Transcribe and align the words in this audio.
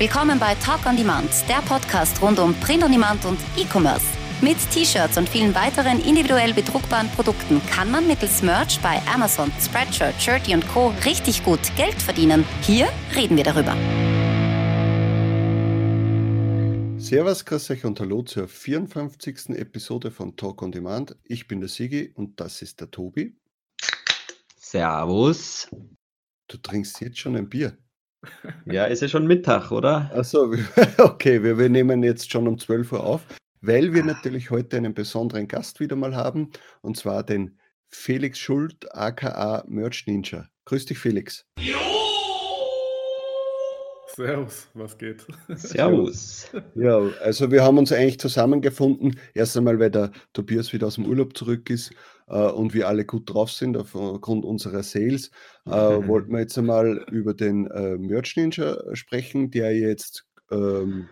Willkommen 0.00 0.38
bei 0.38 0.54
Talk 0.54 0.86
on 0.86 0.96
Demand, 0.96 1.30
der 1.46 1.60
Podcast 1.60 2.22
rund 2.22 2.38
um 2.38 2.54
Print 2.54 2.82
on 2.82 2.90
Demand 2.90 3.22
und 3.26 3.38
E-Commerce. 3.58 4.06
Mit 4.40 4.56
T-Shirts 4.70 5.18
und 5.18 5.28
vielen 5.28 5.54
weiteren 5.54 6.00
individuell 6.00 6.54
bedruckbaren 6.54 7.10
Produkten 7.10 7.60
kann 7.66 7.90
man 7.90 8.06
mittels 8.06 8.40
Merch 8.40 8.80
bei 8.80 8.98
Amazon, 9.12 9.52
Spreadshirt, 9.60 10.14
Shirty 10.18 10.54
und 10.54 10.66
Co. 10.68 10.94
richtig 11.04 11.44
gut 11.44 11.60
Geld 11.76 12.00
verdienen. 12.00 12.46
Hier 12.62 12.88
reden 13.14 13.36
wir 13.36 13.44
darüber. 13.44 13.76
Servus, 16.98 17.44
grüß 17.44 17.70
euch 17.72 17.84
und 17.84 18.00
hallo 18.00 18.22
zur 18.22 18.48
54. 18.48 19.50
Episode 19.50 20.10
von 20.10 20.34
Talk 20.34 20.62
on 20.62 20.72
Demand. 20.72 21.14
Ich 21.24 21.46
bin 21.46 21.60
der 21.60 21.68
Sigi 21.68 22.10
und 22.14 22.40
das 22.40 22.62
ist 22.62 22.80
der 22.80 22.90
Tobi. 22.90 23.36
Servus. 24.56 25.68
Du 26.48 26.56
trinkst 26.56 27.02
jetzt 27.02 27.18
schon 27.18 27.36
ein 27.36 27.50
Bier. 27.50 27.76
Ja, 28.66 28.84
ist 28.84 29.02
ja 29.02 29.08
schon 29.08 29.26
Mittag, 29.26 29.70
oder? 29.70 30.10
Achso, 30.14 30.54
okay, 30.98 31.42
wir, 31.42 31.58
wir 31.58 31.68
nehmen 31.68 32.02
jetzt 32.02 32.30
schon 32.30 32.46
um 32.46 32.58
12 32.58 32.92
Uhr 32.92 33.04
auf, 33.04 33.22
weil 33.60 33.94
wir 33.94 34.04
natürlich 34.04 34.50
heute 34.50 34.76
einen 34.76 34.94
besonderen 34.94 35.48
Gast 35.48 35.80
wieder 35.80 35.96
mal 35.96 36.14
haben, 36.14 36.50
und 36.82 36.96
zwar 36.96 37.22
den 37.22 37.58
Felix 37.88 38.38
Schuld, 38.38 38.94
aka 38.94 39.64
Merch 39.66 40.06
Ninja. 40.06 40.48
Grüß 40.66 40.86
dich, 40.86 40.98
Felix. 40.98 41.46
Servus, 44.14 44.68
was 44.74 44.98
geht? 44.98 45.26
Servus. 45.54 46.50
Ja, 46.74 46.98
also 47.22 47.50
wir 47.50 47.62
haben 47.62 47.78
uns 47.78 47.92
eigentlich 47.92 48.20
zusammengefunden. 48.20 49.18
Erst 49.34 49.56
einmal, 49.56 49.78
weil 49.78 49.90
der 49.90 50.10
Tobias 50.32 50.72
wieder 50.72 50.88
aus 50.88 50.96
dem 50.96 51.06
Urlaub 51.06 51.36
zurück 51.36 51.70
ist 51.70 51.92
und 52.36 52.74
wir 52.74 52.88
alle 52.88 53.04
gut 53.04 53.32
drauf 53.32 53.50
sind 53.50 53.76
aufgrund 53.76 54.44
unserer 54.44 54.82
Sales, 54.82 55.30
äh, 55.66 55.70
wollten 56.08 56.32
wir 56.32 56.40
jetzt 56.40 56.56
einmal 56.58 57.04
über 57.10 57.34
den 57.34 57.66
äh, 57.66 57.96
Merch 57.96 58.36
Ninja 58.36 58.78
sprechen, 58.94 59.50
der 59.50 59.76
jetzt 59.76 60.26
ähm, 60.50 61.08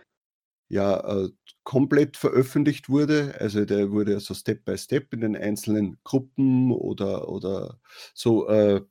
ja 0.68 1.24
äh, 1.24 1.28
komplett 1.64 2.16
veröffentlicht 2.16 2.88
wurde. 2.88 3.34
Also 3.38 3.64
der 3.64 3.90
wurde 3.90 4.20
so 4.20 4.34
Step 4.34 4.64
by 4.64 4.78
Step 4.78 5.12
in 5.12 5.20
den 5.20 5.36
einzelnen 5.36 5.98
Gruppen 6.04 6.72
oder, 6.72 7.28
oder 7.28 7.80
so 8.14 8.48
äh, 8.48 8.82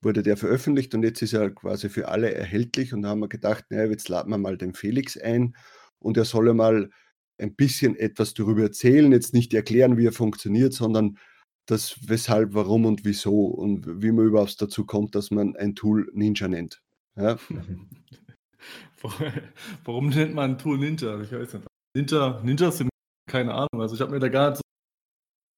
wurde 0.00 0.22
der 0.22 0.36
veröffentlicht 0.36 0.94
und 0.94 1.02
jetzt 1.02 1.22
ist 1.22 1.32
er 1.32 1.50
quasi 1.50 1.88
für 1.88 2.08
alle 2.08 2.32
erhältlich 2.34 2.92
und 2.92 3.02
da 3.02 3.08
haben 3.08 3.20
wir 3.20 3.28
gedacht, 3.28 3.64
naja, 3.70 3.90
jetzt 3.90 4.08
laden 4.08 4.30
wir 4.30 4.38
mal 4.38 4.58
den 4.58 4.74
Felix 4.74 5.16
ein 5.16 5.56
und 5.98 6.16
er 6.16 6.24
solle 6.26 6.52
mal 6.52 6.90
ein 7.38 7.54
bisschen 7.54 7.96
etwas 7.96 8.34
darüber 8.34 8.62
erzählen, 8.62 9.10
jetzt 9.12 9.34
nicht 9.34 9.54
erklären, 9.54 9.96
wie 9.96 10.06
er 10.06 10.12
funktioniert, 10.12 10.72
sondern 10.72 11.18
das 11.66 12.08
weshalb, 12.08 12.54
warum 12.54 12.86
und 12.86 13.04
wieso 13.04 13.46
und 13.46 14.02
wie 14.02 14.12
man 14.12 14.26
überhaupt 14.26 14.60
dazu 14.60 14.84
kommt, 14.84 15.14
dass 15.14 15.30
man 15.30 15.56
ein 15.56 15.74
Tool 15.74 16.10
Ninja 16.14 16.48
nennt. 16.48 16.82
Ja? 17.16 17.36
warum 19.84 20.08
nennt 20.08 20.34
man 20.34 20.52
ein 20.52 20.58
Tool 20.58 20.78
Ninja? 20.78 21.20
Ich 21.20 21.32
weiß 21.32 21.54
nicht. 21.54 21.66
Ninja, 21.96 22.40
Ninjas 22.42 22.78
sind 22.78 22.90
keine 23.30 23.54
Ahnung. 23.54 23.80
Also 23.80 23.94
ich 23.94 24.00
habe 24.00 24.12
mir 24.12 24.20
da 24.20 24.28
gar 24.28 24.50
nicht 24.50 24.58
so 24.58 24.62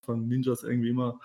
von 0.07 0.29
Ninjas 0.29 0.63
irgendwie 0.63 0.91
immer 0.91 1.19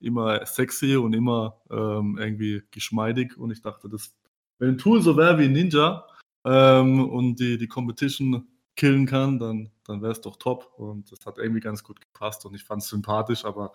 immer 0.00 0.44
sexy 0.46 0.96
und 0.96 1.12
immer 1.12 1.60
ähm, 1.70 2.16
irgendwie 2.18 2.62
geschmeidig. 2.70 3.36
Und 3.36 3.50
ich 3.50 3.62
dachte, 3.62 3.88
das, 3.88 4.14
wenn 4.58 4.70
ein 4.70 4.78
Tool 4.78 5.02
so 5.02 5.16
wäre 5.16 5.38
wie 5.38 5.44
ein 5.44 5.52
Ninja 5.52 6.06
ähm, 6.44 7.08
und 7.08 7.40
die, 7.40 7.58
die 7.58 7.68
Competition 7.68 8.46
killen 8.76 9.06
kann, 9.06 9.38
dann, 9.38 9.70
dann 9.84 10.02
wäre 10.02 10.12
es 10.12 10.20
doch 10.20 10.36
top. 10.36 10.72
Und 10.76 11.10
das 11.10 11.26
hat 11.26 11.38
irgendwie 11.38 11.60
ganz 11.60 11.82
gut 11.82 12.00
gepasst 12.00 12.46
und 12.46 12.54
ich 12.54 12.64
fand 12.64 12.82
es 12.82 12.88
sympathisch, 12.88 13.44
aber 13.44 13.72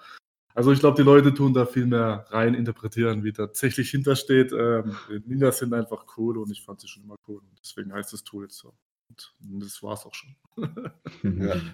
also 0.56 0.72
ich 0.72 0.80
glaube, 0.80 0.98
die 0.98 1.06
Leute 1.06 1.34
tun 1.34 1.54
da 1.54 1.66
viel 1.66 1.86
mehr 1.86 2.26
rein 2.30 2.54
interpretieren, 2.54 3.24
wie 3.24 3.34
tatsächlich 3.34 3.90
hintersteht. 3.90 4.52
Ähm, 4.52 4.96
Ninjas 5.26 5.60
sind 5.60 5.74
einfach 5.74 6.06
cool 6.18 6.38
und 6.38 6.52
ich 6.52 6.62
fand 6.62 6.82
sie 6.82 6.88
schon 6.88 7.04
immer 7.04 7.16
cool. 7.28 7.40
Und 7.40 7.60
deswegen 7.64 7.92
heißt 7.92 8.14
das 8.14 8.24
Tool 8.24 8.44
jetzt 8.44 8.58
so. 8.58 8.74
Und 9.10 9.64
das 9.64 9.82
war 9.82 9.94
es 9.94 10.06
auch 10.06 10.14
schon. 10.14 10.36
ja. 11.40 11.56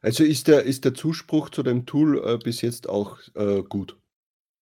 Also 0.00 0.24
ist 0.24 0.48
der, 0.48 0.64
ist 0.64 0.84
der 0.84 0.94
Zuspruch 0.94 1.48
zu 1.50 1.62
dem 1.62 1.86
Tool 1.86 2.18
äh, 2.26 2.36
bis 2.36 2.60
jetzt 2.60 2.88
auch 2.88 3.20
äh, 3.34 3.62
gut? 3.62 3.96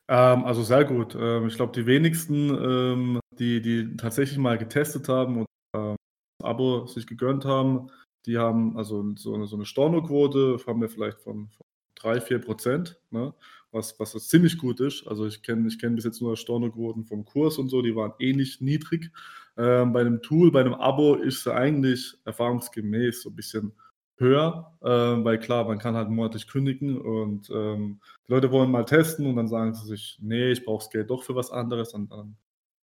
Ähm, 0.09 0.43
also 0.43 0.63
sehr 0.63 0.83
gut. 0.83 1.15
Ähm, 1.17 1.47
ich 1.47 1.55
glaube, 1.55 1.71
die 1.71 1.85
wenigsten, 1.85 2.49
ähm, 2.49 3.19
die, 3.31 3.61
die 3.61 3.95
tatsächlich 3.95 4.37
mal 4.37 4.57
getestet 4.57 5.07
haben 5.07 5.37
und 5.37 5.45
ähm, 5.73 5.95
das 6.39 6.49
Abo 6.49 6.87
sich 6.87 7.07
gegönnt 7.07 7.45
haben, 7.45 7.89
die 8.25 8.37
haben 8.37 8.75
also 8.75 9.15
so 9.15 9.33
eine, 9.33 9.47
so 9.47 9.55
eine 9.55 9.65
Stornoquote, 9.65 10.59
haben 10.67 10.81
wir 10.81 10.89
vielleicht 10.89 11.21
von, 11.21 11.47
von 11.49 11.65
3, 11.99 12.21
4 12.21 12.39
Prozent, 12.39 12.99
ne? 13.11 13.33
was, 13.71 13.99
was 13.99 14.27
ziemlich 14.27 14.57
gut 14.57 14.79
ist. 14.79 15.07
Also 15.07 15.25
ich 15.25 15.41
kenne 15.41 15.67
ich 15.67 15.79
kenn 15.79 15.95
bis 15.95 16.05
jetzt 16.05 16.21
nur 16.21 16.35
Stornoquoten 16.35 17.05
vom 17.05 17.25
Kurs 17.25 17.57
und 17.57 17.69
so, 17.69 17.81
die 17.81 17.95
waren 17.95 18.13
ähnlich 18.19 18.61
niedrig. 18.61 19.11
Ähm, 19.57 19.93
bei 19.93 20.01
einem 20.01 20.21
Tool, 20.21 20.51
bei 20.51 20.61
einem 20.61 20.73
Abo 20.73 21.15
ist 21.15 21.39
es 21.39 21.47
eigentlich 21.47 22.15
erfahrungsgemäß 22.25 23.23
so 23.23 23.29
ein 23.29 23.35
bisschen 23.35 23.73
höher, 24.17 24.73
äh, 24.81 24.87
weil 24.87 25.39
klar, 25.39 25.65
man 25.65 25.79
kann 25.79 25.95
halt 25.95 26.09
monatlich 26.09 26.47
kündigen 26.47 26.99
und 26.99 27.49
ähm, 27.49 27.99
die 28.27 28.31
Leute 28.31 28.51
wollen 28.51 28.71
mal 28.71 28.85
testen 28.85 29.25
und 29.25 29.35
dann 29.35 29.47
sagen 29.47 29.73
sie 29.73 29.87
sich, 29.87 30.17
nee, 30.21 30.51
ich 30.51 30.65
brauche 30.65 30.83
das 30.83 30.89
Geld 30.89 31.09
doch 31.09 31.23
für 31.23 31.35
was 31.35 31.51
anderes 31.51 31.93
und 31.93 32.11
dann, 32.11 32.35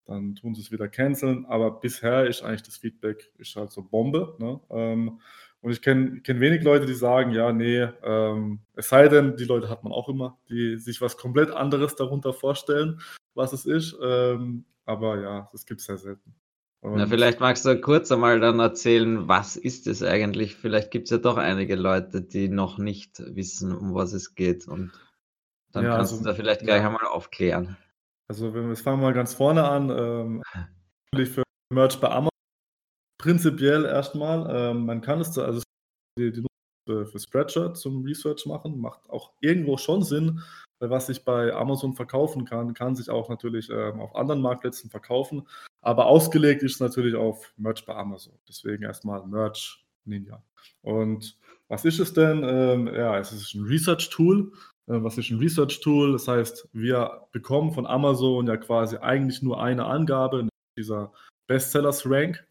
dann 0.07 0.35
tun 0.35 0.55
sie 0.55 0.63
es 0.63 0.73
wieder 0.73 0.89
canceln. 0.89 1.45
Aber 1.47 1.73
bisher 1.73 2.27
ist 2.27 2.43
eigentlich 2.43 2.63
das 2.63 2.79
Feedback 2.79 3.31
ist 3.39 3.57
halt 3.57 3.71
so 3.71 3.83
Bombe. 3.83 4.37
Ne? 4.39 4.61
Ähm, 4.71 5.21
und 5.61 5.73
ich 5.73 5.83
kenne 5.83 6.21
kenn 6.21 6.41
wenig 6.41 6.63
Leute, 6.63 6.87
die 6.87 6.95
sagen, 6.95 7.33
ja, 7.33 7.53
nee, 7.53 7.89
ähm, 8.03 8.61
es 8.75 8.89
sei 8.89 9.09
denn, 9.09 9.37
die 9.37 9.45
Leute 9.45 9.69
hat 9.69 9.85
man 9.85 9.93
auch 9.93 10.09
immer, 10.09 10.39
die 10.49 10.77
sich 10.77 11.01
was 11.01 11.17
komplett 11.17 11.51
anderes 11.51 11.97
darunter 11.97 12.33
vorstellen, 12.33 13.01
was 13.35 13.53
es 13.53 13.67
ist. 13.67 13.97
Ähm, 14.03 14.65
aber 14.85 15.21
ja, 15.21 15.49
das 15.53 15.67
gibt 15.67 15.81
es 15.81 15.87
sehr 15.87 15.99
selten. 15.99 16.35
Na, 16.83 17.07
vielleicht 17.07 17.41
magst 17.41 17.65
du 17.65 17.81
kurz 17.81 18.13
einmal 18.13 18.39
dann 18.39 18.61
erzählen, 18.61 19.27
was 19.27 19.57
ist 19.57 19.89
es 19.89 20.03
eigentlich? 20.05 20.55
Vielleicht 20.55 20.93
gibt 20.93 21.07
es 21.07 21.11
ja 21.11 21.19
doch 21.19 21.37
einige 21.37 21.75
Leute, 21.75 22.23
die 22.23 22.49
noch 22.49 22.79
nicht 22.79 23.19
wissen, 23.35 23.75
um 23.75 23.95
was 23.95 24.13
es 24.13 24.37
geht. 24.37 24.69
Und 24.69 24.93
dann 25.73 25.85
Ja, 25.85 25.97
kannst 25.97 26.13
also, 26.13 26.23
du 26.23 26.31
da 26.31 26.37
vielleicht 26.37 26.61
gleich 26.61 26.83
ja. 26.83 26.87
einmal 26.87 27.07
aufklären. 27.07 27.77
Also 28.29 28.55
wenn 28.55 28.69
wir, 28.69 28.77
fangen 28.77 29.01
mal 29.01 29.15
ganz 29.15 29.35
vorne 29.35 29.69
an. 29.69 29.91
Ähm, 29.91 30.43
natürlich 31.13 31.31
für 31.35 31.43
Merch 31.73 32.01
bei 32.01 32.09
Amazon 32.09 32.36
prinzipiell 33.27 33.85
erstmal. 33.85 34.47
Ähm, 34.49 34.87
man 34.87 35.01
kann 35.01 35.21
es, 35.21 35.37
also 35.37 35.61
die, 36.17 36.31
die 36.31 36.47
für, 36.87 37.07
für 37.07 37.19
Spreadshirt 37.19 37.77
zum 37.77 38.05
Research 38.05 38.47
machen, 38.47 38.79
macht 38.79 39.11
auch 39.11 39.33
irgendwo 39.41 39.77
schon 39.77 40.05
Sinn, 40.05 40.41
weil 40.79 40.91
was 40.91 41.09
ich 41.09 41.25
bei 41.25 41.53
Amazon 41.53 41.95
verkaufen 41.95 42.45
kann, 42.45 42.73
kann 42.73 42.95
sich 42.95 43.11
auch 43.11 43.29
natürlich 43.29 43.69
ähm, 43.69 43.99
auf 43.99 44.15
anderen 44.15 44.41
Marktplätzen 44.41 44.91
verkaufen. 44.91 45.49
Aber 45.83 46.07
ausgelegt 46.07 46.63
ist 46.63 46.75
es 46.75 46.81
natürlich 46.81 47.17
auf 47.17 47.53
Merch 47.57 47.85
bei 47.85 47.97
Amazon. 47.97 48.35
Deswegen 48.49 48.85
erstmal 48.85 49.27
Merch 49.27 49.85
Ninja. 50.05 50.41
Und 50.83 51.37
was 51.67 51.85
ist 51.85 51.99
es 51.99 52.13
denn? 52.13 52.45
Ähm, 52.45 52.87
ja, 52.87 53.19
es 53.19 53.33
ist 53.33 53.55
ein 53.55 53.65
Research-Tool. 53.65 54.53
Äh, 54.87 55.03
was 55.03 55.19
ist 55.19 55.31
ein 55.31 55.41
Research-Tool? 55.41 56.13
Das 56.13 56.29
heißt, 56.29 56.69
wir 56.73 57.27
bekommen 57.33 57.73
von 57.73 57.87
Amazon 57.87 58.47
ja 58.47 58.57
quasi 58.57 58.99
eigentlich 58.99 59.43
nur 59.43 59.61
eine 59.61 59.85
Angabe, 59.85 60.49
dieser 60.79 61.13
Bestsellers-Rank. 61.49 62.47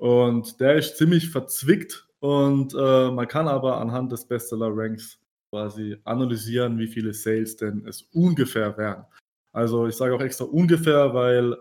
Und 0.00 0.60
der 0.60 0.76
ist 0.76 0.96
ziemlich 0.96 1.28
verzwickt 1.28 2.08
und 2.20 2.72
äh, 2.72 3.10
man 3.10 3.28
kann 3.28 3.48
aber 3.48 3.78
anhand 3.78 4.10
des 4.10 4.24
Bestseller-Ranks 4.24 5.18
quasi 5.52 5.98
analysieren, 6.04 6.78
wie 6.78 6.86
viele 6.86 7.12
Sales 7.12 7.56
denn 7.56 7.84
es 7.86 8.08
ungefähr 8.14 8.78
wären. 8.78 9.04
Also 9.52 9.86
ich 9.86 9.96
sage 9.96 10.14
auch 10.14 10.22
extra 10.22 10.46
ungefähr, 10.46 11.12
weil 11.12 11.54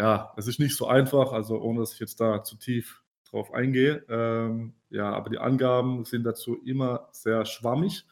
ja, 0.00 0.32
es 0.38 0.46
ist 0.46 0.58
nicht 0.58 0.74
so 0.74 0.86
einfach, 0.86 1.32
also 1.32 1.60
ohne 1.60 1.80
dass 1.80 1.92
ich 1.92 2.00
jetzt 2.00 2.18
da 2.18 2.42
zu 2.42 2.56
tief 2.56 3.02
drauf 3.30 3.52
eingehe. 3.52 4.02
Ähm, 4.08 4.72
ja, 4.88 5.12
aber 5.12 5.28
die 5.28 5.38
Angaben 5.38 6.06
sind 6.06 6.24
dazu 6.24 6.56
immer 6.64 7.10
sehr 7.12 7.44
schwammig. 7.44 8.06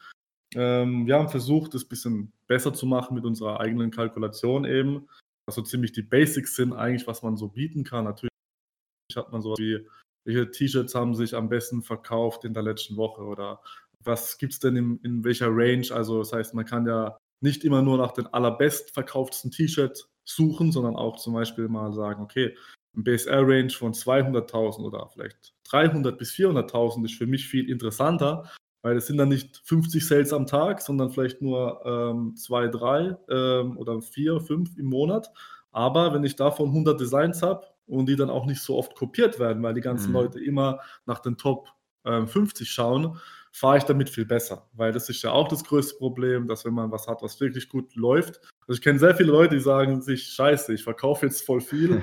Ähm, 0.53 1.07
wir 1.07 1.15
haben 1.15 1.29
versucht, 1.29 1.73
es 1.73 1.85
ein 1.85 1.89
bisschen 1.89 2.33
besser 2.45 2.71
zu 2.71 2.85
machen 2.85 3.15
mit 3.15 3.25
unserer 3.25 3.59
eigenen 3.59 3.89
Kalkulation 3.89 4.65
eben. 4.65 5.07
Also 5.47 5.63
ziemlich 5.63 5.91
die 5.91 6.03
Basics 6.03 6.55
sind 6.55 6.73
eigentlich, 6.73 7.07
was 7.07 7.23
man 7.23 7.35
so 7.35 7.47
bieten 7.47 7.83
kann. 7.83 8.03
Natürlich 8.03 8.30
hat 9.15 9.31
man 9.31 9.41
so 9.41 9.55
wie, 9.57 9.85
welche 10.25 10.51
T-Shirts 10.51 10.95
haben 10.95 11.15
sich 11.15 11.35
am 11.35 11.49
besten 11.49 11.81
verkauft 11.81 12.45
in 12.45 12.53
der 12.53 12.63
letzten 12.63 12.97
Woche 12.97 13.21
oder 13.21 13.61
was 14.03 14.37
gibt 14.37 14.53
es 14.53 14.59
denn 14.59 14.75
in, 14.75 14.99
in 15.03 15.23
welcher 15.23 15.49
Range? 15.49 15.85
Also 15.91 16.19
das 16.19 16.33
heißt, 16.33 16.53
man 16.53 16.65
kann 16.65 16.85
ja 16.85 17.17
nicht 17.41 17.63
immer 17.63 17.81
nur 17.81 17.97
nach 17.97 18.11
den 18.11 18.27
allerbestverkauftesten 18.27 19.51
T-Shirt 19.51 20.07
suchen, 20.25 20.71
sondern 20.71 20.95
auch 20.95 21.17
zum 21.17 21.33
Beispiel 21.33 21.67
mal 21.67 21.93
sagen, 21.93 22.23
okay, 22.23 22.55
ein 22.95 23.03
BSR-Range 23.03 23.69
von 23.69 23.93
200.000 23.93 24.83
oder 24.83 25.07
vielleicht 25.09 25.53
300 25.69 26.17
bis 26.17 26.31
400.000 26.33 27.05
ist 27.05 27.15
für 27.15 27.25
mich 27.25 27.47
viel 27.47 27.69
interessanter, 27.69 28.49
weil 28.81 28.97
es 28.97 29.07
sind 29.07 29.17
dann 29.17 29.29
nicht 29.29 29.61
50 29.63 30.05
Sales 30.05 30.33
am 30.33 30.45
Tag, 30.45 30.81
sondern 30.81 31.09
vielleicht 31.09 31.41
nur 31.41 31.81
ähm, 31.85 32.35
zwei, 32.35 32.67
drei 32.67 33.17
ähm, 33.29 33.77
oder 33.77 34.01
vier, 34.01 34.41
fünf 34.41 34.77
im 34.77 34.87
Monat. 34.87 35.31
Aber 35.71 36.13
wenn 36.13 36.23
ich 36.23 36.35
davon 36.35 36.69
100 36.69 36.99
Designs 36.99 37.41
habe 37.41 37.65
und 37.97 38.07
die 38.07 38.15
dann 38.15 38.29
auch 38.29 38.45
nicht 38.45 38.61
so 38.61 38.77
oft 38.77 38.95
kopiert 38.95 39.39
werden, 39.39 39.61
weil 39.63 39.73
die 39.73 39.81
ganzen 39.81 40.09
Mhm. 40.09 40.13
Leute 40.13 40.43
immer 40.43 40.79
nach 41.05 41.19
den 41.19 41.37
Top 41.37 41.67
ähm, 42.05 42.27
50 42.27 42.69
schauen, 42.69 43.17
fahre 43.51 43.77
ich 43.77 43.83
damit 43.83 44.09
viel 44.09 44.25
besser. 44.25 44.69
Weil 44.73 44.93
das 44.93 45.09
ist 45.09 45.21
ja 45.23 45.31
auch 45.31 45.47
das 45.49 45.63
größte 45.63 45.97
Problem, 45.97 46.47
dass 46.47 46.63
wenn 46.63 46.73
man 46.73 46.91
was 46.91 47.07
hat, 47.07 47.21
was 47.21 47.39
wirklich 47.41 47.67
gut 47.67 47.93
läuft. 47.95 48.39
Also 48.61 48.77
ich 48.77 48.81
kenne 48.81 48.97
sehr 48.97 49.13
viele 49.13 49.31
Leute, 49.31 49.55
die 49.55 49.61
sagen 49.61 50.01
sich, 50.01 50.23
scheiße, 50.23 50.73
ich 50.73 50.83
verkaufe 50.83 51.25
jetzt 51.25 51.45
voll 51.45 51.59
viel, 51.59 52.01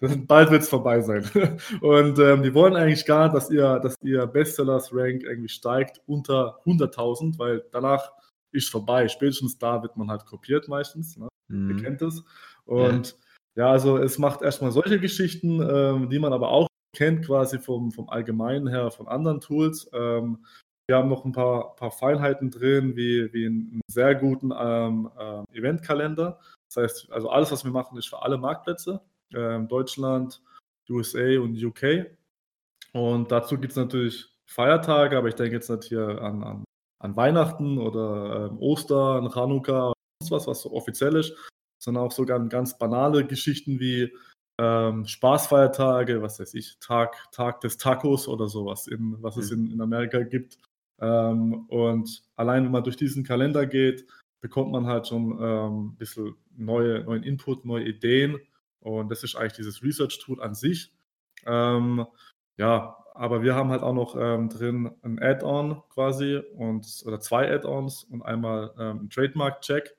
bald 0.26 0.50
wird 0.50 0.62
es 0.62 0.68
vorbei 0.68 1.02
sein. 1.02 1.24
Und 1.82 2.18
ähm, 2.18 2.42
die 2.42 2.54
wollen 2.54 2.74
eigentlich 2.74 3.04
gar 3.04 3.24
nicht, 3.24 3.36
dass 3.36 3.50
ihr, 3.50 3.78
dass 3.78 3.96
ihr 4.02 4.26
Bestsellers-Rank 4.26 5.22
irgendwie 5.22 5.50
steigt 5.50 6.00
unter 6.06 6.60
100.000, 6.64 7.38
weil 7.38 7.64
danach 7.72 8.10
ist 8.52 8.70
vorbei. 8.70 9.06
Spätestens 9.08 9.58
da 9.58 9.82
wird 9.82 9.98
man 9.98 10.10
halt 10.10 10.24
kopiert 10.24 10.66
meistens. 10.66 11.18
Ne? 11.18 11.28
Mhm. 11.48 11.70
Ihr 11.70 11.82
kennt 11.84 12.00
es. 12.00 12.24
Und 12.64 13.10
ja. 13.10 13.25
Ja. 13.56 13.70
also 13.70 13.98
es 13.98 14.18
macht 14.18 14.42
erstmal 14.42 14.72
solche 14.72 15.00
Geschichten, 15.00 15.60
ähm, 15.60 16.10
die 16.10 16.18
man 16.18 16.32
aber 16.32 16.50
auch 16.50 16.68
kennt, 16.94 17.26
quasi 17.26 17.58
vom, 17.58 17.92
vom 17.92 18.08
Allgemeinen 18.08 18.68
her 18.68 18.90
von 18.90 19.08
anderen 19.08 19.40
Tools. 19.40 19.90
Ähm, 19.92 20.44
wir 20.88 20.96
haben 20.96 21.08
noch 21.08 21.24
ein 21.24 21.32
paar, 21.32 21.74
paar 21.76 21.90
Feinheiten 21.90 22.50
drin, 22.50 22.96
wie, 22.96 23.32
wie 23.32 23.46
einen 23.46 23.80
sehr 23.88 24.14
guten 24.14 24.52
ähm, 24.56 25.10
äh, 25.18 25.58
Eventkalender. 25.58 26.38
Das 26.68 26.82
heißt, 26.82 27.12
also 27.12 27.28
alles, 27.28 27.50
was 27.50 27.64
wir 27.64 27.72
machen, 27.72 27.98
ist 27.98 28.08
für 28.08 28.22
alle 28.22 28.38
Marktplätze. 28.38 29.00
Ähm, 29.34 29.66
Deutschland, 29.68 30.40
USA 30.88 31.40
und 31.40 31.62
UK. 31.62 32.06
Und 32.92 33.32
dazu 33.32 33.58
gibt 33.58 33.72
es 33.72 33.76
natürlich 33.76 34.26
Feiertage, 34.46 35.18
aber 35.18 35.28
ich 35.28 35.34
denke 35.34 35.54
jetzt 35.54 35.68
nicht 35.68 35.84
hier 35.84 36.22
an, 36.22 36.42
an, 36.42 36.64
an 37.02 37.16
Weihnachten 37.16 37.78
oder 37.78 38.46
ähm, 38.46 38.58
Ostern, 38.58 39.30
Chanukka, 39.30 39.92
sonst 40.22 40.30
was, 40.30 40.46
was 40.46 40.62
so 40.62 40.72
offiziell 40.72 41.16
ist, 41.16 41.34
sondern 41.86 42.04
auch 42.04 42.12
sogar 42.12 42.40
ganz 42.48 42.76
banale 42.76 43.24
Geschichten 43.24 43.78
wie 43.78 44.12
ähm, 44.58 45.06
Spaßfeiertage, 45.06 46.20
was 46.20 46.40
weiß 46.40 46.54
ich, 46.54 46.78
Tag, 46.80 47.14
Tag 47.30 47.60
des 47.60 47.78
Tacos 47.78 48.26
oder 48.26 48.48
sowas, 48.48 48.88
in, 48.88 49.22
was 49.22 49.36
es 49.36 49.52
mhm. 49.52 49.66
in, 49.66 49.72
in 49.74 49.80
Amerika 49.80 50.22
gibt. 50.22 50.58
Ähm, 51.00 51.66
und 51.68 52.24
allein 52.34 52.64
wenn 52.64 52.72
man 52.72 52.82
durch 52.82 52.96
diesen 52.96 53.22
Kalender 53.22 53.66
geht, 53.66 54.04
bekommt 54.40 54.72
man 54.72 54.86
halt 54.86 55.06
schon 55.06 55.38
ähm, 55.40 55.86
ein 55.86 55.96
bisschen 55.96 56.34
neue, 56.56 57.04
neuen 57.04 57.22
Input, 57.22 57.64
neue 57.64 57.84
Ideen. 57.84 58.40
Und 58.80 59.08
das 59.08 59.22
ist 59.22 59.36
eigentlich 59.36 59.54
dieses 59.54 59.82
Research-Tool 59.82 60.42
an 60.42 60.54
sich. 60.54 60.92
Ähm, 61.46 62.04
ja, 62.56 62.96
aber 63.14 63.42
wir 63.42 63.54
haben 63.54 63.70
halt 63.70 63.82
auch 63.82 63.94
noch 63.94 64.16
ähm, 64.18 64.48
drin 64.48 64.90
ein 65.02 65.22
Add-on 65.22 65.82
quasi 65.90 66.42
und 66.56 66.86
oder 67.04 67.20
zwei 67.20 67.48
Add-ons 67.52 68.04
und 68.04 68.22
einmal 68.22 68.74
ähm, 68.76 68.98
einen 68.98 69.10
Trademark-Check, 69.10 69.95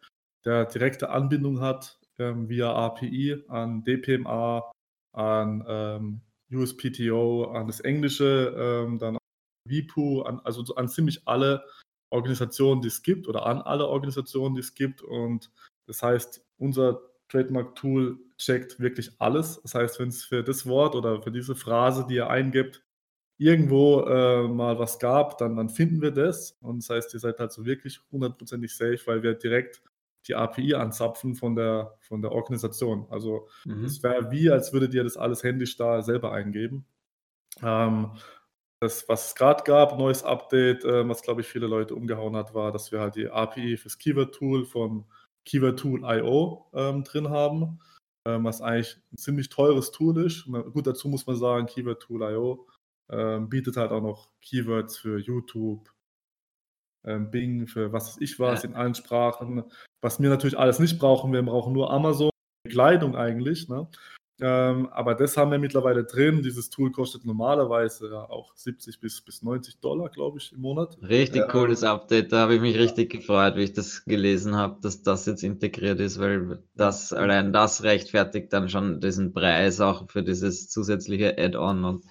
der 0.47 0.65
direkte 0.65 1.09
Anbindung 1.09 1.59
hat 1.59 1.99
ähm, 2.17 2.47
via 2.47 2.71
API 2.73 3.43
an 3.49 3.83
DPMA, 3.83 4.71
an 5.11 5.63
ähm, 5.67 6.21
USPTO, 6.51 7.51
an 7.51 7.67
das 7.67 7.81
Englische, 7.81 8.55
ähm, 8.57 8.97
dann 8.97 9.17
WIPO, 9.67 10.21
an, 10.21 10.39
also 10.45 10.63
an 10.75 10.87
ziemlich 10.87 11.27
alle 11.27 11.65
Organisationen, 12.09 12.81
die 12.81 12.87
es 12.87 13.03
gibt 13.03 13.27
oder 13.27 13.45
an 13.45 13.61
alle 13.61 13.87
Organisationen, 13.87 14.55
die 14.55 14.61
es 14.61 14.73
gibt. 14.73 15.01
Und 15.01 15.51
das 15.85 16.01
heißt, 16.01 16.45
unser 16.57 17.01
Trademark-Tool 17.27 18.17
checkt 18.37 18.79
wirklich 18.79 19.11
alles. 19.19 19.59
Das 19.63 19.75
heißt, 19.75 19.99
wenn 19.99 20.07
es 20.07 20.23
für 20.23 20.43
das 20.43 20.65
Wort 20.65 20.95
oder 20.95 21.21
für 21.21 21.31
diese 21.31 21.55
Phrase, 21.55 22.05
die 22.07 22.15
ihr 22.15 22.29
eingibt, 22.29 22.85
irgendwo 23.37 24.01
äh, 24.03 24.47
mal 24.47 24.79
was 24.79 24.97
gab, 24.97 25.37
dann, 25.39 25.57
dann 25.57 25.67
finden 25.67 26.01
wir 26.01 26.11
das. 26.11 26.53
Und 26.61 26.83
das 26.83 26.89
heißt, 26.89 27.13
ihr 27.13 27.19
seid 27.19 27.39
halt 27.39 27.51
so 27.51 27.65
wirklich 27.65 27.99
hundertprozentig 28.13 28.73
safe, 28.73 28.99
weil 29.05 29.21
wir 29.23 29.33
direkt 29.33 29.81
die 30.27 30.35
API 30.35 30.75
anzapfen 30.75 31.35
von 31.35 31.55
der, 31.55 31.95
von 31.99 32.21
der 32.21 32.31
Organisation. 32.31 33.07
Also 33.09 33.47
mhm. 33.65 33.85
es 33.85 34.03
wäre 34.03 34.31
wie, 34.31 34.49
als 34.49 34.73
würdet 34.73 34.93
ihr 34.93 35.03
das 35.03 35.17
alles 35.17 35.43
händisch 35.43 35.77
da 35.77 36.01
selber 36.01 36.31
eingeben. 36.31 36.85
Ähm, 37.61 38.11
das, 38.79 39.07
was 39.07 39.27
es 39.27 39.35
gerade 39.35 39.63
gab, 39.63 39.97
neues 39.97 40.23
Update, 40.23 40.83
äh, 40.83 41.07
was 41.07 41.21
glaube 41.21 41.41
ich 41.41 41.47
viele 41.47 41.67
Leute 41.67 41.95
umgehauen 41.95 42.35
hat, 42.35 42.53
war, 42.53 42.71
dass 42.71 42.91
wir 42.91 42.99
halt 42.99 43.15
die 43.15 43.29
API 43.29 43.77
fürs 43.77 43.97
Keyword-Tool 43.97 44.65
von 44.65 45.05
Keyword 45.45 45.79
Tool.io 45.79 46.67
ähm, 46.73 47.03
drin 47.03 47.29
haben, 47.29 47.79
ähm, 48.25 48.43
was 48.43 48.61
eigentlich 48.61 48.97
ein 49.11 49.17
ziemlich 49.17 49.49
teures 49.49 49.91
Tool 49.91 50.23
ist. 50.25 50.45
Gut, 50.45 50.85
dazu 50.85 51.07
muss 51.07 51.25
man 51.25 51.37
sagen, 51.37 51.65
Keyword 51.65 52.01
Tool.io 52.01 52.67
ähm, 53.09 53.49
bietet 53.49 53.77
halt 53.77 53.91
auch 53.91 54.01
noch 54.01 54.29
Keywords 54.41 54.97
für 54.97 55.17
YouTube, 55.17 55.89
Bing, 57.15 57.67
für 57.67 57.93
was 57.93 58.07
weiß 58.07 58.17
ich 58.21 58.39
was, 58.39 58.63
in 58.63 58.75
allen 58.75 58.95
Sprachen. 58.95 59.63
Was 60.01 60.21
wir 60.21 60.29
natürlich 60.29 60.57
alles 60.57 60.79
nicht 60.79 60.99
brauchen, 60.99 61.33
wir 61.33 61.41
brauchen 61.41 61.73
nur 61.73 61.91
Amazon, 61.91 62.29
Kleidung 62.67 63.15
eigentlich. 63.15 63.69
Ne? 63.69 63.87
Ähm, 64.39 64.87
aber 64.91 65.15
das 65.15 65.35
haben 65.35 65.51
wir 65.51 65.57
mittlerweile 65.57 66.03
drin. 66.03 66.43
Dieses 66.43 66.69
Tool 66.69 66.91
kostet 66.91 67.25
normalerweise 67.25 68.09
ja 68.09 68.29
auch 68.29 68.53
70 68.55 68.99
bis, 68.99 69.21
bis 69.21 69.41
90 69.41 69.79
Dollar, 69.79 70.09
glaube 70.09 70.37
ich, 70.37 70.53
im 70.53 70.61
Monat. 70.61 70.97
Richtig 71.01 71.43
äh, 71.43 71.47
cooles 71.47 71.83
Update. 71.83 72.31
Da 72.31 72.41
habe 72.41 72.55
ich 72.55 72.61
mich 72.61 72.77
richtig 72.77 73.09
gefreut, 73.09 73.55
wie 73.55 73.63
ich 73.63 73.73
das 73.73 74.05
gelesen 74.05 74.55
habe, 74.55 74.77
dass 74.81 75.01
das 75.01 75.25
jetzt 75.25 75.43
integriert 75.43 75.99
ist, 75.99 76.19
weil 76.19 76.63
das 76.75 77.13
allein 77.13 77.51
das 77.51 77.81
rechtfertigt 77.81 78.53
dann 78.53 78.69
schon 78.69 78.99
diesen 79.01 79.33
Preis 79.33 79.81
auch 79.81 80.09
für 80.11 80.21
dieses 80.21 80.69
zusätzliche 80.69 81.35
Add-on 81.39 81.83
und 81.83 82.05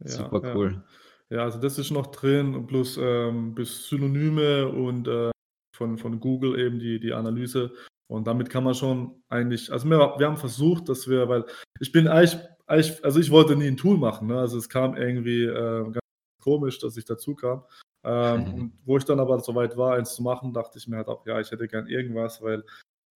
ja, 0.00 0.08
super 0.10 0.54
cool. 0.54 0.84
Ja. 1.32 1.44
also 1.44 1.58
das 1.58 1.78
ist 1.78 1.90
noch 1.90 2.08
drin, 2.08 2.66
plus, 2.66 2.98
ähm, 3.00 3.54
plus 3.54 3.88
Synonyme 3.88 4.68
und 4.68 5.08
äh, 5.08 5.30
von, 5.74 5.98
von 5.98 6.20
Google 6.20 6.58
eben 6.58 6.78
die, 6.78 7.00
die 7.00 7.12
Analyse 7.12 7.72
und 8.08 8.26
damit 8.26 8.50
kann 8.50 8.64
man 8.64 8.74
schon 8.74 9.22
eigentlich, 9.28 9.72
also 9.72 9.88
wir, 9.88 9.98
wir 10.18 10.26
haben 10.26 10.36
versucht, 10.36 10.88
dass 10.88 11.08
wir, 11.08 11.28
weil 11.28 11.46
ich 11.80 11.92
bin 11.92 12.08
eigentlich, 12.08 12.38
eigentlich 12.66 13.02
also 13.04 13.18
ich 13.18 13.30
wollte 13.30 13.56
nie 13.56 13.68
ein 13.68 13.76
Tool 13.76 13.96
machen, 13.96 14.28
ne? 14.28 14.38
also 14.38 14.58
es 14.58 14.68
kam 14.68 14.96
irgendwie 14.96 15.44
äh, 15.44 15.84
ganz 15.84 15.98
komisch, 16.42 16.78
dass 16.78 16.96
ich 16.96 17.06
dazu 17.06 17.34
kam. 17.34 17.64
Ähm, 18.04 18.40
mhm. 18.40 18.54
und 18.54 18.72
wo 18.84 18.98
ich 18.98 19.04
dann 19.04 19.20
aber 19.20 19.40
soweit 19.40 19.76
war, 19.76 19.94
eins 19.94 20.14
zu 20.14 20.22
machen, 20.22 20.52
dachte 20.52 20.78
ich 20.78 20.86
mir 20.86 20.96
halt 20.96 21.08
auch, 21.08 21.24
ja, 21.26 21.40
ich 21.40 21.50
hätte 21.50 21.68
gern 21.68 21.86
irgendwas, 21.86 22.42
weil 22.42 22.64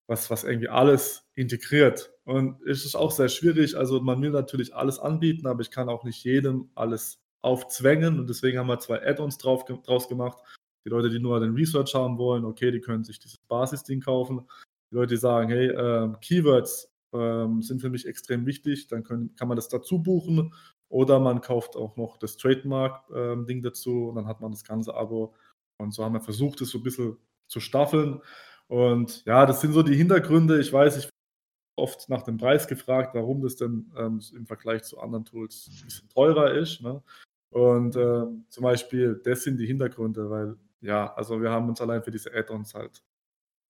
was, 0.09 0.31
was 0.31 0.45
irgendwie 0.45 0.69
alles 0.69 1.27
integriert. 1.35 2.13
Und 2.25 2.63
es 2.63 2.85
ist 2.85 2.95
auch 2.95 3.11
sehr 3.11 3.29
schwierig. 3.29 3.77
Also 3.77 4.01
man 4.01 4.23
will 4.23 4.31
natürlich 4.31 4.75
alles 4.75 4.99
anbieten, 4.99 5.47
aber 5.47 5.61
ich 5.61 5.71
kann 5.71 5.89
auch 5.89 6.05
nicht 6.05 6.23
jedem 6.25 6.71
alles 6.75 7.19
aufzwängen. 7.47 8.19
Und 8.19 8.29
deswegen 8.29 8.59
haben 8.59 8.69
wir 8.69 8.79
zwei 8.79 9.07
Add-ons 9.07 9.39
draus 9.39 10.09
gemacht. 10.09 10.39
Die 10.85 10.91
Leute, 10.91 11.11
die 11.11 11.19
nur 11.19 11.41
den 11.41 11.55
Research 11.55 11.95
haben 11.95 12.19
wollen, 12.19 12.45
okay, 12.45 12.71
die 12.71 12.81
können 12.81 13.05
sich 13.05 13.19
dieses 13.19 13.39
Basisding 13.49 14.01
kaufen 14.01 14.47
die 14.91 14.95
Leute 14.95 15.17
sagen, 15.17 15.51
hey, 15.51 15.69
äh, 15.69 16.13
Keywords 16.21 16.91
äh, 17.13 17.47
sind 17.61 17.81
für 17.81 17.91
mich 17.91 18.07
extrem 18.07 18.47
wichtig, 18.47 18.89
dann 18.89 19.03
können, 19.03 19.35
kann 19.37 19.49
man 19.49 19.57
das 19.57 19.69
dazu 19.69 20.03
buchen 20.03 20.55
oder 20.89 21.19
man 21.19 21.41
kauft 21.41 21.77
auch 21.77 21.97
noch 21.97 22.19
das 22.19 22.37
Trademark-Ding 22.37 23.59
ähm, 23.59 23.63
dazu 23.63 24.09
und 24.09 24.17
dann 24.17 24.27
hat 24.27 24.41
man 24.41 24.53
das 24.53 24.65
ganze 24.65 24.95
Abo. 24.95 25.35
Und 25.79 25.93
so 25.93 26.05
haben 26.05 26.15
wir 26.15 26.21
versucht, 26.21 26.61
es 26.61 26.71
so 26.71 26.79
ein 26.79 26.85
bisschen 26.85 27.17
zu 27.49 27.61
staffeln. 27.61 28.23
Und 28.69 29.25
ja, 29.27 29.47
das 29.47 29.61
sind 29.61 29.73
so 29.73 29.83
die 29.83 29.97
Hintergründe. 29.97 30.61
Ich 30.61 30.73
weiß, 30.73 30.97
ich 30.97 31.09
oft 31.77 32.09
nach 32.09 32.23
dem 32.23 32.39
Preis 32.39 32.67
gefragt, 32.69 33.15
warum 33.15 33.43
das 33.43 33.57
denn 33.57 33.93
ähm, 33.97 34.21
im 34.35 34.47
Vergleich 34.47 34.85
zu 34.85 34.99
anderen 34.99 35.25
Tools 35.25 35.69
ein 35.69 35.85
bisschen 35.85 36.09
teurer 36.09 36.55
ist. 36.55 36.81
Ne? 36.81 37.03
Und 37.51 37.97
äh, 37.97 38.25
zum 38.49 38.63
Beispiel, 38.63 39.21
das 39.25 39.43
sind 39.45 39.59
die 39.59 39.67
Hintergründe, 39.67 40.29
weil 40.31 40.57
ja, 40.81 41.13
also 41.15 41.41
wir 41.41 41.51
haben 41.51 41.69
uns 41.69 41.81
allein 41.81 42.03
für 42.03 42.11
diese 42.11 42.35
Add-ons 42.35 42.75
halt 42.75 43.03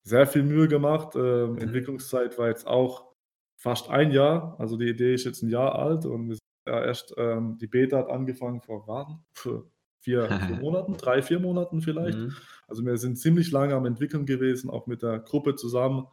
sehr 0.03 0.27
viel 0.27 0.43
Mühe 0.43 0.67
gemacht. 0.67 1.15
Ähm, 1.15 1.53
mhm. 1.53 1.57
Entwicklungszeit 1.59 2.37
war 2.37 2.47
jetzt 2.47 2.67
auch 2.67 3.13
fast 3.57 3.89
ein 3.89 4.11
Jahr. 4.11 4.55
Also 4.59 4.77
die 4.77 4.89
Idee 4.89 5.13
ist 5.13 5.25
jetzt 5.25 5.41
ein 5.41 5.49
Jahr 5.49 5.75
alt 5.75 6.05
und 6.05 6.29
wir 6.29 6.35
sind 6.35 6.43
ja 6.67 6.83
erst, 6.83 7.13
ähm, 7.17 7.57
die 7.59 7.67
Beta 7.67 7.97
hat 7.97 8.09
angefangen 8.09 8.61
vor 8.61 8.87
warten, 8.87 9.25
vier, 9.33 9.67
vier 10.01 10.27
Monaten, 10.61 10.95
drei, 10.97 11.21
vier 11.21 11.39
Monaten 11.39 11.81
vielleicht. 11.81 12.17
Mhm. 12.17 12.35
Also 12.67 12.85
wir 12.85 12.97
sind 12.97 13.17
ziemlich 13.17 13.51
lange 13.51 13.75
am 13.75 13.85
Entwickeln 13.85 14.25
gewesen, 14.25 14.69
auch 14.69 14.87
mit 14.87 15.01
der 15.01 15.19
Gruppe 15.19 15.55
zusammen. 15.55 16.07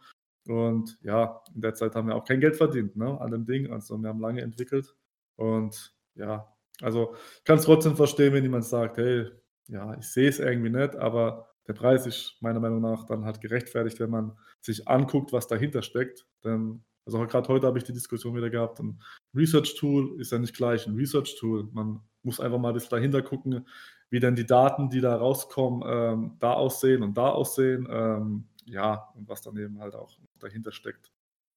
Und 0.47 0.99
ja, 1.03 1.43
in 1.55 1.61
der 1.61 1.75
Zeit 1.75 1.95
haben 1.95 2.09
wir 2.09 2.17
auch 2.17 2.25
kein 2.25 2.41
Geld 2.41 2.57
verdient 2.57 2.97
ne, 2.97 3.21
an 3.21 3.31
dem 3.31 3.47
Ding. 3.47 3.71
Also 3.71 3.97
wir 3.99 4.09
haben 4.09 4.21
lange 4.21 4.43
entwickelt. 4.43 4.95
Und 5.37 5.95
ja, 6.15 6.54
also 6.81 7.15
ich 7.39 7.45
kann 7.45 7.59
es 7.59 7.65
trotzdem 7.65 7.97
verstehen, 7.97 8.33
wenn 8.33 8.43
jemand 8.43 8.65
sagt, 8.65 8.97
hey, 8.97 9.29
ja, 9.69 9.97
ich 9.99 10.07
sehe 10.07 10.29
es 10.29 10.39
irgendwie 10.39 10.71
nicht, 10.71 10.97
aber 10.97 11.49
der 11.67 11.73
Preis 11.73 12.07
ist 12.07 12.37
meiner 12.41 12.61
Meinung 12.61 12.81
nach 12.81 13.05
dann 13.05 13.25
halt 13.25 13.41
gerechtfertigt, 13.41 13.99
wenn 14.01 14.11
man 14.11 14.37
sich 14.61 14.87
anguckt, 14.87 15.33
was 15.33 15.47
dahinter 15.47 15.83
steckt. 15.83 16.27
Denn, 16.45 16.85
also 17.07 17.19
gerade 17.27 17.49
heute 17.49 17.67
habe 17.67 17.79
ich 17.79 17.85
die 17.85 17.93
Diskussion 17.93 18.37
wieder 18.37 18.51
gehabt, 18.51 18.81
ein 18.81 19.01
Research-Tool 19.35 20.21
ist 20.21 20.33
ja 20.33 20.39
nicht 20.39 20.55
gleich 20.55 20.87
ein 20.87 20.95
Research-Tool. 20.95 21.71
Man 21.73 22.01
muss 22.23 22.41
einfach 22.41 22.59
mal 22.59 22.69
ein 22.69 22.75
bisschen 22.75 22.91
dahinter 22.91 23.23
gucken, 23.23 23.67
wie 24.11 24.21
denn 24.21 24.35
die 24.37 24.47
Daten, 24.47 24.91
die 24.91 25.01
da 25.01 25.17
rauskommen, 25.17 25.83
ähm, 25.87 26.37
da 26.39 26.53
aussehen 26.53 27.03
und 27.03 27.17
da 27.17 27.31
aussehen. 27.31 27.89
Ähm, 27.91 28.49
ja, 28.67 29.09
und 29.15 29.29
was 29.29 29.43
dann 29.43 29.57
eben 29.57 29.81
halt 29.81 29.95
auch 29.95 30.17
dahinter 30.39 30.73
steckt. 30.73 31.14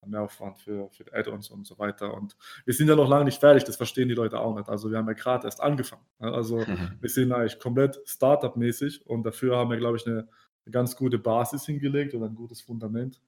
Mehraufwand 0.09 0.57
für, 0.57 0.89
für 0.89 1.05
Add-ons 1.13 1.49
und 1.49 1.65
so 1.65 1.77
weiter. 1.77 2.13
Und 2.13 2.35
wir 2.65 2.73
sind 2.73 2.87
ja 2.87 2.95
noch 2.95 3.09
lange 3.09 3.25
nicht 3.25 3.39
fertig, 3.39 3.63
das 3.63 3.75
verstehen 3.75 4.09
die 4.09 4.15
Leute 4.15 4.39
auch 4.39 4.55
nicht. 4.55 4.69
Also 4.69 4.89
wir 4.89 4.97
haben 4.97 5.07
ja 5.07 5.13
gerade 5.13 5.45
erst 5.45 5.61
angefangen. 5.61 6.05
Also 6.19 6.57
mhm. 6.57 6.97
wir 6.99 7.09
sind 7.09 7.31
eigentlich 7.31 7.59
komplett 7.59 7.99
Startup-mäßig 8.05 9.05
und 9.07 9.23
dafür 9.23 9.57
haben 9.57 9.69
wir, 9.69 9.77
glaube 9.77 9.97
ich, 9.97 10.05
eine, 10.05 10.27
eine, 10.65 10.71
ganz 10.71 10.95
gute 10.95 11.19
Basis 11.19 11.65
hingelegt 11.65 12.13
oder 12.13 12.25
ein 12.25 12.35
gutes 12.35 12.61
Fundament. 12.61 13.21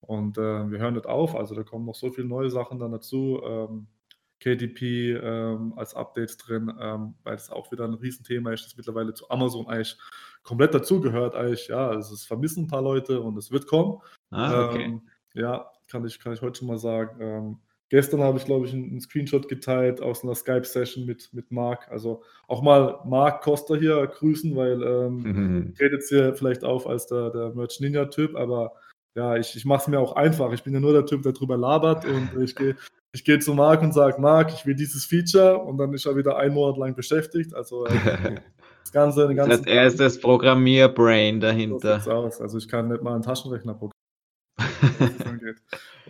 Und 0.00 0.36
äh, 0.36 0.70
wir 0.70 0.78
hören 0.78 0.94
nicht 0.94 1.06
auf, 1.06 1.36
also 1.36 1.54
da 1.54 1.62
kommen 1.62 1.86
noch 1.86 1.94
so 1.94 2.10
viele 2.10 2.26
neue 2.26 2.50
Sachen 2.50 2.78
dann 2.78 2.92
dazu. 2.92 3.40
Ähm, 3.44 3.86
KDP 4.42 5.12
ähm, 5.12 5.72
als 5.76 5.94
Updates 5.94 6.36
drin, 6.36 6.72
ähm, 6.80 7.14
weil 7.22 7.36
es 7.36 7.50
auch 7.50 7.70
wieder 7.70 7.84
ein 7.84 7.94
Riesenthema 7.94 8.52
ist, 8.52 8.66
das 8.66 8.76
mittlerweile 8.76 9.14
zu 9.14 9.30
Amazon 9.30 9.68
eigentlich 9.68 9.96
komplett 10.42 10.74
dazugehört. 10.74 11.36
Eigentlich, 11.36 11.68
ja, 11.68 11.88
also 11.88 12.14
es 12.14 12.24
vermissen 12.24 12.64
ein 12.64 12.68
paar 12.68 12.82
Leute 12.82 13.20
und 13.20 13.36
es 13.38 13.52
wird 13.52 13.68
kommen. 13.68 14.00
Ah, 14.30 14.66
okay. 14.66 14.82
Ähm, 14.82 15.02
ja, 15.34 15.70
kann 15.92 16.04
ich, 16.06 16.18
kann 16.18 16.32
ich 16.32 16.42
heute 16.42 16.58
schon 16.58 16.68
mal 16.68 16.78
sagen. 16.78 17.20
Ähm, 17.20 17.58
gestern 17.90 18.22
habe 18.22 18.38
ich, 18.38 18.44
glaube 18.46 18.66
ich, 18.66 18.72
einen, 18.72 18.84
einen 18.90 19.00
Screenshot 19.00 19.48
geteilt 19.48 20.00
aus 20.00 20.24
einer 20.24 20.34
Skype-Session 20.34 21.04
mit, 21.06 21.28
mit 21.32 21.52
Marc. 21.52 21.88
Also 21.90 22.22
auch 22.48 22.62
mal 22.62 22.98
Marc 23.04 23.42
Costa 23.42 23.74
hier 23.76 24.04
grüßen, 24.06 24.56
weil 24.56 24.82
ähm, 24.82 25.16
Mhm. 25.22 25.74
tritt 25.76 25.92
jetzt 25.92 26.08
hier 26.08 26.34
vielleicht 26.34 26.64
auf 26.64 26.86
als 26.88 27.06
der, 27.06 27.30
der 27.30 27.50
Merch 27.54 27.78
Ninja-Typ, 27.80 28.34
aber 28.34 28.72
ja, 29.14 29.36
ich, 29.36 29.54
ich 29.54 29.66
mache 29.66 29.82
es 29.82 29.88
mir 29.88 30.00
auch 30.00 30.16
einfach. 30.16 30.52
Ich 30.52 30.62
bin 30.62 30.72
ja 30.72 30.80
nur 30.80 30.94
der 30.94 31.04
Typ, 31.04 31.22
der 31.22 31.32
drüber 31.32 31.56
labert 31.58 32.06
und 32.06 32.30
ich 32.42 32.56
gehe 32.56 32.74
ich 33.14 33.24
gehe 33.26 33.38
zu 33.38 33.52
Marc 33.52 33.82
und 33.82 33.92
sage, 33.92 34.18
Marc, 34.22 34.54
ich 34.54 34.64
will 34.64 34.74
dieses 34.74 35.04
Feature 35.04 35.58
und 35.58 35.76
dann 35.76 35.92
ist 35.92 36.06
er 36.06 36.16
wieder 36.16 36.38
einen 36.38 36.54
Monat 36.54 36.78
lang 36.78 36.94
beschäftigt. 36.94 37.54
Also 37.54 37.84
äh, 37.84 37.90
das 38.82 38.90
Ganze, 38.90 39.28
den 39.28 39.36
Das 39.36 39.48
ganzen 39.48 39.66
heißt, 39.66 39.68
er 39.68 39.86
ist 39.86 40.00
das 40.00 40.18
Programmierbrain 40.18 41.34
so 41.34 41.40
dahinter. 41.46 41.96
sieht's 41.96 42.08
aus. 42.08 42.40
Also 42.40 42.56
ich 42.56 42.68
kann 42.68 42.88
nicht 42.88 43.02
mal 43.02 43.12
einen 43.12 43.22
Taschenrechner 43.22 43.74
programmieren, 43.74 43.90
das 43.92 44.01
angeht. 45.26 45.56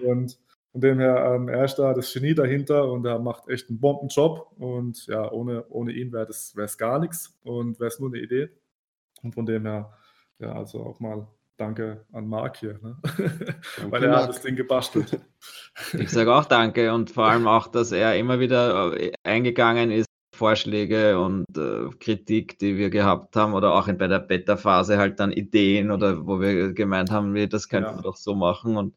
Und 0.03 0.39
von 0.73 0.81
dem 0.81 0.99
her, 0.99 1.35
ähm, 1.35 1.49
er 1.49 1.65
ist 1.65 1.77
da 1.77 1.93
das 1.93 2.13
Genie 2.13 2.35
dahinter 2.35 2.91
und 2.91 3.05
er 3.05 3.19
macht 3.19 3.49
echt 3.49 3.69
einen 3.69 3.81
Bombenjob. 3.81 4.53
Und 4.59 5.07
ja, 5.07 5.31
ohne, 5.31 5.67
ohne 5.69 5.93
ihn 5.93 6.13
wäre 6.13 6.29
es 6.29 6.79
gar 6.79 6.99
nichts 6.99 7.39
und 7.45 7.79
wäre 7.79 7.89
es 7.89 8.01
nur 8.01 8.09
eine 8.09 8.21
Idee. 8.21 8.51
Und 9.23 9.35
von 9.35 9.47
dem 9.47 9.67
her, 9.67 9.93
ja, 10.39 10.53
also 10.53 10.83
auch 10.83 11.01
mal 11.01 11.27
Danke 11.59 12.05
an 12.13 12.27
Marc 12.27 12.57
hier, 12.57 12.81
ne? 12.83 12.97
weil 13.91 14.03
er 14.03 14.11
Marc. 14.11 14.23
hat 14.23 14.29
das 14.31 14.43
Ding 14.43 14.57
gebastelt. 14.57 15.21
Ich 15.93 16.11
sage 16.11 16.35
auch 16.35 16.47
danke 16.47 16.93
und 16.93 17.11
vor 17.11 17.27
allem 17.27 17.47
auch, 17.47 17.69
dass 17.69 17.93
er 17.93 18.17
immer 18.19 18.41
wieder 18.41 18.97
äh, 18.99 19.13
eingegangen 19.23 19.91
ist, 19.91 20.07
Vorschläge 20.43 21.21
und 21.21 21.45
äh, 21.57 21.89
Kritik, 22.01 22.59
die 22.59 22.77
wir 22.77 22.91
gehabt 22.91 23.37
haben 23.37 23.55
oder 23.55 23.75
auch 23.75 23.87
in, 23.87 23.97
bei 23.97 24.09
der 24.09 24.19
Beta-Phase 24.19 24.99
halt 24.99 25.21
dann 25.21 25.31
Ideen 25.31 25.93
oder 25.93 26.27
wo 26.27 26.41
wir 26.41 26.73
gemeint 26.73 27.13
haben, 27.13 27.33
wir, 27.33 27.49
das 27.49 27.69
könnten 27.69 27.91
Ja. 27.91 27.99
wir 27.99 28.03
doch 28.03 28.17
so 28.17 28.35
machen 28.35 28.77
und 28.77 28.93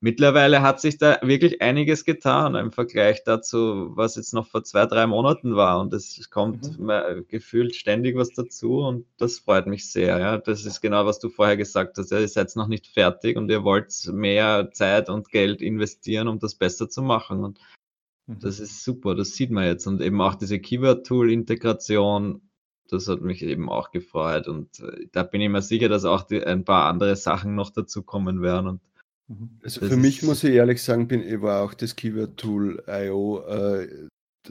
mittlerweile 0.00 0.60
hat 0.60 0.80
sich 0.80 0.98
da 0.98 1.20
wirklich 1.22 1.62
einiges 1.62 2.04
getan 2.04 2.56
im 2.56 2.72
Vergleich 2.72 3.22
dazu, 3.22 3.92
was 3.94 4.16
jetzt 4.16 4.34
noch 4.34 4.48
vor 4.48 4.64
zwei, 4.64 4.86
drei 4.86 5.06
Monaten 5.06 5.54
war 5.54 5.78
und 5.80 5.92
es 5.94 6.28
kommt 6.30 6.76
Mhm. 6.80 7.26
gefühlt 7.28 7.76
ständig 7.76 8.16
was 8.16 8.30
dazu 8.30 8.80
und 8.80 9.06
das 9.18 9.38
freut 9.38 9.68
mich 9.68 9.88
sehr, 9.88 10.18
ja. 10.18 10.38
Das 10.38 10.64
ist 10.64 10.80
genau, 10.80 11.06
was 11.06 11.20
du 11.20 11.28
vorher 11.28 11.56
gesagt 11.56 11.96
hast, 11.96 12.10
ja, 12.10 12.18
ihr 12.18 12.26
seid 12.26 12.56
noch 12.56 12.66
nicht 12.66 12.88
fertig 12.88 13.36
und 13.36 13.48
ihr 13.52 13.62
wollt 13.62 13.92
mehr 14.12 14.68
Zeit 14.72 15.08
und 15.08 15.28
Geld 15.30 15.62
investieren, 15.62 16.26
um 16.26 16.40
das 16.40 16.56
besser 16.56 16.88
zu 16.90 17.02
machen 17.02 17.44
und 17.44 17.60
Mhm. 18.26 18.40
das 18.40 18.60
ist 18.60 18.84
super, 18.84 19.14
das 19.14 19.30
sieht 19.30 19.50
man 19.50 19.64
jetzt. 19.64 19.86
Und 19.86 20.00
eben 20.00 20.20
auch 20.20 20.34
diese 20.34 20.58
Keyword-Tool-Integration, 20.58 22.42
das 22.88 23.08
hat 23.08 23.22
mich 23.22 23.42
eben 23.42 23.68
auch 23.68 23.90
gefreut. 23.90 24.48
Und 24.48 24.80
äh, 24.80 25.06
da 25.12 25.22
bin 25.22 25.40
ich 25.40 25.48
mir 25.48 25.62
sicher, 25.62 25.88
dass 25.88 26.04
auch 26.04 26.22
die, 26.22 26.42
ein 26.44 26.64
paar 26.64 26.88
andere 26.88 27.16
Sachen 27.16 27.54
noch 27.54 27.70
dazu 27.70 28.02
kommen 28.02 28.42
werden. 28.42 28.66
Und 28.66 28.80
Mhm. 29.32 29.58
Also 29.62 29.86
für 29.86 29.96
mich 29.96 30.22
muss 30.22 30.44
ich 30.44 30.54
ehrlich 30.54 30.82
sagen, 30.82 31.08
bin, 31.08 31.22
ich 31.22 31.40
war 31.40 31.62
auch 31.62 31.74
das 31.74 31.96
Keyword-Tool 31.96 32.84
IO, 32.86 33.44
äh, 33.46 34.08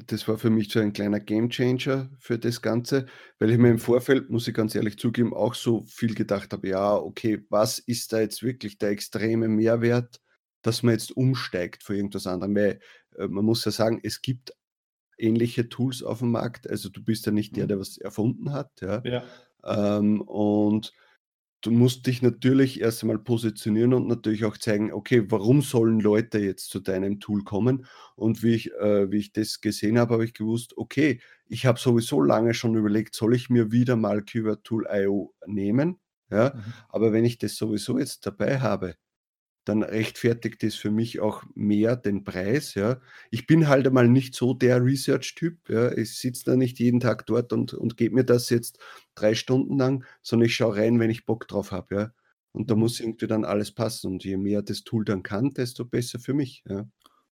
das 0.07 0.27
war 0.27 0.37
für 0.37 0.49
mich 0.49 0.71
so 0.71 0.79
ein 0.79 0.93
kleiner 0.93 1.19
Gamechanger 1.19 2.09
für 2.17 2.39
das 2.39 2.61
Ganze, 2.61 3.07
weil 3.39 3.51
ich 3.51 3.57
mir 3.57 3.69
im 3.69 3.79
Vorfeld, 3.79 4.29
muss 4.29 4.47
ich 4.47 4.53
ganz 4.53 4.73
ehrlich 4.73 4.97
zugeben, 4.97 5.33
auch 5.33 5.53
so 5.53 5.81
viel 5.81 6.15
gedacht 6.15 6.53
habe, 6.53 6.69
ja, 6.69 6.95
okay, 6.95 7.45
was 7.49 7.79
ist 7.79 8.13
da 8.13 8.21
jetzt 8.21 8.41
wirklich 8.41 8.77
der 8.77 8.89
extreme 8.89 9.49
Mehrwert, 9.49 10.21
dass 10.61 10.81
man 10.81 10.93
jetzt 10.93 11.15
umsteigt 11.15 11.83
für 11.83 11.95
irgendwas 11.95 12.25
anderem? 12.25 12.55
Weil 12.55 12.79
man 13.17 13.45
muss 13.45 13.65
ja 13.65 13.71
sagen, 13.71 13.99
es 14.03 14.21
gibt 14.21 14.53
ähnliche 15.17 15.69
Tools 15.69 16.03
auf 16.03 16.19
dem 16.19 16.31
Markt, 16.31 16.69
also 16.69 16.89
du 16.89 17.03
bist 17.03 17.25
ja 17.25 17.31
nicht 17.31 17.55
der, 17.57 17.67
Mhm. 17.67 17.67
der 17.67 17.79
was 17.79 17.97
erfunden 17.97 18.51
hat, 18.53 18.81
ja. 18.81 19.03
Ja. 19.03 19.41
Ähm, 19.63 20.21
und 20.21 20.93
du 21.61 21.71
musst 21.71 22.07
dich 22.07 22.21
natürlich 22.21 22.81
erst 22.81 23.03
einmal 23.03 23.19
positionieren 23.19 23.93
und 23.93 24.07
natürlich 24.07 24.45
auch 24.45 24.57
zeigen, 24.57 24.91
okay, 24.91 25.25
warum 25.29 25.61
sollen 25.61 25.99
Leute 25.99 26.39
jetzt 26.39 26.69
zu 26.71 26.79
deinem 26.79 27.19
Tool 27.19 27.43
kommen? 27.43 27.85
Und 28.15 28.41
wie 28.43 28.55
ich, 28.55 28.71
äh, 28.73 29.11
wie 29.11 29.17
ich 29.19 29.31
das 29.33 29.61
gesehen 29.61 29.99
habe, 29.99 30.13
habe 30.15 30.25
ich 30.25 30.33
gewusst, 30.33 30.75
okay, 30.77 31.21
ich 31.47 31.65
habe 31.65 31.79
sowieso 31.79 32.21
lange 32.21 32.53
schon 32.55 32.75
überlegt, 32.75 33.15
soll 33.15 33.35
ich 33.35 33.49
mir 33.49 33.71
wieder 33.71 33.95
mal 33.95 34.23
Keyword 34.23 34.63
Tool 34.63 34.87
IO 34.91 35.33
nehmen? 35.45 35.99
Ja, 36.31 36.53
Mhm. 36.53 36.81
aber 36.89 37.11
wenn 37.13 37.25
ich 37.25 37.37
das 37.39 37.57
sowieso 37.57 37.99
jetzt 37.99 38.25
dabei 38.25 38.59
habe, 38.61 38.95
dann 39.65 39.83
rechtfertigt 39.83 40.63
das 40.63 40.75
für 40.75 40.91
mich 40.91 41.19
auch 41.19 41.43
mehr 41.53 41.95
den 41.95 42.23
Preis. 42.23 42.73
Ja. 42.73 42.99
Ich 43.29 43.45
bin 43.45 43.67
halt 43.67 43.85
einmal 43.87 44.07
nicht 44.07 44.33
so 44.33 44.53
der 44.53 44.83
Research-Typ. 44.83 45.69
Ja. 45.69 45.91
Ich 45.91 46.17
sitze 46.17 46.45
da 46.45 46.55
nicht 46.55 46.79
jeden 46.79 46.99
Tag 46.99 47.25
dort 47.27 47.53
und, 47.53 47.73
und 47.73 47.97
gebe 47.97 48.15
mir 48.15 48.23
das 48.23 48.49
jetzt 48.49 48.79
drei 49.15 49.35
Stunden 49.35 49.77
lang, 49.77 50.03
sondern 50.21 50.47
ich 50.47 50.55
schaue 50.55 50.77
rein, 50.77 50.99
wenn 50.99 51.11
ich 51.11 51.25
Bock 51.25 51.47
drauf 51.47 51.71
habe. 51.71 51.95
Ja. 51.95 52.11
Und 52.53 52.71
da 52.71 52.75
muss 52.75 52.99
irgendwie 52.99 53.27
dann 53.27 53.45
alles 53.45 53.71
passen. 53.71 54.11
Und 54.11 54.23
je 54.23 54.37
mehr 54.37 54.61
das 54.61 54.83
Tool 54.83 55.05
dann 55.05 55.23
kann, 55.23 55.51
desto 55.51 55.85
besser 55.85 56.19
für 56.19 56.33
mich. 56.33 56.63
Ja. 56.67 56.87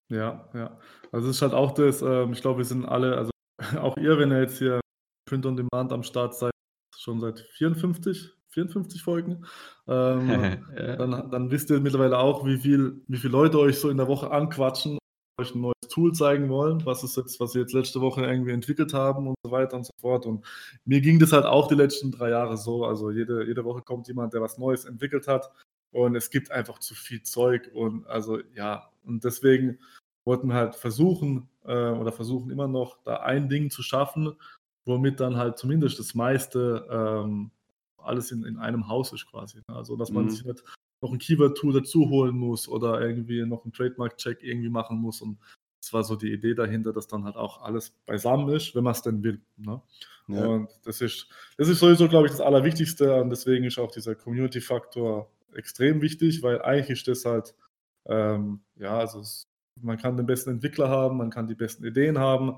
Ja, 0.10 0.50
ja. 0.54 0.80
Also 1.12 1.30
es 1.30 1.38
ist 1.38 1.42
halt 1.42 1.54
auch 1.54 1.72
das, 1.74 2.02
ähm, 2.02 2.34
ich 2.34 2.42
glaube, 2.42 2.60
wir 2.60 2.66
sind 2.66 2.86
alle, 2.86 3.16
also 3.16 3.32
auch 3.80 3.98
ihr, 3.98 4.18
wenn 4.18 4.32
ihr 4.32 4.42
jetzt 4.42 4.58
hier 4.58 4.80
Print 5.26 5.46
on 5.46 5.56
Demand 5.56 5.92
am 5.94 6.04
Start 6.04 6.36
seid, 6.36 6.52
schon 6.98 7.20
seit 7.20 7.40
54, 7.40 8.34
54 8.50 9.02
Folgen, 9.02 9.46
ähm, 9.88 10.30
ja. 10.78 10.96
dann, 10.96 11.30
dann 11.32 11.52
wisst 11.52 11.70
ihr 11.70 11.80
mittlerweile 11.80 12.18
auch, 12.18 12.46
wie 12.46 12.58
viel, 12.58 13.02
wie 13.08 13.18
viele 13.18 13.34
Leute 13.34 13.60
euch 13.60 13.80
so 13.80 13.90
in 13.90 13.98
der 13.98 14.08
Woche 14.08 14.32
anquatschen, 14.32 14.98
euch 15.40 15.56
ein 15.56 15.62
neues 15.62 15.76
Tool 15.90 16.14
zeigen 16.14 16.50
wollen, 16.50 16.86
was 16.86 17.04
ist 17.04 17.18
jetzt, 17.18 17.40
was 17.40 17.54
sie 17.54 17.60
jetzt 17.60 17.74
letzte 17.74 18.02
Woche 18.02 18.26
irgendwie 18.26 18.52
entwickelt 18.52 18.94
haben 18.94 19.28
und 19.28 19.36
so 19.44 19.52
weiter 19.52 19.78
und 19.78 19.86
so 19.86 19.94
fort. 20.00 20.26
Und 20.26 20.46
mir 20.86 21.02
ging 21.02 21.20
das 21.20 21.32
halt 21.32 21.46
auch 21.46 21.68
die 21.68 21.76
letzten 21.76 22.12
drei 22.12 22.30
Jahre 22.30 22.58
so. 22.58 22.86
Also 22.86 23.12
jede, 23.12 23.46
jede 23.46 23.64
Woche 23.64 23.82
kommt 23.82 24.08
jemand, 24.08 24.34
der 24.34 24.42
was 24.42 24.58
Neues 24.58 24.86
entwickelt 24.86 25.28
hat. 25.28 25.52
Und 25.92 26.16
es 26.16 26.30
gibt 26.30 26.52
einfach 26.52 26.80
zu 26.80 26.94
viel 26.94 27.24
Zeug. 27.24 27.72
Und 27.74 28.06
also 28.08 28.40
ja, 28.54 28.90
und 29.04 29.24
deswegen 29.24 29.80
wollten 30.26 30.48
wir 30.48 30.56
halt 30.56 30.76
versuchen 30.76 31.50
äh, 31.66 31.90
oder 31.90 32.12
versuchen 32.12 32.52
immer 32.52 32.68
noch, 32.68 33.02
da 33.04 33.18
ein 33.18 33.50
Ding 33.50 33.72
zu 33.72 33.82
schaffen, 33.82 34.34
womit 34.86 35.20
dann 35.20 35.38
halt 35.38 35.58
zumindest 35.58 36.00
das 36.00 36.14
meiste 36.14 36.88
ähm, 36.92 37.52
alles 38.04 38.32
in, 38.32 38.44
in 38.44 38.58
einem 38.58 38.88
Haus 38.88 39.14
ist 39.14 39.28
quasi. 39.30 39.58
ne? 39.68 39.76
Also 39.76 39.96
dass 39.96 40.12
man 40.12 40.26
Mhm. 40.26 40.30
sich 40.30 40.46
nicht 40.46 40.64
noch 41.02 41.12
ein 41.14 41.20
Keyword-Tool 41.20 41.74
dazu 41.74 42.10
holen 42.10 42.36
muss 42.38 42.68
oder 42.68 43.00
irgendwie 43.02 43.46
noch 43.46 43.64
einen 43.64 43.72
Trademark-Check 43.72 44.44
irgendwie 44.44 44.70
machen 44.70 44.98
muss. 44.98 45.22
Und 45.22 45.38
das 45.82 45.94
war 45.94 46.04
so 46.04 46.16
die 46.18 46.34
Idee 46.34 46.54
dahinter, 46.56 46.92
dass 46.92 47.08
dann 47.08 47.24
halt 47.24 47.38
auch 47.38 47.62
alles 47.62 47.92
beisammen 48.06 48.50
ist, 48.50 48.76
wenn 48.76 48.84
man 48.84 48.92
es 48.92 49.02
denn 49.02 49.24
will. 49.24 49.40
Ne? 49.58 49.82
Ja. 50.28 50.46
Und 50.46 50.70
das 50.84 51.00
ist, 51.00 51.28
das 51.58 51.70
ist 51.70 51.80
sowieso, 51.80 52.10
glaube 52.10 52.26
ich, 52.28 52.32
das 52.34 52.42
Allerwichtigste. 52.42 53.22
Und 53.22 53.30
deswegen 53.30 53.64
ist 53.64 53.80
auch 53.80 53.92
dieser 53.92 54.14
Community-Faktor 54.16 55.32
extrem 55.54 56.02
wichtig, 56.02 56.44
weil 56.44 56.62
eigentlich 56.62 56.90
ist 56.90 57.08
das 57.08 57.26
halt, 57.26 57.56
ähm, 58.06 58.60
ja, 58.76 58.98
also 59.00 59.22
es, 59.22 59.48
man 59.82 59.98
kann 59.98 60.18
den 60.18 60.26
besten 60.26 60.50
Entwickler 60.52 60.90
haben, 60.90 61.18
man 61.18 61.30
kann 61.30 61.48
die 61.48 61.56
besten 61.56 61.86
Ideen 61.86 62.18
haben, 62.20 62.58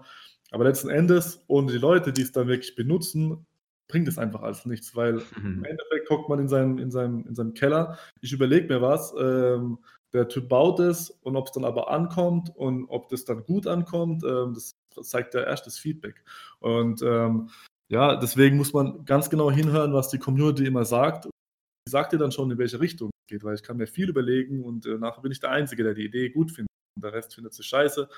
aber 0.49 0.63
letzten 0.65 0.89
Endes, 0.89 1.43
ohne 1.47 1.71
die 1.71 1.77
Leute, 1.77 2.11
die 2.11 2.23
es 2.23 2.31
dann 2.31 2.47
wirklich 2.47 2.75
benutzen, 2.75 3.45
bringt 3.91 4.07
es 4.07 4.17
einfach 4.17 4.41
alles 4.41 4.65
nichts, 4.65 4.95
weil 4.95 5.21
im 5.37 5.59
Mhm. 5.59 5.65
Endeffekt 5.65 6.07
guckt 6.07 6.29
man 6.29 6.39
in 6.39 6.47
seinem, 6.47 6.79
in 6.79 6.89
seinem, 6.91 7.27
in 7.27 7.35
seinem 7.35 7.53
Keller, 7.53 7.97
ich 8.21 8.33
überlege 8.33 8.67
mir 8.67 8.81
was, 8.81 9.13
ähm, 9.19 9.77
der 10.13 10.27
Typ 10.27 10.49
baut 10.49 10.79
es 10.79 11.09
und 11.09 11.35
ob 11.35 11.47
es 11.47 11.53
dann 11.53 11.63
aber 11.63 11.89
ankommt 11.89 12.53
und 12.55 12.85
ob 12.89 13.09
das 13.09 13.23
dann 13.25 13.43
gut 13.43 13.67
ankommt, 13.67 14.23
ähm, 14.23 14.53
das 14.53 14.73
zeigt 15.07 15.33
ja 15.33 15.41
erst 15.43 15.67
das 15.67 15.77
Feedback. 15.77 16.23
Und 16.59 17.01
ähm, 17.01 17.49
ja, 17.89 18.15
deswegen 18.15 18.57
muss 18.57 18.73
man 18.73 19.05
ganz 19.05 19.29
genau 19.29 19.51
hinhören, 19.51 19.93
was 19.93 20.09
die 20.09 20.19
Community 20.19 20.65
immer 20.65 20.85
sagt. 20.85 21.25
Die 21.25 21.91
sagt 21.91 22.13
dir 22.13 22.17
dann 22.17 22.31
schon, 22.31 22.51
in 22.51 22.57
welche 22.57 22.79
Richtung 22.79 23.09
es 23.09 23.29
geht, 23.29 23.43
weil 23.43 23.55
ich 23.55 23.63
kann 23.63 23.77
mir 23.77 23.87
viel 23.87 24.09
überlegen 24.09 24.63
und 24.63 24.85
äh, 24.85 24.97
nachher 24.97 25.21
bin 25.21 25.31
ich 25.31 25.39
der 25.39 25.51
Einzige, 25.51 25.83
der 25.83 25.93
die 25.93 26.05
Idee 26.05 26.29
gut 26.29 26.51
findet 26.51 26.69
und 26.95 27.03
der 27.05 27.13
Rest 27.13 27.35
findet 27.35 27.53
sie 27.53 27.63
scheiße. 27.63 28.09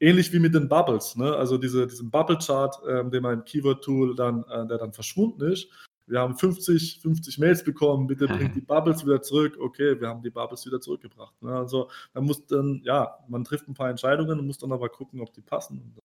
Ähnlich 0.00 0.32
wie 0.32 0.38
mit 0.38 0.54
den 0.54 0.68
Bubbles, 0.68 1.16
ne? 1.16 1.34
also 1.34 1.58
diese, 1.58 1.86
diesen 1.86 2.10
Bubble-Chart, 2.10 2.80
ähm, 2.88 3.10
den 3.10 3.22
man 3.22 3.34
im 3.40 3.44
Keyword-Tool 3.44 4.14
dann, 4.14 4.44
äh, 4.44 4.66
der 4.66 4.78
dann 4.78 4.92
verschwunden 4.92 5.42
ist. 5.42 5.68
Wir 6.06 6.20
haben 6.20 6.36
50, 6.36 7.00
50 7.02 7.38
Mails 7.38 7.64
bekommen, 7.64 8.06
bitte 8.06 8.26
bringt 8.52 8.54
die 8.54 8.60
Bubbles 8.60 9.04
wieder 9.04 9.20
zurück. 9.22 9.58
Okay, 9.60 10.00
wir 10.00 10.08
haben 10.08 10.22
die 10.22 10.30
Bubbles 10.30 10.64
wieder 10.64 10.80
zurückgebracht. 10.80 11.34
Ne? 11.42 11.52
Also 11.54 11.90
man 12.14 12.24
muss 12.24 12.46
dann, 12.46 12.80
ja, 12.84 13.18
man 13.28 13.44
trifft 13.44 13.68
ein 13.68 13.74
paar 13.74 13.90
Entscheidungen 13.90 14.38
und 14.38 14.46
muss 14.46 14.58
dann 14.58 14.72
aber 14.72 14.88
gucken, 14.88 15.20
ob 15.20 15.32
die 15.32 15.42
passen. 15.42 15.80
Und 15.80 15.98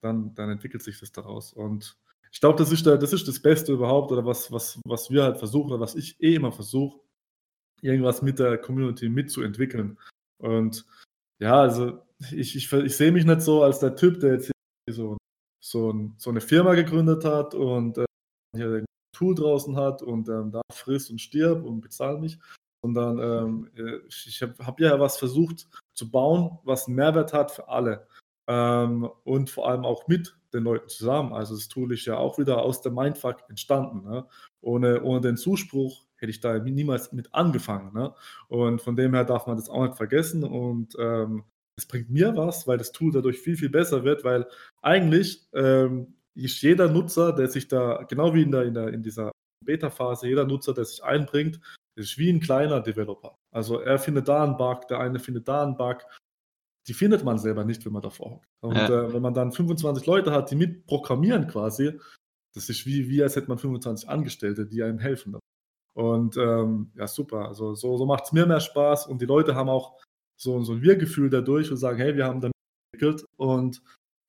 dann, 0.00 0.34
dann 0.34 0.50
entwickelt 0.50 0.82
sich 0.82 0.98
das 0.98 1.12
daraus. 1.12 1.52
Und 1.52 1.96
ich 2.32 2.40
glaube, 2.40 2.58
das, 2.58 2.72
ist 2.72 2.86
der- 2.86 2.96
das 2.98 3.12
ist 3.12 3.28
das 3.28 3.40
Beste 3.40 3.72
überhaupt 3.72 4.10
oder 4.10 4.24
was, 4.24 4.50
was, 4.50 4.80
was 4.84 5.10
wir 5.10 5.22
halt 5.22 5.36
versuchen 5.36 5.70
oder 5.70 5.80
was 5.80 5.94
ich 5.94 6.20
eh 6.20 6.34
immer 6.34 6.50
versuche, 6.50 6.98
irgendwas 7.82 8.22
mit 8.22 8.38
der 8.38 8.56
Community 8.58 9.08
mitzuentwickeln. 9.08 9.98
Und 10.38 10.86
ja, 11.38 11.60
also 11.60 12.00
ich, 12.30 12.56
ich, 12.56 12.72
ich 12.72 12.96
sehe 12.96 13.12
mich 13.12 13.24
nicht 13.24 13.42
so 13.42 13.62
als 13.62 13.80
der 13.80 13.96
Typ, 13.96 14.20
der 14.20 14.34
jetzt 14.34 14.52
so, 14.90 15.16
so, 15.62 15.92
ein, 15.92 16.14
so 16.18 16.30
eine 16.30 16.40
Firma 16.40 16.74
gegründet 16.74 17.24
hat 17.24 17.54
und 17.54 17.98
äh, 17.98 18.04
hier 18.54 18.68
ein 18.76 18.84
Tool 19.16 19.34
draußen 19.34 19.76
hat 19.76 20.02
und 20.02 20.28
ähm, 20.28 20.50
da 20.52 20.62
frisst 20.72 21.10
und 21.10 21.20
stirbt 21.20 21.66
und 21.66 21.80
bezahlt 21.80 22.20
mich. 22.20 22.38
Sondern 22.84 23.18
ähm, 23.18 23.70
äh, 23.76 24.00
ich 24.08 24.42
habe 24.42 24.54
hab 24.64 24.80
ja 24.80 24.98
was 24.98 25.16
versucht 25.16 25.68
zu 25.94 26.10
bauen, 26.10 26.58
was 26.64 26.86
einen 26.86 26.96
Mehrwert 26.96 27.32
hat 27.32 27.50
für 27.52 27.68
alle. 27.68 28.06
ähm, 28.48 29.08
und 29.24 29.50
vor 29.50 29.68
allem 29.68 29.84
auch 29.84 30.08
mit 30.08 30.36
den 30.52 30.64
Leuten 30.64 30.88
zusammen. 30.88 31.32
Also 31.32 31.54
das 31.54 31.68
Tool 31.68 31.92
ist 31.92 32.04
ja 32.06 32.16
auch 32.16 32.38
wieder 32.38 32.62
aus 32.62 32.82
dem 32.82 32.94
Mindfuck 32.94 33.44
entstanden. 33.48 34.02
Ne? 34.08 34.26
Ohne, 34.60 35.02
ohne 35.02 35.20
den 35.20 35.36
Zuspruch 35.36 36.04
hätte 36.16 36.30
ich 36.30 36.40
da 36.40 36.58
niemals 36.58 37.12
mit 37.12 37.34
angefangen. 37.34 37.92
Ne? 37.94 38.14
Und 38.48 38.82
von 38.82 38.96
dem 38.96 39.14
her 39.14 39.24
darf 39.24 39.46
man 39.46 39.56
das 39.56 39.70
auch 39.70 39.82
nicht 39.84 39.96
vergessen. 39.96 40.44
Und 40.44 40.96
ähm, 40.98 41.44
es 41.76 41.86
bringt 41.86 42.10
mir 42.10 42.36
was, 42.36 42.66
weil 42.66 42.78
das 42.78 42.92
Tool 42.92 43.12
dadurch 43.12 43.38
viel, 43.38 43.56
viel 43.56 43.70
besser 43.70 44.04
wird, 44.04 44.24
weil 44.24 44.46
eigentlich 44.82 45.48
ähm, 45.54 46.14
ist 46.34 46.60
jeder 46.62 46.88
Nutzer, 46.88 47.32
der 47.32 47.48
sich 47.48 47.68
da, 47.68 48.04
genau 48.08 48.34
wie 48.34 48.42
in, 48.42 48.50
der, 48.50 48.62
in, 48.64 48.74
der, 48.74 48.88
in 48.88 49.02
dieser 49.02 49.32
Beta-Phase, 49.64 50.28
jeder 50.28 50.44
Nutzer, 50.44 50.74
der 50.74 50.84
sich 50.84 51.02
einbringt, 51.02 51.60
ist 51.94 52.18
wie 52.18 52.30
ein 52.30 52.40
kleiner 52.40 52.80
Developer. 52.80 53.36
Also 53.52 53.80
er 53.80 53.98
findet 53.98 54.28
da 54.28 54.42
einen 54.42 54.56
Bug, 54.56 54.88
der 54.88 55.00
eine 55.00 55.18
findet 55.18 55.48
da 55.48 55.62
einen 55.62 55.76
Bug. 55.76 55.98
Die 56.88 56.94
findet 56.94 57.22
man 57.22 57.38
selber 57.38 57.64
nicht, 57.64 57.84
wenn 57.84 57.92
man 57.92 58.02
davor 58.02 58.32
hockt. 58.32 58.46
Und 58.60 58.74
ja. 58.74 58.88
äh, 58.88 59.12
wenn 59.12 59.22
man 59.22 59.34
dann 59.34 59.52
25 59.52 60.06
Leute 60.06 60.32
hat, 60.32 60.50
die 60.50 60.56
mitprogrammieren 60.56 61.46
quasi, 61.46 61.98
das 62.54 62.68
ist 62.68 62.86
wie, 62.86 63.08
wie 63.08 63.22
als 63.22 63.36
hätte 63.36 63.48
man 63.48 63.58
25 63.58 64.08
Angestellte, 64.08 64.66
die 64.66 64.82
einem 64.82 64.98
helfen. 64.98 65.38
Und 65.94 66.36
ähm, 66.36 66.90
ja, 66.94 67.06
super. 67.06 67.48
Also 67.48 67.74
so, 67.74 67.96
so 67.96 68.06
macht 68.06 68.24
es 68.24 68.32
mir 68.32 68.46
mehr 68.46 68.60
Spaß 68.60 69.06
und 69.06 69.20
die 69.20 69.26
Leute 69.26 69.54
haben 69.54 69.68
auch 69.68 70.00
so, 70.42 70.60
so 70.62 70.72
ein 70.72 70.82
Wir-Gefühl 70.82 71.30
dadurch 71.30 71.70
und 71.70 71.76
sagen, 71.76 71.98
hey, 71.98 72.16
wir 72.16 72.26
haben 72.26 72.40
damit 72.40 72.54
entwickelt. 72.92 73.24
Und 73.36 73.82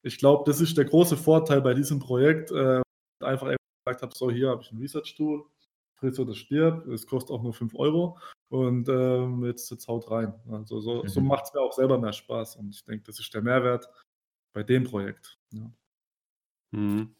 ich 0.03 0.17
glaube, 0.17 0.43
das 0.45 0.61
ist 0.61 0.77
der 0.77 0.85
große 0.85 1.17
Vorteil 1.17 1.61
bei 1.61 1.73
diesem 1.73 1.99
Projekt. 1.99 2.51
Äh, 2.51 2.81
einfach 3.21 3.55
gesagt 3.85 4.01
habe, 4.01 4.13
so 4.15 4.31
hier 4.31 4.49
habe 4.49 4.61
ich 4.61 4.71
ein 4.71 4.77
Research-Tool, 4.77 5.45
friss 5.95 6.19
oder 6.19 6.33
stirb, 6.33 6.87
es 6.87 7.07
kostet 7.07 7.31
auch 7.31 7.43
nur 7.43 7.53
5 7.53 7.75
Euro 7.75 8.17
und 8.49 8.87
ähm, 8.89 9.43
jetzt, 9.45 9.71
jetzt 9.71 9.87
haut 9.87 10.09
rein. 10.11 10.33
Also 10.49 10.79
so, 10.81 11.03
mhm. 11.03 11.07
so 11.07 11.21
macht 11.21 11.45
es 11.45 11.53
mir 11.53 11.61
auch 11.61 11.73
selber 11.73 11.97
mehr 11.97 12.13
Spaß 12.13 12.57
und 12.57 12.73
ich 12.73 12.83
denke, 12.85 13.05
das 13.05 13.19
ist 13.19 13.33
der 13.33 13.41
Mehrwert 13.41 13.89
bei 14.53 14.63
dem 14.63 14.83
Projekt. 14.83 15.37
Ja. 15.51 15.71
Mhm. 16.71 17.15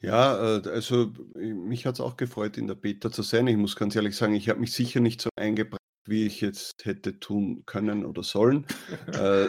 Ja, 0.00 0.56
äh, 0.56 0.68
also 0.68 1.12
mich 1.34 1.86
hat 1.86 1.94
es 1.94 2.00
auch 2.00 2.16
gefreut, 2.16 2.56
in 2.56 2.66
der 2.66 2.74
Beta 2.74 3.10
zu 3.10 3.22
sein. 3.22 3.46
Ich 3.46 3.56
muss 3.56 3.76
ganz 3.76 3.94
ehrlich 3.94 4.16
sagen, 4.16 4.34
ich 4.34 4.48
habe 4.48 4.60
mich 4.60 4.72
sicher 4.72 5.00
nicht 5.00 5.20
so 5.20 5.30
eingebracht, 5.36 5.80
wie 6.04 6.26
ich 6.26 6.40
jetzt 6.40 6.84
hätte 6.84 7.18
tun 7.18 7.62
können 7.66 8.04
oder 8.04 8.22
sollen. 8.22 8.66
Äh, 9.10 9.48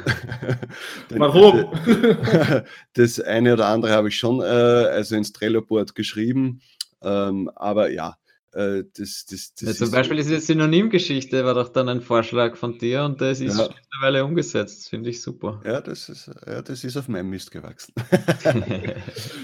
Warum? 1.10 1.72
das 2.94 3.20
eine 3.20 3.54
oder 3.54 3.68
andere 3.68 3.94
habe 3.94 4.10
ich 4.10 4.18
schon 4.18 4.42
äh, 4.42 4.44
also 4.44 5.16
ins 5.16 5.32
Trello-Board 5.34 5.94
geschrieben. 5.96 6.62
Ähm, 7.02 7.50
aber 7.56 7.92
ja, 7.92 8.18
äh, 8.54 8.84
das, 8.98 9.26
das, 9.30 9.54
das 9.54 9.80
ja, 9.80 9.86
zum 9.86 9.92
Beispiel 9.92 10.18
ist 10.20 10.30
diese 10.30 10.42
Synonymgeschichte, 10.42 11.46
war 11.46 11.54
doch 11.54 11.70
dann 11.70 11.90
ein 11.90 12.02
Vorschlag 12.02 12.56
von 12.56 12.78
dir 12.78 13.04
und 13.04 13.22
das 13.22 13.40
ist 13.40 13.58
ja. 13.58 13.68
mittlerweile 13.68 14.26
umgesetzt. 14.26 14.90
Finde 14.90 15.10
ich 15.12 15.22
super. 15.22 15.62
Ja, 15.66 15.80
das 15.80 16.10
ist, 16.10 16.32
ja, 16.48 16.62
das 16.62 16.84
ist 16.84 16.98
auf 16.98 17.08
meinem 17.08 17.30
Mist 17.30 17.52
gewachsen. 17.52 17.94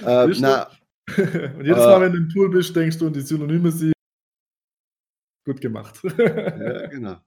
äh, 0.05 0.27
na, 0.39 0.67
und 1.15 1.65
jedes 1.65 1.77
Mal, 1.77 2.01
wenn 2.01 2.11
du 2.11 2.17
im 2.17 2.29
Tool 2.29 2.49
bist, 2.49 2.75
denkst 2.75 2.97
du, 2.97 3.07
und 3.07 3.15
die 3.15 3.21
Synonyme 3.21 3.71
sind 3.71 3.93
gut 5.47 5.61
gemacht. 5.61 5.99
ja, 6.03 6.87
genau. 6.87 7.17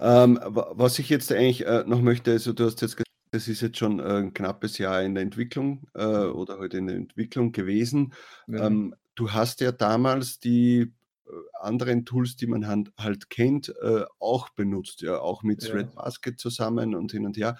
Ähm, 0.00 0.38
was 0.42 0.98
ich 0.98 1.08
jetzt 1.08 1.32
eigentlich 1.32 1.64
äh, 1.64 1.84
noch 1.86 2.02
möchte, 2.02 2.32
also 2.32 2.52
du 2.52 2.64
hast 2.64 2.82
jetzt 2.82 2.96
gesagt, 2.96 3.08
das 3.30 3.46
ist 3.46 3.60
jetzt 3.60 3.78
schon 3.78 4.00
äh, 4.00 4.18
ein 4.18 4.34
knappes 4.34 4.78
Jahr 4.78 5.02
in 5.02 5.14
der 5.14 5.22
Entwicklung 5.22 5.86
äh, 5.94 6.04
oder 6.04 6.54
heute 6.54 6.60
halt 6.60 6.74
in 6.74 6.86
der 6.88 6.96
Entwicklung 6.96 7.52
gewesen. 7.52 8.12
Ja. 8.48 8.66
Ähm, 8.66 8.94
du 9.14 9.30
hast 9.30 9.60
ja 9.60 9.70
damals 9.70 10.40
die 10.40 10.92
äh, 11.26 11.30
anderen 11.60 12.04
Tools, 12.04 12.36
die 12.36 12.46
man 12.48 12.66
halt, 12.66 12.90
halt 12.98 13.30
kennt, 13.30 13.72
äh, 13.80 14.04
auch 14.18 14.48
benutzt, 14.50 15.02
ja, 15.02 15.20
auch 15.20 15.42
mit 15.42 15.62
ja. 15.62 15.70
Threadbasket 15.70 16.40
zusammen 16.40 16.94
und 16.94 17.12
hin 17.12 17.26
und 17.26 17.36
her. 17.36 17.56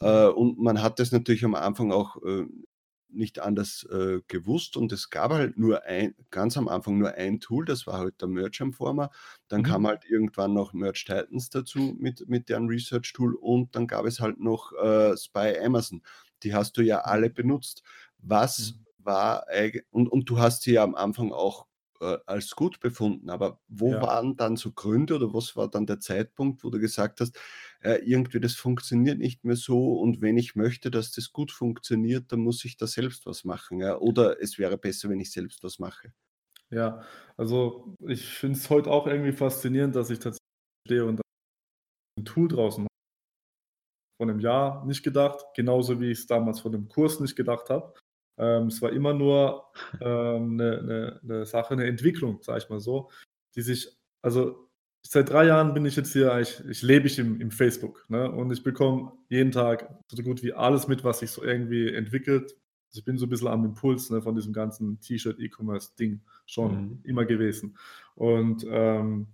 Äh, 0.00 0.28
und 0.28 0.58
man 0.58 0.82
hat 0.82 0.98
das 0.98 1.12
natürlich 1.12 1.44
am 1.44 1.54
Anfang 1.54 1.92
auch 1.92 2.16
äh, 2.24 2.46
nicht 3.10 3.40
anders 3.40 3.84
äh, 3.90 4.20
gewusst 4.28 4.76
und 4.76 4.92
es 4.92 5.10
gab 5.10 5.32
halt 5.32 5.58
nur 5.58 5.84
ein, 5.84 6.14
ganz 6.30 6.56
am 6.56 6.68
Anfang 6.68 6.98
nur 6.98 7.14
ein 7.14 7.40
Tool, 7.40 7.64
das 7.64 7.86
war 7.86 7.98
halt 7.98 8.20
der 8.20 8.28
Merge 8.28 8.64
Informer. 8.64 9.10
Dann 9.48 9.60
mhm. 9.60 9.66
kam 9.66 9.86
halt 9.86 10.04
irgendwann 10.04 10.54
noch 10.54 10.72
Merge 10.72 11.04
Titans 11.06 11.50
dazu 11.50 11.96
mit, 11.98 12.28
mit 12.28 12.48
deren 12.48 12.68
Research 12.68 13.12
Tool 13.12 13.34
und 13.34 13.74
dann 13.74 13.86
gab 13.86 14.04
es 14.04 14.20
halt 14.20 14.40
noch 14.40 14.72
äh, 14.72 15.16
Spy 15.16 15.58
Amazon. 15.62 16.02
Die 16.42 16.54
hast 16.54 16.76
du 16.76 16.82
ja 16.82 17.00
alle 17.00 17.30
benutzt. 17.30 17.82
Was 18.18 18.74
mhm. 18.74 19.04
war 19.04 19.48
eigentlich, 19.48 19.84
und, 19.90 20.08
und 20.08 20.28
du 20.28 20.38
hast 20.38 20.62
sie 20.62 20.72
ja 20.72 20.82
am 20.82 20.94
Anfang 20.94 21.32
auch 21.32 21.67
äh, 22.00 22.18
als 22.26 22.50
gut 22.56 22.80
befunden. 22.80 23.30
Aber 23.30 23.60
wo 23.68 24.00
Ja. 24.00 24.02
waren 24.02 24.36
dann 24.36 24.56
so 24.56 24.72
Gründe 24.72 25.16
oder 25.16 25.32
was 25.34 25.56
war 25.56 25.68
dann 25.70 25.86
der 25.86 26.00
Zeitpunkt, 26.00 26.64
wo 26.64 26.70
du 26.70 26.78
gesagt 26.78 27.20
hast, 27.20 27.38
äh, 27.80 27.96
irgendwie 28.04 28.40
das 28.40 28.54
funktioniert 28.54 29.18
nicht 29.18 29.44
mehr 29.44 29.56
so 29.56 29.94
und 30.00 30.20
wenn 30.20 30.36
ich 30.38 30.54
möchte, 30.56 30.90
dass 30.90 31.12
das 31.12 31.32
gut 31.32 31.52
funktioniert, 31.52 32.32
dann 32.32 32.40
muss 32.40 32.64
ich 32.64 32.76
da 32.76 32.86
selbst 32.86 33.26
was 33.26 33.44
machen, 33.44 33.80
ja? 33.80 33.96
Oder 33.98 34.40
es 34.42 34.58
wäre 34.58 34.78
besser, 34.78 35.08
wenn 35.08 35.20
ich 35.20 35.32
selbst 35.32 35.62
was 35.64 35.78
mache? 35.78 36.12
Ja, 36.70 37.02
also 37.36 37.94
ich 38.06 38.26
finde 38.26 38.58
es 38.58 38.68
heute 38.70 38.90
auch 38.90 39.06
irgendwie 39.06 39.32
faszinierend, 39.32 39.96
dass 39.96 40.10
ich 40.10 40.18
tatsächlich 40.18 40.38
stehe 40.86 41.04
und 41.04 41.20
ein 42.18 42.24
Tool 42.24 42.48
draußen 42.48 42.84
mache. 42.84 42.88
Vor 44.16 44.28
einem 44.28 44.38
Jahr 44.38 44.84
nicht 44.86 45.02
gedacht, 45.02 45.44
genauso 45.56 46.00
wie 46.00 46.10
ich 46.12 46.20
es 46.20 46.26
damals 46.28 46.60
von 46.60 46.70
dem 46.72 46.88
Kurs 46.88 47.18
nicht 47.20 47.34
gedacht 47.36 47.68
habe. 47.70 47.94
Ähm, 48.38 48.68
es 48.68 48.82
war 48.82 48.92
immer 48.92 49.14
nur 49.14 49.64
ähm, 50.00 50.56
'ne 50.56 50.82
'ne 50.82 51.20
'ne 51.22 51.46
Sache, 51.46 51.74
eine 51.74 51.86
Entwicklung, 51.86 52.40
sage 52.42 52.58
ich 52.64 52.68
mal 52.70 52.80
so, 52.80 53.10
die 53.56 53.62
sich 53.62 53.96
also, 54.22 54.68
seit 55.06 55.30
drei 55.30 55.46
Jahren 55.46 55.74
bin 55.74 55.86
ich 55.86 55.96
jetzt 55.96 56.12
hier 56.12 56.38
ich 56.40 56.60
ich 56.68 56.82
lebe 56.82 57.06
ich 57.06 57.18
im 57.18 57.40
im 57.40 57.50
Facebook, 57.52 58.04
ne, 58.10 58.30
und 58.30 58.52
ich 58.52 58.62
bekomme 58.64 59.12
jeden 59.28 59.52
Tag 59.52 59.94
so 60.08 60.22
gut 60.22 60.42
wie 60.42 60.52
alles 60.54 60.88
mit, 60.88 61.04
was 61.04 61.20
sich 61.20 61.30
so 61.30 61.42
irgendwie 61.44 61.92
entwickelt. 61.94 62.52
Also, 62.90 63.00
ich 63.00 63.04
bin 63.04 63.18
so 63.18 63.26
ein 63.26 63.30
bisschen 63.30 63.48
am 63.48 63.64
Impuls, 63.64 64.10
ne, 64.10 64.22
von 64.22 64.34
diesem 64.34 64.52
ganzen 64.52 65.00
T-Shirt-E-Commerce-Ding 65.00 66.22
schon 66.46 66.80
Mhm. 66.80 67.02
immer 67.04 67.24
gewesen. 67.26 67.76
Und, 68.16 68.64
ähm, 68.68 69.28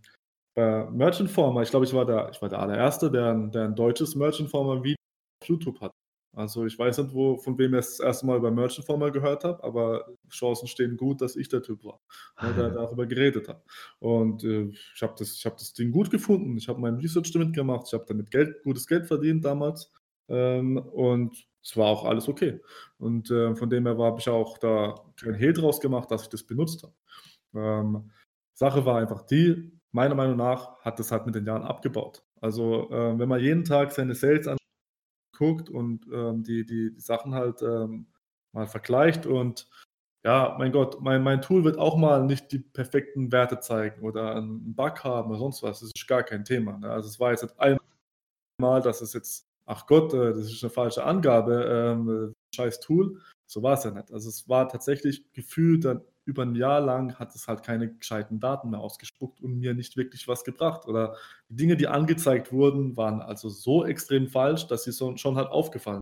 bei 0.55 0.91
Merchant 0.91 1.31
Former, 1.31 1.63
ich 1.63 1.71
glaube, 1.71 1.87
ich 1.87 1.95
war 1.95 2.07
der 2.07 2.31
ich 2.33 2.43
war 2.43 2.49
der 2.51 2.61
Allererste, 2.61 3.11
der 3.11 3.35
der 3.49 3.67
'n 3.69 3.77
deutsches 3.77 4.15
Merchant 4.17 4.51
Former 4.51 4.83
Video 4.85 4.97
auf 5.43 5.49
YouTube 5.49 5.81
hat. 5.83 5.93
Also 6.35 6.67
ich 6.67 6.79
weiß 6.79 6.99
nicht, 6.99 7.15
wo, 7.15 7.37
von 7.37 7.57
wem 7.59 7.75
ich 7.75 7.81
das 7.81 8.01
erste 8.01 8.27
Mal 8.27 8.39
über 8.39 8.51
Merchant 8.51 8.87
Former 8.87 9.11
gehört 9.11 9.45
habe, 9.45 9.63
aber 9.63 10.07
Chancen 10.29 10.67
stehen 10.67 10.97
gut, 10.97 11.21
dass 11.21 11.37
ich 11.37 11.49
der 11.49 11.63
Typ 11.63 11.85
war, 11.85 12.01
ne, 12.43 12.53
der 12.55 12.71
darüber 12.71 13.07
geredet 13.07 13.49
hat. 13.49 13.63
Und 14.01 14.43
äh, 14.45 14.71
ich 14.95 15.03
habe 15.03 15.15
das, 15.19 15.43
hab 15.45 15.57
das 15.57 15.73
Ding 15.75 15.93
gut 15.93 16.11
gefunden. 16.11 16.57
Ich 16.57 16.69
habe 16.69 16.81
meinen 16.81 16.99
Research 16.99 17.33
damit 17.33 17.55
gemacht. 17.55 17.87
Ich 17.87 17.95
habe 17.95 18.05
damit 18.09 18.31
Geld, 18.31 18.63
gutes 18.65 18.87
Geld 18.87 19.07
verdient 19.07 19.45
damals. 19.45 19.93
Ähm, 20.29 20.79
und 20.79 21.47
es 21.63 21.77
war 21.77 21.87
auch 21.87 22.05
alles 22.05 22.29
okay. 22.29 22.61
Und 22.99 23.31
äh, 23.31 23.55
von 23.55 23.71
dem 23.71 23.87
her 23.87 23.97
habe 23.97 24.21
ich 24.21 24.29
auch 24.29 24.59
da 24.59 24.95
kein 25.17 25.35
Hehl 25.35 25.53
draus 25.53 25.81
gemacht, 25.81 26.11
dass 26.11 26.23
ich 26.23 26.29
das 26.29 26.43
benutzt 26.43 26.83
habe. 26.83 26.95
Ähm, 27.55 28.11
Sache 28.55 28.85
war 28.85 28.99
einfach 28.99 29.23
die, 29.23 29.73
meiner 29.93 30.15
Meinung 30.15 30.37
nach 30.37 30.79
hat 30.81 30.99
das 30.99 31.13
halt 31.13 31.27
mit 31.27 31.35
den 31.35 31.47
Jahren 31.47 31.63
abgebaut. 31.63 32.25
Also 32.41 32.91
äh, 32.91 33.19
wenn 33.19 33.29
man 33.29 33.41
jeden 33.41 33.65
Tag 33.65 33.93
seine 33.93 34.15
Sales 34.15 34.49
an 34.49 34.59
guckt 35.45 35.71
und 35.71 36.07
ähm, 36.13 36.43
die, 36.43 36.65
die, 36.65 36.95
die, 36.95 37.01
Sachen 37.01 37.35
halt 37.35 37.63
ähm, 37.63 38.07
mal 38.53 38.67
vergleicht. 38.67 39.27
Und 39.27 39.69
ja, 40.25 40.57
mein 40.59 40.73
Gott, 40.73 41.01
mein, 41.01 41.23
mein 41.23 41.43
Tool 41.43 41.65
wird 41.65 41.79
auch 41.79 41.97
mal 41.97 42.25
nicht 42.25 42.51
die 42.53 42.61
perfekten 42.61 43.31
Werte 43.31 43.61
zeigen 43.61 44.03
oder 44.03 44.37
einen 44.37 44.75
Bug 44.75 45.05
haben 45.05 45.31
oder 45.31 45.39
sonst 45.39 45.63
was. 45.63 45.81
Das 45.81 45.91
ist 45.95 46.09
gar 46.09 46.23
kein 46.23 46.45
Thema. 46.45 46.79
Ne? 46.79 46.91
Also 46.91 47.09
es 47.09 47.21
war 47.21 47.31
jetzt 47.33 47.55
einmal, 47.59 48.81
dass 48.83 49.03
es 49.03 49.13
jetzt, 49.13 49.47
ach 49.67 49.87
Gott, 49.87 50.15
äh, 50.15 50.33
das 50.33 50.51
ist 50.51 50.65
eine 50.65 50.71
falsche 50.71 51.05
Angabe, 51.05 51.65
ähm, 51.65 52.33
scheiß 52.55 52.81
Tool. 52.81 53.21
So 53.47 53.63
war 53.63 53.75
es 53.75 53.85
ja 53.85 53.91
nicht. 53.91 54.11
Also 54.13 54.31
es 54.31 54.49
war 54.49 54.69
tatsächlich 54.69 55.31
gefühlt 55.33 55.85
dann 55.85 56.01
über 56.25 56.43
ein 56.43 56.55
Jahr 56.55 56.81
lang 56.81 57.15
hat 57.19 57.35
es 57.35 57.49
halt 57.49 57.63
keine 57.63 57.95
gescheiten 57.95 58.41
Daten 58.41 58.71
mehr 58.71 58.81
ausgespuckt 58.81 59.41
und 59.41 59.59
mir 59.59 59.75
nicht 59.75 59.97
wirklich 59.97 60.27
was 60.29 60.45
gebracht. 60.45 60.87
Oder 60.87 61.17
die 61.49 61.57
Dinge, 61.57 61.77
die 61.77 61.89
angezeigt 61.89 62.53
wurden, 62.53 62.97
waren 62.97 63.21
also 63.21 63.49
so 63.49 63.85
extrem 63.85 64.29
falsch, 64.29 64.67
dass 64.67 64.85
sie 64.85 64.93
schon 64.93 65.37
halt 65.37 65.49
aufgefallen 65.49 66.01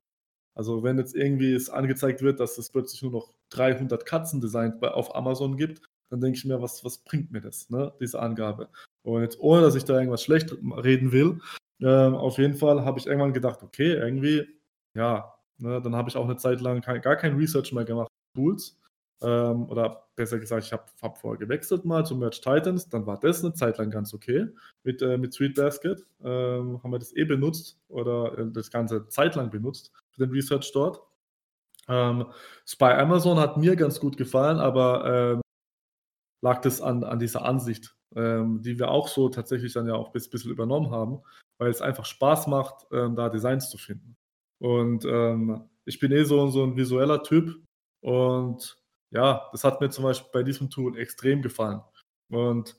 Also 0.57 0.83
wenn 0.85 0.99
jetzt 0.99 1.15
irgendwie 1.17 1.55
es 1.55 1.71
angezeigt 1.71 2.23
wird, 2.23 2.41
dass 2.41 2.59
es 2.59 2.71
plötzlich 2.71 3.03
nur 3.03 3.13
noch 3.13 3.35
300 3.51 4.07
Katzendesigns 4.07 4.83
auf 4.83 5.15
Amazon 5.15 5.57
gibt, 5.57 5.83
dann 6.11 6.21
denke 6.21 6.39
ich 6.39 6.45
mir, 6.45 6.61
was, 6.63 6.85
was 6.85 6.99
bringt 6.99 7.33
mir 7.33 7.41
das, 7.41 7.71
ne, 7.71 7.93
diese 8.01 8.21
Angabe? 8.21 8.69
Und 9.05 9.23
jetzt, 9.23 9.41
ohne 9.41 9.63
dass 9.63 9.75
ich 9.75 9.85
da 9.85 9.95
irgendwas 9.95 10.23
schlecht 10.23 10.53
reden 10.53 11.13
will, 11.13 11.41
äh, 11.81 11.87
auf 11.89 12.39
jeden 12.39 12.55
Fall 12.55 12.85
habe 12.85 12.99
ich 12.99 13.07
irgendwann 13.07 13.33
gedacht, 13.33 13.63
okay, 13.63 13.95
irgendwie, 13.95 14.47
ja, 14.95 15.35
ne, 15.59 15.81
dann 15.83 15.97
habe 15.97 16.11
ich 16.11 16.17
auch 16.17 16.25
eine 16.25 16.37
Zeit 16.37 16.61
lang 16.61 16.83
kein, 16.83 17.01
gar 17.01 17.17
kein 17.17 17.37
Research 17.37 17.73
mehr 17.73 17.85
gemacht, 17.85 18.09
Tools. 18.37 18.79
Ähm, 19.23 19.69
oder 19.69 20.07
besser 20.17 20.39
gesagt, 20.39 20.65
ich 20.65 20.73
habe 20.73 20.85
hab 21.01 21.19
vorher 21.19 21.39
gewechselt 21.39 21.85
mal 21.85 22.05
zu 22.05 22.17
Merch 22.17 22.41
Titans, 22.41 22.89
dann 22.89 23.07
war 23.07 23.19
das 23.19 23.45
eine 23.45 23.55
Zeit 23.55 23.79
lang 23.79 23.91
ganz 23.91 24.13
okay 24.15 24.49
mit, 24.85 25.03
äh, 25.03 25.17
mit 25.19 25.33
Sweet 25.33 25.55
Basket. 25.55 26.07
Ähm, 26.23 26.83
haben 26.83 26.91
wir 26.91 26.99
das 26.99 27.15
eh 27.17 27.25
benutzt 27.25 27.79
oder 27.89 28.39
äh, 28.39 28.47
das 28.51 28.71
ganze 28.71 29.09
Zeit 29.09 29.35
lang 29.35 29.51
benutzt 29.51 29.93
für 30.11 30.27
den 30.27 30.31
Research 30.31 30.73
dort. 30.73 31.03
Ähm, 31.89 32.27
Spy 32.67 32.85
Amazon 32.85 33.39
hat 33.39 33.57
mir 33.57 33.77
ganz 33.77 34.01
gut 34.01 34.17
gefallen, 34.17 34.59
aber 34.59 35.05
ähm, 35.07 35.41
lag 36.43 36.61
das 36.61 36.81
an, 36.81 37.05
an 37.05 37.19
dieser 37.19 37.45
Ansicht, 37.45 37.97
ähm, 38.15 38.63
die 38.63 38.79
wir 38.79 38.91
auch 38.91 39.09
so 39.09 39.29
tatsächlich 39.29 39.73
dann 39.73 39.87
ja 39.87 39.95
auch 39.95 40.09
ein 40.09 40.13
bisschen 40.13 40.51
übernommen 40.51 40.91
haben, 40.91 41.21
weil 41.59 41.71
es 41.71 41.81
einfach 41.81 42.05
Spaß 42.05 42.47
macht, 42.49 42.87
ähm, 42.93 43.17
da 43.17 43.29
Designs 43.29 43.71
zu 43.71 43.79
finden. 43.79 44.17
Und 44.59 45.05
ähm, 45.05 45.69
ich 45.85 45.99
bin 45.99 46.13
eh 46.13 46.25
so, 46.25 46.49
so 46.49 46.63
ein 46.65 46.77
visueller 46.77 47.23
Typ 47.23 47.61
und 48.01 48.82
ja, 49.13 49.49
das 49.53 49.65
hat 49.65 49.81
mir 49.81 49.91
zum 49.91 50.05
Beispiel 50.05 50.31
bei 50.33 50.43
diesem 50.43 50.71
Tool 50.71 50.99
extrem 50.99 51.43
gefallen. 51.43 51.83
Und 52.31 52.79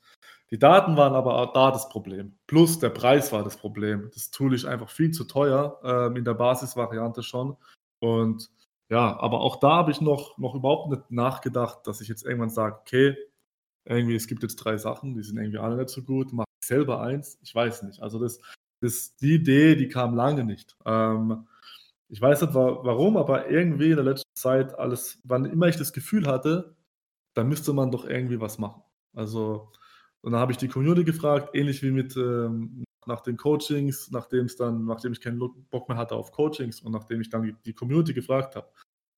die 0.49 0.59
Daten 0.59 0.97
waren 0.97 1.13
aber 1.13 1.35
auch 1.35 1.53
da 1.53 1.71
das 1.71 1.89
Problem. 1.89 2.37
Plus 2.47 2.79
der 2.79 2.89
Preis 2.89 3.31
war 3.31 3.43
das 3.43 3.57
Problem. 3.57 4.09
Das 4.13 4.31
Tool 4.31 4.53
ist 4.53 4.65
einfach 4.65 4.89
viel 4.89 5.11
zu 5.11 5.23
teuer, 5.23 5.79
ähm, 5.83 6.15
in 6.15 6.25
der 6.25 6.33
Basisvariante 6.33 7.23
schon. 7.23 7.57
Und 7.99 8.49
ja, 8.89 9.17
aber 9.19 9.41
auch 9.41 9.57
da 9.57 9.71
habe 9.77 9.91
ich 9.91 10.01
noch, 10.01 10.37
noch 10.37 10.55
überhaupt 10.55 10.91
nicht 10.91 11.09
nachgedacht, 11.09 11.87
dass 11.87 12.01
ich 12.01 12.07
jetzt 12.07 12.25
irgendwann 12.25 12.49
sage, 12.49 12.77
okay, 12.81 13.15
irgendwie, 13.85 14.15
es 14.15 14.27
gibt 14.27 14.43
jetzt 14.43 14.57
drei 14.57 14.77
Sachen, 14.77 15.15
die 15.15 15.23
sind 15.23 15.37
irgendwie 15.37 15.57
alle 15.57 15.77
nicht 15.77 15.89
so 15.89 16.03
gut, 16.03 16.31
mache 16.33 16.47
ich 16.61 16.67
selber 16.67 17.01
eins, 17.01 17.39
ich 17.41 17.53
weiß 17.53 17.83
nicht. 17.83 18.01
Also 18.01 18.19
das, 18.19 18.39
das, 18.81 19.15
die 19.15 19.35
Idee, 19.35 19.75
die 19.75 19.87
kam 19.87 20.15
lange 20.15 20.43
nicht. 20.43 20.75
Ähm, 20.85 21.47
ich 22.13 22.21
weiß 22.21 22.43
nicht 22.43 22.53
warum, 22.53 23.17
aber 23.17 23.49
irgendwie 23.49 23.89
in 23.89 23.95
der 23.95 24.05
letzten 24.05 24.35
Zeit 24.35 24.77
alles, 24.77 25.19
wann 25.23 25.45
immer 25.45 25.67
ich 25.67 25.77
das 25.77 25.93
Gefühl 25.93 26.27
hatte, 26.27 26.75
da 27.33 27.43
müsste 27.43 27.73
man 27.73 27.89
doch 27.89 28.05
irgendwie 28.05 28.39
was 28.39 28.59
machen. 28.59 28.83
Also, 29.15 29.71
und 30.21 30.31
dann 30.31 30.39
habe 30.39 30.51
ich 30.51 30.59
die 30.59 30.67
Community 30.67 31.05
gefragt, 31.05 31.55
ähnlich 31.55 31.81
wie 31.81 31.89
mit 31.89 32.15
ähm, 32.15 32.83
nach 33.07 33.21
den 33.21 33.35
Coachings, 33.35 34.11
nachdem 34.11 34.45
es 34.45 34.55
dann, 34.55 34.85
nachdem 34.85 35.13
ich 35.13 35.21
keinen 35.21 35.39
Bock 35.39 35.89
mehr 35.89 35.97
hatte 35.97 36.13
auf 36.13 36.31
Coachings 36.31 36.81
und 36.81 36.91
nachdem 36.91 37.19
ich 37.19 37.31
dann 37.31 37.57
die 37.65 37.73
Community 37.73 38.13
gefragt 38.13 38.55
habe, 38.55 38.71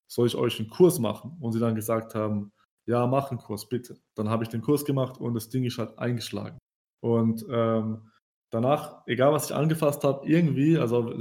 soll 0.08 0.28
ich 0.28 0.36
euch 0.36 0.58
einen 0.62 0.70
Kurs 0.70 0.98
machen? 0.98 1.36
Und 1.42 1.52
sie 1.52 1.60
dann 1.60 1.76
gesagt 1.76 2.16
haben, 2.16 2.54
ja, 2.86 3.06
mach 3.08 3.30
einen 3.30 3.42
Kurs, 3.42 3.68
bitte. 3.68 4.00
Dann 4.16 4.30
habe 4.30 4.46
ich 4.46 4.50
den 4.50 4.62
Kurs 4.62 4.86
gemacht 4.86 5.18
und 5.18 5.34
das 5.34 5.50
Ding 5.50 5.66
ist 5.66 5.80
halt 5.80 6.00
eingeschlagen. 6.00 6.60
Und 7.02 7.46
ähm, 7.50 8.10
danach, 8.52 9.06
egal 9.06 9.34
was 9.34 9.50
ich 9.50 9.56
angefasst 9.56 10.06
habe, 10.06 10.26
irgendwie, 10.26 10.78
also 10.78 11.20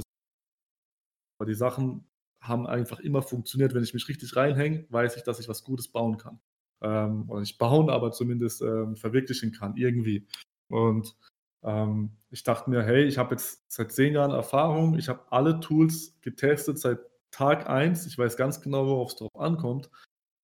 die 1.43 1.53
Sachen 1.53 2.07
haben 2.39 2.67
einfach 2.67 2.99
immer 2.99 3.21
funktioniert. 3.21 3.73
Wenn 3.73 3.83
ich 3.83 3.93
mich 3.93 4.07
richtig 4.07 4.35
reinhänge, 4.35 4.85
weiß 4.89 5.17
ich, 5.17 5.23
dass 5.23 5.39
ich 5.39 5.49
was 5.49 5.63
Gutes 5.63 5.87
bauen 5.87 6.17
kann. 6.17 6.39
Ähm, 6.81 7.29
oder 7.29 7.39
nicht 7.39 7.57
bauen, 7.57 7.89
aber 7.89 8.11
zumindest 8.11 8.61
ähm, 8.61 8.95
verwirklichen 8.95 9.51
kann, 9.51 9.75
irgendwie. 9.75 10.27
Und 10.69 11.15
ähm, 11.63 12.11
ich 12.29 12.43
dachte 12.43 12.69
mir, 12.69 12.83
hey, 12.83 13.05
ich 13.05 13.17
habe 13.17 13.31
jetzt 13.35 13.71
seit 13.71 13.91
zehn 13.91 14.13
Jahren 14.13 14.31
Erfahrung, 14.31 14.97
ich 14.97 15.09
habe 15.09 15.21
alle 15.31 15.59
Tools 15.59 16.19
getestet 16.21 16.79
seit 16.79 16.99
Tag 17.31 17.69
1, 17.69 18.05
ich 18.05 18.17
weiß 18.17 18.37
ganz 18.37 18.61
genau, 18.61 18.85
worauf 18.87 19.11
es 19.11 19.15
drauf 19.17 19.35
ankommt. 19.35 19.89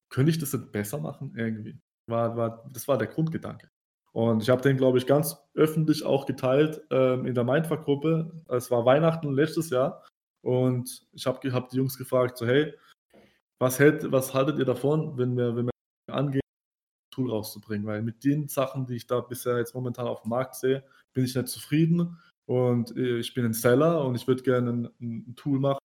Könnte 0.10 0.32
ich 0.32 0.40
das 0.40 0.54
nicht 0.54 0.72
besser 0.72 1.00
machen? 1.00 1.34
Irgendwie. 1.36 1.80
War, 2.08 2.36
war, 2.36 2.70
das 2.74 2.88
war 2.88 2.98
der 2.98 3.08
Grundgedanke. 3.08 3.70
Und 4.12 4.42
ich 4.44 4.50
habe 4.50 4.62
den, 4.62 4.76
glaube 4.76 4.98
ich, 4.98 5.08
ganz 5.08 5.38
öffentlich 5.54 6.04
auch 6.04 6.26
geteilt 6.26 6.82
ähm, 6.90 7.26
in 7.26 7.34
der 7.34 7.46
Mindfuck-Gruppe. 7.46 8.44
Es 8.50 8.70
war 8.70 8.86
Weihnachten 8.86 9.32
letztes 9.32 9.70
Jahr 9.70 10.04
und 10.42 11.06
ich 11.14 11.26
habe 11.26 11.52
hab 11.52 11.70
die 11.70 11.78
Jungs 11.78 11.98
gefragt, 11.98 12.38
so 12.38 12.46
hey, 12.46 12.74
was, 13.60 13.80
hält, 13.80 14.12
was 14.12 14.34
haltet 14.34 14.58
ihr 14.58 14.66
davon, 14.66 15.18
wenn 15.18 15.38
wir, 15.38 15.56
wenn 15.56 15.68
wir 15.68 16.16
angehen, 16.16 16.42
ein 16.42 17.12
Tool 17.14 17.30
rauszubringen? 17.30 17.86
Weil 17.86 18.02
mit 18.02 18.24
den 18.24 18.48
Sachen, 18.48 18.86
die 18.88 18.96
ich 18.96 19.08
da 19.08 19.22
bisher 19.22 19.58
jetzt 19.58 19.76
momentan 19.76 20.08
auf 20.08 20.24
dem 20.24 20.30
Markt 20.30 20.56
sehe, 20.56 20.84
bin 21.14 21.26
ich 21.26 21.36
nicht 21.36 21.48
zufrieden 21.48 22.18
und 22.46 22.96
äh, 22.98 23.20
ich 23.20 23.34
bin 23.34 23.46
ein 23.46 23.54
Seller 23.54 24.04
und 24.04 24.16
ich 24.16 24.28
würde 24.28 24.42
gerne 24.42 24.72
ein, 24.72 24.90
ein 25.00 25.36
Tool 25.36 25.60
machen 25.60 25.80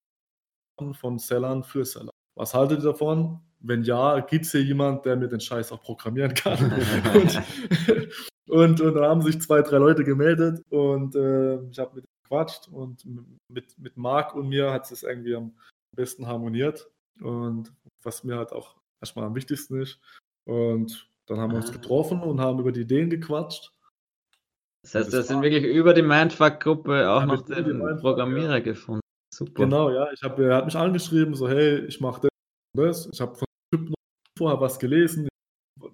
von 0.93 1.19
Sellern 1.19 1.63
für 1.63 1.85
Seller. 1.85 2.11
Was 2.35 2.53
haltet 2.53 2.79
ihr 2.79 2.91
davon? 2.91 3.41
Wenn 3.59 3.83
ja, 3.83 4.19
gibt 4.19 4.45
es 4.45 4.51
hier 4.51 4.63
jemand, 4.63 5.05
der 5.05 5.15
mir 5.15 5.27
den 5.27 5.39
Scheiß 5.39 5.71
auch 5.71 5.81
programmieren 5.81 6.33
kann? 6.33 6.57
und, 7.13 7.41
und, 8.47 8.81
und, 8.81 8.93
da 8.95 9.09
haben 9.09 9.21
sich 9.21 9.41
zwei, 9.41 9.61
drei 9.61 9.77
Leute 9.77 10.03
gemeldet 10.03 10.63
und 10.69 11.15
äh, 11.15 11.61
ich 11.69 11.79
habe 11.79 11.95
mit 11.95 12.05
gequatscht 12.27 12.67
und 12.67 13.03
mit, 13.49 13.77
mit 13.77 13.97
Marc 13.97 14.35
und 14.35 14.49
mir 14.49 14.71
hat 14.71 14.91
es 14.91 15.03
irgendwie 15.03 15.35
am 15.35 15.53
besten 15.95 16.27
harmoniert 16.27 16.89
und 17.21 17.71
was 18.03 18.23
mir 18.23 18.37
halt 18.37 18.51
auch 18.51 18.75
erstmal 19.01 19.25
am 19.25 19.35
wichtigsten 19.35 19.81
ist. 19.81 19.99
Und 20.45 21.09
dann 21.27 21.39
haben 21.39 21.51
wir 21.51 21.57
uns 21.57 21.69
ah. 21.69 21.73
getroffen 21.73 22.21
und 22.21 22.39
haben 22.39 22.59
über 22.59 22.71
die 22.71 22.81
Ideen 22.81 23.09
gequatscht. 23.09 23.73
Das 24.83 24.95
heißt, 24.95 25.13
da 25.13 25.21
sind 25.21 25.41
wirklich 25.41 25.65
über 25.65 25.93
die 25.93 26.01
Mindfuck-Gruppe 26.01 27.09
auch 27.09 27.25
noch 27.25 27.41
den 27.41 27.79
Programmierer 27.99 28.57
ja. 28.57 28.59
gefunden. 28.59 29.01
Super. 29.33 29.63
Genau, 29.63 29.89
ja. 29.91 30.11
Ich 30.13 30.23
hab, 30.23 30.39
er 30.39 30.55
hat 30.55 30.65
mich 30.65 30.75
angeschrieben, 30.75 31.35
so, 31.35 31.49
hey, 31.49 31.79
ich 31.85 31.99
mache 31.99 32.21
das 32.21 32.29
und 32.75 32.83
das. 32.83 33.09
Ich 33.11 33.19
habe 33.19 33.35
von 33.35 33.45
Typ 33.73 33.89
noch 33.89 33.95
vorher 34.37 34.61
was 34.61 34.79
gelesen. 34.79 35.27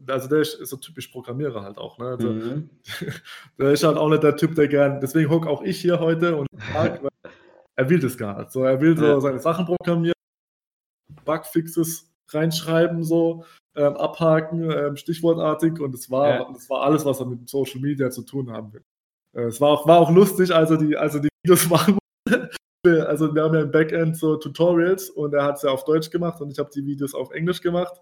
Also 0.07 0.27
der 0.27 0.39
ist, 0.39 0.57
so 0.65 0.77
typisch 0.77 1.07
Programmierer 1.07 1.63
halt 1.63 1.77
auch. 1.77 1.97
Ne? 1.97 2.05
Also, 2.05 2.29
mhm. 2.29 2.69
Der 3.59 3.71
ist 3.71 3.83
halt 3.83 3.97
auch 3.97 4.09
nicht 4.09 4.23
der 4.23 4.35
Typ, 4.35 4.55
der 4.55 4.67
gern. 4.67 4.99
Deswegen 4.99 5.29
hocke 5.29 5.49
auch 5.49 5.61
ich 5.61 5.79
hier 5.79 5.99
heute 5.99 6.35
und 6.35 6.47
frag, 6.71 7.01
er 7.75 7.89
will 7.89 7.99
das 7.99 8.17
gar 8.17 8.39
nicht. 8.39 8.51
So, 8.51 8.63
er 8.63 8.79
will 8.81 8.97
so 8.97 9.05
ja. 9.05 9.19
seine 9.21 9.39
Sachen 9.39 9.65
programmieren, 9.65 10.13
Bugfixes 11.25 12.11
reinschreiben, 12.29 13.03
so 13.03 13.45
ähm, 13.75 13.95
abhaken, 13.95 14.69
ähm, 14.69 14.95
stichwortartig. 14.95 15.79
Und 15.79 15.93
das 15.93 16.09
war, 16.09 16.29
ja. 16.29 16.51
das 16.51 16.69
war 16.69 16.83
alles, 16.83 17.05
was 17.05 17.19
er 17.19 17.25
mit 17.25 17.49
Social 17.49 17.79
Media 17.79 18.09
zu 18.09 18.23
tun 18.23 18.51
haben 18.51 18.73
will. 18.73 18.83
Äh, 19.33 19.43
es 19.43 19.61
war 19.61 19.69
auch, 19.69 19.87
war 19.87 19.99
auch 19.99 20.11
lustig, 20.11 20.53
als 20.53 20.71
er 20.71 20.77
die, 20.77 20.97
also 20.97 21.19
die 21.19 21.29
Videos 21.43 21.69
machen 21.69 21.97
also 22.85 23.33
wir 23.33 23.43
haben 23.43 23.53
ja 23.53 23.61
im 23.61 23.71
Backend 23.71 24.17
so 24.17 24.35
Tutorials 24.35 25.09
und 25.09 25.33
er 25.33 25.43
hat 25.43 25.55
es 25.55 25.61
ja 25.61 25.69
auf 25.69 25.85
Deutsch 25.85 26.09
gemacht 26.09 26.41
und 26.41 26.51
ich 26.51 26.59
habe 26.59 26.69
die 26.73 26.85
Videos 26.85 27.13
auf 27.13 27.31
Englisch 27.31 27.61
gemacht. 27.61 27.93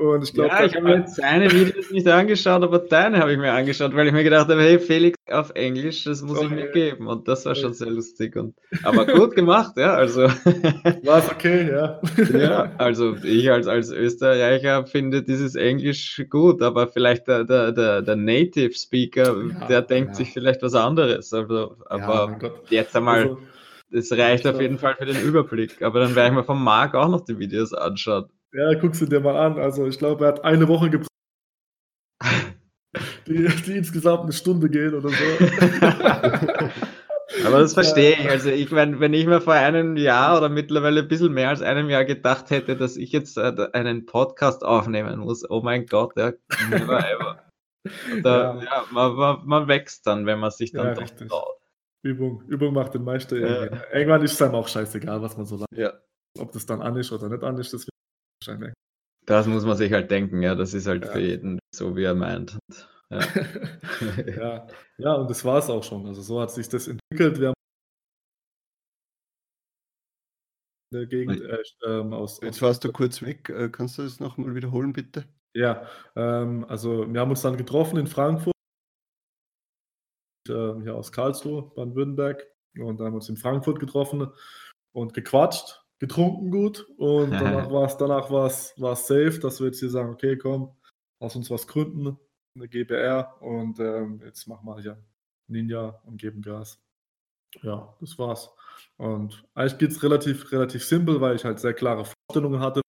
Und 0.00 0.24
ich 0.24 0.32
glaube, 0.32 0.48
ja, 0.48 0.64
ich 0.64 0.74
habe 0.74 0.86
mir 0.86 0.96
jetzt 0.96 1.16
seine 1.16 1.52
Videos 1.52 1.90
nicht 1.90 2.08
angeschaut, 2.08 2.62
aber 2.62 2.78
deine 2.78 3.18
habe 3.18 3.32
ich 3.32 3.38
mir 3.38 3.52
angeschaut, 3.52 3.94
weil 3.94 4.06
ich 4.06 4.14
mir 4.14 4.24
gedacht 4.24 4.48
habe, 4.48 4.62
hey, 4.62 4.78
Felix 4.78 5.18
auf 5.30 5.50
Englisch, 5.50 6.04
das 6.04 6.22
muss 6.22 6.38
okay. 6.38 6.46
ich 6.46 6.52
mir 6.52 6.70
geben. 6.70 7.06
Und 7.06 7.28
das 7.28 7.44
war 7.44 7.54
schon 7.54 7.74
sehr 7.74 7.90
lustig. 7.90 8.34
Und, 8.34 8.54
aber 8.82 9.04
gut 9.04 9.34
gemacht, 9.34 9.74
ja. 9.76 9.92
Also. 9.92 10.22
War 11.02 11.18
es 11.18 11.30
okay, 11.30 11.70
ja. 11.70 12.00
ja, 12.32 12.72
also 12.78 13.14
ich 13.22 13.50
als, 13.50 13.66
als 13.66 13.90
Österreicher 13.90 14.86
finde 14.86 15.22
dieses 15.22 15.54
Englisch 15.54 16.24
gut, 16.30 16.62
aber 16.62 16.88
vielleicht 16.88 17.28
der, 17.28 17.44
der, 17.44 17.72
der, 17.72 18.00
der 18.00 18.16
Native 18.16 18.72
Speaker, 18.72 19.36
ja, 19.36 19.66
der 19.66 19.82
denkt 19.82 20.12
ja. 20.12 20.14
sich 20.14 20.32
vielleicht 20.32 20.62
was 20.62 20.74
anderes. 20.74 21.34
Also, 21.34 21.76
aber 21.84 22.38
jetzt 22.70 22.96
einmal. 22.96 23.18
Also, 23.18 23.38
das 23.92 24.10
reicht 24.12 24.46
auf 24.46 24.60
jeden 24.60 24.78
Fall 24.78 24.94
für 24.94 25.04
den 25.04 25.20
Überblick. 25.20 25.82
Aber 25.82 26.00
dann 26.00 26.14
werde 26.14 26.30
ich 26.30 26.36
mir 26.36 26.44
vom 26.44 26.64
Marc 26.64 26.94
auch 26.94 27.08
noch 27.08 27.24
die 27.24 27.38
Videos 27.38 27.74
anschauen. 27.74 28.30
Ja, 28.52 28.74
guckst 28.74 29.00
du 29.00 29.06
dir 29.06 29.20
mal 29.20 29.36
an. 29.36 29.58
Also 29.58 29.86
ich 29.86 29.98
glaube, 29.98 30.24
er 30.24 30.28
hat 30.28 30.44
eine 30.44 30.68
Woche 30.68 30.90
gebraucht, 30.90 31.08
die, 33.26 33.46
die, 33.46 33.76
insgesamt 33.76 34.24
eine 34.24 34.32
Stunde 34.32 34.68
gehen 34.68 34.94
oder 34.94 35.08
so. 35.08 35.14
Aber 37.46 37.60
das 37.60 37.74
verstehe 37.74 38.12
ich. 38.12 38.28
Also 38.28 38.50
ich 38.50 38.70
meine, 38.70 38.98
wenn 38.98 39.14
ich 39.14 39.26
mir 39.26 39.40
vor 39.40 39.54
einem 39.54 39.96
Jahr 39.96 40.36
oder 40.36 40.48
mittlerweile 40.48 41.02
ein 41.02 41.08
bisschen 41.08 41.32
mehr 41.32 41.50
als 41.50 41.62
einem 41.62 41.88
Jahr 41.88 42.04
gedacht 42.04 42.50
hätte, 42.50 42.76
dass 42.76 42.96
ich 42.96 43.12
jetzt 43.12 43.38
äh, 43.38 43.68
einen 43.72 44.04
Podcast 44.04 44.64
aufnehmen 44.64 45.20
muss, 45.20 45.48
oh 45.48 45.60
mein 45.62 45.86
Gott, 45.86 46.16
ja, 46.16 46.32
never 46.70 46.98
ever. 46.98 47.44
Da, 48.22 48.56
ja. 48.56 48.62
ja 48.62 48.84
man, 48.90 49.14
man, 49.14 49.46
man, 49.46 49.68
wächst 49.68 50.06
dann, 50.06 50.26
wenn 50.26 50.40
man 50.40 50.50
sich 50.50 50.72
dann 50.72 50.88
ja, 50.88 50.94
doch 50.94 51.08
traut. 51.08 51.56
Übung, 52.02 52.42
Übung 52.48 52.74
macht 52.74 52.94
den 52.94 53.04
Meister. 53.04 53.36
Ja. 53.36 53.82
Irgendwann 53.92 54.22
ist 54.22 54.32
es 54.32 54.42
einem 54.42 54.54
auch 54.54 54.68
scheißegal, 54.68 55.22
was 55.22 55.36
man 55.36 55.46
so 55.46 55.56
lange. 55.56 55.66
Ja. 55.72 55.92
Ob 56.38 56.52
das 56.52 56.66
dann 56.66 56.82
an 56.82 56.96
ist 56.96 57.12
oder 57.12 57.28
nicht 57.28 57.42
an 57.42 57.58
ist, 57.58 57.72
das 57.72 57.86
wahrscheinlich. 58.40 58.72
Das 59.26 59.46
muss 59.46 59.64
man 59.64 59.76
sich 59.76 59.92
halt 59.92 60.10
denken, 60.10 60.42
ja. 60.42 60.54
Das 60.54 60.74
ist 60.74 60.86
halt 60.86 61.04
ja. 61.04 61.12
für 61.12 61.20
jeden 61.20 61.58
so, 61.74 61.96
wie 61.96 62.04
er 62.04 62.14
meint. 62.14 62.58
Ja. 63.10 63.20
ja. 64.26 64.66
ja, 64.98 65.14
und 65.14 65.30
das 65.30 65.44
war 65.44 65.58
es 65.58 65.68
auch 65.68 65.84
schon. 65.84 66.06
Also 66.06 66.22
so 66.22 66.40
hat 66.40 66.50
sich 66.50 66.68
das 66.68 66.88
entwickelt. 66.88 67.40
Wir 67.40 67.48
haben 67.48 67.54
in 70.92 70.98
der 70.98 71.06
Gegend 71.06 71.40
äh, 71.40 71.62
ähm, 71.86 72.12
aus. 72.12 72.40
Jetzt 72.42 72.62
warst 72.62 72.82
du 72.84 72.92
kurz 72.92 73.22
weg. 73.22 73.48
Äh, 73.50 73.68
kannst 73.68 73.98
du 73.98 74.02
das 74.02 74.20
nochmal 74.20 74.54
wiederholen, 74.54 74.92
bitte? 74.92 75.24
Ja, 75.54 75.86
ähm, 76.16 76.64
also 76.68 77.12
wir 77.12 77.20
haben 77.20 77.30
uns 77.30 77.42
dann 77.42 77.56
getroffen 77.56 77.98
in 77.98 78.06
Frankfurt 78.06 78.54
äh, 80.48 80.80
hier 80.82 80.94
aus 80.94 81.12
Karlsruhe, 81.12 81.70
Baden-Württemberg. 81.74 82.46
Und 82.78 82.98
dann 82.98 83.06
haben 83.06 83.14
wir 83.14 83.16
uns 83.16 83.28
in 83.28 83.36
Frankfurt 83.36 83.80
getroffen 83.80 84.32
und 84.92 85.14
gequatscht, 85.14 85.79
getrunken 86.00 86.50
gut. 86.50 86.88
Und 86.96 87.30
danach 87.30 87.70
war 87.70 87.84
es 87.84 87.96
danach 87.96 88.30
war's, 88.30 88.74
war's 88.76 89.06
safe, 89.06 89.38
dass 89.38 89.60
wir 89.60 89.68
jetzt 89.68 89.78
hier 89.78 89.90
sagen, 89.90 90.10
okay, 90.10 90.36
komm, 90.36 90.74
lass 91.20 91.36
uns 91.36 91.48
was 91.50 91.68
gründen, 91.68 92.18
eine 92.56 92.68
GBR. 92.68 93.40
Und 93.40 93.78
ähm, 93.78 94.20
jetzt 94.24 94.48
machen 94.48 94.66
wir 94.66 94.80
hier 94.80 95.00
Ninja 95.46 96.00
und 96.04 96.20
geben 96.20 96.42
Gas. 96.42 96.80
Ja, 97.62 97.94
das 98.00 98.18
war's. 98.18 98.50
Und 98.96 99.44
eigentlich 99.54 99.78
geht 99.78 99.90
es 99.90 100.02
relativ, 100.02 100.50
relativ 100.52 100.84
simpel, 100.84 101.20
weil 101.20 101.36
ich 101.36 101.44
halt 101.44 101.60
sehr 101.60 101.74
klare 101.74 102.04
Vorstellungen 102.04 102.60
hatte. 102.60 102.80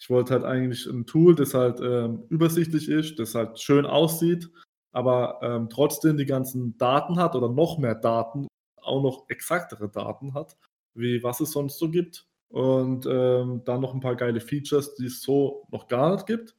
Ich 0.00 0.08
wollte 0.10 0.32
halt 0.32 0.44
eigentlich 0.44 0.86
ein 0.86 1.06
Tool, 1.06 1.34
das 1.34 1.54
halt 1.54 1.80
ähm, 1.80 2.24
übersichtlich 2.28 2.88
ist, 2.88 3.18
das 3.18 3.34
halt 3.34 3.60
schön 3.60 3.84
aussieht, 3.84 4.50
aber 4.92 5.40
ähm, 5.42 5.68
trotzdem 5.68 6.16
die 6.16 6.24
ganzen 6.24 6.78
Daten 6.78 7.18
hat 7.18 7.34
oder 7.34 7.48
noch 7.48 7.78
mehr 7.78 7.96
Daten, 7.96 8.46
auch 8.80 9.02
noch 9.02 9.28
exaktere 9.28 9.90
Daten 9.90 10.34
hat, 10.34 10.56
wie 10.98 11.22
was 11.22 11.40
es 11.40 11.52
sonst 11.52 11.78
so 11.78 11.90
gibt. 11.90 12.26
Und 12.50 13.06
ähm, 13.06 13.62
dann 13.64 13.80
noch 13.80 13.94
ein 13.94 14.00
paar 14.00 14.16
geile 14.16 14.40
Features, 14.40 14.94
die 14.94 15.06
es 15.06 15.22
so 15.22 15.66
noch 15.70 15.86
gar 15.86 16.12
nicht 16.14 16.26
gibt. 16.26 16.56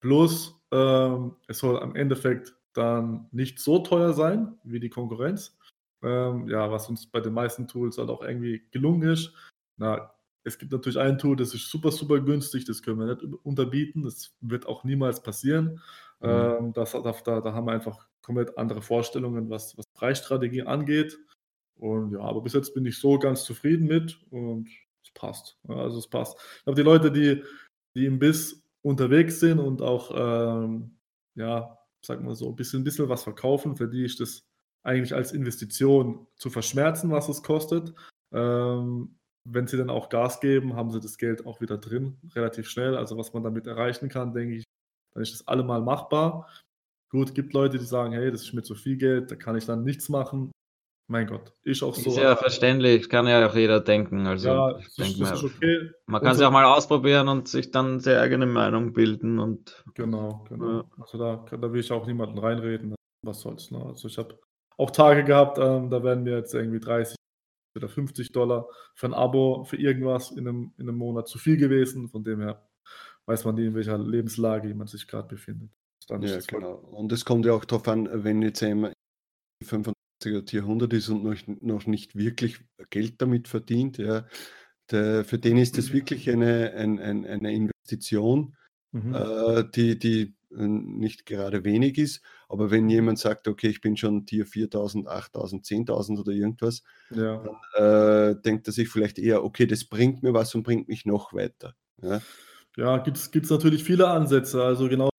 Plus, 0.00 0.58
ähm, 0.72 1.36
es 1.46 1.58
soll 1.58 1.78
am 1.78 1.94
Endeffekt 1.94 2.54
dann 2.72 3.28
nicht 3.32 3.58
so 3.58 3.78
teuer 3.78 4.12
sein 4.12 4.58
wie 4.64 4.80
die 4.80 4.90
Konkurrenz. 4.90 5.56
Ähm, 6.02 6.48
ja, 6.48 6.70
was 6.70 6.88
uns 6.88 7.06
bei 7.06 7.20
den 7.20 7.32
meisten 7.32 7.66
Tools 7.66 7.98
halt 7.98 8.10
auch 8.10 8.22
irgendwie 8.22 8.66
gelungen 8.70 9.10
ist. 9.10 9.32
Na, 9.78 10.14
es 10.44 10.58
gibt 10.58 10.72
natürlich 10.72 10.98
ein 10.98 11.18
Tool, 11.18 11.36
das 11.36 11.54
ist 11.54 11.70
super, 11.70 11.90
super 11.90 12.20
günstig, 12.20 12.64
das 12.64 12.82
können 12.82 13.00
wir 13.00 13.06
nicht 13.06 13.24
unterbieten, 13.42 14.02
das 14.02 14.36
wird 14.40 14.66
auch 14.66 14.84
niemals 14.84 15.22
passieren. 15.22 15.80
Mhm. 16.20 16.28
Ähm, 16.28 16.72
das, 16.72 16.92
da, 16.92 17.40
da, 17.40 17.52
haben 17.52 17.66
wir 17.66 17.72
einfach 17.72 18.08
komplett 18.22 18.56
andere 18.56 18.80
Vorstellungen, 18.80 19.50
was, 19.50 19.76
was 19.76 19.86
Preisstrategie 19.94 20.62
angeht. 20.62 21.18
Und 21.78 22.12
ja, 22.12 22.20
aber 22.20 22.40
bis 22.40 22.54
jetzt 22.54 22.74
bin 22.74 22.86
ich 22.86 22.98
so 22.98 23.18
ganz 23.18 23.44
zufrieden 23.44 23.86
mit 23.86 24.18
und 24.30 24.68
es 25.02 25.10
passt. 25.14 25.58
Ja, 25.68 25.76
also 25.76 25.98
es 25.98 26.08
passt. 26.08 26.38
Ich 26.58 26.64
glaube, 26.64 26.76
die 26.76 26.82
Leute, 26.82 27.12
die, 27.12 27.42
die 27.94 28.06
im 28.06 28.18
Biss 28.18 28.62
unterwegs 28.82 29.40
sind 29.40 29.58
und 29.58 29.82
auch, 29.82 30.10
ähm, 30.14 30.96
ja, 31.34 31.78
sag 32.02 32.22
mal 32.22 32.34
so, 32.34 32.48
ein 32.48 32.56
bisschen, 32.56 32.80
ein 32.80 32.84
bisschen 32.84 33.08
was 33.08 33.24
verkaufen, 33.24 33.76
für 33.76 33.88
die 33.88 34.04
ist 34.04 34.20
das 34.20 34.42
eigentlich 34.84 35.14
als 35.14 35.32
Investition 35.32 36.26
zu 36.36 36.48
verschmerzen, 36.48 37.10
was 37.10 37.28
es 37.28 37.42
kostet. 37.42 37.92
Ähm, 38.32 39.18
wenn 39.44 39.66
sie 39.66 39.76
dann 39.76 39.90
auch 39.90 40.08
Gas 40.08 40.40
geben, 40.40 40.74
haben 40.74 40.90
sie 40.90 41.00
das 41.00 41.18
Geld 41.18 41.46
auch 41.46 41.60
wieder 41.60 41.78
drin, 41.78 42.16
relativ 42.34 42.68
schnell. 42.68 42.96
Also 42.96 43.16
was 43.16 43.32
man 43.32 43.42
damit 43.42 43.66
erreichen 43.66 44.08
kann, 44.08 44.32
denke 44.32 44.56
ich, 44.56 44.64
dann 45.14 45.22
ist 45.22 45.32
das 45.32 45.48
allemal 45.48 45.82
machbar. 45.82 46.48
Gut, 47.10 47.34
gibt 47.34 47.52
Leute, 47.52 47.78
die 47.78 47.84
sagen, 47.84 48.12
hey, 48.12 48.30
das 48.30 48.42
ist 48.42 48.52
mir 48.52 48.62
zu 48.62 48.74
viel 48.74 48.96
Geld, 48.96 49.30
da 49.30 49.36
kann 49.36 49.56
ich 49.56 49.66
dann 49.66 49.84
nichts 49.84 50.08
machen. 50.08 50.50
Mein 51.08 51.28
Gott, 51.28 51.52
ist 51.62 51.84
auch 51.84 51.94
so. 51.94 52.10
Ist 52.10 52.16
ja 52.16 52.34
verständlich, 52.34 53.08
kann 53.08 53.28
ja 53.28 53.48
auch 53.48 53.54
jeder 53.54 53.80
denken. 53.80 54.26
Also, 54.26 54.48
ja, 54.48 54.78
ich 54.78 54.92
denke 54.96 55.20
das 55.20 55.42
ist 55.42 55.44
okay. 55.44 55.90
Man 56.06 56.20
kann 56.20 56.32
es 56.32 56.40
ja 56.40 56.48
auch 56.48 56.52
mal 56.52 56.64
ausprobieren 56.64 57.28
und 57.28 57.46
sich 57.46 57.70
dann 57.70 58.00
seine 58.00 58.20
eigene 58.20 58.46
Meinung 58.46 58.92
bilden. 58.92 59.38
Und, 59.38 59.84
genau, 59.94 60.44
genau. 60.48 60.78
Ja. 60.78 60.84
Also 60.98 61.18
da, 61.18 61.44
da 61.48 61.72
will 61.72 61.78
ich 61.78 61.92
auch 61.92 62.06
niemanden 62.06 62.38
reinreden. 62.38 62.96
Was 63.22 63.40
soll's. 63.40 63.70
Ne? 63.70 63.84
Also 63.84 64.08
ich 64.08 64.18
habe 64.18 64.38
auch 64.78 64.90
Tage 64.90 65.22
gehabt, 65.22 65.58
ähm, 65.58 65.90
da 65.90 66.02
werden 66.02 66.24
mir 66.24 66.38
jetzt 66.38 66.54
irgendwie 66.54 66.80
30 66.80 67.14
oder 67.76 67.88
50 67.88 68.32
Dollar 68.32 68.66
für 68.94 69.06
ein 69.06 69.14
Abo 69.14 69.62
für 69.64 69.76
irgendwas 69.76 70.32
in 70.32 70.48
einem, 70.48 70.72
in 70.76 70.88
einem 70.88 70.98
Monat 70.98 71.28
zu 71.28 71.38
viel 71.38 71.56
gewesen. 71.56 72.08
Von 72.08 72.24
dem 72.24 72.40
her 72.40 72.68
weiß 73.26 73.44
man 73.44 73.54
nie, 73.54 73.66
in 73.66 73.74
welcher 73.76 73.98
Lebenslage 73.98 74.74
man 74.74 74.88
sich 74.88 75.06
gerade 75.06 75.28
befindet. 75.28 75.70
Dann 76.08 76.22
ja, 76.22 76.38
genau. 76.46 76.74
Und 76.74 77.12
es 77.12 77.24
kommt 77.24 77.46
ja 77.46 77.52
auch 77.52 77.64
darauf 77.64 77.86
an, 77.86 78.08
wenn 78.24 78.42
jetzt 78.42 78.60
jemand 78.60 78.94
25er 79.64 79.92
Tier 80.18 80.62
100 80.62 80.92
ist 80.92 81.08
und 81.08 81.24
noch, 81.24 81.36
noch 81.60 81.86
nicht 81.86 82.16
wirklich 82.16 82.58
Geld 82.90 83.20
damit 83.20 83.48
verdient, 83.48 83.98
ja, 83.98 84.26
der, 84.90 85.24
für 85.24 85.38
den 85.38 85.56
ist 85.58 85.78
das 85.78 85.92
wirklich 85.92 86.30
eine, 86.30 86.72
ein, 86.74 86.98
ein, 86.98 87.26
eine 87.26 87.52
Investition, 87.52 88.56
mhm. 88.92 89.14
äh, 89.14 89.64
die, 89.74 89.98
die 89.98 90.34
äh, 90.56 90.66
nicht 90.66 91.26
gerade 91.26 91.64
wenig 91.64 91.98
ist. 91.98 92.22
Aber 92.48 92.70
wenn 92.70 92.88
jemand 92.88 93.18
sagt, 93.18 93.48
okay, 93.48 93.68
ich 93.68 93.80
bin 93.80 93.96
schon 93.96 94.26
Tier 94.26 94.46
4000, 94.46 95.08
8000, 95.08 95.64
10.000 95.64 96.20
oder 96.20 96.32
irgendwas, 96.32 96.82
ja. 97.10 97.44
dann 97.74 98.36
äh, 98.36 98.40
denkt 98.42 98.68
er 98.68 98.72
sich 98.72 98.88
vielleicht 98.88 99.18
eher, 99.18 99.44
okay, 99.44 99.66
das 99.66 99.84
bringt 99.84 100.22
mir 100.22 100.34
was 100.34 100.54
und 100.54 100.62
bringt 100.62 100.88
mich 100.88 101.04
noch 101.04 101.32
weiter. 101.32 101.74
Ja, 102.00 102.20
ja 102.76 102.98
gibt 102.98 103.16
es 103.16 103.50
natürlich 103.50 103.82
viele 103.82 104.08
Ansätze. 104.08 104.62
Also 104.62 104.88
genau 104.88 105.10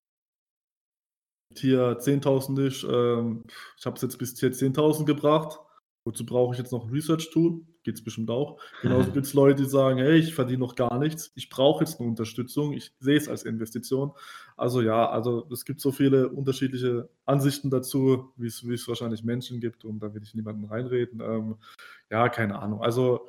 Tier 1.58 2.00
10.000 2.00 2.68
ist. 2.68 2.84
Ähm, 2.84 3.44
ich 3.78 3.86
habe 3.86 3.96
es 3.96 4.02
jetzt 4.02 4.18
bis 4.18 4.34
Tier 4.34 4.52
10.000 4.52 5.06
gebracht. 5.06 5.60
Wozu 6.08 6.26
brauche 6.26 6.54
ich 6.54 6.58
jetzt 6.58 6.72
noch 6.72 6.86
ein 6.86 6.90
Research-Tool? 6.90 7.66
Geht 7.84 7.96
es 7.96 8.04
bestimmt 8.04 8.30
auch. 8.30 8.62
Genauso 8.82 9.12
gibt 9.12 9.26
es 9.26 9.34
Leute, 9.34 9.64
die 9.64 9.70
sagen, 9.70 9.98
hey, 9.98 10.18
ich 10.18 10.34
verdiene 10.34 10.60
noch 10.60 10.76
gar 10.76 11.00
nichts, 11.00 11.34
ich 11.36 11.50
brauche 11.50 11.84
jetzt 11.84 12.00
eine 12.00 12.08
Unterstützung, 12.08 12.72
ich 12.72 12.94
sehe 13.02 13.18
es 13.18 13.28
als 13.28 13.44
Investition. 13.44 14.14
Also 14.56 14.82
ja, 14.82 15.10
also 15.10 15.50
es 15.52 15.66
gibt 15.66 15.82
so 15.82 15.92
viele 15.92 16.30
unterschiedliche 16.30 17.10
Ansichten 17.26 17.70
dazu, 17.70 18.32
wie 18.38 18.48
es, 18.48 18.88
wahrscheinlich 18.88 19.26
Menschen 19.26 19.60
gibt 19.60 19.84
und 19.84 20.00
da 20.00 20.14
will 20.14 20.24
ich 20.24 20.34
niemanden 20.34 20.64
reinreden. 20.64 21.20
Ähm, 21.20 21.56
ja, 22.10 22.30
keine 22.30 22.60
Ahnung. 22.60 22.82
Also 22.82 23.28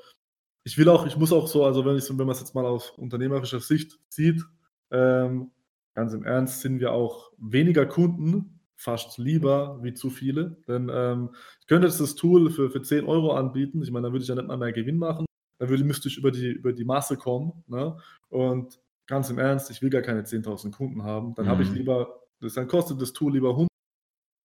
ich 0.62 0.78
will 0.78 0.88
auch, 0.88 1.04
ich 1.04 1.16
muss 1.16 1.32
auch 1.32 1.48
so, 1.48 1.64
also 1.64 1.84
wenn, 1.84 1.96
wenn 1.96 2.26
man 2.26 2.30
es 2.30 2.40
jetzt 2.40 2.54
mal 2.54 2.64
aus 2.64 2.90
unternehmerischer 2.90 3.58
Sicht 3.58 3.98
sieht, 4.08 4.44
ähm, 4.92 5.50
ganz 5.98 6.14
im 6.14 6.22
Ernst, 6.22 6.60
sind 6.60 6.78
wir 6.78 6.92
auch 6.92 7.32
weniger 7.38 7.84
Kunden 7.84 8.60
fast 8.76 9.18
lieber 9.18 9.82
wie 9.82 9.94
zu 9.94 10.10
viele. 10.10 10.62
Denn 10.68 10.88
ähm, 10.94 11.30
ich 11.60 11.66
könnte 11.66 11.88
jetzt 11.88 12.00
das 12.00 12.14
Tool 12.14 12.50
für, 12.50 12.70
für 12.70 12.80
10 12.80 13.04
Euro 13.04 13.32
anbieten. 13.32 13.82
Ich 13.82 13.90
meine, 13.90 14.04
dann 14.04 14.12
würde 14.12 14.22
ich 14.22 14.28
ja 14.28 14.36
nicht 14.36 14.46
mal 14.46 14.56
mehr 14.56 14.72
Gewinn 14.72 14.98
machen. 14.98 15.26
Dann 15.58 15.68
würde, 15.68 15.82
müsste 15.82 16.06
ich 16.06 16.16
über 16.16 16.30
die, 16.30 16.52
über 16.52 16.72
die 16.72 16.84
Masse 16.84 17.16
kommen. 17.16 17.64
Ne? 17.66 17.96
Und 18.28 18.78
ganz 19.08 19.28
im 19.28 19.40
Ernst, 19.40 19.72
ich 19.72 19.82
will 19.82 19.90
gar 19.90 20.02
keine 20.02 20.22
10.000 20.22 20.70
Kunden 20.70 21.02
haben. 21.02 21.34
Dann 21.34 21.46
mhm. 21.46 21.50
habe 21.50 21.64
ich 21.64 21.70
mhm. 21.70 21.76
lieber, 21.78 22.20
das, 22.40 22.54
dann 22.54 22.68
kostet 22.68 23.02
das 23.02 23.12
Tool 23.12 23.32
lieber 23.32 23.50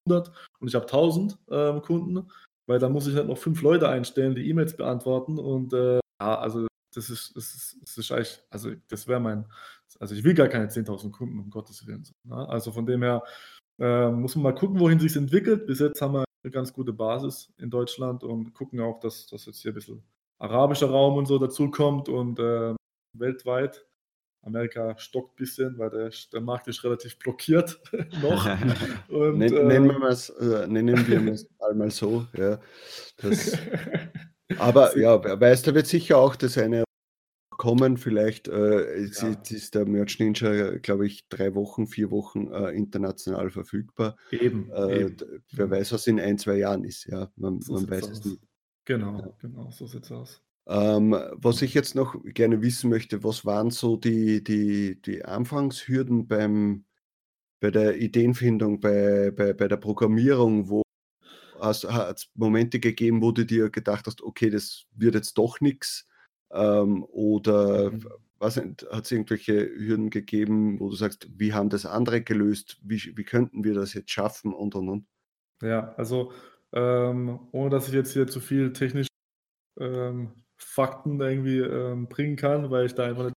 100 0.08 0.32
und 0.60 0.68
ich 0.68 0.74
habe 0.74 0.86
1000 0.86 1.38
ähm, 1.52 1.84
Kunden, 1.84 2.32
weil 2.66 2.80
dann 2.80 2.94
muss 2.94 3.06
ich 3.06 3.16
halt 3.16 3.28
noch 3.28 3.38
fünf 3.38 3.62
Leute 3.62 3.90
einstellen, 3.90 4.34
die 4.34 4.50
E-Mails 4.50 4.76
beantworten. 4.76 5.38
Und 5.38 5.72
äh, 5.74 6.00
ja, 6.20 6.40
also 6.40 6.66
das 6.96 7.10
ist, 7.10 7.36
das 7.36 7.54
ist, 7.54 7.78
das 7.82 7.98
ist 7.98 8.12
eigentlich, 8.12 8.40
also 8.50 8.72
das 8.90 9.08
wäre 9.08 9.20
mein, 9.20 9.46
also 10.00 10.16
ich 10.16 10.24
will 10.24 10.34
gar 10.34 10.48
keine 10.48 10.68
10.000 10.68 11.12
Kunden, 11.12 11.40
um 11.40 11.50
Gottes 11.50 11.86
Willen. 11.88 12.08
Ne? 12.24 12.48
Also 12.50 12.72
von 12.72 12.86
dem 12.86 13.04
her 13.04 13.24
äh, 13.80 14.10
muss 14.10 14.36
man 14.36 14.44
mal 14.44 14.56
gucken, 14.56 14.80
wohin 14.80 15.00
sich 15.00 15.16
entwickelt. 15.16 15.66
Bis 15.66 15.80
jetzt 15.80 16.02
haben 16.02 16.14
wir 16.14 16.26
eine 16.44 16.52
ganz 16.52 16.74
gute 16.74 16.94
Basis 16.94 17.52
in 17.58 17.70
Deutschland 17.70 18.24
und 18.24 18.54
gucken 18.54 18.80
auch, 18.80 19.00
dass, 19.00 19.28
dass 19.28 19.46
jetzt 19.46 19.62
hier 19.62 19.72
ein 19.72 19.76
bisschen 19.76 20.04
arabischer 20.40 20.90
Raum 20.90 21.18
und 21.18 21.26
so 21.26 21.40
dazukommt 21.40 22.10
und 22.10 22.40
äh, 22.40 22.76
weltweit. 23.18 23.86
Amerika 24.46 24.98
stockt 24.98 25.34
ein 25.34 25.36
bisschen, 25.38 25.78
weil 25.78 25.90
der, 25.90 26.12
der 26.34 26.42
Markt 26.42 26.68
ist 26.68 26.84
relativ 26.84 27.18
blockiert 27.18 27.80
noch. 28.22 28.46
Und, 29.08 29.38
Nen, 29.38 29.54
äh, 29.56 29.64
nennen, 29.64 29.88
wir 29.88 30.10
es, 30.10 30.30
äh, 30.32 30.68
nennen 30.68 31.08
wir 31.08 31.34
es 31.34 31.48
einmal 31.62 31.92
so. 31.92 32.28
Ja. 32.34 32.60
Das, 33.18 33.58
aber 34.60 34.98
ja, 34.98 35.22
weißt 35.40 35.68
du, 35.68 35.74
wird 35.74 35.88
sicher 35.88 36.18
auch 36.18 36.36
das 36.36 36.58
eine 36.58 36.84
kommen. 37.58 37.98
Vielleicht 37.98 38.48
äh, 38.48 38.98
ja. 38.98 39.28
ist, 39.28 39.52
ist, 39.52 39.76
der 39.76 39.86
Merch 39.86 40.20
Ninja, 40.20 40.78
glaube 40.78 41.08
ich, 41.08 41.28
drei 41.30 41.56
Wochen, 41.56 41.88
vier 41.88 42.12
Wochen 42.12 42.52
äh, 42.52 42.72
international 42.72 43.50
verfügbar. 43.50 44.18
Eben, 44.32 44.70
äh, 44.72 45.02
eben, 45.02 45.18
Wer 45.52 45.70
weiß, 45.70 45.94
was 45.94 46.08
in 46.08 46.20
ein, 46.20 46.38
zwei 46.38 46.58
Jahren 46.58 46.84
ist. 46.84 47.06
Ja, 47.06 47.32
man, 47.36 47.62
so 47.62 47.74
man 47.74 47.90
weiß 47.90 48.04
aus. 48.04 48.20
es 48.20 48.26
nicht. 48.26 48.42
Genau, 48.86 49.20
ja. 49.20 49.30
genau, 49.40 49.72
so 49.72 49.88
sieht 49.88 50.04
es 50.04 50.12
aus. 50.12 50.42
Ähm, 50.68 51.16
was 51.34 51.62
ich 51.62 51.74
jetzt 51.74 51.96
noch 51.96 52.16
gerne 52.24 52.62
wissen 52.62 52.90
möchte, 52.90 53.24
was 53.24 53.46
waren 53.46 53.70
so 53.70 53.98
die, 53.98 54.44
die, 54.44 55.02
die 55.02 55.24
Anfangshürden 55.26 56.28
beim, 56.28 56.86
bei 57.60 57.72
der 57.72 57.98
Ideenfindung, 57.98 58.80
bei, 58.80 59.32
bei, 59.32 59.54
bei 59.54 59.68
der 59.68 59.78
Programmierung, 59.78 60.70
wo 60.70 60.83
hat 61.64 62.18
es 62.18 62.30
Momente 62.36 62.80
gegeben, 62.80 63.22
wo 63.22 63.32
du 63.32 63.46
dir 63.46 63.70
gedacht 63.70 64.06
hast, 64.08 64.22
okay, 64.22 64.50
das 64.50 64.86
wird 64.96 65.16
jetzt 65.16 65.38
doch 65.38 65.62
nichts 65.62 66.08
ähm, 66.52 67.04
oder 67.10 67.92
mhm. 67.92 68.08
was 68.38 68.58
hat 68.58 68.84
es 69.06 69.12
irgendwelche 69.12 69.70
Hürden 69.70 70.10
gegeben, 70.10 70.80
wo 70.80 70.90
du 70.90 70.96
sagst, 70.96 71.28
wie 71.36 71.54
haben 71.54 71.70
das 71.70 71.86
andere 71.86 72.22
gelöst? 72.22 72.78
Wie, 72.84 73.16
wie 73.16 73.24
könnten 73.24 73.64
wir 73.64 73.74
das 73.74 73.94
jetzt 73.94 74.12
schaffen 74.12 74.54
und 74.54 74.76
und 74.76 74.90
und? 74.90 75.08
Ja, 75.62 75.94
also 75.96 76.32
ähm, 76.74 77.40
ohne 77.52 77.70
dass 77.70 77.88
ich 77.88 77.94
jetzt 77.94 78.14
hier 78.14 78.28
zu 78.28 78.40
viel 78.40 78.74
technische 78.74 79.10
ähm, 79.80 80.44
Fakten 80.58 81.20
irgendwie 81.20 81.60
ähm, 81.60 82.08
bringen 82.10 82.36
kann, 82.36 82.70
weil 82.70 82.86
ich 82.86 82.96
da 82.96 83.06
einfach 83.06 83.26
nicht 83.26 83.36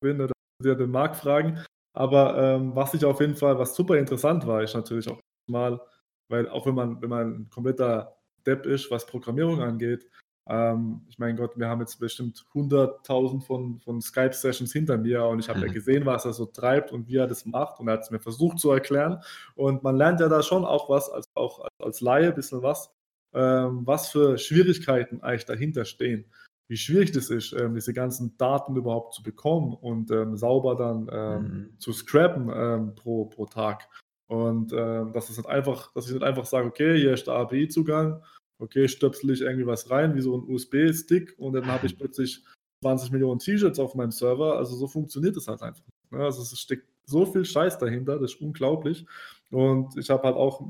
bin, 0.00 0.18
dass 0.18 0.30
wir 0.62 0.74
den 0.74 0.90
Markt 0.90 1.16
fragen. 1.16 1.62
Aber 1.94 2.38
ähm, 2.38 2.74
was 2.74 2.94
ich 2.94 3.04
auf 3.04 3.20
jeden 3.20 3.34
Fall, 3.34 3.58
was 3.58 3.74
super 3.74 3.96
interessant 3.98 4.46
war, 4.46 4.62
ist 4.62 4.74
natürlich 4.74 5.08
auch 5.08 5.20
mal, 5.48 5.80
weil 6.28 6.48
auch 6.48 6.66
wenn 6.66 6.74
man, 6.74 7.02
wenn 7.02 7.10
man 7.10 7.34
ein 7.34 7.50
kompletter 7.50 8.16
Depp 8.46 8.66
ist, 8.66 8.90
was 8.90 9.06
Programmierung 9.06 9.60
angeht, 9.60 10.06
ähm, 10.48 11.02
ich 11.08 11.18
meine 11.18 11.36
Gott, 11.36 11.58
wir 11.58 11.68
haben 11.68 11.80
jetzt 11.80 12.00
bestimmt 12.00 12.46
100.000 12.54 13.42
von, 13.42 13.78
von 13.80 14.00
Skype-Sessions 14.00 14.72
hinter 14.72 14.96
mir 14.96 15.24
und 15.26 15.40
ich 15.40 15.48
habe 15.48 15.60
ja 15.60 15.66
mhm. 15.66 15.72
gesehen, 15.72 16.06
was 16.06 16.24
er 16.24 16.32
so 16.32 16.46
treibt 16.46 16.90
und 16.90 17.06
wie 17.06 17.16
er 17.16 17.26
das 17.26 17.44
macht 17.44 17.78
und 17.78 17.88
er 17.88 17.94
hat 17.94 18.00
es 18.00 18.10
mir 18.10 18.18
versucht 18.18 18.58
zu 18.58 18.70
erklären. 18.70 19.22
Und 19.54 19.82
man 19.82 19.96
lernt 19.96 20.20
ja 20.20 20.28
da 20.28 20.42
schon 20.42 20.64
auch 20.64 20.88
was, 20.88 21.10
als, 21.10 21.26
auch 21.34 21.66
als 21.78 22.00
Laie 22.00 22.28
ein 22.28 22.34
bisschen 22.34 22.62
was, 22.62 22.90
ähm, 23.34 23.86
was 23.86 24.08
für 24.08 24.38
Schwierigkeiten 24.38 25.22
eigentlich 25.22 25.44
dahinter 25.44 25.84
stehen. 25.84 26.24
Wie 26.66 26.76
schwierig 26.78 27.12
das 27.12 27.28
ist, 27.28 27.52
ähm, 27.52 27.74
diese 27.74 27.92
ganzen 27.92 28.36
Daten 28.38 28.76
überhaupt 28.76 29.14
zu 29.14 29.22
bekommen 29.22 29.74
und 29.74 30.10
ähm, 30.10 30.36
sauber 30.36 30.76
dann 30.76 31.08
ähm, 31.12 31.42
mhm. 31.42 31.78
zu 31.78 31.92
scrappen 31.92 32.50
ähm, 32.54 32.94
pro, 32.94 33.26
pro 33.26 33.44
Tag. 33.44 33.88
Und 34.28 34.72
dass 34.72 35.30
es 35.30 35.38
nicht 35.38 35.48
einfach, 35.48 35.92
dass 35.94 36.06
ich 36.06 36.12
nicht 36.12 36.22
einfach 36.22 36.44
sage, 36.44 36.68
okay, 36.68 36.98
hier 36.98 37.14
ist 37.14 37.26
der 37.26 37.34
API-Zugang 37.34 38.22
okay, 38.58 38.88
stöpsel 38.88 39.30
ich 39.30 39.42
irgendwie 39.42 39.66
was 39.66 39.90
rein, 39.90 40.14
wie 40.14 40.20
so 40.20 40.36
ein 40.36 40.48
USB-Stick 40.48 41.34
und 41.38 41.52
dann 41.54 41.66
habe 41.66 41.86
ich 41.86 41.96
plötzlich 41.98 42.44
20 42.82 43.10
Millionen 43.12 43.38
T-Shirts 43.40 43.78
auf 43.78 43.94
meinem 43.94 44.10
Server. 44.10 44.56
Also 44.56 44.76
so 44.76 44.86
funktioniert 44.86 45.36
es 45.36 45.48
halt 45.48 45.62
einfach. 45.62 45.84
Ne? 46.10 46.24
Also 46.24 46.42
es 46.42 46.58
steckt 46.58 46.86
so 47.06 47.26
viel 47.26 47.44
Scheiß 47.44 47.78
dahinter, 47.78 48.18
das 48.18 48.34
ist 48.34 48.40
unglaublich. 48.40 49.06
Und 49.50 49.96
ich 49.96 50.10
habe 50.10 50.24
halt 50.24 50.36
auch, 50.36 50.60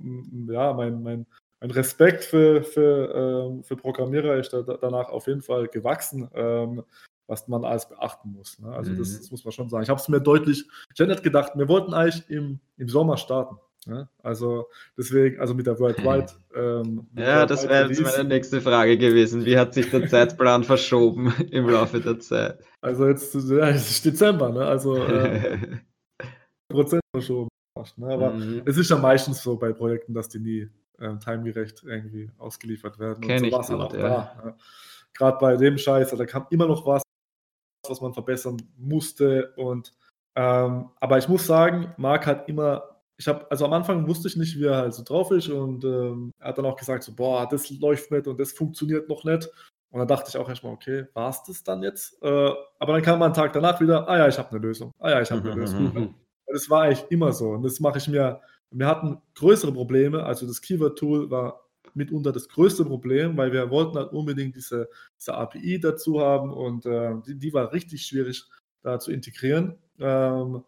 ja, 0.47 0.73
mein, 0.73 1.03
mein, 1.03 1.27
mein 1.61 1.71
Respekt 1.71 2.25
für, 2.25 2.63
für, 2.63 3.49
ähm, 3.51 3.65
für 3.65 3.77
Programmierer 3.77 4.37
ist 4.37 4.53
da, 4.53 4.63
danach 4.63 5.09
auf 5.09 5.27
jeden 5.27 5.43
Fall 5.43 5.67
gewachsen, 5.67 6.29
ähm, 6.35 6.85
was 7.29 7.47
man 7.47 7.65
alles 7.65 7.89
beachten 7.89 8.33
muss. 8.33 8.59
Ne? 8.59 8.73
Also 8.73 8.91
mhm. 8.91 8.99
das, 8.99 9.17
das, 9.19 9.31
muss 9.31 9.45
man 9.45 9.53
schon 9.53 9.69
sagen. 9.69 9.85
Ich 9.85 9.91
habe 9.91 10.01
es 10.01 10.09
mir 10.09 10.21
deutlich, 10.21 10.65
ich 10.93 10.99
hätte 10.99 11.11
nicht 11.11 11.23
gedacht, 11.23 11.53
wir 11.55 11.69
wollten 11.69 11.95
eigentlich 11.95 12.29
im, 12.29 12.59
im 12.77 12.89
Sommer 12.89 13.17
starten. 13.17 13.59
Ne? 13.87 14.09
Also 14.23 14.69
deswegen, 14.97 15.41
also 15.41 15.55
mit 15.55 15.67
der 15.67 15.79
Worldwide. 15.79 16.33
Ähm, 16.55 17.07
ja, 17.17 17.47
das 17.47 17.69
wäre 17.69 17.89
jetzt 17.89 18.01
meine 18.01 18.29
nächste 18.29 18.61
Frage 18.61 18.99
gewesen. 18.99 19.45
Wie 19.45 19.57
hat 19.57 19.75
sich 19.75 19.91
der 19.91 20.07
Zeitplan 20.09 20.65
verschoben 20.65 21.33
im 21.51 21.69
Laufe 21.69 22.01
der 22.01 22.19
Zeit? 22.19 22.59
Also 22.81 23.07
jetzt, 23.07 23.35
ja, 23.35 23.69
es 23.69 23.91
ist 23.91 24.05
Dezember, 24.05 24.51
ne? 24.51 24.65
Also 24.65 24.97
äh, 25.05 25.59
Prozent 26.69 27.03
verschoben. 27.15 27.49
Ne? 27.97 28.09
Aber 28.09 28.33
mhm. 28.33 28.63
es 28.65 28.77
ist 28.77 28.91
ja 28.91 28.97
meistens 28.97 29.43
so 29.43 29.57
bei 29.57 29.73
Projekten, 29.73 30.13
dass 30.13 30.29
die 30.29 30.41
nie 30.41 30.69
ähm, 31.01 31.21
timegerecht 31.21 31.83
irgendwie 31.85 32.31
ausgeliefert 32.39 32.99
werden. 32.99 33.21
Kenn 33.21 33.45
und 33.45 33.51
so 33.51 33.57
war 33.57 33.61
es 33.61 33.71
halt 33.71 33.81
auch 33.81 33.95
ja. 33.95 34.01
da. 34.09 34.45
Ne? 34.45 34.55
Gerade 35.15 35.39
bei 35.41 35.57
dem 35.57 35.79
Scheiß, 35.79 36.11
da 36.11 36.27
kam 36.27 36.47
immer 36.51 36.67
noch 36.67 36.87
was, 36.87 37.03
was 37.91 38.01
man 38.01 38.15
verbessern 38.15 38.57
musste. 38.77 39.53
Und 39.57 39.93
ähm, 40.35 40.91
aber 41.01 41.19
ich 41.19 41.29
muss 41.29 41.47
sagen, 41.47 41.95
Marc 41.97 42.27
hat 42.27 42.49
immer 42.49 42.99
ich 43.19 43.27
habe, 43.27 43.51
also 43.51 43.65
am 43.65 43.73
Anfang 43.73 44.07
wusste 44.07 44.29
ich 44.29 44.37
nicht, 44.37 44.59
wie 44.59 44.67
er 44.67 44.77
halt 44.77 44.95
so 44.95 45.03
drauf 45.03 45.33
ist 45.33 45.49
und 45.49 45.85
ähm, 45.85 46.33
er 46.39 46.51
hat 46.51 46.59
dann 46.59 46.67
auch 46.67 46.77
gesagt, 46.77 47.03
so, 47.03 47.13
boah, 47.15 47.49
das 47.51 47.69
läuft 47.69 48.13
nicht 48.13 48.29
und 48.29 48.39
das 48.39 48.53
funktioniert 48.53 49.09
noch 49.09 49.25
nicht. 49.25 49.51
Und 49.91 49.99
dann 49.99 50.07
dachte 50.09 50.29
ich 50.29 50.37
auch 50.37 50.49
erstmal, 50.49 50.73
okay, 50.73 51.07
war 51.15 51.31
es 51.31 51.43
das 51.43 51.65
dann 51.65 51.83
jetzt? 51.83 52.23
Äh, 52.23 52.51
aber 52.79 52.93
dann 52.93 53.03
kam 53.03 53.19
man 53.19 53.27
einen 53.27 53.35
Tag 53.35 53.53
danach 53.53 53.81
wieder, 53.81 54.09
ah 54.09 54.19
ja, 54.19 54.29
ich 54.29 54.39
habe 54.39 54.51
eine 54.51 54.61
Lösung. 54.61 54.93
Ah 54.99 55.11
ja, 55.11 55.21
ich 55.23 55.31
habe 55.31 55.51
eine 55.51 55.61
Lösung. 55.61 56.15
Das 56.51 56.71
war 56.71 56.85
eigentlich 56.85 57.05
immer 57.11 57.33
so. 57.33 57.51
Und 57.51 57.63
das 57.63 57.79
mache 57.79 57.99
ich 57.99 58.09
mir. 58.09 58.41
Wir 58.71 58.87
hatten 58.87 59.21
größere 59.35 59.71
Probleme. 59.71 60.23
Also 60.25 60.47
das 60.47 60.63
Keyword-Tool 60.63 61.31
war 61.31 61.68
mitunter 61.95 62.33
das 62.33 62.49
größte 62.49 62.85
Problem, 62.85 63.37
weil 63.37 63.53
wir 63.53 63.71
wollten 63.71 63.97
halt 63.97 64.13
unbedingt 64.13 64.57
diese, 64.57 64.89
diese 65.19 65.35
API 65.35 65.81
dazu 65.81 66.21
haben 66.21 66.53
und 66.53 66.87
äh, 66.87 67.15
die, 67.27 67.39
die, 67.39 67.53
war 67.53 67.73
richtig 67.73 68.07
schwierig 68.07 68.45
da 68.83 68.99
zu 68.99 69.13
integrieren. 69.13 69.79
Ähm, 69.99 70.65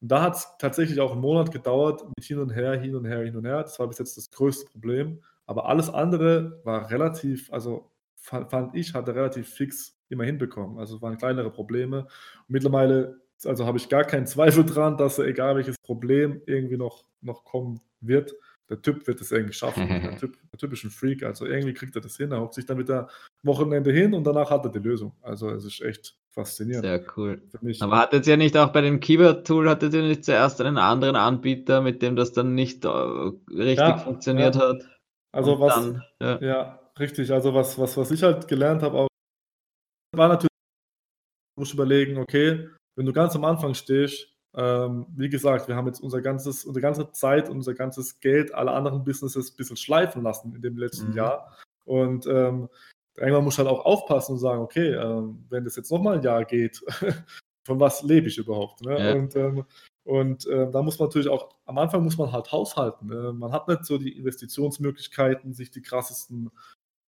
da 0.00 0.22
hat 0.22 0.36
es 0.36 0.48
tatsächlich 0.58 1.00
auch 1.00 1.12
einen 1.12 1.20
Monat 1.20 1.50
gedauert 1.50 2.04
mit 2.16 2.24
hin 2.24 2.38
und 2.38 2.50
her, 2.50 2.78
hin 2.78 2.94
und 2.94 3.04
her, 3.04 3.24
hin 3.24 3.36
und 3.36 3.44
her. 3.44 3.62
Das 3.62 3.78
war 3.78 3.88
bis 3.88 3.98
jetzt 3.98 4.16
das 4.16 4.30
größte 4.30 4.70
Problem. 4.70 5.22
Aber 5.46 5.68
alles 5.68 5.88
andere 5.88 6.60
war 6.64 6.90
relativ, 6.90 7.52
also 7.52 7.90
fand 8.16 8.74
ich, 8.74 8.94
hatte 8.94 9.14
relativ 9.14 9.48
fix 9.48 9.96
immer 10.08 10.24
hinbekommen. 10.24 10.78
Also 10.78 11.00
waren 11.00 11.16
kleinere 11.16 11.50
Probleme. 11.50 12.00
Und 12.00 12.08
mittlerweile, 12.48 13.20
also 13.44 13.66
habe 13.66 13.78
ich 13.78 13.88
gar 13.88 14.04
keinen 14.04 14.26
Zweifel 14.26 14.64
dran, 14.64 14.96
dass 14.96 15.18
egal 15.18 15.56
welches 15.56 15.78
Problem 15.78 16.42
irgendwie 16.46 16.76
noch, 16.76 17.04
noch 17.20 17.44
kommen 17.44 17.80
wird, 18.00 18.34
der 18.68 18.82
Typ 18.82 19.06
wird 19.06 19.20
es 19.20 19.32
irgendwie 19.32 19.52
schaffen. 19.52 19.88
der, 19.88 20.16
typ, 20.16 20.36
der 20.50 20.58
typ 20.58 20.72
ist 20.72 20.84
ein 20.84 20.90
Freak, 20.90 21.22
also 21.22 21.46
irgendwie 21.46 21.74
kriegt 21.74 21.94
er 21.94 22.02
das 22.02 22.16
hin. 22.16 22.32
Er 22.32 22.40
hockt 22.40 22.54
sich 22.54 22.66
dann 22.66 22.78
mit 22.78 22.88
der 22.88 23.08
Wochenende 23.42 23.92
hin 23.92 24.14
und 24.14 24.24
danach 24.24 24.50
hat 24.50 24.64
er 24.64 24.70
die 24.70 24.78
Lösung. 24.78 25.14
Also 25.22 25.50
es 25.50 25.64
ist 25.64 25.80
echt 25.82 26.16
faszinierend. 26.30 26.84
Sehr 26.84 27.04
cool. 27.16 27.42
Aber 27.80 27.98
hattet 27.98 28.26
ihr 28.26 28.36
nicht 28.36 28.56
auch 28.56 28.72
bei 28.72 28.80
dem 28.80 29.00
Keyword-Tool, 29.00 29.68
hattet 29.68 29.94
ihr 29.94 30.02
nicht 30.02 30.24
zuerst 30.24 30.60
einen 30.60 30.78
anderen 30.78 31.16
Anbieter, 31.16 31.80
mit 31.80 32.02
dem 32.02 32.16
das 32.16 32.32
dann 32.32 32.54
nicht 32.54 32.84
äh, 32.84 32.88
richtig 32.88 33.78
ja, 33.78 33.98
funktioniert 33.98 34.56
ja. 34.56 34.68
hat? 34.68 34.88
Also 35.32 35.54
und 35.54 35.60
was, 35.60 35.74
dann, 35.74 36.02
ja. 36.20 36.40
ja. 36.40 36.90
richtig. 36.98 37.32
Also 37.32 37.54
was, 37.54 37.78
was, 37.78 37.96
was 37.96 38.10
ich 38.10 38.22
halt 38.22 38.48
gelernt 38.48 38.82
habe, 38.82 38.98
auch, 38.98 39.08
war 40.14 40.28
natürlich, 40.28 40.50
muss 41.58 41.72
überlegen, 41.72 42.18
okay, 42.18 42.68
wenn 42.96 43.06
du 43.06 43.12
ganz 43.12 43.34
am 43.36 43.44
Anfang 43.44 43.74
stehst, 43.74 44.35
ähm, 44.56 45.06
wie 45.14 45.28
gesagt, 45.28 45.68
wir 45.68 45.76
haben 45.76 45.86
jetzt 45.86 46.00
unser 46.00 46.22
ganzes, 46.22 46.64
unsere 46.64 46.80
ganze 46.80 47.12
Zeit, 47.12 47.50
unser 47.50 47.74
ganzes 47.74 48.20
Geld, 48.20 48.54
alle 48.54 48.72
anderen 48.72 49.04
Businesses 49.04 49.52
ein 49.52 49.56
bisschen 49.56 49.76
schleifen 49.76 50.22
lassen 50.22 50.54
in 50.54 50.62
dem 50.62 50.78
letzten 50.78 51.10
mhm. 51.10 51.16
Jahr. 51.16 51.56
Und 51.84 52.26
ähm, 52.26 52.68
irgendwann 53.16 53.44
muss 53.44 53.58
halt 53.58 53.68
auch 53.68 53.84
aufpassen 53.84 54.32
und 54.32 54.38
sagen, 54.38 54.62
okay, 54.62 54.94
ähm, 54.94 55.44
wenn 55.50 55.64
das 55.64 55.76
jetzt 55.76 55.90
nochmal 55.90 56.16
ein 56.16 56.22
Jahr 56.22 56.44
geht, 56.44 56.82
von 57.66 57.80
was 57.80 58.02
lebe 58.02 58.28
ich 58.28 58.38
überhaupt? 58.38 58.82
Ne? 58.82 58.98
Ja. 58.98 59.12
Und, 59.12 59.36
ähm, 59.36 59.64
und 60.04 60.46
äh, 60.46 60.70
da 60.70 60.82
muss 60.82 60.98
man 60.98 61.08
natürlich 61.08 61.28
auch, 61.28 61.50
am 61.66 61.76
Anfang 61.76 62.02
muss 62.02 62.16
man 62.16 62.32
halt 62.32 62.50
haushalten. 62.50 63.10
Äh, 63.10 63.32
man 63.32 63.52
hat 63.52 63.68
nicht 63.68 63.84
so 63.84 63.98
die 63.98 64.16
Investitionsmöglichkeiten, 64.16 65.52
sich 65.52 65.70
die 65.70 65.82
krassesten 65.82 66.50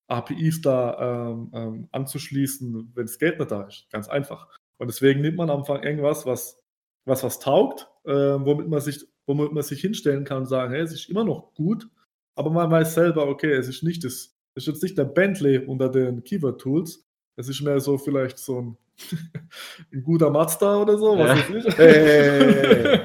APIs 0.07 0.61
da 0.61 1.29
ähm, 1.29 1.51
ähm, 1.53 1.89
anzuschließen, 1.91 2.91
wenn 2.95 3.05
das 3.05 3.19
Geld 3.19 3.37
nicht 3.37 3.51
da 3.51 3.63
ist. 3.63 3.87
Ganz 3.91 4.07
einfach. 4.07 4.47
Und 4.77 4.87
deswegen 4.87 5.21
nimmt 5.21 5.37
man 5.37 5.49
am 5.49 5.59
Anfang 5.59 5.83
irgendwas, 5.83 6.25
was 6.25 6.59
was, 7.05 7.23
was 7.23 7.39
taugt, 7.39 7.87
äh, 8.05 8.11
womit, 8.11 8.67
man 8.67 8.81
sich, 8.81 9.05
womit 9.25 9.53
man 9.53 9.63
sich 9.63 9.81
hinstellen 9.81 10.23
kann 10.25 10.39
und 10.39 10.45
sagen, 10.47 10.73
hey, 10.73 10.81
es 10.81 10.93
ist 10.93 11.09
immer 11.09 11.23
noch 11.23 11.53
gut, 11.53 11.87
aber 12.35 12.49
man 12.49 12.69
weiß 12.69 12.93
selber, 12.93 13.27
okay, 13.27 13.53
es 13.53 13.67
ist 13.67 13.83
nicht 13.83 14.03
das 14.03 14.35
ist 14.55 14.67
jetzt 14.67 14.83
nicht 14.83 14.97
der 14.97 15.05
Bentley 15.05 15.59
unter 15.59 15.89
den 15.89 16.23
Keyword-Tools. 16.23 17.05
Es 17.35 17.49
ist 17.49 17.61
mehr 17.61 17.79
so 17.81 17.97
vielleicht 17.97 18.37
so 18.37 18.61
ein, 18.61 18.77
ein 19.93 20.03
guter 20.03 20.29
Mazda 20.29 20.81
oder 20.81 20.97
so, 20.97 21.17
was 21.17 21.27
ja. 21.27 21.55
weiß 21.55 21.65
ich. 21.65 21.77
Hey, 21.77 21.93
hey, 21.93 22.99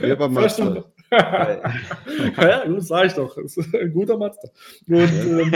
hey. 0.00 0.16
Mazda. 0.30 0.84
ja, 1.10 2.66
gut, 2.66 2.82
sag 2.82 3.06
ich 3.06 3.12
doch. 3.12 3.36
Das 3.36 3.56
ist 3.58 3.74
ein 3.74 3.92
guter 3.92 4.16
Mazda. 4.16 4.48
Und, 4.88 4.96
ähm, 4.96 5.54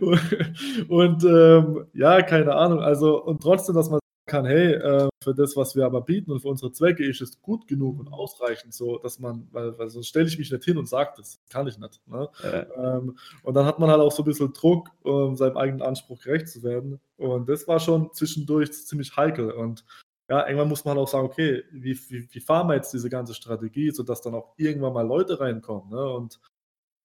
und, 0.00 0.90
und 0.90 1.24
ähm, 1.24 1.86
ja, 1.94 2.22
keine 2.22 2.54
Ahnung. 2.56 2.80
Also, 2.80 3.22
und 3.22 3.40
trotzdem, 3.40 3.76
dass 3.76 3.88
man 3.88 4.00
kann, 4.26 4.44
hey, 4.44 4.74
äh, 4.74 5.08
für 5.22 5.34
das, 5.34 5.56
was 5.56 5.76
wir 5.76 5.86
aber 5.86 6.00
bieten 6.00 6.32
und 6.32 6.40
für 6.40 6.48
unsere 6.48 6.72
Zwecke 6.72 7.04
ist 7.04 7.20
es 7.20 7.40
gut 7.40 7.66
genug 7.66 7.98
und 8.00 8.12
ausreichend, 8.12 8.74
so 8.74 8.98
dass 8.98 9.18
man, 9.18 9.48
weil, 9.52 9.78
weil 9.78 9.88
sonst 9.88 10.08
stelle 10.08 10.26
ich 10.26 10.38
mich 10.38 10.50
nicht 10.50 10.64
hin 10.64 10.78
und 10.78 10.88
sage 10.88 11.12
das, 11.16 11.40
kann 11.48 11.66
ich 11.66 11.78
nicht. 11.78 12.00
Ne? 12.06 12.28
Ja. 12.42 12.96
Ähm, 12.96 13.16
und 13.42 13.54
dann 13.54 13.66
hat 13.66 13.78
man 13.78 13.90
halt 13.90 14.00
auch 14.00 14.12
so 14.12 14.22
ein 14.22 14.26
bisschen 14.26 14.52
Druck, 14.52 14.90
um 15.02 15.36
seinem 15.36 15.56
eigenen 15.56 15.82
Anspruch 15.82 16.20
gerecht 16.20 16.48
zu 16.48 16.62
werden. 16.62 17.00
Und 17.16 17.48
das 17.48 17.66
war 17.68 17.80
schon 17.80 18.12
zwischendurch 18.12 18.72
ziemlich 18.72 19.16
heikel. 19.16 19.50
Und 19.50 19.84
ja, 20.28 20.44
irgendwann 20.46 20.68
muss 20.68 20.84
man 20.84 20.96
halt 20.96 21.04
auch 21.04 21.10
sagen, 21.10 21.26
okay, 21.26 21.62
wie, 21.70 21.98
wie, 22.08 22.28
wie 22.30 22.40
fahren 22.40 22.68
wir 22.68 22.74
jetzt 22.74 22.92
diese 22.92 23.08
ganze 23.08 23.34
Strategie, 23.34 23.90
sodass 23.92 24.22
dann 24.22 24.34
auch 24.34 24.54
irgendwann 24.56 24.92
mal 24.92 25.06
Leute 25.06 25.38
reinkommen. 25.38 25.90
Ne? 25.90 26.04
Und 26.04 26.40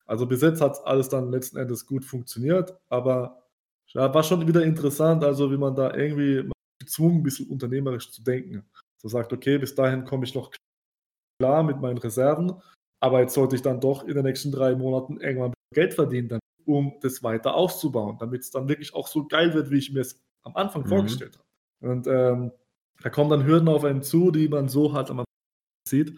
also 0.08 0.26
bis 0.26 0.42
jetzt 0.42 0.60
hat 0.60 0.86
alles 0.86 1.10
dann 1.10 1.32
letzten 1.32 1.58
Endes 1.58 1.86
gut 1.86 2.04
funktioniert, 2.04 2.76
aber 2.90 3.44
ja, 3.88 4.14
war 4.14 4.24
schon 4.24 4.48
wieder 4.48 4.64
interessant, 4.64 5.24
also 5.24 5.52
wie 5.52 5.58
man 5.58 5.76
da 5.76 5.94
irgendwie 5.94 6.50
gezwungen, 6.82 7.20
ein 7.20 7.24
bisschen 7.24 7.48
unternehmerisch 7.48 8.12
zu 8.12 8.24
denken. 8.24 8.66
So 9.02 9.08
sagt, 9.08 9.32
okay, 9.32 9.58
bis 9.58 9.74
dahin 9.74 10.04
komme 10.04 10.26
ich 10.26 10.36
noch 10.36 10.52
klar 11.40 11.64
mit 11.64 11.80
meinen 11.80 11.98
Reserven, 11.98 12.54
aber 13.00 13.22
jetzt 13.22 13.34
sollte 13.34 13.56
ich 13.56 13.62
dann 13.62 13.80
doch 13.80 14.04
in 14.04 14.14
den 14.14 14.26
nächsten 14.26 14.52
drei 14.52 14.76
Monaten 14.76 15.20
irgendwann 15.20 15.54
Geld 15.74 15.94
verdienen, 15.94 16.28
dann, 16.28 16.40
um 16.66 16.94
das 17.02 17.24
weiter 17.24 17.56
auszubauen, 17.56 18.18
damit 18.20 18.42
es 18.42 18.52
dann 18.52 18.70
wirklich 18.70 18.94
auch 18.94 19.08
so 19.08 19.28
geil 19.28 19.54
wird, 19.54 19.72
wie 19.72 19.78
ich 19.78 19.92
mir 19.92 20.02
es 20.02 20.20
am 20.44 20.56
Anfang 20.56 20.84
mhm. 20.84 20.90
vorgestellt 20.90 21.38
habe. 21.38 21.94
Und 21.94 22.08
ähm, 22.08 22.52
da 23.02 23.10
kommen 23.10 23.30
dann 23.30 23.46
Hürden 23.46 23.68
auf 23.68 23.84
einen 23.84 24.04
zu, 24.04 24.32
die 24.32 24.48
man 24.48 24.70
so 24.70 24.94
halt 24.94 25.10
am 25.10 25.20
Anfang 25.20 25.26
sieht. 25.88 26.16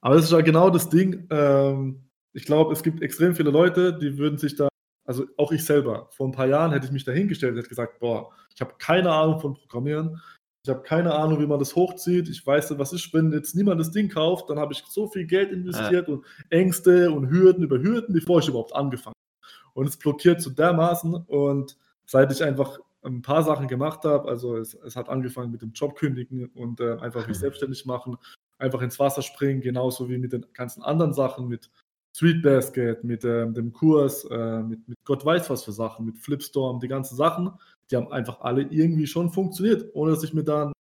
Aber 0.00 0.14
das 0.14 0.24
ist 0.24 0.32
ja 0.32 0.40
genau 0.40 0.70
das 0.70 0.88
Ding. 0.88 1.26
Ähm, 1.30 2.08
ich 2.32 2.44
glaube, 2.44 2.72
es 2.72 2.82
gibt 2.82 3.02
extrem 3.02 3.34
viele 3.34 3.50
Leute, 3.50 3.98
die 3.98 4.16
würden 4.18 4.38
sich 4.38 4.56
da 4.56 4.68
also 5.06 5.24
auch 5.36 5.52
ich 5.52 5.64
selber, 5.64 6.08
vor 6.10 6.28
ein 6.28 6.32
paar 6.32 6.48
Jahren 6.48 6.72
hätte 6.72 6.86
ich 6.86 6.92
mich 6.92 7.04
dahingestellt 7.04 7.52
und 7.52 7.58
hätte 7.58 7.68
gesagt, 7.68 7.98
boah, 8.00 8.30
ich 8.54 8.60
habe 8.60 8.74
keine 8.78 9.10
Ahnung 9.12 9.40
von 9.40 9.54
Programmieren, 9.54 10.20
ich 10.66 10.70
habe 10.70 10.82
keine 10.82 11.14
Ahnung, 11.14 11.40
wie 11.40 11.46
man 11.46 11.60
das 11.60 11.76
hochzieht, 11.76 12.28
ich 12.28 12.44
weiß 12.44 12.70
nicht, 12.70 12.78
was 12.80 12.92
ist, 12.92 13.14
wenn 13.14 13.32
jetzt 13.32 13.54
niemand 13.54 13.80
das 13.80 13.92
Ding 13.92 14.08
kauft, 14.08 14.50
dann 14.50 14.58
habe 14.58 14.72
ich 14.72 14.82
so 14.88 15.06
viel 15.06 15.24
Geld 15.24 15.52
investiert 15.52 16.08
ja. 16.08 16.14
und 16.14 16.24
Ängste 16.50 17.12
und 17.12 17.30
Hürden 17.30 17.62
über 17.62 17.78
Hürden, 17.78 18.12
bevor 18.12 18.40
ich 18.40 18.48
überhaupt 18.48 18.74
angefangen 18.74 19.14
habe. 19.14 19.70
Und 19.74 19.86
es 19.86 19.96
blockiert 19.96 20.42
so 20.42 20.50
dermaßen. 20.50 21.14
Und 21.14 21.76
seit 22.04 22.32
ich 22.32 22.42
einfach 22.42 22.80
ein 23.04 23.22
paar 23.22 23.44
Sachen 23.44 23.68
gemacht 23.68 24.04
habe, 24.04 24.28
also 24.28 24.56
es, 24.56 24.74
es 24.74 24.96
hat 24.96 25.08
angefangen 25.08 25.52
mit 25.52 25.62
dem 25.62 25.72
Job 25.72 25.96
kündigen 25.96 26.46
und 26.46 26.80
äh, 26.80 26.96
einfach 26.96 27.28
mich 27.28 27.38
selbstständig 27.38 27.86
machen, 27.86 28.16
einfach 28.58 28.82
ins 28.82 28.98
Wasser 28.98 29.22
springen, 29.22 29.60
genauso 29.60 30.08
wie 30.08 30.18
mit 30.18 30.32
den 30.32 30.46
ganzen 30.52 30.82
anderen 30.82 31.12
Sachen, 31.12 31.46
mit 31.46 31.70
Street 32.16 32.42
Basket, 32.42 33.04
mit 33.04 33.24
ähm, 33.24 33.52
dem 33.52 33.74
Kurs, 33.74 34.24
äh, 34.30 34.62
mit, 34.62 34.88
mit 34.88 34.96
Gott 35.04 35.22
weiß 35.22 35.50
was 35.50 35.64
für 35.64 35.72
Sachen, 35.72 36.06
mit 36.06 36.16
Flipstorm, 36.16 36.80
die 36.80 36.88
ganzen 36.88 37.14
Sachen, 37.14 37.50
die 37.90 37.96
haben 37.96 38.10
einfach 38.10 38.40
alle 38.40 38.62
irgendwie 38.62 39.06
schon 39.06 39.30
funktioniert, 39.30 39.90
ohne 39.92 40.12
dass 40.12 40.24
ich 40.24 40.32
mir 40.32 40.42
dann 40.42 40.72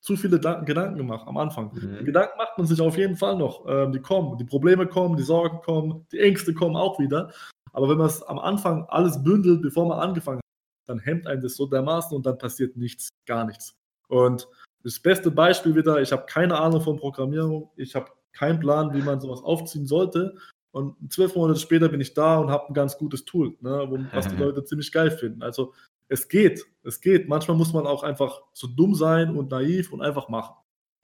zu 0.00 0.16
viele 0.16 0.38
da 0.38 0.60
Gedanken 0.60 0.96
gemacht 0.96 1.26
am 1.26 1.36
Anfang. 1.36 1.72
Mhm. 1.74 2.04
Gedanken 2.04 2.38
macht 2.38 2.56
man 2.56 2.68
sich 2.68 2.80
auf 2.80 2.96
jeden 2.96 3.16
Fall 3.16 3.36
noch. 3.36 3.64
Ähm, 3.66 3.90
die 3.90 3.98
kommen, 3.98 4.38
die 4.38 4.44
Probleme 4.44 4.86
kommen, 4.86 5.16
die 5.16 5.24
Sorgen 5.24 5.60
kommen, 5.62 6.06
die 6.12 6.20
Ängste 6.20 6.54
kommen 6.54 6.76
auch 6.76 7.00
wieder. 7.00 7.32
Aber 7.72 7.88
wenn 7.88 7.98
man 7.98 8.06
es 8.06 8.22
am 8.22 8.38
Anfang 8.38 8.84
alles 8.84 9.20
bündelt, 9.20 9.62
bevor 9.62 9.88
man 9.88 9.98
angefangen 9.98 10.38
hat, 10.38 10.88
dann 10.88 11.00
hemmt 11.00 11.26
einen 11.26 11.42
das 11.42 11.56
so 11.56 11.66
dermaßen 11.66 12.16
und 12.16 12.24
dann 12.24 12.38
passiert 12.38 12.76
nichts, 12.76 13.08
gar 13.26 13.44
nichts. 13.44 13.74
Und 14.06 14.48
das 14.84 15.00
beste 15.00 15.32
Beispiel 15.32 15.74
wieder, 15.74 16.00
ich 16.00 16.12
habe 16.12 16.24
keine 16.26 16.56
Ahnung 16.56 16.80
von 16.82 16.96
Programmierung, 16.96 17.72
ich 17.74 17.96
habe 17.96 18.12
keinen 18.32 18.60
Plan, 18.60 18.94
wie 18.94 19.02
man 19.02 19.20
sowas 19.20 19.42
aufziehen 19.42 19.86
sollte. 19.88 20.36
Und 20.70 21.12
zwölf 21.12 21.34
Monate 21.34 21.58
später 21.58 21.88
bin 21.88 22.00
ich 22.00 22.14
da 22.14 22.38
und 22.38 22.50
habe 22.50 22.68
ein 22.68 22.74
ganz 22.74 22.98
gutes 22.98 23.24
Tool, 23.24 23.56
ne, 23.60 23.86
wo, 23.88 23.98
was 24.12 24.28
die 24.28 24.36
Leute 24.42 24.64
ziemlich 24.64 24.92
geil 24.92 25.10
finden. 25.10 25.42
Also 25.42 25.72
es 26.08 26.28
geht, 26.28 26.64
es 26.82 27.00
geht. 27.00 27.28
Manchmal 27.28 27.56
muss 27.56 27.72
man 27.72 27.86
auch 27.86 28.02
einfach 28.02 28.42
so 28.52 28.66
dumm 28.66 28.94
sein 28.94 29.36
und 29.36 29.50
naiv 29.50 29.92
und 29.92 30.02
einfach 30.02 30.28
machen. 30.28 30.56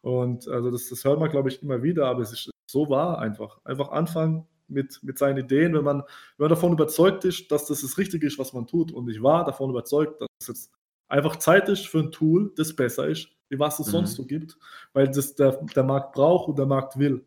Und 0.02 0.48
also 0.48 0.70
das, 0.70 0.88
das 0.88 1.04
hört 1.04 1.18
man, 1.18 1.30
glaube 1.30 1.48
ich, 1.48 1.62
immer 1.62 1.82
wieder, 1.82 2.06
aber 2.06 2.20
es 2.20 2.32
ist 2.32 2.50
so 2.66 2.88
wahr 2.90 3.18
einfach. 3.18 3.58
Einfach 3.64 3.90
anfangen 3.90 4.46
mit, 4.68 5.00
mit 5.02 5.18
seinen 5.18 5.38
Ideen, 5.38 5.74
wenn 5.74 5.84
man, 5.84 6.00
wenn 6.00 6.44
man 6.44 6.48
davon 6.50 6.72
überzeugt 6.72 7.24
ist, 7.24 7.50
dass 7.50 7.66
das 7.66 7.82
das 7.82 7.96
Richtige 7.96 8.26
ist, 8.26 8.38
was 8.38 8.52
man 8.52 8.66
tut. 8.66 8.92
Und 8.92 9.08
ich 9.08 9.22
war 9.22 9.44
davon 9.44 9.70
überzeugt, 9.70 10.20
dass 10.20 10.28
es 10.40 10.48
jetzt 10.48 10.72
einfach 11.08 11.36
Zeit 11.36 11.68
ist 11.68 11.86
für 11.86 12.00
ein 12.00 12.12
Tool, 12.12 12.52
das 12.56 12.74
besser 12.74 13.06
ist, 13.08 13.28
was 13.50 13.78
es 13.78 13.86
mhm. 13.88 13.92
sonst 13.92 14.14
so 14.16 14.26
gibt, 14.26 14.58
weil 14.92 15.08
das 15.08 15.34
der, 15.34 15.52
der 15.74 15.84
Markt 15.84 16.12
braucht 16.12 16.48
und 16.48 16.58
der 16.58 16.66
Markt 16.66 16.98
will. 16.98 17.24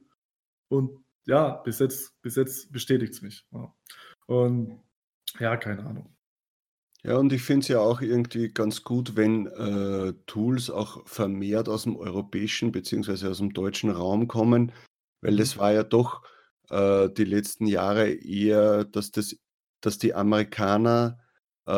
Und 0.69 1.03
ja, 1.28 1.49
bis 1.49 1.80
jetzt, 1.80 2.19
bis 2.21 2.36
jetzt 2.36 2.71
bestätigt 2.71 3.13
es 3.13 3.21
mich. 3.21 3.45
Ja. 3.51 3.73
Und 4.25 4.82
ja, 5.39 5.57
keine 5.57 5.86
Ahnung. 5.86 6.15
Ja, 7.03 7.17
und 7.17 7.32
ich 7.32 7.43
finde 7.43 7.63
es 7.63 7.67
ja 7.67 7.80
auch 7.80 8.01
irgendwie 8.01 8.49
ganz 8.49 8.84
gut, 8.84 9.15
wenn 9.15 9.45
äh, 9.47 10.13
Tools 10.25 10.69
auch 10.69 11.07
vermehrt 11.07 11.69
aus 11.69 11.84
dem 11.84 11.95
europäischen 11.95 12.71
bzw. 12.71 13.28
aus 13.28 13.38
dem 13.38 13.53
deutschen 13.53 13.91
Raum 13.91 14.28
kommen, 14.28 14.71
weil 15.21 15.34
mhm. 15.34 15.38
das 15.38 15.57
war 15.57 15.71
ja 15.73 15.84
doch 15.84 16.23
äh, 16.69 17.09
die 17.09 17.25
letzten 17.25 17.67
Jahre 17.67 18.09
eher, 18.09 18.86
dass 18.86 19.11
das, 19.11 19.38
dass 19.82 19.99
die 19.99 20.13
Amerikaner 20.15 21.19
äh, 21.65 21.71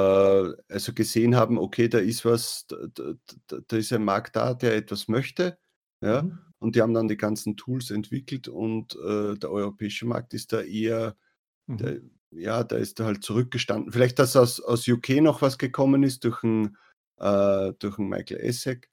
also 0.70 0.94
gesehen 0.94 1.36
haben, 1.36 1.58
okay, 1.58 1.90
da 1.90 2.00
ist 2.00 2.24
was, 2.24 2.66
da, 2.68 2.78
da, 2.94 3.60
da 3.68 3.78
ist 3.78 3.92
ein 3.92 4.06
Markt 4.06 4.36
da, 4.36 4.54
der 4.54 4.76
etwas 4.76 5.08
möchte, 5.08 5.58
ja, 6.02 6.22
mhm. 6.24 6.49
Und 6.60 6.76
die 6.76 6.82
haben 6.82 6.94
dann 6.94 7.08
die 7.08 7.18
ganzen 7.18 7.58
Tools 7.58 7.90
entwickelt 7.90 8.48
und 8.48 8.96
äh, 8.96 9.36
der 9.36 9.52
europäische 9.52 10.06
Markt 10.06 10.34
ist 10.34 10.54
da 10.54 10.62
eher, 10.62 11.16
mhm. 11.68 11.78
der, 11.78 12.02
ja, 12.32 12.64
da 12.64 12.76
ist 12.78 13.00
er 13.00 13.08
halt 13.08 13.24
zurückgestanden. 13.24 13.92
Vielleicht, 13.92 14.20
dass 14.20 14.36
aus, 14.36 14.60
aus 14.60 14.88
UK 14.88 15.22
noch 15.22 15.42
was 15.42 15.58
gekommen 15.58 16.04
ist 16.04 16.24
durch 16.24 16.44
einen, 16.44 16.78
äh, 17.18 17.74
durch 17.80 17.98
einen 17.98 18.10
Michael 18.10 18.42
Essek, 18.42 18.90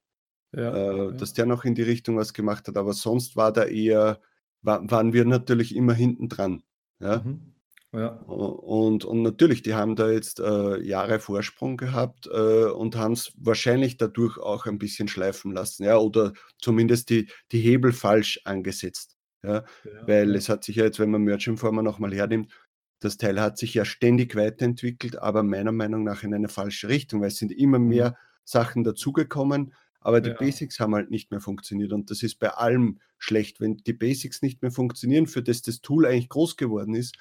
ja, 0.52 0.74
äh, 0.74 0.96
ja. 0.96 1.10
dass 1.10 1.32
der 1.32 1.46
noch 1.46 1.64
in 1.64 1.74
die 1.74 1.82
Richtung 1.82 2.16
was 2.16 2.32
gemacht 2.32 2.68
hat, 2.68 2.76
aber 2.76 2.92
sonst 2.92 3.36
war 3.36 3.52
da 3.52 3.64
eher, 3.64 4.20
war, 4.62 4.88
waren 4.90 5.12
wir 5.12 5.24
natürlich 5.24 5.74
immer 5.74 5.94
hinten 5.94 6.28
dran. 6.28 6.62
Ja? 7.00 7.18
Mhm. 7.18 7.55
Ja. 7.92 8.08
Und, 8.08 9.04
und 9.04 9.22
natürlich, 9.22 9.62
die 9.62 9.74
haben 9.74 9.96
da 9.96 10.10
jetzt 10.10 10.40
äh, 10.40 10.80
Jahre 10.82 11.18
Vorsprung 11.18 11.76
gehabt 11.76 12.26
äh, 12.26 12.64
und 12.64 12.96
haben 12.96 13.12
es 13.12 13.32
wahrscheinlich 13.38 13.96
dadurch 13.96 14.38
auch 14.38 14.66
ein 14.66 14.78
bisschen 14.78 15.08
schleifen 15.08 15.52
lassen, 15.52 15.84
ja, 15.84 15.96
oder 15.96 16.32
zumindest 16.58 17.10
die, 17.10 17.28
die 17.52 17.60
Hebel 17.60 17.92
falsch 17.92 18.40
angesetzt. 18.44 19.16
Ja, 19.42 19.64
ja 19.84 20.06
weil 20.06 20.34
es 20.34 20.48
hat 20.48 20.64
sich 20.64 20.76
ja 20.76 20.84
jetzt, 20.84 20.98
wenn 20.98 21.10
man 21.10 21.22
Merch 21.22 21.46
Informer 21.46 21.82
nochmal 21.82 22.12
hernimmt, 22.12 22.52
das 23.00 23.16
Teil 23.16 23.40
hat 23.40 23.58
sich 23.58 23.74
ja 23.74 23.84
ständig 23.84 24.34
weiterentwickelt, 24.36 25.18
aber 25.18 25.42
meiner 25.42 25.72
Meinung 25.72 26.02
nach 26.02 26.22
in 26.22 26.34
eine 26.34 26.48
falsche 26.48 26.88
Richtung, 26.88 27.20
weil 27.20 27.28
es 27.28 27.36
sind 27.36 27.52
immer 27.52 27.78
mhm. 27.78 27.88
mehr 27.88 28.16
Sachen 28.44 28.84
dazugekommen, 28.84 29.74
aber 30.00 30.20
die 30.20 30.30
ja. 30.30 30.36
Basics 30.36 30.80
haben 30.80 30.94
halt 30.94 31.10
nicht 31.10 31.30
mehr 31.30 31.40
funktioniert 31.40 31.92
und 31.92 32.10
das 32.10 32.22
ist 32.22 32.38
bei 32.38 32.50
allem 32.50 33.00
schlecht, 33.18 33.60
wenn 33.60 33.78
die 33.78 33.92
Basics 33.92 34.42
nicht 34.42 34.62
mehr 34.62 34.70
funktionieren, 34.70 35.26
für 35.26 35.42
das 35.42 35.62
das 35.62 35.80
Tool 35.80 36.06
eigentlich 36.06 36.28
groß 36.28 36.56
geworden 36.56 36.94
ist, 36.94 37.16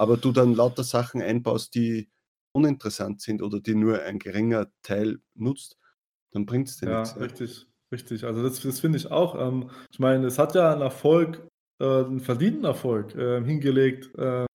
aber 0.00 0.16
du 0.16 0.32
dann 0.32 0.54
lauter 0.54 0.82
Sachen 0.82 1.20
einbaust, 1.20 1.74
die 1.74 2.08
uninteressant 2.52 3.20
sind 3.20 3.42
oder 3.42 3.60
die 3.60 3.74
nur 3.74 4.00
ein 4.00 4.18
geringer 4.18 4.72
Teil 4.82 5.18
nutzt, 5.34 5.76
dann 6.32 6.46
bringt 6.46 6.68
es 6.68 6.78
dir 6.78 6.88
ja, 6.88 7.00
nichts. 7.00 7.14
Ja, 7.16 7.20
richtig, 7.20 7.66
richtig. 7.92 8.24
Also 8.24 8.42
das, 8.42 8.62
das 8.62 8.80
finde 8.80 8.96
ich 8.96 9.10
auch. 9.10 9.38
Ähm, 9.38 9.68
ich 9.92 9.98
meine, 9.98 10.26
es 10.26 10.38
hat 10.38 10.54
ja 10.54 10.72
einen 10.72 10.80
Erfolg, 10.80 11.46
äh, 11.82 11.84
einen 11.84 12.20
verdienten 12.20 12.64
Erfolg 12.64 13.14
äh, 13.14 13.44
hingelegt, 13.44 14.16
äh, 14.16 14.46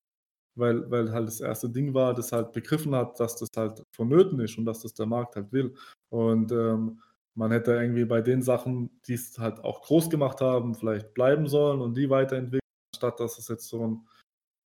weil, 0.55 0.89
weil 0.89 1.11
halt 1.11 1.27
das 1.27 1.41
erste 1.41 1.69
Ding 1.69 1.93
war, 1.93 2.15
das 2.15 2.31
halt 2.31 2.51
begriffen 2.51 2.95
hat, 2.95 3.19
dass 3.19 3.35
das 3.35 3.49
halt 3.55 3.83
vonnöten 3.91 4.39
ist 4.39 4.57
und 4.57 4.65
dass 4.65 4.79
das 4.79 4.95
der 4.95 5.05
Markt 5.05 5.35
halt 5.35 5.51
will. 5.51 5.75
Und 6.09 6.51
ähm, 6.53 7.01
man 7.35 7.51
hätte 7.51 7.73
irgendwie 7.73 8.05
bei 8.05 8.21
den 8.21 8.41
Sachen, 8.41 8.99
die 9.05 9.13
es 9.13 9.37
halt 9.37 9.63
auch 9.63 9.83
groß 9.83 10.09
gemacht 10.09 10.41
haben, 10.41 10.73
vielleicht 10.73 11.13
bleiben 11.13 11.47
sollen 11.47 11.81
und 11.81 11.95
die 11.95 12.09
weiterentwickeln, 12.09 12.61
statt 12.95 13.19
dass 13.19 13.37
es 13.37 13.47
jetzt 13.47 13.67
so 13.67 13.85
ein, 13.85 14.07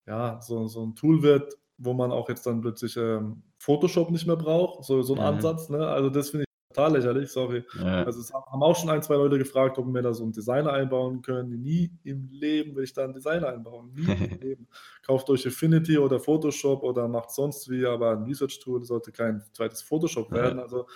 ja, 0.06 0.40
so, 0.42 0.66
so 0.66 0.84
ein 0.84 0.94
Tool 0.94 1.22
wird, 1.22 1.54
wo 1.78 1.92
man 1.92 2.12
auch 2.12 2.28
jetzt 2.28 2.46
dann 2.46 2.60
plötzlich 2.60 2.96
ähm, 2.96 3.42
Photoshop 3.58 4.10
nicht 4.10 4.26
mehr 4.26 4.36
braucht, 4.36 4.84
so, 4.84 5.02
so 5.02 5.14
ein 5.14 5.20
mhm. 5.20 5.26
Ansatz. 5.26 5.68
Ne? 5.68 5.86
Also 5.86 6.10
das 6.10 6.30
finde 6.30 6.44
ich 6.44 6.74
total 6.74 6.92
lächerlich, 6.92 7.30
sorry. 7.30 7.64
Ja. 7.78 8.04
Also 8.04 8.20
es 8.20 8.32
haben 8.32 8.62
auch 8.62 8.76
schon 8.76 8.90
ein, 8.90 9.02
zwei 9.02 9.14
Leute 9.14 9.38
gefragt, 9.38 9.78
ob 9.78 9.86
wir 9.92 10.02
da 10.02 10.12
so 10.12 10.22
einen 10.22 10.32
Designer 10.32 10.72
einbauen 10.72 11.22
können. 11.22 11.62
Nie 11.62 11.90
im 12.04 12.28
Leben 12.30 12.76
will 12.76 12.84
ich 12.84 12.92
da 12.92 13.04
einen 13.04 13.14
Designer 13.14 13.48
einbauen. 13.48 13.92
Nie 13.94 14.12
im 14.12 14.40
Leben. 14.40 14.68
Kauft 15.02 15.28
euch 15.30 15.46
Affinity 15.46 15.98
oder 15.98 16.20
Photoshop 16.20 16.82
oder 16.82 17.08
macht 17.08 17.30
sonst 17.30 17.68
wie, 17.70 17.86
aber 17.86 18.12
ein 18.12 18.24
Research-Tool 18.24 18.84
sollte 18.84 19.12
kein 19.12 19.42
zweites 19.52 19.82
Photoshop 19.82 20.30
werden. 20.30 20.58
Ja. 20.58 20.64
Also 20.64 20.86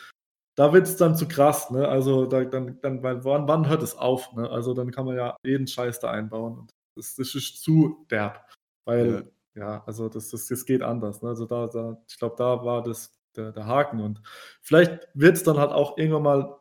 da 0.54 0.72
wird 0.72 0.86
es 0.86 0.96
dann 0.96 1.16
zu 1.16 1.26
krass, 1.26 1.70
ne? 1.70 1.88
Also 1.88 2.26
da, 2.26 2.44
dann, 2.44 2.78
dann 2.80 3.02
wann, 3.02 3.48
wann 3.48 3.68
hört 3.68 3.82
es 3.82 3.96
auf? 3.96 4.32
Ne? 4.34 4.48
Also 4.48 4.72
dann 4.72 4.92
kann 4.92 5.04
man 5.04 5.16
ja 5.16 5.36
jeden 5.44 5.66
Scheiß 5.66 5.98
da 5.98 6.10
einbauen. 6.10 6.58
Und 6.58 6.70
das, 6.96 7.16
das 7.16 7.34
ist 7.34 7.62
zu 7.62 8.06
derb. 8.10 8.53
Weil, 8.84 9.30
ja, 9.54 9.60
ja 9.60 9.84
also 9.86 10.08
das, 10.08 10.30
das, 10.30 10.46
das 10.46 10.64
geht 10.64 10.82
anders. 10.82 11.22
Ne? 11.22 11.28
Also 11.28 11.46
da, 11.46 11.66
da 11.66 12.02
ich 12.08 12.18
glaube, 12.18 12.36
da 12.38 12.64
war 12.64 12.82
das 12.82 13.12
der, 13.36 13.52
der 13.52 13.66
Haken. 13.66 14.00
Und 14.00 14.20
vielleicht 14.62 15.08
wird 15.14 15.36
es 15.36 15.42
dann 15.42 15.58
halt 15.58 15.72
auch 15.72 15.98
irgendwann 15.98 16.22
mal, 16.22 16.56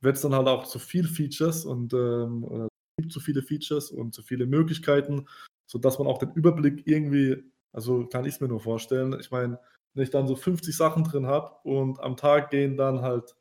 wird 0.00 0.16
es 0.16 0.22
dann 0.22 0.34
halt 0.34 0.48
auch 0.48 0.66
zu 0.66 0.78
viel 0.78 1.06
Features 1.06 1.64
und 1.64 1.92
ähm, 1.94 2.68
gibt 2.96 3.12
zu 3.12 3.20
viele 3.20 3.42
Features 3.42 3.90
und 3.90 4.14
zu 4.14 4.22
viele 4.22 4.46
Möglichkeiten, 4.46 5.26
sodass 5.66 5.98
man 5.98 6.08
auch 6.08 6.18
den 6.18 6.32
Überblick 6.32 6.86
irgendwie, 6.86 7.44
also 7.72 8.06
kann 8.06 8.24
ich 8.24 8.34
es 8.34 8.40
mir 8.40 8.48
nur 8.48 8.60
vorstellen. 8.60 9.16
Ich 9.20 9.30
meine, 9.30 9.58
wenn 9.94 10.04
ich 10.04 10.10
dann 10.10 10.28
so 10.28 10.36
50 10.36 10.76
Sachen 10.76 11.04
drin 11.04 11.26
habe 11.26 11.56
und 11.64 12.00
am 12.00 12.16
Tag 12.16 12.50
gehen 12.50 12.76
dann 12.76 13.00
halt 13.02 13.34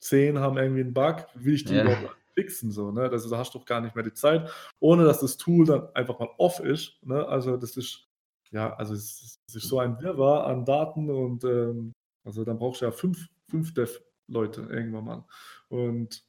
10 0.00 0.38
haben 0.38 0.58
irgendwie 0.58 0.82
einen 0.82 0.94
Bug, 0.94 1.26
will 1.34 1.54
ich 1.54 1.64
die 1.64 1.74
ja. 1.74 1.82
überhaupt 1.82 2.16
fixen? 2.34 2.70
So, 2.70 2.90
ne? 2.90 3.08
Das, 3.08 3.28
da 3.28 3.38
hast 3.38 3.54
du 3.54 3.58
doch 3.58 3.66
gar 3.66 3.80
nicht 3.80 3.94
mehr 3.94 4.04
die 4.04 4.12
Zeit, 4.12 4.50
ohne 4.80 5.04
dass 5.04 5.20
das 5.20 5.36
Tool 5.36 5.66
dann 5.66 5.88
einfach 5.94 6.18
mal 6.18 6.30
off 6.38 6.60
ist. 6.60 6.98
Ne? 7.02 7.26
Also 7.26 7.56
das 7.56 7.76
ist, 7.76 8.08
ja, 8.50 8.74
also 8.74 8.94
es, 8.94 9.38
es 9.48 9.54
ist 9.54 9.68
so 9.68 9.78
ein 9.78 10.00
Wirrwarr 10.00 10.46
an 10.46 10.64
Daten 10.64 11.10
und 11.10 11.44
ähm, 11.44 11.92
also 12.24 12.44
dann 12.44 12.58
brauchst 12.58 12.80
du 12.80 12.86
ja 12.86 12.92
fünf, 12.92 13.28
fünf 13.48 13.74
Dev-Leute 13.74 14.62
irgendwann 14.62 15.04
mal. 15.04 15.24
Und 15.68 16.24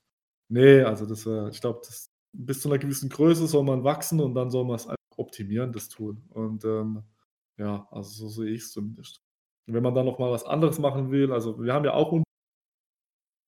nee, 0.49 0.82
also 0.82 1.06
das 1.06 1.26
war, 1.26 1.49
ich 1.49 1.62
glaube, 1.62 1.82
bis 2.34 2.62
zu 2.62 2.70
einer 2.70 2.80
gewissen 2.80 3.10
Größe 3.10 3.47
soll 3.47 3.64
man 3.64 3.84
wachsen 3.84 4.20
und 4.20 4.36
dann 4.36 4.49
soll 4.49 4.66
man 4.66 4.76
es 4.76 4.88
optimieren, 5.18 5.72
das 5.72 5.89
tun. 5.89 6.24
Und 6.30 6.66
ähm, 6.66 7.03
ja, 7.58 7.88
also 7.91 8.28
so 8.28 8.43
sehe 8.43 8.53
ich 8.53 8.62
es 8.64 8.72
zumindest. 8.72 9.22
Wenn 9.68 9.84
man 9.84 9.95
dann 9.95 10.06
nochmal 10.06 10.32
was 10.32 10.43
anderes 10.43 10.78
machen 10.80 11.12
will, 11.12 11.32
also 11.32 11.62
wir 11.62 11.74
haben 11.74 11.86
ja 11.86 11.93
auch 11.93 12.12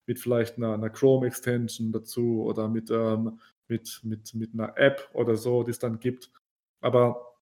mit 0.07 0.19
vielleicht 0.19 0.57
einer, 0.57 0.73
einer 0.73 0.89
Chrome-Extension 0.89 1.91
dazu 1.91 2.43
oder 2.43 2.67
mit, 2.67 2.89
ähm, 2.89 3.39
mit, 3.67 3.99
mit, 4.03 4.33
mit 4.33 4.53
einer 4.53 4.77
App 4.77 5.09
oder 5.13 5.35
so, 5.35 5.63
die 5.63 5.71
es 5.71 5.79
dann 5.79 5.99
gibt. 5.99 6.31
Aber 6.81 7.35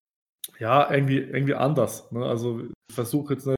ja, 0.59 0.91
irgendwie, 0.91 1.19
irgendwie 1.19 1.55
anders. 1.55 2.11
Ne? 2.11 2.25
Also 2.25 2.61
ich 2.89 2.95
versuche 2.95 3.33
jetzt 3.33 3.45
nicht 3.45 3.57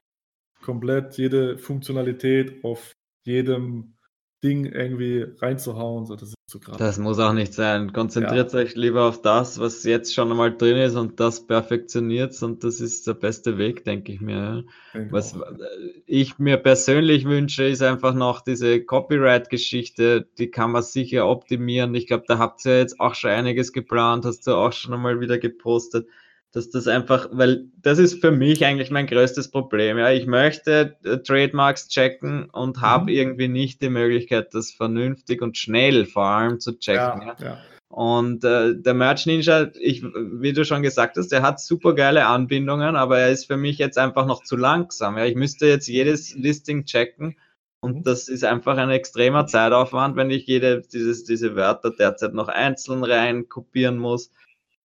komplett 0.62 1.16
jede 1.16 1.58
Funktionalität 1.58 2.62
auf 2.64 2.92
jedem 3.24 3.94
Ding 4.42 4.66
irgendwie 4.66 5.26
reinzuhauen. 5.40 6.06
So, 6.06 6.14
das 6.14 6.30
ist 6.30 6.34
zu 6.46 6.60
krass. 6.60 6.76
Das 6.76 6.98
muss 6.98 7.18
auch 7.18 7.32
nicht 7.32 7.52
sein. 7.52 7.92
Konzentriert 7.92 8.52
ja. 8.52 8.60
euch 8.60 8.76
lieber 8.76 9.04
auf 9.04 9.20
das, 9.20 9.58
was 9.58 9.84
jetzt 9.84 10.14
schon 10.14 10.30
einmal 10.30 10.56
drin 10.56 10.76
ist 10.76 10.94
und 10.94 11.18
das 11.18 11.46
perfektioniert 11.46 12.40
und 12.42 12.62
das 12.62 12.80
ist 12.80 13.06
der 13.06 13.14
beste 13.14 13.58
Weg, 13.58 13.84
denke 13.84 14.12
ich 14.12 14.20
mir. 14.20 14.64
Denke 14.94 15.12
was 15.12 15.34
auch. 15.34 15.44
ich 16.06 16.38
mir 16.38 16.56
persönlich 16.56 17.24
wünsche, 17.24 17.64
ist 17.64 17.82
einfach 17.82 18.14
noch 18.14 18.40
diese 18.40 18.80
Copyright-Geschichte, 18.80 20.26
die 20.38 20.50
kann 20.50 20.70
man 20.70 20.82
sicher 20.82 21.28
optimieren. 21.28 21.94
Ich 21.94 22.06
glaube, 22.06 22.24
da 22.28 22.38
habt 22.38 22.64
ihr 22.64 22.78
jetzt 22.78 23.00
auch 23.00 23.14
schon 23.14 23.30
einiges 23.30 23.72
geplant, 23.72 24.24
hast 24.24 24.46
du 24.46 24.54
auch 24.54 24.72
schon 24.72 24.94
einmal 24.94 25.20
wieder 25.20 25.38
gepostet 25.38 26.06
dass 26.52 26.70
das 26.70 26.88
einfach, 26.88 27.28
weil 27.32 27.66
das 27.76 27.98
ist 27.98 28.20
für 28.20 28.30
mich 28.30 28.64
eigentlich 28.64 28.90
mein 28.90 29.06
größtes 29.06 29.50
Problem. 29.50 29.98
Ja, 29.98 30.10
ich 30.10 30.26
möchte 30.26 30.96
äh, 31.04 31.18
Trademarks 31.18 31.88
checken 31.88 32.48
und 32.50 32.80
habe 32.80 33.04
mhm. 33.04 33.18
irgendwie 33.18 33.48
nicht 33.48 33.82
die 33.82 33.90
Möglichkeit, 33.90 34.54
das 34.54 34.70
vernünftig 34.70 35.42
und 35.42 35.58
schnell 35.58 36.06
vor 36.06 36.24
allem 36.24 36.60
zu 36.60 36.78
checken. 36.78 37.22
Ja, 37.22 37.36
ja. 37.38 37.44
ja. 37.44 37.58
Und 37.88 38.44
äh, 38.44 38.74
der 38.76 38.94
Merch 38.94 39.26
Ninja, 39.26 39.70
ich, 39.80 40.02
wie 40.02 40.52
du 40.52 40.64
schon 40.64 40.82
gesagt 40.82 41.16
hast, 41.16 41.32
der 41.32 41.42
hat 41.42 41.60
super 41.60 41.94
geile 41.94 42.26
Anbindungen, 42.26 42.96
aber 42.96 43.18
er 43.18 43.30
ist 43.30 43.46
für 43.46 43.56
mich 43.56 43.78
jetzt 43.78 43.96
einfach 43.98 44.26
noch 44.26 44.42
zu 44.44 44.56
langsam. 44.56 45.16
Ja, 45.16 45.24
ich 45.24 45.34
müsste 45.34 45.66
jetzt 45.66 45.88
jedes 45.88 46.34
Listing 46.34 46.84
checken 46.84 47.36
und 47.80 47.96
mhm. 47.96 48.02
das 48.02 48.28
ist 48.28 48.44
einfach 48.44 48.76
ein 48.76 48.90
extremer 48.90 49.46
Zeitaufwand, 49.46 50.16
wenn 50.16 50.30
ich 50.30 50.46
jede 50.46 50.82
dieses, 50.82 51.24
diese 51.24 51.56
Wörter 51.56 51.90
derzeit 51.90 52.34
noch 52.34 52.48
einzeln 52.48 53.04
rein 53.04 53.48
kopieren 53.48 53.98
muss. 53.98 54.30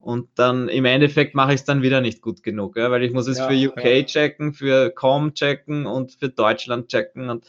Und 0.04 0.28
dann 0.36 0.68
im 0.68 0.84
Endeffekt 0.84 1.34
mache 1.34 1.54
ich 1.54 1.62
es 1.62 1.66
dann 1.66 1.82
wieder 1.82 2.02
nicht 2.02 2.22
gut 2.22 2.44
genug, 2.44 2.76
ja, 2.76 2.92
weil 2.92 3.04
ich 3.04 3.14
muss 3.14 3.28
es 3.28 3.38
ja, 3.38 3.48
für 3.48 3.70
UK 3.70 3.86
ja. 3.86 4.04
checken, 4.04 4.54
für 4.54 4.90
COM 4.90 5.34
checken 5.34 5.86
und 5.86 6.12
für 6.12 6.28
Deutschland 6.28 6.90
checken 6.90 7.30
und 7.30 7.48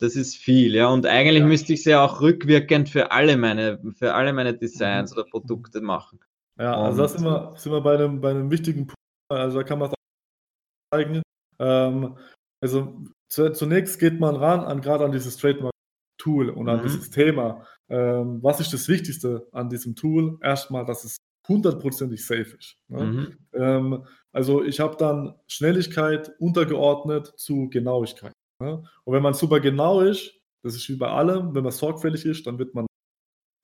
das 0.00 0.14
ist 0.14 0.36
viel, 0.36 0.74
ja. 0.74 0.88
Und 0.88 1.06
eigentlich 1.06 1.40
ja. 1.40 1.46
müsste 1.46 1.72
ich 1.72 1.80
es 1.80 1.86
ja 1.86 2.04
auch 2.04 2.20
rückwirkend 2.20 2.90
für 2.90 3.10
alle 3.10 3.38
meine, 3.38 3.80
für 3.96 4.12
alle 4.12 4.34
meine 4.34 4.52
Designs 4.52 5.12
mhm. 5.12 5.18
oder 5.18 5.30
Produkte 5.30 5.80
machen. 5.80 6.20
Ja, 6.58 6.76
also 6.76 7.02
da 7.02 7.08
sind 7.08 7.24
wir, 7.24 7.54
sind 7.56 7.72
wir 7.72 7.80
bei 7.80 7.94
einem, 7.94 8.20
bei 8.20 8.30
einem 8.30 8.50
wichtigen 8.50 8.86
Punkt. 8.86 8.94
Also 9.30 9.58
da 9.58 9.64
kann 9.64 9.78
man 9.78 9.88
es 9.88 9.94
auch 9.94 10.96
zeigen. 10.98 11.22
Ähm, 11.58 12.18
also 12.60 13.02
zunächst 13.28 13.98
geht 13.98 14.20
man 14.20 14.36
ran 14.36 14.60
an 14.60 14.82
gerade 14.82 15.04
an 15.04 15.12
dieses 15.12 15.38
Trademark-Tool 15.38 16.50
und 16.50 16.68
an 16.68 16.80
mhm. 16.80 16.82
dieses 16.82 17.10
Thema. 17.10 17.66
Ähm, 17.88 18.42
was 18.42 18.60
ist 18.60 18.72
das 18.72 18.88
Wichtigste 18.88 19.48
an 19.52 19.68
diesem 19.70 19.96
Tool? 19.96 20.38
Erstmal, 20.42 20.84
dass 20.84 21.04
es 21.04 21.16
hundertprozentig 21.48 22.24
safe 22.24 22.56
ist. 22.58 22.76
Ne? 22.88 23.04
Mhm. 23.04 23.38
Ähm, 23.52 24.06
also 24.32 24.64
ich 24.64 24.80
habe 24.80 24.96
dann 24.96 25.34
Schnelligkeit 25.46 26.32
untergeordnet 26.38 27.32
zu 27.36 27.68
Genauigkeit. 27.70 28.32
Ne? 28.60 28.82
Und 29.04 29.14
wenn 29.14 29.22
man 29.22 29.34
super 29.34 29.60
genau 29.60 30.00
ist, 30.00 30.32
das 30.62 30.74
ist 30.74 30.88
wie 30.88 30.96
bei 30.96 31.08
allem, 31.08 31.54
wenn 31.54 31.62
man 31.62 31.72
sorgfältig 31.72 32.24
ist, 32.24 32.46
dann 32.46 32.58
wird 32.58 32.74
man 32.74 32.86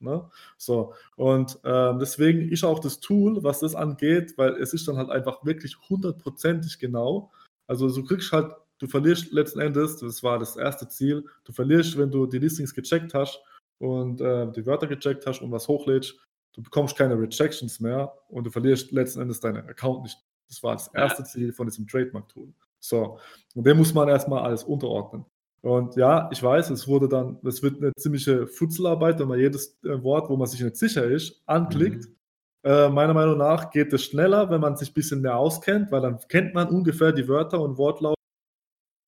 Ne? 0.03 0.31
So, 0.57 0.95
und 1.16 1.59
ähm, 1.62 1.99
deswegen 1.99 2.49
ist 2.49 2.64
auch 2.64 2.78
das 2.78 3.01
Tool, 3.01 3.43
was 3.43 3.61
das 3.61 3.74
angeht, 3.74 4.33
weil 4.39 4.55
es 4.55 4.72
ist 4.72 4.89
dann 4.89 4.97
halt 4.97 5.11
einfach 5.11 5.45
wirklich 5.45 5.76
hundertprozentig 5.91 6.78
genau. 6.78 7.31
Also 7.66 7.95
du 7.95 8.03
kriegst 8.05 8.33
halt, 8.33 8.51
du 8.78 8.87
verlierst 8.87 9.31
letzten 9.31 9.61
Endes, 9.61 9.99
das 9.99 10.22
war 10.22 10.39
das 10.39 10.57
erste 10.57 10.89
Ziel, 10.89 11.26
du 11.45 11.53
verlierst, 11.53 11.99
wenn 11.99 12.11
du 12.11 12.26
die 12.26 12.39
Listings 12.39 12.74
gecheckt 12.74 13.12
hast 13.12 13.43
und 13.78 14.22
äh, 14.22 14.51
die 14.53 14.64
Wörter 14.64 14.87
gecheckt 14.87 15.26
hast 15.26 15.43
und 15.43 15.53
was 15.53 15.68
hochlädst, 15.68 16.18
du 16.53 16.62
bekommst 16.62 16.96
keine 16.96 17.18
Rejections 17.18 17.80
mehr 17.80 18.12
und 18.28 18.44
du 18.44 18.51
verlierst 18.51 18.92
letzten 18.92 19.20
Endes 19.20 19.40
deinen 19.40 19.68
Account 19.68 20.03
nicht. 20.03 20.18
Das 20.48 20.62
war 20.62 20.72
das 20.72 20.88
erste 20.88 21.24
Ziel 21.24 21.53
von 21.53 21.66
diesem 21.66 21.86
Trademark-Tool. 21.86 22.53
So, 22.80 23.18
und 23.55 23.66
dem 23.66 23.78
muss 23.78 23.94
man 23.94 24.09
erstmal 24.09 24.42
alles 24.42 24.64
unterordnen. 24.64 25.24
Und 25.62 25.96
ja, 25.96 26.28
ich 26.32 26.42
weiß, 26.42 26.70
es 26.70 26.88
wurde 26.88 27.09
dann, 27.09 27.38
es 27.44 27.62
wird 27.62 27.82
eine 27.82 27.92
ziemliche 27.94 28.46
Futzelarbeit, 28.46 29.18
wenn 29.18 29.28
man 29.28 29.38
jedes 29.38 29.78
äh, 29.84 30.03
Wort, 30.03 30.30
wo 30.30 30.36
man 30.36 30.48
sich 30.48 30.62
nicht 30.62 30.76
sicher 30.76 31.05
ist, 31.05 31.42
anklickt. 31.46 32.07
Mhm. 32.07 32.16
Äh, 32.62 32.88
meiner 32.88 33.14
Meinung 33.14 33.38
nach 33.38 33.70
geht 33.70 33.92
es 33.92 34.05
schneller, 34.05 34.51
wenn 34.51 34.61
man 34.61 34.76
sich 34.76 34.90
ein 34.90 34.94
bisschen 34.94 35.20
mehr 35.20 35.36
auskennt, 35.36 35.90
weil 35.92 36.01
dann 36.01 36.18
kennt 36.28 36.55
man 36.55 36.68
ungefähr 36.68 37.12
die 37.12 37.28
Wörter 37.28 37.61
und 37.61 37.76
Wortlaute, 37.76 38.16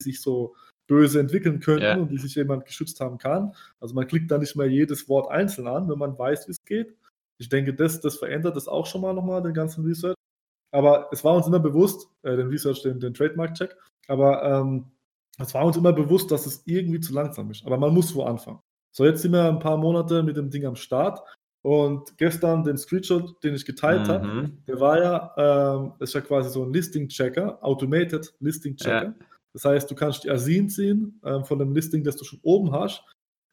die 0.01 0.05
sich 0.05 0.20
so 0.20 0.55
böse 0.86 1.20
entwickeln 1.20 1.61
könnten 1.61 1.84
ja. 1.84 1.97
und 1.97 2.11
die 2.11 2.18
sich 2.18 2.34
jemand 2.34 2.66
geschützt 2.66 3.01
haben 3.01 3.18
kann. 3.18 3.55
Also 3.80 3.95
man 3.95 4.07
klickt 4.07 4.30
da 4.30 4.36
nicht 4.36 4.57
mehr 4.57 4.66
jedes 4.66 5.09
Wort 5.09 5.30
einzeln 5.30 5.66
an, 5.66 5.88
wenn 5.88 5.99
man 5.99 6.18
weiß, 6.18 6.49
wie 6.49 6.53
es 6.53 6.64
geht. 6.64 6.95
Ich 7.43 7.49
denke, 7.49 7.74
das, 7.74 8.01
das 8.01 8.16
verändert 8.16 8.55
das 8.55 8.68
auch 8.68 8.86
schon 8.86 9.01
mal 9.01 9.12
nochmal, 9.12 9.43
den 9.43 9.53
ganzen 9.53 9.84
Research. 9.84 10.14
Aber 10.72 11.09
es 11.11 11.24
war 11.24 11.34
uns 11.34 11.49
immer 11.49 11.59
bewusst, 11.59 12.09
äh, 12.22 12.36
den 12.36 12.47
Research, 12.47 12.82
den, 12.82 13.01
den 13.01 13.12
Trademark-Check, 13.12 13.76
aber 14.07 14.45
ähm, 14.45 14.93
es 15.38 15.53
war 15.53 15.66
uns 15.66 15.76
immer 15.76 15.93
bewusst, 15.93 16.30
dass 16.30 16.47
es 16.47 16.62
irgendwie 16.66 17.01
zu 17.01 17.12
langsam 17.12 17.51
ist. 17.51 17.66
Aber 17.66 17.78
man 17.78 17.93
muss 17.93 18.14
wo 18.14 18.22
anfangen. 18.22 18.61
So, 18.95 19.05
jetzt 19.05 19.22
sind 19.22 19.32
wir 19.32 19.49
ein 19.49 19.59
paar 19.59 19.76
Monate 19.76 20.22
mit 20.22 20.36
dem 20.36 20.51
Ding 20.51 20.64
am 20.66 20.76
Start. 20.76 21.20
Und 21.64 22.16
gestern 22.16 22.62
den 22.62 22.76
Screenshot, 22.76 23.43
den 23.43 23.55
ich 23.55 23.64
geteilt 23.64 24.07
mhm. 24.07 24.12
habe, 24.12 24.51
der 24.68 24.80
war 24.80 25.01
ja, 25.01 25.74
ähm, 25.76 25.93
ist 25.99 26.14
ja 26.14 26.20
quasi 26.20 26.51
so 26.51 26.64
ein 26.64 26.72
Listing-Checker, 26.72 27.59
Automated 27.61 28.34
Listing-Checker. 28.38 29.05
Ja. 29.05 29.14
Das 29.53 29.64
heißt, 29.64 29.90
du 29.90 29.95
kannst 29.95 30.24
die 30.24 30.30
Asin 30.30 30.68
ziehen 30.68 31.20
ähm, 31.24 31.45
von 31.45 31.59
dem 31.59 31.72
Listing, 31.72 32.05
das 32.05 32.16
du 32.16 32.24
schon 32.24 32.40
oben 32.43 32.72
hast. 32.72 33.03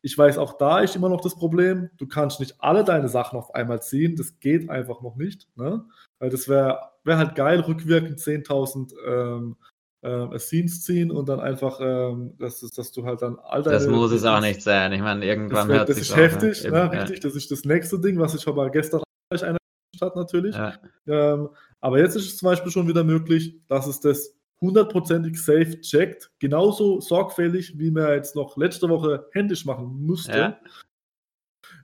Ich 0.01 0.17
weiß, 0.17 0.37
auch 0.37 0.57
da 0.57 0.79
ist 0.79 0.95
immer 0.95 1.09
noch 1.09 1.21
das 1.21 1.35
Problem, 1.35 1.89
du 1.97 2.07
kannst 2.07 2.39
nicht 2.39 2.55
alle 2.59 2.83
deine 2.83 3.09
Sachen 3.09 3.37
auf 3.37 3.53
einmal 3.53 3.81
ziehen. 3.81 4.15
Das 4.15 4.39
geht 4.39 4.69
einfach 4.69 5.01
noch 5.01 5.15
nicht. 5.17 5.47
Ne? 5.55 5.83
Weil 6.19 6.29
das 6.29 6.47
wäre 6.47 6.79
wär 7.03 7.17
halt 7.17 7.35
geil, 7.35 7.59
rückwirkend 7.59 8.19
10.000 8.19 8.93
ähm, 9.05 9.55
äh, 10.01 10.39
Scenes 10.39 10.83
ziehen 10.83 11.11
und 11.11 11.27
dann 11.27 11.39
einfach, 11.39 11.79
ähm, 11.81 12.35
dass, 12.37 12.61
dass 12.61 12.91
du 12.91 13.05
halt 13.05 13.21
dann 13.21 13.37
all 13.39 13.61
deine... 13.61 13.77
Das 13.77 13.87
muss 13.87 14.11
es 14.11 14.23
auch 14.23 14.39
nicht 14.39 14.61
sein. 14.61 14.93
Ich 14.93 15.01
meine, 15.01 15.25
irgendwann 15.25 15.67
das, 15.67 15.77
hört 15.77 15.89
Das 15.89 15.97
ist 15.97 16.15
heftig, 16.15 16.63
ne? 16.63 16.69
Eben, 16.85 16.97
richtig. 16.97 17.17
Ja. 17.17 17.29
Das 17.29 17.35
ist 17.35 17.51
das 17.51 17.63
nächste 17.65 17.99
Ding, 17.99 18.19
was 18.19 18.33
ich 18.35 18.47
aber 18.47 18.69
gestern 18.69 19.01
einer 19.31 19.57
hat 20.01 20.15
natürlich. 20.15 20.55
Ja. 20.55 20.73
Ähm, 21.07 21.49
aber 21.81 21.99
jetzt 21.99 22.15
ist 22.15 22.25
es 22.25 22.37
zum 22.37 22.47
Beispiel 22.47 22.71
schon 22.71 22.87
wieder 22.87 23.03
möglich, 23.03 23.59
dass 23.67 23.87
es 23.87 23.99
das 23.99 24.38
hundertprozentig 24.61 25.41
safe 25.41 25.79
checkt, 25.81 26.31
genauso 26.39 26.99
sorgfältig, 26.99 27.77
wie 27.77 27.91
man 27.91 28.13
jetzt 28.13 28.35
noch 28.35 28.57
letzte 28.57 28.89
Woche 28.89 29.27
händisch 29.31 29.65
machen 29.65 30.05
musste. 30.05 30.37
Ja. 30.37 30.59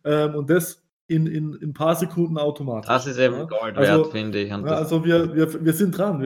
Ähm, 0.03 0.35
und 0.35 0.49
das 0.49 0.83
in, 1.07 1.27
in, 1.27 1.53
in 1.53 1.69
ein 1.69 1.73
paar 1.73 1.95
Sekunden 1.95 2.37
automatisch. 2.37 2.87
Das 2.87 3.07
ist 3.07 3.17
eben 3.17 3.47
Gold 3.47 3.75
wert, 3.75 3.89
also, 3.89 4.05
finde 4.05 4.41
ich. 4.41 4.51
also 4.51 5.05
wir, 5.05 5.35
wir, 5.35 5.65
wir 5.65 5.73
sind 5.73 5.97
dran 5.97 6.25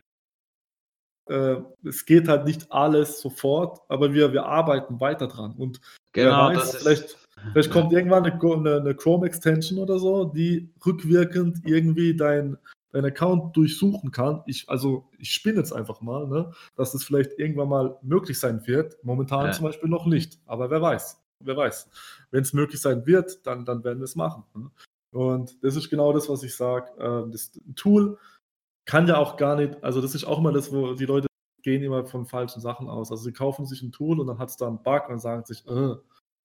äh, 1.30 1.56
es 1.84 2.04
geht 2.04 2.28
halt 2.28 2.44
nicht 2.44 2.70
alles 2.70 3.20
sofort, 3.20 3.80
aber 3.88 4.12
wir, 4.12 4.32
wir 4.32 4.44
arbeiten 4.44 5.00
weiter 5.00 5.28
dran. 5.28 5.54
Und 5.56 5.80
genau, 6.12 6.48
weiß, 6.48 6.76
vielleicht, 6.76 7.16
vielleicht 7.52 7.70
kommt 7.72 7.92
irgendwann 7.92 8.26
eine, 8.26 8.76
eine, 8.76 8.94
Chrome-Extension 8.94 9.78
oder 9.78 9.98
so, 9.98 10.24
die 10.24 10.72
rückwirkend 10.84 11.58
irgendwie 11.64 12.16
dein, 12.16 12.58
dein 12.92 13.04
Account 13.04 13.56
durchsuchen 13.56 14.10
kann. 14.10 14.42
Ich, 14.46 14.68
also 14.68 15.08
ich 15.18 15.32
spinne 15.32 15.58
jetzt 15.58 15.72
einfach 15.72 16.00
mal, 16.00 16.26
ne, 16.26 16.52
dass 16.76 16.92
das 16.92 17.04
vielleicht 17.04 17.38
irgendwann 17.38 17.68
mal 17.68 17.98
möglich 18.02 18.38
sein 18.38 18.66
wird. 18.66 19.02
Momentan 19.04 19.46
ja. 19.46 19.52
zum 19.52 19.64
Beispiel 19.64 19.88
noch 19.88 20.06
nicht, 20.06 20.40
aber 20.46 20.70
wer 20.70 20.82
weiß. 20.82 21.22
Wer 21.40 21.56
weiß. 21.56 21.88
Wenn 22.30 22.42
es 22.42 22.52
möglich 22.52 22.80
sein 22.80 23.06
wird, 23.06 23.46
dann, 23.46 23.64
dann 23.64 23.82
werden 23.84 24.00
wir 24.00 24.04
es 24.04 24.16
machen. 24.16 24.44
Ne? 24.54 24.70
Und 25.12 25.62
das 25.64 25.76
ist 25.76 25.90
genau 25.90 26.12
das, 26.12 26.28
was 26.28 26.42
ich 26.42 26.54
sage. 26.54 26.90
Äh, 26.98 27.30
das 27.30 27.52
Tool 27.76 28.18
kann 28.84 29.06
ja 29.06 29.18
auch 29.18 29.36
gar 29.36 29.56
nicht, 29.56 29.82
also 29.82 30.00
das 30.00 30.14
ist 30.14 30.24
auch 30.24 30.38
immer 30.38 30.52
das, 30.52 30.72
wo 30.72 30.94
die 30.94 31.06
Leute 31.06 31.28
gehen 31.62 31.82
immer 31.82 32.06
von 32.06 32.26
falschen 32.26 32.60
Sachen 32.60 32.88
aus. 32.88 33.10
Also 33.10 33.24
sie 33.24 33.32
kaufen 33.32 33.66
sich 33.66 33.82
ein 33.82 33.92
Tool 33.92 34.20
und 34.20 34.26
dann 34.26 34.38
hat 34.38 34.48
es 34.48 34.56
da 34.56 34.66
einen 34.66 34.82
Bug 34.82 35.08
und 35.08 35.18
sagen 35.18 35.44
sich, 35.44 35.66
äh, 35.66 35.94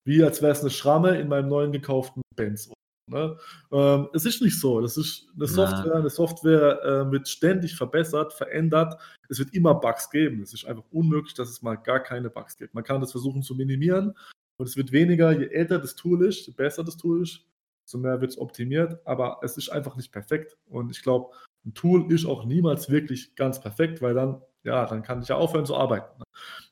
wie 0.03 0.23
als 0.23 0.41
wäre 0.41 0.51
es 0.51 0.61
eine 0.61 0.69
Schramme 0.69 1.19
in 1.19 1.27
meinem 1.27 1.49
neuen 1.49 1.71
gekauften 1.71 2.21
Benz. 2.35 2.69
Ne? 3.07 3.37
Ähm, 3.71 4.09
es 4.13 4.25
ist 4.25 4.41
nicht 4.41 4.59
so. 4.59 4.81
Das 4.81 4.97
ist 4.97 5.27
eine 5.35 5.47
Software, 5.47 5.95
eine 5.95 6.09
Software 6.09 6.83
äh, 6.83 7.11
wird 7.11 7.27
ständig 7.27 7.75
verbessert, 7.75 8.33
verändert. 8.33 8.99
Es 9.29 9.37
wird 9.37 9.53
immer 9.53 9.75
Bugs 9.75 10.09
geben. 10.09 10.41
Es 10.41 10.53
ist 10.53 10.65
einfach 10.65 10.85
unmöglich, 10.91 11.33
dass 11.35 11.49
es 11.49 11.61
mal 11.61 11.75
gar 11.75 11.99
keine 11.99 12.29
Bugs 12.29 12.57
gibt. 12.57 12.73
Man 12.73 12.83
kann 12.83 13.01
das 13.01 13.11
versuchen 13.11 13.43
zu 13.43 13.55
minimieren 13.55 14.15
und 14.57 14.67
es 14.67 14.75
wird 14.75 14.91
weniger, 14.91 15.31
je 15.31 15.47
älter 15.47 15.79
das 15.79 15.95
Tool 15.95 16.25
ist, 16.25 16.47
je 16.47 16.53
besser 16.53 16.83
das 16.83 16.97
Tool 16.97 17.21
ist, 17.21 17.45
so 17.85 17.99
mehr 17.99 18.19
wird 18.21 18.31
es 18.31 18.37
optimiert. 18.39 18.99
Aber 19.05 19.39
es 19.43 19.57
ist 19.57 19.69
einfach 19.69 19.95
nicht 19.95 20.11
perfekt. 20.11 20.57
Und 20.67 20.89
ich 20.89 21.03
glaube, 21.03 21.31
ein 21.65 21.73
Tool 21.73 22.11
ist 22.11 22.25
auch 22.25 22.45
niemals 22.45 22.89
wirklich 22.89 23.35
ganz 23.35 23.59
perfekt, 23.59 24.01
weil 24.01 24.15
dann, 24.15 24.41
ja, 24.63 24.85
dann 24.85 25.03
kann 25.03 25.21
ich 25.21 25.27
ja 25.27 25.35
aufhören 25.35 25.65
zu 25.65 25.75
arbeiten. 25.75 26.23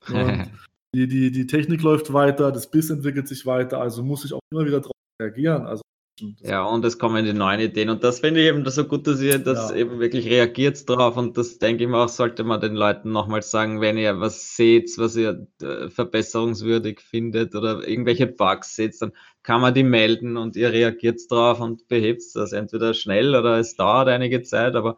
Ne? 0.10 0.24
Und 0.26 0.52
die, 0.96 1.08
die, 1.08 1.32
die 1.32 1.48
Technik 1.48 1.84
läuft 1.84 2.12
weiter, 2.12 2.52
das 2.52 2.70
Biss 2.70 2.90
entwickelt 2.90 3.28
sich 3.28 3.46
weiter, 3.46 3.82
also 3.82 4.04
muss 4.04 4.26
ich 4.26 4.34
auch 4.34 4.40
immer 4.52 4.66
wieder 4.66 4.80
darauf 4.80 4.94
reagieren. 5.20 5.66
Also 5.66 5.84
ja, 6.20 6.64
und 6.64 6.86
es 6.86 7.00
kommen 7.00 7.26
die 7.26 7.34
neuen 7.34 7.60
Ideen. 7.60 7.90
Und 7.90 8.04
das 8.04 8.20
finde 8.20 8.42
ich 8.42 8.48
eben 8.48 8.64
so 8.70 8.86
gut, 8.86 9.08
dass 9.08 9.20
ihr 9.20 9.40
das 9.40 9.72
ja. 9.72 9.78
eben 9.78 10.00
wirklich 10.00 10.28
reagiert 10.28 10.88
drauf. 10.88 11.18
Und 11.18 11.38
das 11.38 11.58
denke 11.58 11.84
ich 11.84 11.90
mir 11.90 11.98
auch, 11.98 12.10
sollte 12.10 12.44
man 12.44 12.62
den 12.62 12.76
Leuten 12.76 13.12
nochmals 13.12 13.50
sagen, 13.50 13.82
wenn 13.82 13.98
ihr 13.98 14.20
was 14.20 14.56
seht, 14.56 14.92
was 14.98 15.16
ihr 15.16 15.48
äh, 15.62 15.90
verbesserungswürdig 15.90 17.00
findet 17.00 17.56
oder 17.56 17.88
irgendwelche 17.88 18.28
Bugs 18.28 18.76
seht, 18.76 19.02
dann 19.02 19.12
kann 19.42 19.62
man 19.62 19.74
die 19.74 19.84
melden 19.84 20.38
und 20.38 20.56
ihr 20.56 20.72
reagiert 20.72 21.20
drauf 21.30 21.60
und 21.60 21.88
behebt 21.88 22.22
das 22.36 22.54
entweder 22.54 22.94
schnell 22.94 23.36
oder 23.36 23.58
es 23.58 23.76
dauert 23.76 24.08
einige 24.08 24.44
Zeit, 24.44 24.76
aber 24.76 24.98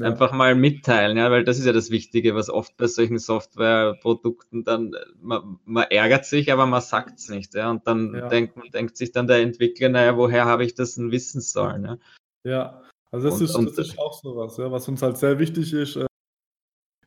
ja. 0.00 0.06
einfach 0.06 0.32
mal 0.32 0.54
mitteilen, 0.54 1.16
ja, 1.16 1.30
weil 1.30 1.44
das 1.44 1.58
ist 1.58 1.66
ja 1.66 1.72
das 1.72 1.90
Wichtige, 1.90 2.34
was 2.34 2.50
oft 2.50 2.76
bei 2.76 2.86
solchen 2.86 3.18
Softwareprodukten 3.18 4.64
dann, 4.64 4.94
man, 5.20 5.58
man 5.64 5.84
ärgert 5.90 6.24
sich, 6.24 6.52
aber 6.52 6.66
man 6.66 6.80
sagt 6.80 7.18
es 7.18 7.28
nicht, 7.28 7.54
ja, 7.54 7.70
und 7.70 7.86
dann 7.86 8.14
ja. 8.14 8.28
denkt 8.28 8.56
denkt 8.74 8.96
sich 8.96 9.12
dann 9.12 9.26
der 9.26 9.38
Entwickler, 9.38 9.88
naja, 9.88 10.16
woher 10.16 10.44
habe 10.44 10.64
ich 10.64 10.74
das 10.74 10.94
denn 10.94 11.10
wissen 11.10 11.40
sollen, 11.40 11.84
ja. 11.84 11.98
Ja, 12.44 12.82
also 13.10 13.28
das, 13.28 13.38
und, 13.38 13.44
ist, 13.44 13.54
und, 13.54 13.78
das 13.78 13.88
ist 13.88 13.98
auch 13.98 14.20
so 14.22 14.36
was, 14.36 14.56
ja, 14.56 14.70
was 14.70 14.88
uns 14.88 15.02
halt 15.02 15.16
sehr 15.16 15.38
wichtig 15.38 15.72
ist. 15.72 15.96
Äh, 15.96 16.06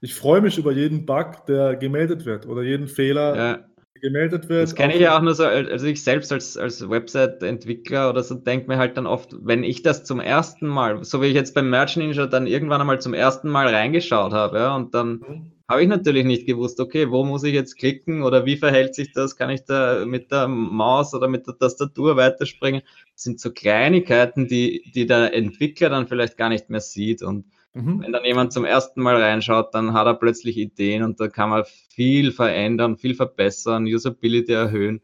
ich 0.02 0.16
freue 0.16 0.42
mich 0.42 0.58
über 0.58 0.72
jeden 0.72 1.06
Bug, 1.06 1.46
der 1.46 1.76
gemeldet 1.76 2.26
wird 2.26 2.48
oder 2.48 2.64
jeden 2.64 2.88
Fehler, 2.88 3.70
gemeldet 4.02 4.50
wird. 4.50 4.64
Das 4.64 4.76
kenne 4.76 4.94
ich 4.94 5.02
ja 5.02 5.18
auch 5.18 5.22
nur 5.22 5.34
so, 5.34 5.46
also 5.46 5.86
ich 5.86 6.04
selbst 6.04 6.32
als, 6.32 6.58
als 6.58 6.90
Website-Entwickler 6.90 8.10
oder 8.10 8.24
so 8.24 8.36
denke 8.36 8.68
mir 8.68 8.78
halt 8.78 8.98
dann 8.98 9.08
oft, 9.08 9.36
wenn 9.42 9.64
ich 9.64 9.84
das 9.84 10.04
zum 10.04 10.20
ersten 10.20 10.68
Mal, 10.68 11.04
so 11.04 11.22
wie 11.22 11.28
ich 11.28 11.36
jetzt 11.36 11.56
beim 11.56 11.70
Merch 11.70 11.96
Ninja 11.96 12.28
dann 12.28 12.48
irgendwann 12.48 12.82
einmal 12.82 13.00
zum 13.00 13.14
ersten 13.14 13.50
Mal 13.50 13.68
reingeschaut 13.68 14.34
habe, 14.34 14.58
ja, 14.58 14.76
und 14.76 14.94
dann 14.94 15.12
mhm. 15.12 15.52
habe 15.70 15.84
ich 15.84 15.88
natürlich 15.88 16.26
nicht 16.26 16.46
gewusst, 16.46 16.80
okay, 16.80 17.10
wo 17.10 17.24
muss 17.24 17.44
ich 17.44 17.54
jetzt 17.54 17.78
klicken 17.78 18.24
oder 18.24 18.46
wie 18.46 18.58
verhält 18.58 18.96
sich 18.96 19.14
das? 19.14 19.38
Kann 19.38 19.50
ich 19.50 19.64
da 19.64 20.06
mit 20.06 20.32
der 20.32 20.48
Maus 20.48 21.14
oder 21.14 21.28
mit 21.28 21.48
der 21.48 21.58
Tastatur 21.58 22.18
weiterspringen? 22.18 22.82
Das 23.14 23.24
sind 23.24 23.40
so 23.40 23.52
Kleinigkeiten, 23.52 24.48
die, 24.48 24.92
die 24.94 25.06
der 25.06 25.34
Entwickler 25.34 25.90
dann 25.90 26.08
vielleicht 26.08 26.38
gar 26.38 26.50
nicht 26.50 26.70
mehr 26.70 26.82
sieht 26.82 27.22
und 27.22 27.46
Mhm. 27.74 28.02
Wenn 28.02 28.12
dann 28.12 28.26
jemand 28.26 28.52
zum 28.52 28.66
ersten 28.66 29.02
Mal 29.02 29.22
reinschaut, 29.22 29.74
dann 29.74 29.94
hat 29.94 30.06
er 30.06 30.16
plötzlich 30.16 30.58
Ideen 30.58 31.04
und 31.04 31.20
da 31.20 31.30
kann 31.30 31.50
man 31.50 31.64
viel 31.90 32.32
verändern, 32.32 32.98
viel 32.98 33.16
verbessern, 33.16 33.86
Usability 33.86 34.52
erhöhen. 34.52 35.02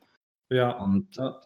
Ja. 0.50 0.72
Und 0.72 1.16
ja. 1.16 1.40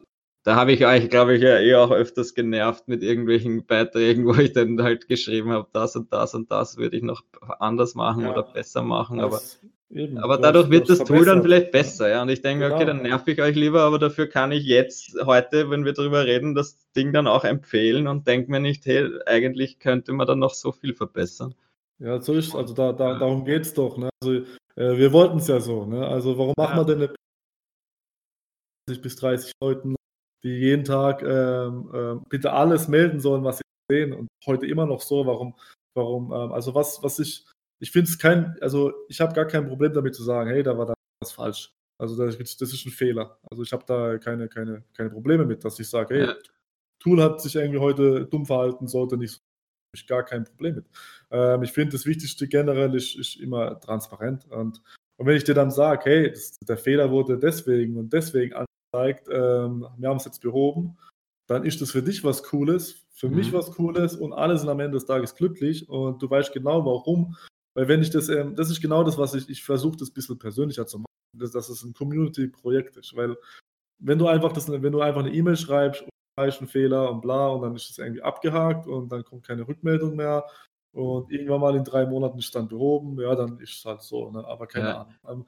da 0.43 0.55
habe 0.55 0.71
ich 0.71 0.85
euch, 0.85 1.09
glaube 1.09 1.35
ich, 1.35 1.43
ja 1.43 1.59
eh 1.59 1.75
auch 1.75 1.91
öfters 1.91 2.33
genervt 2.33 2.87
mit 2.87 3.03
irgendwelchen 3.03 3.65
Beiträgen, 3.65 4.25
wo 4.27 4.33
ich 4.33 4.53
dann 4.53 4.81
halt 4.81 5.07
geschrieben 5.07 5.51
habe, 5.51 5.67
das 5.73 5.95
und 5.95 6.11
das 6.11 6.33
und 6.33 6.51
das 6.51 6.77
würde 6.77 6.97
ich 6.97 7.03
noch 7.03 7.23
anders 7.59 7.93
machen 7.93 8.23
ja. 8.23 8.31
oder 8.31 8.43
besser 8.43 8.81
machen. 8.81 9.19
Das, 9.19 9.25
aber 9.25 9.41
Eben, 9.93 10.19
aber 10.19 10.37
dadurch 10.37 10.69
wird 10.69 10.89
das 10.89 10.99
Tool 10.99 11.25
dann 11.25 11.41
vielleicht 11.41 11.71
besser, 11.71 12.09
ja. 12.09 12.21
Und 12.21 12.29
ich 12.29 12.41
denke, 12.41 12.65
genau. 12.65 12.75
okay, 12.75 12.85
dann 12.85 13.01
nerv 13.01 13.27
ich 13.27 13.41
euch 13.41 13.55
lieber, 13.55 13.81
aber 13.81 13.99
dafür 13.99 14.27
kann 14.27 14.53
ich 14.53 14.65
jetzt 14.65 15.17
heute, 15.25 15.69
wenn 15.69 15.83
wir 15.83 15.91
darüber 15.91 16.25
reden, 16.25 16.55
das 16.55 16.77
Ding 16.95 17.11
dann 17.11 17.27
auch 17.27 17.43
empfehlen 17.43 18.07
und 18.07 18.25
denke 18.25 18.49
mir 18.49 18.61
nicht, 18.61 18.85
hey, 18.85 19.09
eigentlich 19.25 19.79
könnte 19.79 20.13
man 20.13 20.27
dann 20.27 20.39
noch 20.39 20.53
so 20.53 20.71
viel 20.71 20.93
verbessern. 20.93 21.55
Ja, 21.99 22.21
so 22.21 22.33
ist 22.33 22.55
also 22.55 22.73
da, 22.73 22.93
da, 22.93 23.19
darum 23.19 23.43
geht 23.43 23.63
es 23.63 23.73
doch. 23.73 23.97
Ne? 23.97 24.09
Also, 24.23 24.45
äh, 24.75 24.97
wir 24.97 25.11
wollten 25.11 25.37
es 25.37 25.47
ja 25.47 25.59
so. 25.59 25.85
Ne? 25.85 26.07
Also 26.07 26.37
warum 26.37 26.53
machen 26.57 26.77
ja. 26.77 26.87
wir 26.87 26.95
denn 26.95 27.03
eine 27.03 27.15
20 28.87 29.01
bis 29.01 29.15
30 29.17 29.51
Leuten, 29.61 29.95
die 30.43 30.49
jeden 30.49 30.85
Tag 30.85 31.21
ähm, 31.21 31.91
äh, 31.93 32.25
bitte 32.29 32.53
alles 32.53 32.87
melden 32.87 33.19
sollen, 33.19 33.43
was 33.43 33.57
sie 33.57 33.63
sehen 33.91 34.13
und 34.13 34.29
heute 34.47 34.65
immer 34.65 34.85
noch 34.85 35.01
so, 35.01 35.25
warum, 35.25 35.53
warum, 35.95 36.31
ähm, 36.31 36.51
also 36.53 36.73
was, 36.73 37.03
was 37.03 37.19
ich 37.19 37.45
ich 37.81 37.91
finde 37.91 38.09
es 38.09 38.17
kein, 38.17 38.55
also 38.61 38.93
ich 39.09 39.19
habe 39.19 39.33
gar 39.33 39.45
kein 39.45 39.67
Problem 39.67 39.91
damit 39.91 40.15
zu 40.15 40.23
sagen, 40.23 40.49
hey, 40.49 40.63
da 40.63 40.77
war 40.77 40.85
da 40.85 40.93
was 41.19 41.31
falsch. 41.31 41.73
Also 41.99 42.15
das, 42.15 42.37
das 42.37 42.73
ist 42.73 42.85
ein 42.85 42.91
Fehler. 42.91 43.39
Also 43.49 43.63
ich 43.63 43.73
habe 43.73 43.83
da 43.85 44.17
keine, 44.17 44.47
keine, 44.47 44.83
keine 44.93 45.09
Probleme 45.09 45.45
mit, 45.45 45.65
dass 45.65 45.79
ich 45.79 45.89
sage, 45.89 46.15
hey, 46.15 46.25
ja. 46.25 46.35
Tool 46.99 47.21
hat 47.21 47.41
sich 47.41 47.55
irgendwie 47.55 47.79
heute 47.79 48.25
dumm 48.25 48.45
verhalten, 48.45 48.87
sollte 48.87 49.17
nicht 49.17 49.33
so 49.33 49.39
ich 49.93 50.07
gar 50.07 50.23
kein 50.23 50.45
Problem 50.45 50.75
mit. 50.75 50.85
Ähm, 51.31 51.63
ich 51.63 51.71
finde, 51.71 51.93
das 51.93 52.05
Wichtigste 52.05 52.47
generell 52.47 52.95
ist, 52.95 53.17
ist 53.17 53.35
immer 53.37 53.79
transparent. 53.79 54.45
Und, 54.49 54.81
und, 55.17 55.25
wenn 55.25 55.35
ich 55.35 55.43
dir 55.43 55.53
dann 55.53 55.71
sage, 55.71 56.09
hey, 56.09 56.29
das, 56.29 56.57
der 56.59 56.77
Fehler 56.77 57.11
wurde 57.11 57.37
deswegen 57.37 57.97
und 57.97 58.13
deswegen 58.13 58.53
angezeigt, 58.53 59.27
ähm, 59.29 59.85
wir 59.97 60.09
haben 60.09 60.17
es 60.17 60.25
jetzt 60.25 60.41
behoben, 60.41 60.97
dann 61.47 61.65
ist 61.65 61.81
das 61.81 61.91
für 61.91 62.01
dich 62.01 62.23
was 62.23 62.43
Cooles, 62.43 63.05
für 63.13 63.27
mhm. 63.27 63.35
mich 63.35 63.51
was 63.51 63.71
Cooles 63.71 64.15
und 64.15 64.31
alle 64.33 64.57
sind 64.57 64.69
am 64.69 64.79
Ende 64.79 64.95
des 64.97 65.05
Tages 65.05 65.35
glücklich 65.35 65.89
und 65.89 66.21
du 66.21 66.29
weißt 66.29 66.53
genau 66.53 66.85
warum. 66.85 67.35
Weil 67.73 67.87
wenn 67.87 68.01
ich 68.01 68.09
das, 68.09 68.29
ähm, 68.29 68.55
das 68.55 68.69
ist 68.69 68.81
genau 68.81 69.03
das, 69.03 69.17
was 69.17 69.33
ich, 69.33 69.49
ich 69.49 69.63
versuche, 69.63 69.97
das 69.97 70.09
ein 70.09 70.13
bisschen 70.13 70.39
persönlicher 70.39 70.85
zu 70.85 70.99
machen, 70.99 71.05
dass, 71.37 71.51
dass 71.51 71.69
es 71.69 71.83
ein 71.83 71.93
Community-Projekt 71.93 72.97
ist. 72.97 73.15
Weil 73.15 73.37
wenn 73.99 74.19
du 74.19 74.27
einfach 74.27 74.51
das, 74.51 74.69
wenn 74.69 74.91
du 74.91 75.01
einfach 75.01 75.21
eine 75.21 75.33
E-Mail 75.33 75.55
schreibst, 75.55 76.03
falschen 76.35 76.67
Fehler 76.67 77.11
und 77.11 77.21
bla 77.21 77.47
und 77.49 77.61
dann 77.61 77.75
ist 77.75 77.89
es 77.89 77.97
irgendwie 77.97 78.21
abgehakt 78.21 78.87
und 78.87 79.11
dann 79.11 79.23
kommt 79.23 79.45
keine 79.45 79.67
Rückmeldung 79.67 80.15
mehr 80.15 80.45
und 80.93 81.31
irgendwann 81.31 81.61
mal 81.61 81.75
in 81.75 81.83
drei 81.83 82.05
Monaten 82.05 82.39
ist 82.39 82.53
dann 82.55 82.67
behoben, 82.67 83.19
ja, 83.19 83.35
dann 83.35 83.59
ist 83.59 83.77
es 83.79 83.85
halt 83.85 84.01
so, 84.01 84.29
ne? 84.31 84.45
aber 84.45 84.67
keine 84.67 84.89
ja. 84.89 85.01
Ahnung. 85.01 85.15
Ähm, 85.27 85.45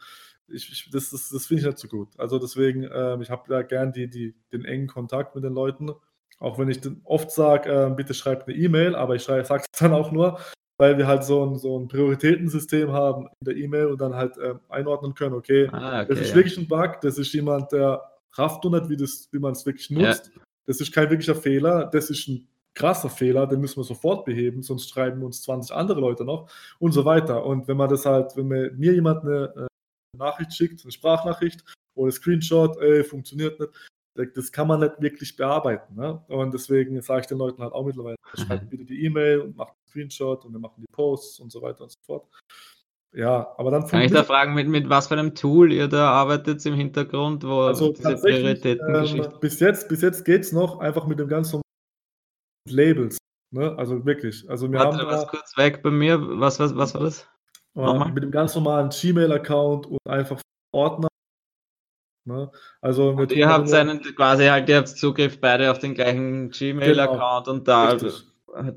ich, 0.48 0.72
ich, 0.72 0.90
das 0.92 1.10
das, 1.10 1.30
das 1.30 1.46
finde 1.48 1.62
ich 1.62 1.68
nicht 1.68 1.80
so 1.80 1.88
gut. 1.88 2.18
Also 2.20 2.40
deswegen, 2.40 2.88
ähm, 2.94 3.22
ich 3.22 3.30
habe 3.30 3.52
ja 3.54 3.62
gern 3.62 3.92
die, 3.92 4.10
die, 4.10 4.36
den 4.52 4.66
engen 4.66 4.88
Kontakt 4.88 5.36
mit 5.36 5.44
den 5.44 5.54
Leuten, 5.54 5.92
auch 6.40 6.60
wenn 6.60 6.70
ich 6.70 6.82
oft 7.04 7.32
sage, 7.32 7.70
äh, 7.72 7.90
bitte 7.90 8.14
schreibt 8.14 8.48
eine 8.48 8.58
E-Mail, 8.58 8.96
aber 8.96 9.16
ich 9.16 9.24
sage 9.24 9.42
es 9.42 9.80
dann 9.80 9.94
auch 9.94 10.12
nur, 10.12 10.40
weil 10.78 10.98
wir 10.98 11.08
halt 11.08 11.24
so 11.24 11.46
ein, 11.46 11.58
so 11.58 11.80
ein 11.80 11.88
Prioritätensystem 11.88 12.92
haben 12.92 13.28
in 13.28 13.46
der 13.46 13.56
E-Mail 13.56 13.88
und 13.88 14.02
dann 14.02 14.16
halt 14.16 14.38
äh, 14.38 14.56
einordnen 14.70 15.14
können, 15.14 15.36
okay, 15.36 15.70
ah, 15.72 16.02
okay, 16.02 16.10
das 16.10 16.20
ist 16.20 16.30
ja. 16.30 16.36
wirklich 16.36 16.58
ein 16.58 16.68
Bug, 16.68 17.02
das 17.02 17.18
ist 17.18 17.34
jemand, 17.34 17.72
der 17.72 18.02
rafft 18.34 18.64
nur 18.64 18.80
nicht, 18.80 18.90
wie, 18.90 18.98
wie 19.32 19.40
man 19.40 19.52
es 19.52 19.66
wirklich 19.66 19.90
nutzt. 19.90 20.32
Ja. 20.34 20.42
Das 20.66 20.80
ist 20.80 20.94
kein 20.94 21.10
wirklicher 21.10 21.36
Fehler, 21.36 21.90
das 21.92 22.10
ist 22.10 22.28
ein 22.28 22.48
krasser 22.74 23.10
Fehler, 23.10 23.46
den 23.48 23.62
müssen 23.62 23.78
wir 23.78 23.84
sofort 23.84 24.26
beheben, 24.26 24.64
sonst 24.64 24.90
schreiben 24.90 25.24
uns 25.24 25.42
20 25.44 25.76
andere 25.76 26.00
Leute 26.00 26.26
noch 26.26 26.50
und 26.80 26.92
so 26.92 27.06
weiter. 27.06 27.46
Und 27.46 27.68
wenn 27.68 27.78
man 27.78 27.90
das 27.90 28.06
halt, 28.06 28.36
wenn 28.36 28.48
mir, 28.48 28.72
jemand 28.78 29.24
eine, 29.24 29.54
eine, 29.56 29.68
Nachricht 30.18 30.54
schickt, 30.54 30.84
eine 30.84 30.92
Sprachnachricht 30.92 31.64
oder 31.96 32.10
ein 32.10 32.12
Screenshot, 32.12 32.78
ey, 32.78 33.04
funktioniert 33.04 33.60
nicht, 33.60 34.38
das 34.38 34.52
kann 34.52 34.68
man 34.68 34.80
nicht 34.80 35.02
wirklich 35.02 35.36
bearbeiten. 35.36 35.96
Ne? 35.96 36.24
Und 36.28 36.54
deswegen 36.54 37.02
sage 37.02 37.22
ich 37.22 37.28
den 37.28 37.40
Leuten 37.40 37.64
halt 37.64 37.74
auch 37.74 37.84
mittlerweile, 37.84 38.16
schreibt 38.36 38.70
bitte 38.70 38.86
die 38.86 39.06
E-Mail 39.06 39.42
und 39.42 39.58
macht 39.58 39.74
Screenshot 39.94 40.46
und 40.46 40.54
wir 40.54 40.60
machen 40.60 40.82
die 40.82 40.92
Posts 40.92 41.40
und 41.40 41.52
so 41.52 41.62
weiter 41.62 41.84
und 41.84 41.92
so 41.92 42.00
fort. 42.06 42.28
Ja, 43.16 43.54
aber 43.58 43.70
dann 43.70 43.88
Kann 43.88 44.02
ich 44.02 44.12
da 44.12 44.24
fragen, 44.24 44.56
mit, 44.56 44.68
mit 44.68 44.90
was 44.90 45.08
für 45.08 45.14
einem 45.14 45.36
Tool 45.36 45.72
ihr 45.72 45.88
da 45.88 46.10
arbeitet 46.10 46.66
im 46.66 46.74
Hintergrund, 46.74 47.44
wo 47.44 47.62
also 47.62 47.92
diese 47.92 48.16
Prioritäten 48.16 48.96
ähm, 48.96 49.40
bis 49.40 49.60
jetzt, 49.60 49.88
bis 49.88 50.02
jetzt 50.02 50.26
geht 50.26 50.42
es 50.42 50.52
noch 50.52 50.80
einfach 50.80 51.06
mit 51.06 51.20
dem 51.20 51.28
ganzen 51.28 51.62
Labels. 52.68 53.20
Ne? 53.52 53.76
Also 53.78 54.04
wirklich. 54.04 54.50
Also 54.50 54.72
wir 54.72 54.80
Warte, 54.80 54.98
haben 54.98 55.08
was 55.08 55.28
kurz 55.28 55.56
weg 55.58 55.84
bei 55.84 55.92
mir. 55.92 56.20
Was, 56.40 56.60
was, 56.60 56.76
was 56.76 56.96
war 56.96 57.02
das? 57.02 57.28
Äh, 57.76 58.12
mit 58.12 58.24
dem 58.24 58.32
ganz 58.32 58.56
normalen 58.56 58.90
Gmail-Account 58.90 59.86
und 59.86 60.00
einfach 60.08 60.42
Ordner. 60.72 61.10
Ne? 62.26 62.52
Also 62.82 63.10
und 63.10 63.32
ihr 63.32 63.48
habt 63.48 63.70
seinen 63.70 64.02
quasi 64.02 64.46
halt, 64.46 64.70
ihr 64.70 64.78
habt 64.78 64.88
Zugriff 64.88 65.40
beide 65.40 65.70
auf 65.70 65.78
den 65.78 65.94
gleichen 65.94 66.50
Gmail-Account 66.50 67.46
genau. 67.46 67.58
und 67.58 67.68
da 67.68 67.90
Richtig. 67.90 68.26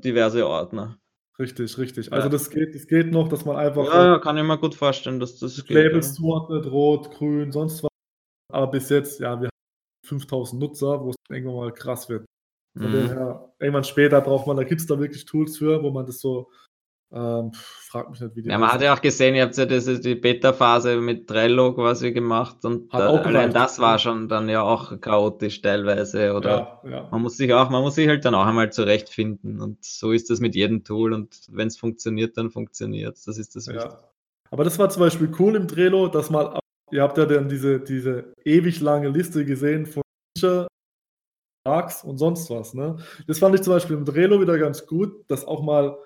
diverse 0.03 0.45
Ordner. 0.45 0.99
Richtig, 1.39 1.77
richtig. 1.77 2.11
Also 2.11 2.29
das 2.29 2.49
geht, 2.49 2.73
das 2.73 2.87
geht 2.87 3.11
noch, 3.11 3.27
dass 3.27 3.45
man 3.45 3.57
einfach. 3.57 3.85
Ja, 3.85 4.05
ja 4.13 4.19
kann 4.19 4.37
ich 4.37 4.43
mir 4.43 4.57
gut 4.57 4.73
vorstellen, 4.73 5.19
dass 5.19 5.37
das 5.37 5.63
geht. 5.65 5.77
Labels 5.77 6.09
ja. 6.09 6.13
zuordnet, 6.15 6.65
rot, 6.71 7.11
grün, 7.11 7.51
sonst 7.51 7.83
was. 7.83 7.91
Aber 8.51 8.67
bis 8.67 8.89
jetzt, 8.89 9.19
ja, 9.19 9.39
wir 9.39 9.47
haben 9.47 10.07
5000 10.07 10.59
Nutzer, 10.59 11.03
wo 11.03 11.11
es 11.11 11.15
irgendwann 11.29 11.55
mal 11.55 11.73
krass 11.73 12.09
wird. 12.09 12.25
Von 12.77 12.89
mhm. 12.89 12.93
daher, 12.93 13.53
irgendwann 13.59 13.83
später 13.83 14.21
braucht 14.21 14.47
man, 14.47 14.57
da 14.57 14.63
gibt 14.63 14.81
es 14.81 14.87
da 14.87 14.99
wirklich 14.99 15.25
Tools 15.25 15.57
für, 15.57 15.83
wo 15.83 15.91
man 15.91 16.05
das 16.05 16.19
so 16.19 16.49
ähm, 17.09 17.51
frag 17.53 18.09
mich 18.09 18.19
nicht, 18.19 18.35
wie 18.35 18.41
die. 18.41 18.49
Ja, 18.49 18.57
man 18.57 18.71
hat 18.71 18.81
ja 18.81 18.93
auch 18.93 19.01
gesehen, 19.01 19.33
ihr 19.35 19.43
habt 19.43 19.55
ja 19.55 19.65
das, 19.65 19.85
die 19.85 20.15
Beta-Phase 20.15 20.97
mit 20.97 21.27
Trello 21.27 21.73
quasi 21.73 22.11
gemacht 22.11 22.65
und 22.65 22.93
da, 22.93 23.07
allein 23.07 23.53
das 23.53 23.79
war 23.79 23.97
schon 23.97 24.27
dann 24.27 24.49
ja 24.49 24.61
auch 24.61 24.99
chaotisch 24.99 25.61
teilweise. 25.61 26.33
Oder 26.33 26.81
ja, 26.83 26.89
ja. 26.89 27.07
man 27.09 27.21
muss 27.21 27.37
sich 27.37 27.53
auch, 27.53 27.69
man 27.69 27.81
muss 27.81 27.95
sich 27.95 28.09
halt 28.09 28.25
dann 28.25 28.35
auch 28.35 28.45
einmal 28.45 28.73
zurechtfinden 28.73 29.61
und 29.61 29.85
so 29.85 30.11
ist 30.11 30.29
das 30.29 30.41
mit 30.41 30.53
jedem 30.53 30.83
Tool 30.83 31.13
und 31.13 31.47
wenn 31.49 31.67
es 31.67 31.77
funktioniert, 31.77 32.35
dann 32.35 32.49
funktioniert 32.51 33.15
es. 33.15 33.23
Das 33.23 33.37
ist 33.37 33.55
das 33.55 33.67
Wichtigste. 33.67 34.01
Ja. 34.01 34.09
Aber 34.51 34.65
das 34.65 34.77
war 34.77 34.89
zum 34.89 35.01
Beispiel 35.01 35.31
cool 35.39 35.55
im 35.55 35.67
Trello, 35.67 36.07
dass 36.09 36.29
mal, 36.29 36.59
ihr 36.91 37.01
habt 37.01 37.17
ja 37.17 37.25
dann 37.25 37.47
diese, 37.47 37.79
diese 37.79 38.33
ewig 38.43 38.81
lange 38.81 39.09
Liste 39.09 39.45
gesehen 39.45 39.85
von 39.85 40.03
Feature, 40.37 40.67
Bugs 41.63 42.03
und 42.03 42.17
sonst 42.17 42.49
was. 42.49 42.73
Ne? 42.73 42.97
Das 43.27 43.39
fand 43.39 43.55
ich 43.55 43.61
zum 43.61 43.73
Beispiel 43.73 43.95
im 43.95 44.05
Trello 44.05 44.41
wieder 44.41 44.57
ganz 44.57 44.85
gut, 44.85 45.23
dass 45.29 45.45
auch 45.45 45.61
mal 45.61 45.97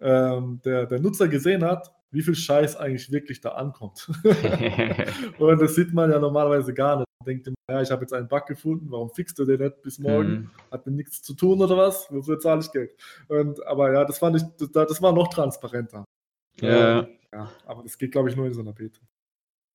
ähm, 0.00 0.60
der, 0.64 0.86
der 0.86 1.00
Nutzer 1.00 1.28
gesehen 1.28 1.64
hat, 1.64 1.92
wie 2.10 2.22
viel 2.22 2.34
Scheiß 2.34 2.76
eigentlich 2.76 3.10
wirklich 3.12 3.40
da 3.40 3.50
ankommt. 3.50 4.10
und 5.38 5.60
das 5.60 5.74
sieht 5.74 5.92
man 5.92 6.10
ja 6.10 6.18
normalerweise 6.18 6.74
gar 6.74 6.96
nicht. 6.96 7.06
Man 7.20 7.26
denkt 7.26 7.46
immer, 7.46 7.56
ja, 7.68 7.82
ich 7.82 7.90
habe 7.90 8.02
jetzt 8.02 8.12
einen 8.12 8.28
Bug 8.28 8.46
gefunden, 8.46 8.86
warum 8.90 9.10
fixt 9.10 9.38
du 9.38 9.44
den 9.44 9.60
nicht 9.60 9.82
bis 9.82 9.98
morgen? 9.98 10.30
Mhm. 10.30 10.50
Hat 10.70 10.86
mir 10.86 10.92
nichts 10.92 11.22
zu 11.22 11.34
tun 11.34 11.60
oder 11.60 11.76
was? 11.76 12.10
Wofür 12.10 12.38
zahle 12.38 12.60
ich 12.60 12.72
Geld? 12.72 12.92
Und, 13.28 13.64
aber 13.66 13.92
ja, 13.92 14.04
das 14.04 14.18
fand 14.18 14.36
ich, 14.36 14.42
das, 14.58 14.70
das 14.72 15.02
war 15.02 15.12
noch 15.12 15.28
transparenter. 15.28 16.04
Ja. 16.60 17.06
ja 17.32 17.50
aber 17.66 17.82
das 17.82 17.96
geht, 17.98 18.12
glaube 18.12 18.30
ich, 18.30 18.36
nur 18.36 18.46
in 18.46 18.54
so 18.54 18.60
einer 18.60 18.72
Beta. 18.72 19.00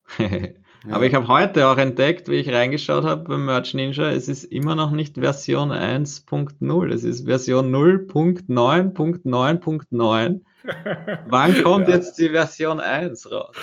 Aber 0.92 1.06
ich 1.06 1.16
habe 1.16 1.28
heute 1.28 1.68
auch 1.68 1.78
entdeckt, 1.78 2.28
wie 2.28 2.36
ich 2.36 2.52
reingeschaut 2.52 3.06
habe 3.06 3.24
beim 3.24 3.46
Merch 3.46 3.74
Ninja, 3.74 4.12
es 4.12 4.28
ist 4.28 4.44
immer 4.44 4.76
noch 4.76 4.92
nicht 4.92 5.18
Version 5.18 5.72
1.0, 5.72 6.94
es 6.94 7.04
ist 7.04 7.26
Version 7.26 7.74
0.9.9.9. 7.74 10.42
Wann 11.28 11.64
kommt 11.64 11.88
ja. 11.88 11.96
jetzt 11.96 12.20
die 12.20 12.30
Version 12.30 12.80
1 12.80 13.32
raus? 13.32 13.56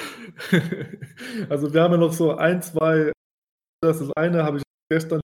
Also 1.48 1.72
wir 1.72 1.82
haben 1.82 1.92
ja 1.92 1.98
noch 1.98 2.12
so 2.12 2.34
ein, 2.36 2.60
zwei, 2.62 3.12
das 3.80 4.00
ist 4.00 4.10
eine, 4.16 4.42
habe 4.44 4.58
ich 4.58 4.64
gestern 4.90 5.20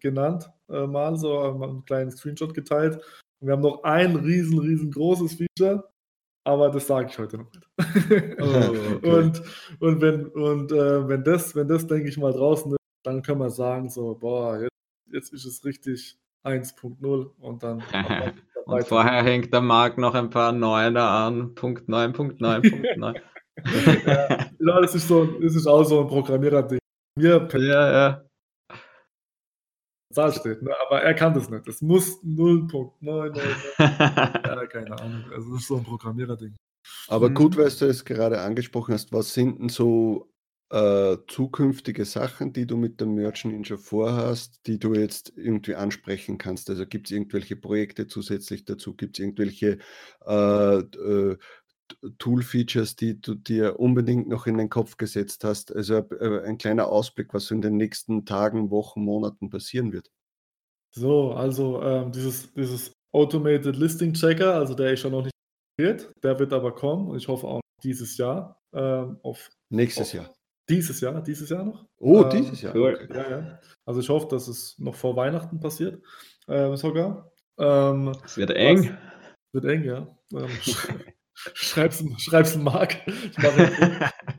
genannt, 0.00 0.50
äh, 0.68 0.86
mal 0.86 1.16
so 1.16 1.40
einen 1.40 1.84
kleinen 1.84 2.10
Screenshot 2.10 2.54
geteilt. 2.54 2.96
Und 3.40 3.48
wir 3.48 3.52
haben 3.52 3.62
noch 3.62 3.84
ein 3.84 4.16
riesen, 4.16 4.58
riesengroßes 4.58 5.34
Feature, 5.34 5.88
aber 6.46 6.70
das 6.70 6.86
sage 6.86 7.08
ich 7.10 7.18
heute 7.18 7.38
noch 7.38 7.52
nicht. 7.52 7.66
Oh, 8.40 8.44
okay. 8.44 9.10
und 9.10 9.42
und, 9.80 10.00
wenn, 10.00 10.26
und 10.26 10.70
äh, 10.70 11.08
wenn, 11.08 11.24
das, 11.24 11.56
wenn 11.56 11.66
das, 11.66 11.86
denke 11.86 12.08
ich 12.08 12.16
mal, 12.18 12.32
draußen 12.32 12.70
ist, 12.72 12.78
dann 13.02 13.22
kann 13.22 13.38
man 13.38 13.50
sagen, 13.50 13.88
so, 13.88 14.14
boah, 14.14 14.60
jetzt, 14.60 14.70
jetzt 15.12 15.32
ist 15.32 15.44
es 15.44 15.64
richtig 15.64 16.18
1.0 16.44 17.30
und 17.40 17.62
dann. 17.62 17.82
und 18.66 18.86
vorher 18.86 19.22
hängt 19.24 19.52
der 19.52 19.60
Markt 19.60 19.98
noch 19.98 20.14
ein 20.14 20.30
paar 20.30 20.52
Neuner 20.52 21.10
an, 21.10 21.54
Punkt 21.54 21.88
9, 21.88 22.12
Punkt 22.12 22.40
9, 22.40 22.62
Punkt 22.62 22.86
9. 22.96 23.14
ja, 24.06 24.80
das 24.80 24.94
ist, 24.94 25.08
so, 25.08 25.24
das 25.24 25.56
ist 25.56 25.66
auch 25.66 25.82
so 25.82 26.02
ein 26.02 26.06
Programmierer-Ding. 26.06 26.78
ja, 27.18 27.48
ja. 27.48 28.22
Zahl 30.12 30.32
steht, 30.32 30.62
ne? 30.62 30.72
aber 30.86 31.02
er 31.02 31.14
kann 31.14 31.34
das 31.34 31.50
nicht. 31.50 31.66
Es 31.68 31.82
muss 31.82 32.22
0.9. 32.22 33.40
ja, 33.78 34.66
keine 34.66 34.98
Ahnung. 35.00 35.24
Also 35.32 35.52
das 35.52 35.62
ist 35.62 35.68
so 35.68 35.76
ein 35.76 35.84
Programmierer-Ding. 35.84 36.54
Aber 37.08 37.30
gut, 37.30 37.56
weil 37.56 37.70
du 37.70 37.86
es 37.86 38.04
gerade 38.04 38.40
angesprochen 38.40 38.94
hast, 38.94 39.12
was 39.12 39.34
sind 39.34 39.60
denn 39.60 39.68
so 39.68 40.32
äh, 40.70 41.16
zukünftige 41.28 42.04
Sachen, 42.04 42.52
die 42.52 42.66
du 42.66 42.76
mit 42.76 43.00
dem 43.00 43.14
Merchant 43.14 43.54
Ninja 43.54 43.76
vorhast, 43.76 44.60
die 44.66 44.78
du 44.78 44.94
jetzt 44.94 45.32
irgendwie 45.36 45.74
ansprechen 45.74 46.38
kannst? 46.38 46.70
Also 46.70 46.86
gibt 46.86 47.06
es 47.06 47.12
irgendwelche 47.12 47.56
Projekte 47.56 48.06
zusätzlich 48.06 48.64
dazu? 48.64 48.94
Gibt 48.94 49.18
es 49.18 49.24
irgendwelche 49.24 49.78
äh, 50.26 50.78
äh, 50.78 51.36
Tool-Features, 52.18 52.96
die 52.96 53.20
du 53.20 53.34
dir 53.34 53.78
unbedingt 53.78 54.28
noch 54.28 54.46
in 54.46 54.58
den 54.58 54.68
Kopf 54.68 54.96
gesetzt 54.96 55.44
hast? 55.44 55.74
Also 55.74 55.96
äh, 55.96 56.42
ein 56.44 56.58
kleiner 56.58 56.88
Ausblick, 56.88 57.34
was 57.34 57.50
in 57.50 57.62
den 57.62 57.76
nächsten 57.76 58.24
Tagen, 58.24 58.70
Wochen, 58.70 59.02
Monaten 59.02 59.50
passieren 59.50 59.92
wird. 59.92 60.10
So, 60.94 61.32
also 61.32 61.82
ähm, 61.82 62.12
dieses, 62.12 62.52
dieses 62.54 62.92
Automated 63.12 63.76
Listing 63.76 64.14
Checker, 64.14 64.54
also 64.54 64.74
der 64.74 64.92
ist 64.92 65.00
schon 65.00 65.12
noch 65.12 65.22
nicht 65.22 65.32
wird, 65.78 66.10
der 66.22 66.38
wird 66.38 66.52
aber 66.52 66.74
kommen 66.74 67.08
und 67.08 67.18
ich 67.18 67.28
hoffe 67.28 67.46
auch 67.46 67.60
dieses 67.82 68.16
Jahr. 68.16 68.60
Ähm, 68.72 69.18
auf, 69.22 69.48
Nächstes 69.70 70.08
auf, 70.08 70.14
Jahr. 70.14 70.34
Dieses 70.68 71.00
Jahr, 71.00 71.22
dieses 71.22 71.48
Jahr 71.48 71.64
noch. 71.64 71.86
Oh, 71.98 72.22
ähm, 72.22 72.30
dieses 72.30 72.62
Jahr. 72.62 72.74
Okay. 72.74 73.08
Ja, 73.10 73.30
ja. 73.30 73.60
Also 73.84 74.00
ich 74.00 74.08
hoffe, 74.08 74.26
dass 74.28 74.48
es 74.48 74.78
noch 74.78 74.94
vor 74.94 75.16
Weihnachten 75.16 75.60
passiert, 75.60 76.02
äh, 76.46 76.74
sogar. 76.76 77.30
Ähm, 77.58 78.12
es 78.24 78.36
wird 78.36 78.50
eng. 78.50 78.90
Was, 78.90 79.62
wird 79.62 79.64
eng, 79.66 79.84
ja. 79.84 80.18
Schreib's, 81.54 82.02
schreib's 82.18 82.56
Mark. 82.56 82.96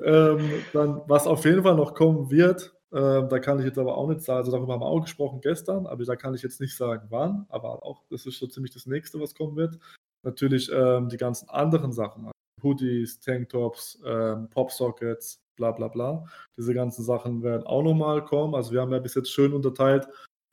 ähm, 0.04 0.50
dann, 0.74 1.02
was 1.08 1.28
auf 1.28 1.46
jeden 1.46 1.64
Fall 1.64 1.76
noch 1.76 1.94
kommen 1.94 2.32
wird, 2.32 2.74
ähm, 2.92 3.28
da 3.30 3.40
kann 3.40 3.60
ich 3.60 3.66
jetzt 3.66 3.78
aber 3.78 3.98
auch 3.98 4.08
nicht 4.08 4.22
sagen, 4.22 4.40
also 4.40 4.52
darüber 4.52 4.74
haben 4.74 4.82
wir 4.82 4.88
auch 4.88 5.02
gesprochen 5.02 5.42
gestern, 5.42 5.86
aber 5.86 6.04
da 6.06 6.16
kann 6.16 6.34
ich 6.34 6.42
jetzt 6.42 6.62
nicht 6.62 6.76
sagen, 6.76 7.08
wann, 7.10 7.46
aber 7.50 7.86
auch 7.86 8.04
das 8.10 8.26
ist 8.26 8.40
so 8.40 8.48
ziemlich 8.48 8.74
das 8.74 8.86
nächste, 8.86 9.20
was 9.20 9.36
kommen 9.36 9.56
wird. 9.56 9.78
Natürlich 10.24 10.72
ähm, 10.74 11.10
die 11.10 11.18
ganzen 11.18 11.50
anderen 11.50 11.92
Sachen, 11.92 12.26
also 12.26 12.34
Hoodies, 12.64 13.20
Tanktops, 13.20 14.02
ähm, 14.06 14.50
Popsockets, 14.50 15.44
bla 15.56 15.72
bla 15.72 15.90
bla. 15.90 16.26
Diese 16.58 16.74
ganzen 16.74 17.04
Sachen 17.04 17.44
werden 17.44 17.64
auch 17.68 17.84
nochmal 17.84 18.24
kommen. 18.24 18.56
Also 18.56 18.72
wir 18.72 18.82
haben 18.82 18.92
ja 18.92 19.00
bis 19.00 19.16
jetzt 19.16 19.32
schön 19.32 19.54
unterteilt 19.54 20.08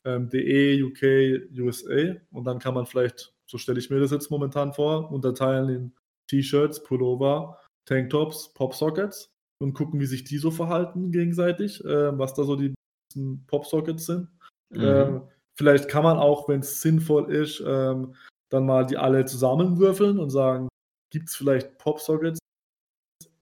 ähm, 0.04 0.28
DE, 0.28 0.82
UK, 0.82 1.48
USA 1.58 2.16
und 2.30 2.44
dann 2.44 2.58
kann 2.58 2.74
man 2.74 2.86
vielleicht, 2.86 3.32
so 3.46 3.58
stelle 3.58 3.78
ich 3.78 3.90
mir 3.90 4.00
das 4.00 4.10
jetzt 4.10 4.30
momentan 4.30 4.72
vor, 4.72 5.10
unterteilen 5.10 5.68
in 5.68 5.92
T-Shirts, 6.28 6.82
Pullover, 6.82 7.58
Tanktops, 7.86 8.52
Popsockets 8.54 9.30
und 9.60 9.74
gucken, 9.74 10.00
wie 10.00 10.06
sich 10.06 10.24
die 10.24 10.38
so 10.38 10.50
verhalten 10.50 11.12
gegenseitig, 11.12 11.84
äh, 11.84 12.18
was 12.18 12.34
da 12.34 12.44
so 12.44 12.56
die 12.56 12.74
Popsockets 13.46 14.06
sind. 14.06 14.28
Mhm. 14.70 14.80
Ähm, 14.82 15.22
vielleicht 15.56 15.88
kann 15.88 16.02
man 16.02 16.18
auch, 16.18 16.48
wenn 16.48 16.60
es 16.60 16.80
sinnvoll 16.80 17.32
ist, 17.32 17.62
ähm, 17.66 18.14
dann 18.50 18.66
mal 18.66 18.86
die 18.86 18.96
alle 18.96 19.24
zusammenwürfeln 19.24 20.18
und 20.18 20.30
sagen, 20.30 20.68
gibt 21.10 21.28
es 21.28 21.36
vielleicht 21.36 21.78
Popsockets? 21.78 22.38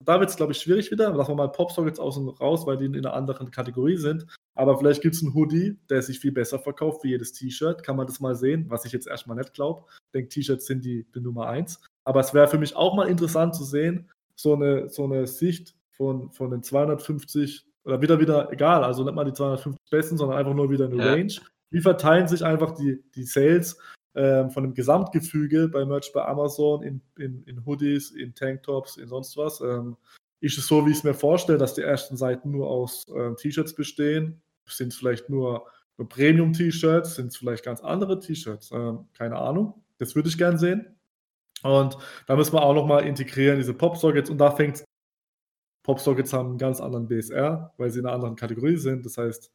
Da 0.04 0.18
wird 0.18 0.30
es, 0.30 0.36
glaube 0.36 0.52
ich, 0.52 0.58
schwierig 0.58 0.90
wieder. 0.90 1.14
Lassen 1.14 1.30
wir 1.30 1.36
mal 1.36 1.52
Popsockets 1.52 2.00
außen 2.00 2.28
raus, 2.28 2.66
weil 2.66 2.76
die 2.76 2.86
in 2.86 2.96
einer 2.96 3.14
anderen 3.14 3.50
Kategorie 3.50 3.96
sind. 3.96 4.26
Aber 4.54 4.76
vielleicht 4.76 5.00
gibt 5.00 5.14
es 5.14 5.22
einen 5.22 5.34
Hoodie, 5.34 5.78
der 5.88 6.02
sich 6.02 6.18
viel 6.18 6.32
besser 6.32 6.58
verkauft 6.58 7.04
wie 7.04 7.10
jedes 7.10 7.32
T-Shirt. 7.32 7.82
Kann 7.82 7.96
man 7.96 8.06
das 8.06 8.20
mal 8.20 8.34
sehen, 8.34 8.66
was 8.68 8.84
ich 8.84 8.92
jetzt 8.92 9.06
erstmal 9.06 9.36
nicht 9.36 9.54
glaube. 9.54 9.84
Ich 9.88 10.12
denke, 10.12 10.28
T-Shirts 10.28 10.66
sind 10.66 10.84
die, 10.84 11.06
die 11.14 11.20
Nummer 11.20 11.46
eins. 11.46 11.80
Aber 12.04 12.20
es 12.20 12.34
wäre 12.34 12.48
für 12.48 12.58
mich 12.58 12.76
auch 12.76 12.94
mal 12.94 13.08
interessant 13.08 13.54
zu 13.54 13.64
sehen, 13.64 14.10
so 14.34 14.54
eine, 14.54 14.88
so 14.88 15.04
eine 15.04 15.26
Sicht 15.26 15.74
von, 15.90 16.30
von 16.32 16.50
den 16.50 16.62
250 16.62 17.66
oder 17.84 18.00
wieder, 18.00 18.20
wieder, 18.20 18.52
egal, 18.52 18.84
also 18.84 19.04
nicht 19.04 19.14
mal 19.14 19.24
die 19.24 19.32
250 19.32 19.90
Besten, 19.90 20.16
sondern 20.16 20.38
einfach 20.38 20.54
nur 20.54 20.70
wieder 20.70 20.86
eine 20.86 20.96
ja. 20.96 21.12
Range. 21.12 21.34
Wie 21.70 21.80
verteilen 21.80 22.28
sich 22.28 22.44
einfach 22.44 22.72
die, 22.72 23.02
die 23.14 23.24
Sales 23.24 23.78
ähm, 24.14 24.50
von 24.50 24.62
dem 24.62 24.74
Gesamtgefüge 24.74 25.68
bei 25.68 25.84
Merch 25.84 26.12
bei 26.12 26.24
Amazon 26.24 26.82
in, 26.82 27.00
in, 27.18 27.42
in 27.44 27.64
Hoodies, 27.64 28.10
in 28.10 28.34
Tanktops, 28.34 28.98
in 28.98 29.08
sonst 29.08 29.36
was? 29.36 29.60
Ähm, 29.60 29.96
ist 30.40 30.58
es 30.58 30.66
so, 30.66 30.84
wie 30.84 30.90
ich 30.90 30.98
es 30.98 31.04
mir 31.04 31.14
vorstelle, 31.14 31.58
dass 31.58 31.74
die 31.74 31.82
ersten 31.82 32.16
Seiten 32.16 32.50
nur 32.50 32.68
aus 32.68 33.04
äh, 33.14 33.34
T-Shirts 33.36 33.74
bestehen? 33.74 34.42
Sind 34.66 34.92
es 34.92 34.98
vielleicht 34.98 35.28
nur, 35.28 35.66
nur 35.96 36.08
Premium-T-Shirts? 36.08 37.14
Sind 37.14 37.28
es 37.28 37.36
vielleicht 37.36 37.64
ganz 37.64 37.80
andere 37.80 38.20
T-Shirts? 38.20 38.70
Ähm, 38.72 39.06
keine 39.14 39.38
Ahnung. 39.38 39.82
Das 39.98 40.14
würde 40.14 40.28
ich 40.28 40.36
gern 40.36 40.58
sehen. 40.58 40.96
Und 41.62 41.96
da 42.26 42.36
müssen 42.36 42.54
wir 42.54 42.62
auch 42.62 42.74
nochmal 42.74 43.06
integrieren, 43.06 43.58
diese 43.58 43.74
Pop-Sockets. 43.74 44.30
Und 44.30 44.38
da 44.38 44.50
fängt 44.50 44.84
Pop-Sockets 45.84 46.32
haben 46.32 46.50
einen 46.50 46.58
ganz 46.58 46.80
anderen 46.80 47.08
BSR, 47.08 47.72
weil 47.76 47.90
sie 47.90 48.00
in 48.00 48.06
einer 48.06 48.14
anderen 48.14 48.36
Kategorie 48.36 48.76
sind. 48.76 49.04
Das 49.04 49.18
heißt, 49.18 49.50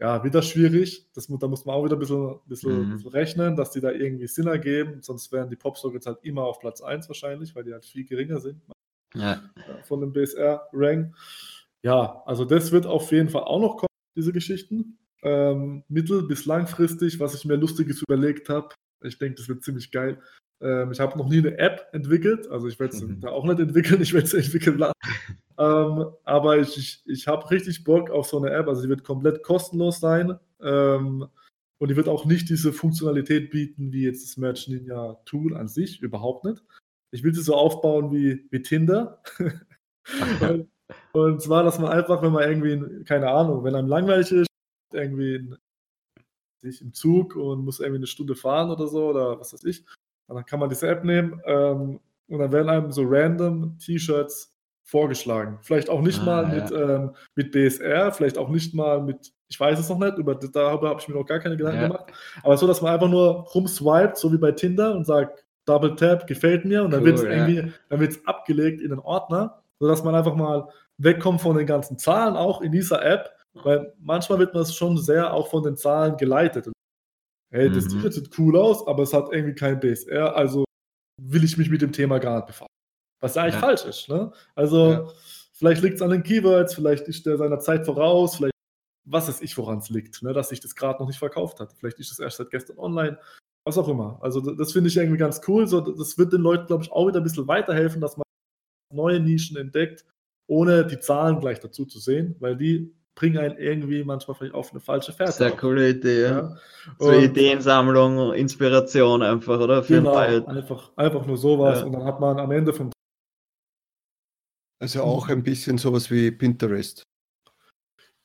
ja, 0.00 0.24
wieder 0.24 0.42
schwierig. 0.42 1.08
Das, 1.14 1.26
da 1.28 1.48
muss 1.48 1.64
man 1.64 1.74
auch 1.74 1.84
wieder 1.84 1.96
ein 1.96 2.00
bisschen, 2.00 2.40
bisschen, 2.46 2.88
mhm. 2.88 2.92
bisschen, 2.92 3.10
rechnen, 3.10 3.56
dass 3.56 3.70
die 3.70 3.80
da 3.80 3.90
irgendwie 3.90 4.26
Sinn 4.26 4.46
ergeben. 4.46 5.02
Sonst 5.02 5.32
wären 5.32 5.48
die 5.48 5.56
Pop-Sockets 5.56 6.06
halt 6.06 6.18
immer 6.22 6.42
auf 6.42 6.58
Platz 6.58 6.82
1 6.82 7.08
wahrscheinlich, 7.08 7.54
weil 7.54 7.64
die 7.64 7.72
halt 7.72 7.84
viel 7.84 8.04
geringer 8.04 8.40
sind 8.40 8.60
ja. 9.14 9.40
von 9.84 10.00
dem 10.00 10.12
BSR-Rank. 10.12 11.14
Ja, 11.82 12.22
also 12.26 12.44
das 12.44 12.72
wird 12.72 12.86
auf 12.86 13.10
jeden 13.12 13.28
Fall 13.28 13.44
auch 13.44 13.60
noch 13.60 13.76
kommen, 13.76 13.88
diese 14.16 14.32
Geschichten. 14.32 14.98
Ähm, 15.22 15.84
mittel- 15.88 16.26
bis 16.26 16.44
langfristig, 16.44 17.18
was 17.18 17.34
ich 17.34 17.44
mir 17.44 17.56
Lustiges 17.56 18.02
überlegt 18.02 18.48
habe. 18.48 18.74
Ich 19.02 19.18
denke, 19.18 19.36
das 19.36 19.48
wird 19.48 19.62
ziemlich 19.62 19.90
geil. 19.90 20.20
Ähm, 20.60 20.92
ich 20.92 21.00
habe 21.00 21.18
noch 21.18 21.28
nie 21.28 21.38
eine 21.38 21.58
App 21.58 21.88
entwickelt, 21.92 22.48
also 22.48 22.68
ich 22.68 22.78
werde 22.78 22.96
es 22.96 23.02
mhm. 23.02 23.20
da 23.20 23.30
auch 23.30 23.44
nicht 23.44 23.60
entwickeln, 23.60 24.00
ich 24.02 24.12
werde 24.12 24.26
es 24.26 24.34
entwickeln 24.34 24.78
lassen. 24.78 24.94
ähm, 25.58 26.06
aber 26.24 26.58
ich, 26.58 26.76
ich, 26.76 27.02
ich 27.06 27.28
habe 27.28 27.50
richtig 27.50 27.84
Bock 27.84 28.10
auf 28.10 28.26
so 28.26 28.38
eine 28.38 28.50
App, 28.50 28.68
also 28.68 28.82
die 28.82 28.88
wird 28.88 29.04
komplett 29.04 29.42
kostenlos 29.42 30.00
sein 30.00 30.38
ähm, 30.60 31.26
und 31.78 31.90
die 31.90 31.96
wird 31.96 32.08
auch 32.08 32.24
nicht 32.24 32.48
diese 32.48 32.72
Funktionalität 32.72 33.50
bieten 33.50 33.92
wie 33.92 34.04
jetzt 34.04 34.24
das 34.24 34.36
Merch 34.36 34.68
Ninja 34.68 35.14
Tool 35.24 35.56
an 35.56 35.68
sich, 35.68 36.00
überhaupt 36.00 36.44
nicht. 36.44 36.62
Ich 37.10 37.22
will 37.22 37.34
sie 37.34 37.42
so 37.42 37.54
aufbauen 37.54 38.10
wie, 38.10 38.46
wie 38.50 38.62
Tinder. 38.62 39.22
und, 40.40 40.68
und 41.12 41.42
zwar, 41.42 41.62
dass 41.62 41.78
man 41.78 41.92
einfach, 41.92 42.22
wenn 42.22 42.32
man 42.32 42.48
irgendwie, 42.48 43.04
keine 43.04 43.30
Ahnung, 43.30 43.64
wenn 43.64 43.74
einem 43.74 43.88
langweilig 43.88 44.32
ist, 44.32 44.48
irgendwie 44.92 45.34
in, 45.36 45.56
sich 46.62 46.80
im 46.80 46.92
Zug 46.94 47.36
und 47.36 47.64
muss 47.64 47.80
irgendwie 47.80 47.98
eine 47.98 48.06
Stunde 48.06 48.34
fahren 48.34 48.70
oder 48.70 48.86
so 48.88 49.10
oder 49.10 49.38
was 49.38 49.52
weiß 49.52 49.64
ich, 49.64 49.84
und 50.26 50.36
dann 50.36 50.46
kann 50.46 50.60
man 50.60 50.68
diese 50.68 50.88
App 50.88 51.04
nehmen 51.04 51.40
ähm, 51.44 52.00
und 52.28 52.38
dann 52.38 52.52
werden 52.52 52.68
einem 52.68 52.92
so 52.92 53.02
random 53.06 53.78
T-Shirts 53.78 54.54
vorgeschlagen. 54.82 55.58
Vielleicht 55.62 55.88
auch 55.88 56.02
nicht 56.02 56.20
ah, 56.20 56.24
mal 56.24 56.42
ja. 56.42 56.62
mit, 56.62 56.70
ähm, 56.72 57.10
mit 57.34 57.52
BSR, 57.52 58.12
vielleicht 58.12 58.38
auch 58.38 58.48
nicht 58.48 58.74
mal 58.74 59.02
mit, 59.02 59.32
ich 59.48 59.58
weiß 59.58 59.78
es 59.78 59.88
noch 59.88 59.98
nicht, 59.98 60.18
über, 60.18 60.34
darüber 60.34 60.90
habe 60.90 61.00
ich 61.00 61.08
mir 61.08 61.14
noch 61.14 61.26
gar 61.26 61.40
keine 61.40 61.56
Gedanken 61.56 61.80
ja. 61.80 61.86
gemacht. 61.88 62.12
Aber 62.42 62.56
so, 62.56 62.66
dass 62.66 62.82
man 62.82 62.92
einfach 62.92 63.08
nur 63.08 63.46
rumswiped, 63.54 64.16
so 64.16 64.32
wie 64.32 64.38
bei 64.38 64.52
Tinder 64.52 64.94
und 64.94 65.06
sagt, 65.06 65.44
Double 65.66 65.96
Tap 65.96 66.26
gefällt 66.26 66.66
mir 66.66 66.84
und 66.84 66.90
dann 66.90 67.00
cool, 67.00 67.06
wird 67.06 67.18
es 67.18 67.24
ja. 67.24 67.30
irgendwie, 67.30 67.72
dann 67.88 68.00
wird 68.00 68.12
es 68.12 68.26
abgelegt 68.26 68.82
in 68.82 68.90
den 68.90 68.98
Ordner, 68.98 69.62
sodass 69.78 70.04
man 70.04 70.14
einfach 70.14 70.34
mal 70.34 70.68
wegkommt 70.98 71.40
von 71.40 71.56
den 71.56 71.66
ganzen 71.66 71.98
Zahlen 71.98 72.36
auch 72.36 72.60
in 72.60 72.70
dieser 72.70 73.04
App, 73.04 73.30
weil 73.54 73.94
manchmal 73.98 74.38
wird 74.38 74.52
man 74.52 74.66
schon 74.66 74.98
sehr 74.98 75.32
auch 75.32 75.48
von 75.48 75.62
den 75.62 75.76
Zahlen 75.76 76.16
geleitet 76.16 76.66
hey, 77.54 77.70
das 77.70 77.84
mhm. 77.84 77.90
T-Shirt 77.90 78.14
sieht 78.14 78.38
cool 78.38 78.56
aus, 78.56 78.86
aber 78.86 79.04
es 79.04 79.12
hat 79.12 79.32
irgendwie 79.32 79.54
kein 79.54 79.78
BSR, 79.78 80.36
also 80.36 80.64
will 81.22 81.44
ich 81.44 81.56
mich 81.56 81.70
mit 81.70 81.82
dem 81.82 81.92
Thema 81.92 82.18
gar 82.18 82.36
nicht 82.36 82.46
befassen. 82.48 82.66
Was 83.22 83.36
ja 83.36 83.42
eigentlich 83.42 83.54
ja. 83.54 83.60
falsch 83.60 83.84
ist. 83.84 84.08
Ne? 84.08 84.32
Also 84.54 84.90
ja. 84.90 85.08
vielleicht 85.52 85.82
liegt 85.82 85.96
es 85.96 86.02
an 86.02 86.10
den 86.10 86.24
Keywords, 86.24 86.74
vielleicht 86.74 87.06
ist 87.06 87.24
der 87.26 87.36
seiner 87.36 87.60
Zeit 87.60 87.86
voraus, 87.86 88.36
vielleicht 88.36 88.54
was 89.06 89.28
weiß 89.28 89.42
ich, 89.42 89.56
woran 89.56 89.78
es 89.78 89.90
liegt, 89.90 90.22
ne? 90.22 90.32
dass 90.32 90.48
sich 90.48 90.60
das 90.60 90.74
gerade 90.74 90.98
noch 90.98 91.06
nicht 91.06 91.18
verkauft 91.18 91.60
hat. 91.60 91.72
Vielleicht 91.74 92.00
ist 92.00 92.10
es 92.10 92.18
erst 92.18 92.38
seit 92.38 92.50
gestern 92.50 92.78
online, 92.78 93.18
was 93.64 93.78
auch 93.78 93.88
immer. 93.88 94.18
Also 94.20 94.40
das 94.40 94.72
finde 94.72 94.88
ich 94.88 94.96
irgendwie 94.96 95.18
ganz 95.18 95.40
cool. 95.46 95.66
So, 95.66 95.80
das 95.80 96.18
wird 96.18 96.32
den 96.32 96.40
Leuten, 96.40 96.66
glaube 96.66 96.82
ich, 96.82 96.90
auch 96.90 97.06
wieder 97.06 97.20
ein 97.20 97.24
bisschen 97.24 97.46
weiterhelfen, 97.46 98.00
dass 98.00 98.16
man 98.16 98.24
neue 98.92 99.20
Nischen 99.20 99.56
entdeckt, 99.56 100.04
ohne 100.48 100.86
die 100.86 100.98
Zahlen 100.98 101.38
gleich 101.38 101.60
dazu 101.60 101.84
zu 101.84 102.00
sehen, 102.00 102.34
weil 102.40 102.56
die 102.56 102.94
bringen 103.14 103.38
einen 103.38 103.56
irgendwie 103.56 104.04
manchmal 104.04 104.36
vielleicht 104.36 104.54
auf 104.54 104.72
eine 104.72 104.80
falsche 104.80 105.12
Fährte. 105.12 105.32
Sehr 105.32 105.52
coole 105.52 105.90
Idee, 105.90 106.22
ja. 106.22 106.30
ja. 106.30 106.56
So 106.98 107.08
und, 107.08 107.22
Ideensammlung, 107.22 108.32
Inspiration 108.34 109.22
einfach, 109.22 109.60
oder? 109.60 109.82
Für 109.82 109.94
genau, 109.94 110.16
einfach, 110.16 110.90
einfach 110.96 111.26
nur 111.26 111.36
sowas 111.36 111.80
ja. 111.80 111.86
und 111.86 111.92
dann 111.92 112.04
hat 112.04 112.20
man 112.20 112.38
am 112.38 112.50
Ende 112.50 112.72
vom 112.72 112.90
Also 114.80 115.02
auch 115.02 115.28
ein 115.28 115.42
bisschen 115.42 115.78
sowas 115.78 116.10
wie 116.10 116.30
Pinterest. 116.30 117.04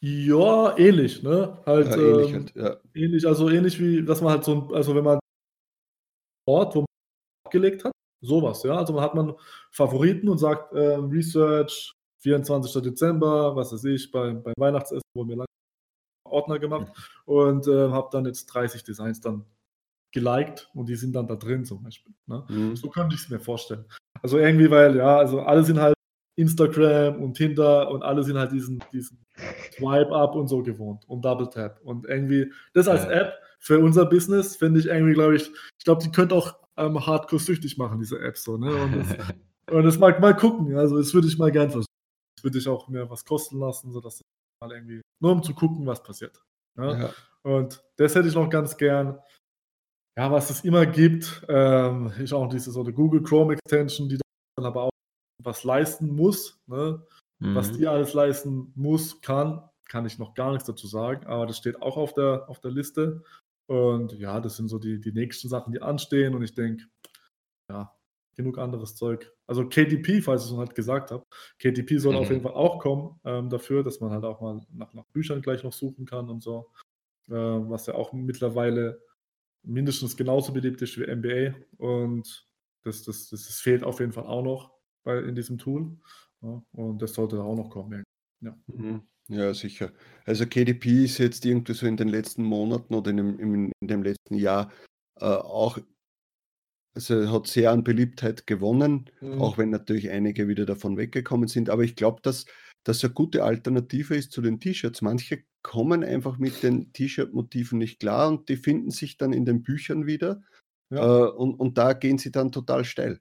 Ja, 0.02 0.78
ähnlich, 0.78 1.24
ne? 1.24 1.62
Halt, 1.66 1.88
ja, 1.88 1.98
ähnlich, 1.98 2.30
ähm, 2.30 2.34
halt, 2.34 2.56
ja. 2.56 2.78
ähnlich, 2.94 3.28
also 3.28 3.50
ähnlich 3.50 3.80
wie, 3.80 4.04
dass 4.04 4.22
man 4.22 4.32
halt 4.32 4.44
so 4.46 4.54
ein, 4.56 4.74
also 4.74 4.96
wenn 4.96 5.04
man 5.04 5.20
Ort, 6.48 6.74
wo 6.76 6.80
man 6.80 6.86
abgelegt 7.46 7.84
hat, 7.84 7.92
sowas, 8.22 8.64
ja. 8.64 8.78
Also 8.78 8.94
man 8.94 9.04
hat 9.04 9.14
man 9.14 9.36
Favoriten 9.72 10.30
und 10.30 10.38
sagt, 10.38 10.74
äh, 10.74 10.96
Research, 10.96 11.94
24. 12.20 12.82
Dezember, 12.82 13.56
was 13.56 13.74
weiß 13.74 13.84
ich, 13.86 14.12
beim, 14.12 14.44
beim 14.44 14.54
Weihnachtsessen 14.58 15.04
wurden 15.14 15.30
mir 15.30 15.36
lange 15.36 15.46
Ordner 16.26 16.60
gemacht 16.60 16.88
und 17.26 17.68
äh, 17.68 17.90
habe 17.90 18.10
dann 18.12 18.26
jetzt 18.26 18.46
30 18.48 18.84
Designs 18.84 19.20
dann 19.20 19.46
geliked 20.12 20.70
und 20.74 20.90
die 20.90 20.96
sind 20.96 21.14
dann 21.14 21.28
da 21.28 21.36
drin 21.36 21.66
zum 21.66 21.84
Beispiel. 21.84 22.14
Ne? 22.28 22.44
Mhm. 22.50 22.76
So 22.76 22.90
könnte 22.90 23.16
ich 23.16 23.22
es 23.22 23.30
mir 23.30 23.40
vorstellen. 23.40 23.86
Also 24.22 24.38
irgendwie, 24.38 24.70
weil 24.70 24.96
ja, 24.96 25.18
also 25.18 25.42
alle 25.42 25.64
sind 25.64 25.80
halt 25.80 25.94
Instagram 26.36 27.22
und 27.22 27.36
Tinder 27.36 27.92
und 27.92 28.02
alle 28.04 28.24
sind 28.24 28.38
halt 28.38 28.52
diesen, 28.52 28.84
diesen 28.94 29.20
Swipe-Up 29.76 30.36
und 30.36 30.48
so 30.48 30.64
gewohnt 30.64 31.08
und 31.08 31.24
Double 31.24 31.50
Tap. 31.50 31.80
Und 31.84 32.06
irgendwie, 32.06 32.52
das 32.74 32.88
als 32.88 33.04
ja. 33.04 33.12
App 33.12 33.34
für 33.60 33.80
unser 33.80 34.06
Business 34.06 34.56
finde 34.56 34.80
ich 34.80 34.88
irgendwie, 34.88 35.14
glaube 35.14 35.36
ich, 35.36 35.50
ich 35.78 35.84
glaube, 35.84 36.02
die 36.02 36.12
könnte 36.12 36.36
auch 36.36 36.56
ähm, 36.78 37.06
hardcore 37.06 37.42
süchtig 37.42 37.78
machen, 37.78 38.00
diese 38.00 38.20
App 38.20 38.38
so. 38.38 38.58
Ne? 38.58 38.74
Und, 38.74 38.96
das, 38.96 39.18
und 39.72 39.84
das 39.84 40.00
mag 40.00 40.20
mal 40.22 40.36
gucken. 40.36 40.76
Also, 40.78 40.98
das 40.98 41.14
würde 41.14 41.28
ich 41.28 41.38
mal 41.38 41.52
gern 41.52 41.70
versuchen 41.70 41.89
würde 42.44 42.58
ich 42.58 42.68
auch 42.68 42.88
mir 42.88 43.10
was 43.10 43.26
kosten 43.26 43.60
lassen, 43.60 43.92
sodass 43.92 44.22
ich 44.22 44.26
mal 44.62 44.74
irgendwie, 44.74 45.02
nur 45.22 45.32
um 45.32 45.44
zu 45.44 45.54
gucken, 45.54 45.86
was 45.86 46.04
passiert. 46.04 46.42
Ja? 46.78 47.00
Ja. 47.00 47.14
Und 47.44 47.84
das 47.98 48.16
hätte 48.16 48.28
ich 48.28 48.36
noch 48.36 48.50
ganz 48.50 48.78
gern. 48.78 49.20
Ja, 50.18 50.32
was 50.32 50.50
es 50.50 50.66
immer 50.66 50.86
gibt, 50.86 51.46
ähm, 51.48 52.12
ist 52.20 52.34
auch 52.34 52.50
diese 52.50 52.72
so 52.72 52.82
eine 52.82 52.92
Google 52.92 53.24
Chrome 53.24 53.54
Extension, 53.54 54.10
die 54.10 54.20
dann 54.58 54.66
aber 54.66 54.84
auch 54.84 54.90
was 55.42 55.64
leisten 55.64 56.14
muss. 56.14 56.60
Ne? 56.68 57.06
Mhm. 57.40 57.56
Was 57.56 57.72
die 57.72 57.88
alles 57.88 58.14
leisten 58.14 58.74
muss, 58.76 59.22
kann, 59.22 59.70
kann 59.88 60.06
ich 60.06 60.20
noch 60.20 60.34
gar 60.34 60.52
nichts 60.52 60.68
dazu 60.68 60.88
sagen, 60.88 61.26
aber 61.28 61.48
das 61.48 61.58
steht 61.58 61.82
auch 61.82 61.96
auf 61.96 62.14
der, 62.14 62.50
auf 62.50 62.60
der 62.60 62.72
Liste. 62.72 63.24
Und 63.70 64.14
ja, 64.14 64.40
das 64.42 64.58
sind 64.58 64.68
so 64.68 64.80
die, 64.80 65.00
die 65.00 65.14
nächsten 65.14 65.48
Sachen, 65.48 65.72
die 65.72 65.82
anstehen. 65.82 66.36
Und 66.36 66.44
ich 66.44 66.54
denke, 66.54 66.86
ja, 67.72 67.96
genug 68.40 68.58
anderes 68.58 68.96
Zeug. 68.96 69.30
Also 69.48 69.68
KDP, 69.68 70.22
falls 70.22 70.44
ich 70.44 70.48
es 70.48 70.54
noch 70.54 70.62
nicht 70.62 70.76
gesagt 70.76 71.12
habe, 71.12 71.26
KDP 71.60 71.98
soll 71.98 72.14
mhm. 72.14 72.20
auf 72.20 72.30
jeden 72.30 72.42
Fall 72.42 72.54
auch 72.54 72.80
kommen 72.80 73.20
ähm, 73.26 73.50
dafür, 73.50 73.84
dass 73.84 74.00
man 74.00 74.12
halt 74.12 74.24
auch 74.24 74.40
mal 74.40 74.62
nach, 74.72 74.94
nach 74.94 75.06
Büchern 75.08 75.42
gleich 75.42 75.64
noch 75.66 75.74
suchen 75.74 76.06
kann 76.06 76.30
und 76.30 76.42
so, 76.42 76.72
äh, 77.28 77.34
was 77.34 77.86
ja 77.88 77.96
auch 77.96 78.14
mittlerweile 78.14 79.02
mindestens 79.62 80.16
genauso 80.16 80.54
beliebt 80.54 80.82
ist 80.82 80.98
wie 80.98 81.04
MBA 81.06 81.54
und 81.78 82.48
das, 82.84 83.04
das, 83.04 83.28
das, 83.28 83.46
das 83.46 83.60
fehlt 83.60 83.84
auf 83.84 84.00
jeden 84.00 84.14
Fall 84.14 84.26
auch 84.26 84.44
noch 84.44 84.72
bei, 85.04 85.20
in 85.20 85.36
diesem 85.36 85.58
Tool 85.58 85.98
ja, 86.42 86.64
und 86.72 87.02
das 87.02 87.14
sollte 87.14 87.44
auch 87.44 87.58
noch 87.58 87.70
kommen. 87.70 88.06
Ja. 88.40 88.58
Mhm. 88.68 89.02
Ja, 89.28 89.54
sicher. 89.54 89.92
Also 90.26 90.46
KDP 90.46 91.04
ist 91.04 91.18
jetzt 91.18 91.46
irgendwie 91.46 91.74
so 91.74 91.86
in 91.86 91.98
den 91.98 92.08
letzten 92.08 92.44
Monaten 92.44 92.96
oder 92.96 93.12
in 93.12 93.18
dem, 93.18 93.40
in 93.40 93.72
dem 93.82 94.02
letzten 94.02 94.36
Jahr 94.36 94.72
äh, 95.20 95.26
auch 95.26 95.78
also 96.96 97.32
hat 97.32 97.48
sehr 97.48 97.72
an 97.72 97.84
Beliebtheit 97.84 98.48
gewonnen, 98.48 99.10
Mhm. 99.22 99.42
auch 99.42 99.58
wenn 99.58 99.70
natürlich 99.70 100.10
einige 100.10 100.48
wieder 100.48 100.66
davon 100.66 100.98
weggekommen 100.98 101.48
sind. 101.48 101.70
Aber 101.70 101.84
ich 101.84 101.96
glaube, 101.96 102.22
dass 102.24 102.46
das 102.86 103.04
eine 103.04 103.14
gute 103.14 103.44
Alternative 103.44 104.16
ist 104.16 104.32
zu 104.32 104.42
den 104.42 104.60
T-Shirts. 104.60 105.02
Manche 105.02 105.44
kommen 105.64 106.04
einfach 106.04 106.38
mit 106.38 106.64
den 106.64 106.92
T-Shirt-Motiven 106.94 107.78
nicht 107.78 108.00
klar 108.00 108.30
und 108.30 108.48
die 108.50 108.56
finden 108.58 108.92
sich 108.92 109.18
dann 109.18 109.34
in 109.34 109.46
den 109.46 109.64
Büchern 109.64 110.06
wieder 110.08 110.42
Ja. 110.92 111.26
äh, 111.28 111.30
und, 111.32 111.56
und 111.56 111.78
da 111.78 111.94
gehen 111.94 112.18
sie 112.18 112.32
dann 112.32 112.52
total 112.52 112.86
steil. 112.86 113.20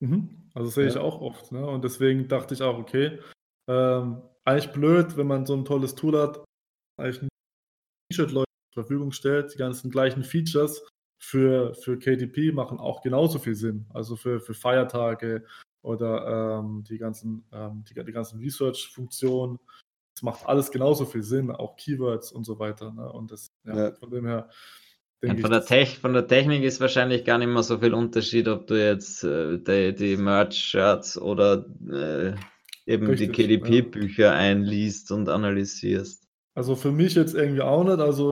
Mhm. 0.00 0.50
Also 0.54 0.70
sehe 0.70 0.88
ich 0.88 0.94
Ja. 0.94 1.00
auch 1.02 1.20
oft. 1.20 1.52
Ne? 1.52 1.64
Und 1.66 1.84
deswegen 1.84 2.28
dachte 2.28 2.54
ich 2.54 2.62
auch, 2.62 2.78
okay, 2.78 3.18
ähm, 3.68 4.22
eigentlich 4.44 4.72
blöd, 4.72 5.16
wenn 5.16 5.26
man 5.26 5.46
so 5.46 5.54
ein 5.54 5.64
tolles 5.64 5.94
Tool 5.94 6.18
hat, 6.20 6.44
eigentlich 6.98 7.22
ein 7.22 7.28
T-Shirt-Leute 8.10 8.50
zur 8.74 8.82
Verfügung 8.84 9.12
stellt, 9.12 9.52
die 9.54 9.58
ganzen 9.58 9.90
gleichen 9.90 10.24
Features 10.24 10.82
für, 11.24 11.74
für 11.74 11.98
KDP 11.98 12.52
machen 12.52 12.78
auch 12.78 13.00
genauso 13.02 13.38
viel 13.38 13.54
Sinn. 13.54 13.86
Also 13.94 14.16
für, 14.16 14.40
für 14.40 14.54
Feiertage 14.54 15.44
oder 15.82 16.60
ähm, 16.60 16.84
die 16.88 16.98
ganzen, 16.98 17.44
ähm, 17.52 17.84
die, 17.88 17.94
die 17.94 18.12
ganzen 18.12 18.38
Research-Funktionen. 18.40 19.58
Es 20.14 20.22
macht 20.22 20.46
alles 20.46 20.70
genauso 20.70 21.06
viel 21.06 21.22
Sinn, 21.22 21.50
auch 21.50 21.76
Keywords 21.76 22.30
und 22.30 22.44
so 22.44 22.58
weiter. 22.58 22.92
Ne? 22.92 23.10
Und 23.10 23.30
das, 23.32 23.50
ja, 23.64 23.76
Ja. 23.88 23.92
von 23.92 24.10
dem 24.10 24.26
her 24.26 24.48
Ja, 25.22 25.34
von, 25.36 25.50
der 25.50 25.64
Tech, 25.64 25.98
von 25.98 26.12
der 26.12 26.26
Technik 26.28 26.62
ist 26.62 26.80
wahrscheinlich 26.80 27.24
gar 27.24 27.38
nicht 27.38 27.48
mehr 27.48 27.62
so 27.62 27.78
viel 27.78 27.94
Unterschied, 27.94 28.46
ob 28.46 28.66
du 28.66 28.74
jetzt 28.74 29.24
äh, 29.24 29.58
die, 29.58 29.94
die 29.94 30.16
Merch-Shirts 30.18 31.16
oder 31.18 31.64
äh, 31.90 32.34
eben 32.86 33.06
Richtig, 33.06 33.32
die 33.32 33.58
KDP-Bücher 33.58 34.32
einliest 34.34 35.10
und 35.10 35.28
analysierst. 35.30 36.22
also 36.54 36.76
für 36.76 36.92
mich 36.92 37.14
jetzt 37.14 37.34
irgendwie 37.34 37.62
auch 37.62 37.82
nicht. 37.82 37.98
Also 37.98 38.30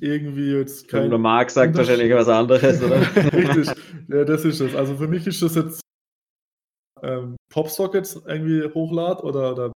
irgendwie 0.00 0.52
jetzt 0.52 0.88
kein. 0.88 1.10
Der 1.10 1.18
Marc 1.18 1.50
sagt 1.50 1.76
wahrscheinlich 1.76 2.12
was 2.12 2.28
anderes, 2.28 2.82
oder? 2.82 3.00
Richtig, 3.32 3.70
ja, 4.08 4.24
das 4.24 4.44
ist 4.44 4.60
es. 4.60 4.74
Also 4.74 4.96
für 4.96 5.08
mich 5.08 5.26
ist 5.26 5.42
das 5.42 5.54
jetzt 5.54 5.80
ähm, 7.02 7.36
Popsockets 7.50 8.22
irgendwie 8.26 8.64
hochlad 8.72 9.22
oder, 9.22 9.52
oder 9.52 9.72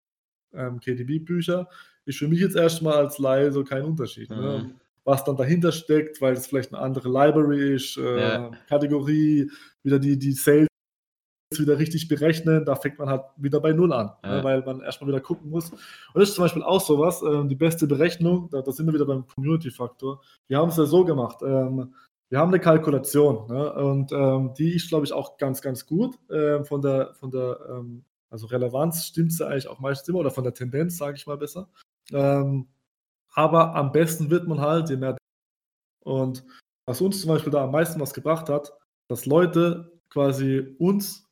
ähm, 0.54 0.80
KDB-Bücher, 0.80 1.68
ist 2.06 2.18
für 2.18 2.28
mich 2.28 2.40
jetzt 2.40 2.56
erstmal 2.56 2.96
als 2.96 3.20
Laie 3.20 3.52
so 3.52 3.64
kein 3.64 3.84
Unterschied. 3.84 4.30
Ne? 4.30 4.64
Mhm. 4.66 4.80
Was 5.04 5.24
dann 5.24 5.38
dahinter 5.38 5.72
steckt, 5.72 6.22
weil 6.22 6.34
es 6.34 6.48
vielleicht 6.48 6.74
eine 6.74 6.82
andere 6.82 7.10
Library 7.10 7.76
ist, 7.76 7.98
äh, 7.98 8.20
Ja. 8.20 8.52
Kategorie, 8.68 9.50
wieder 9.84 10.00
die, 10.00 10.18
die 10.18 10.34
Sales 10.34 10.69
wieder 11.58 11.80
richtig 11.80 12.08
berechnen, 12.08 12.64
da 12.64 12.76
fängt 12.76 13.00
man 13.00 13.10
halt 13.10 13.24
wieder 13.38 13.60
bei 13.60 13.74
Null 13.74 13.92
an, 13.92 14.12
Ja. 14.24 14.38
ne, 14.38 14.44
weil 14.44 14.62
man 14.62 14.82
erstmal 14.82 15.08
wieder 15.08 15.20
gucken 15.22 15.50
muss. 15.50 15.72
Und 15.72 15.80
das 16.14 16.30
ist 16.30 16.36
zum 16.36 16.44
Beispiel 16.44 16.62
auch 16.64 16.82
sowas, 16.82 17.24
ähm, 17.24 17.50
die 17.50 17.56
beste 17.56 17.88
Berechnung, 17.88 18.50
da, 18.52 18.62
da 18.62 18.72
sind 18.72 18.86
wir 18.86 18.94
wieder 18.94 19.06
beim 19.06 19.26
Community-Faktor. 19.26 20.22
Wir 20.48 20.58
haben 20.60 20.70
es 20.70 20.78
ja 20.78 20.86
so 20.86 21.04
gemacht, 21.04 21.40
ähm, 21.42 21.96
wir 22.30 22.38
haben 22.38 22.50
eine 22.50 22.60
Kalkulation 22.60 23.48
ne, 23.48 23.74
und 23.74 24.12
ähm, 24.12 24.54
die 24.56 24.76
ist, 24.76 24.90
glaube 24.90 25.06
ich, 25.06 25.14
auch 25.14 25.38
ganz, 25.38 25.62
ganz 25.64 25.88
gut 25.88 26.20
ähm, 26.32 26.66
von 26.66 26.82
der, 26.82 27.16
von 27.16 27.32
der 27.32 27.60
ähm, 27.70 28.04
also 28.30 28.46
Relevanz 28.46 29.06
stimmt 29.06 29.34
sie 29.34 29.48
eigentlich 29.48 29.68
auch 29.68 29.80
meistens 29.80 30.10
immer 30.10 30.20
oder 30.20 30.30
von 30.30 30.44
der 30.44 30.54
Tendenz, 30.54 30.98
sage 30.98 31.16
ich 31.18 31.26
mal 31.26 31.38
besser. 31.38 31.68
Ähm, 32.14 32.68
aber 33.34 33.74
am 33.74 33.92
besten 33.92 34.30
wird 34.30 34.48
man 34.48 34.62
halt, 34.62 34.92
je 34.92 34.98
mehr. 34.98 35.18
Und 36.06 36.46
was 36.86 37.02
uns 37.02 37.22
zum 37.22 37.30
Beispiel 37.30 37.52
da 37.52 37.64
am 37.64 37.72
meisten 37.72 38.00
was 38.00 38.14
gebracht 38.14 38.50
hat, 38.50 38.72
dass 39.08 39.26
Leute 39.26 40.00
quasi 40.10 40.76
uns 40.78 41.29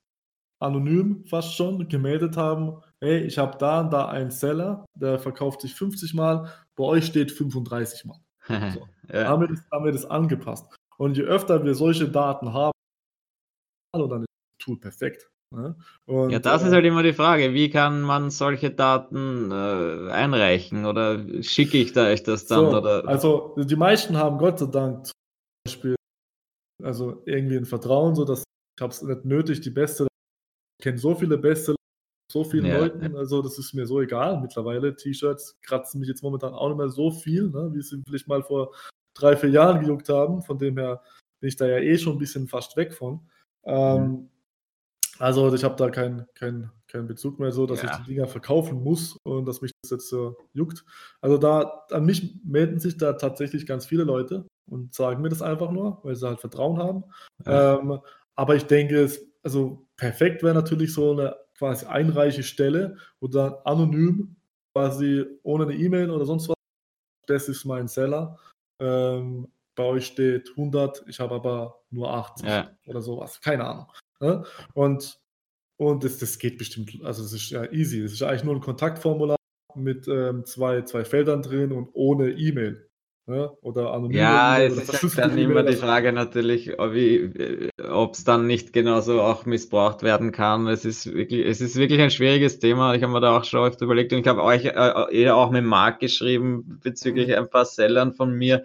anonym 0.59 1.23
fast 1.25 1.53
schon 1.55 1.87
gemeldet 1.87 2.37
haben, 2.37 2.81
hey, 2.99 3.19
ich 3.19 3.37
habe 3.37 3.57
da 3.57 3.81
und 3.81 3.91
da 3.91 4.07
einen 4.07 4.31
Seller, 4.31 4.85
der 4.95 5.19
verkauft 5.19 5.61
sich 5.61 5.75
50 5.75 6.13
Mal, 6.13 6.51
bei 6.75 6.83
euch 6.83 7.05
steht 7.05 7.31
35 7.31 8.05
Mal. 8.05 8.19
ja. 8.49 9.27
Haben, 9.27 9.41
wir 9.41 9.47
das, 9.49 9.63
haben 9.71 9.85
wir 9.85 9.91
das 9.91 10.05
angepasst. 10.05 10.65
Und 10.97 11.17
je 11.17 11.23
öfter 11.23 11.63
wir 11.63 11.75
solche 11.75 12.09
Daten 12.09 12.53
haben, 12.53 12.71
dann 13.93 14.21
ist 14.21 14.27
das 14.27 14.65
Tool 14.65 14.79
perfekt. 14.79 15.29
Ne? 15.55 15.75
Und, 16.05 16.31
ja, 16.31 16.39
das 16.39 16.63
äh, 16.63 16.67
ist 16.67 16.73
halt 16.73 16.85
immer 16.85 17.03
die 17.03 17.13
Frage, 17.13 17.53
wie 17.53 17.69
kann 17.69 18.01
man 18.01 18.31
solche 18.31 18.69
Daten 18.71 19.51
äh, 19.51 20.11
einreichen 20.11 20.85
oder 20.85 21.23
schicke 21.41 21.77
ich 21.77 21.93
da 21.93 22.07
euch 22.07 22.23
das 22.23 22.47
dann? 22.47 22.71
So, 22.71 22.77
oder? 22.77 23.07
Also 23.07 23.55
die 23.57 23.75
meisten 23.75 24.17
haben 24.17 24.39
Gott 24.39 24.59
sei 24.59 24.65
Dank 24.65 25.05
zum 25.05 25.13
Beispiel 25.65 25.95
also 26.83 27.23
irgendwie 27.25 27.57
ein 27.57 27.65
Vertrauen, 27.65 28.15
so 28.15 28.25
dass 28.25 28.43
ich 28.77 28.81
habe 28.81 28.91
es 28.91 29.01
nicht 29.01 29.25
nötig, 29.25 29.61
die 29.61 29.71
beste. 29.71 30.06
Ich 30.79 30.83
kenne 30.83 30.97
so 30.97 31.15
viele 31.15 31.37
beste, 31.37 31.75
so 32.31 32.43
vielen 32.43 32.65
Ja. 32.65 32.79
Leuten, 32.79 33.15
also 33.15 33.41
das 33.41 33.57
ist 33.57 33.73
mir 33.73 33.85
so 33.87 33.99
egal 34.01 34.39
mittlerweile. 34.41 34.95
T-Shirts 34.95 35.59
kratzen 35.61 35.99
mich 35.99 36.09
jetzt 36.09 36.23
momentan 36.23 36.53
auch 36.53 36.69
nicht 36.69 36.77
mehr 36.77 36.89
so 36.89 37.11
viel, 37.11 37.49
ne, 37.49 37.71
wie 37.73 37.81
sie 37.81 38.01
vielleicht 38.07 38.27
mal 38.27 38.43
vor 38.43 38.73
drei, 39.15 39.35
vier 39.35 39.49
Jahren 39.49 39.81
gejuckt 39.81 40.09
haben. 40.09 40.43
Von 40.43 40.59
dem 40.59 40.77
her 40.77 41.01
bin 41.39 41.47
ich 41.47 41.55
da 41.55 41.65
ja 41.67 41.77
eh 41.77 41.97
schon 41.97 42.13
ein 42.13 42.19
bisschen 42.19 42.47
fast 42.47 42.75
weg 42.77 42.93
von. 42.93 43.21
Ähm, 43.63 44.29
Also 45.19 45.51
ich 45.51 45.63
habe 45.63 45.75
da 45.77 45.89
keinen 45.89 46.27
kein, 46.35 46.69
kein 46.87 47.07
Bezug 47.07 47.39
mehr 47.39 47.51
so, 47.51 47.65
dass 47.65 47.81
Ja. 47.81 47.89
ich 47.89 47.97
die 48.05 48.13
Dinger 48.13 48.27
verkaufen 48.27 48.83
muss 48.83 49.17
und 49.23 49.45
dass 49.47 49.61
mich 49.61 49.71
das 49.81 49.89
jetzt 49.89 50.09
so 50.09 50.37
juckt. 50.53 50.85
Also 51.21 51.39
da 51.39 51.85
an 51.89 52.05
mich 52.05 52.35
melden 52.43 52.79
sich 52.79 52.97
da 52.97 53.13
tatsächlich 53.13 53.65
ganz 53.65 53.87
viele 53.87 54.03
Leute 54.03 54.45
und 54.69 54.93
sagen 54.93 55.23
mir 55.23 55.29
das 55.29 55.41
einfach 55.41 55.71
nur, 55.71 56.01
weil 56.03 56.15
sie 56.15 56.27
halt 56.27 56.39
Vertrauen 56.39 56.77
haben. 56.77 57.03
Ja. 57.47 57.79
Ähm, 57.79 57.99
aber 58.35 58.55
ich 58.57 58.65
denke, 58.65 58.99
es, 59.01 59.25
also 59.41 59.86
perfekt 59.97 60.43
wäre 60.43 60.53
natürlich 60.55 60.93
so 60.93 61.11
eine 61.11 61.35
quasi 61.57 61.85
einreiche 61.85 62.43
Stelle, 62.43 62.97
wo 63.19 63.27
dann 63.27 63.55
anonym 63.65 64.35
quasi 64.73 65.25
ohne 65.43 65.65
eine 65.65 65.75
E-Mail 65.75 66.11
oder 66.11 66.25
sonst 66.25 66.47
was, 66.49 66.55
das 67.27 67.49
ist 67.49 67.65
mein 67.65 67.87
Seller. 67.87 68.37
Ähm, 68.79 69.47
bei 69.75 69.83
euch 69.83 70.07
steht 70.07 70.49
100, 70.51 71.03
ich 71.07 71.19
habe 71.19 71.35
aber 71.35 71.81
nur 71.89 72.11
80 72.13 72.47
Ja. 72.47 72.71
oder 72.85 73.01
sowas, 73.01 73.41
keine 73.41 73.65
Ahnung. 73.65 73.91
Ne? 74.19 74.43
Und, 74.73 75.19
und 75.77 76.03
das, 76.03 76.17
das 76.19 76.37
geht 76.39 76.57
bestimmt, 76.57 76.91
also 77.03 77.23
es 77.23 77.33
ist 77.33 77.49
ja 77.49 77.65
easy. 77.71 78.01
Es 78.01 78.13
ist 78.13 78.23
eigentlich 78.23 78.43
nur 78.43 78.55
ein 78.55 78.61
Kontaktformular 78.61 79.37
mit 79.75 80.07
ähm, 80.07 80.45
zwei, 80.45 80.81
zwei 80.83 81.05
Feldern 81.05 81.41
drin 81.41 81.71
und 81.71 81.89
ohne 81.93 82.31
E-Mail. 82.31 82.86
Ne? 83.27 83.51
Oder 83.61 83.91
anonyme 83.91 84.17
Ja, 84.17 84.57
es 84.57 84.77
ist 85.03 85.17
dann 85.17 85.37
immer 85.37 85.61
die 85.61 85.75
Frage 85.75 86.13
natürlich, 86.13 86.79
ob 86.79 88.13
es 88.13 88.23
dann 88.23 88.47
nicht 88.47 88.71
genauso 88.71 89.21
auch 89.21 89.45
missbraucht 89.45 90.01
werden 90.01 90.31
kann. 90.31 90.67
Es 90.67 90.85
ist 90.85 91.13
wirklich, 91.13 91.45
es 91.45 91.59
ist 91.59 91.75
wirklich 91.75 91.99
ein 91.99 92.09
schwieriges 92.09 92.59
Thema. 92.59 92.95
Ich 92.95 93.03
habe 93.03 93.11
mir 93.11 93.19
da 93.19 93.37
auch 93.37 93.43
schon 93.43 93.59
oft 93.59 93.81
überlegt 93.81 94.13
und 94.13 94.19
ich 94.19 94.27
habe 94.27 94.43
euch 94.43 94.63
äh, 94.63 95.13
eher 95.13 95.35
auch 95.35 95.51
mit 95.51 95.65
Marc 95.65 95.99
geschrieben 95.99 96.79
bezüglich 96.81 97.35
ein 97.35 97.49
paar 97.49 97.65
Sellern 97.65 98.13
von 98.13 98.33
mir. 98.33 98.63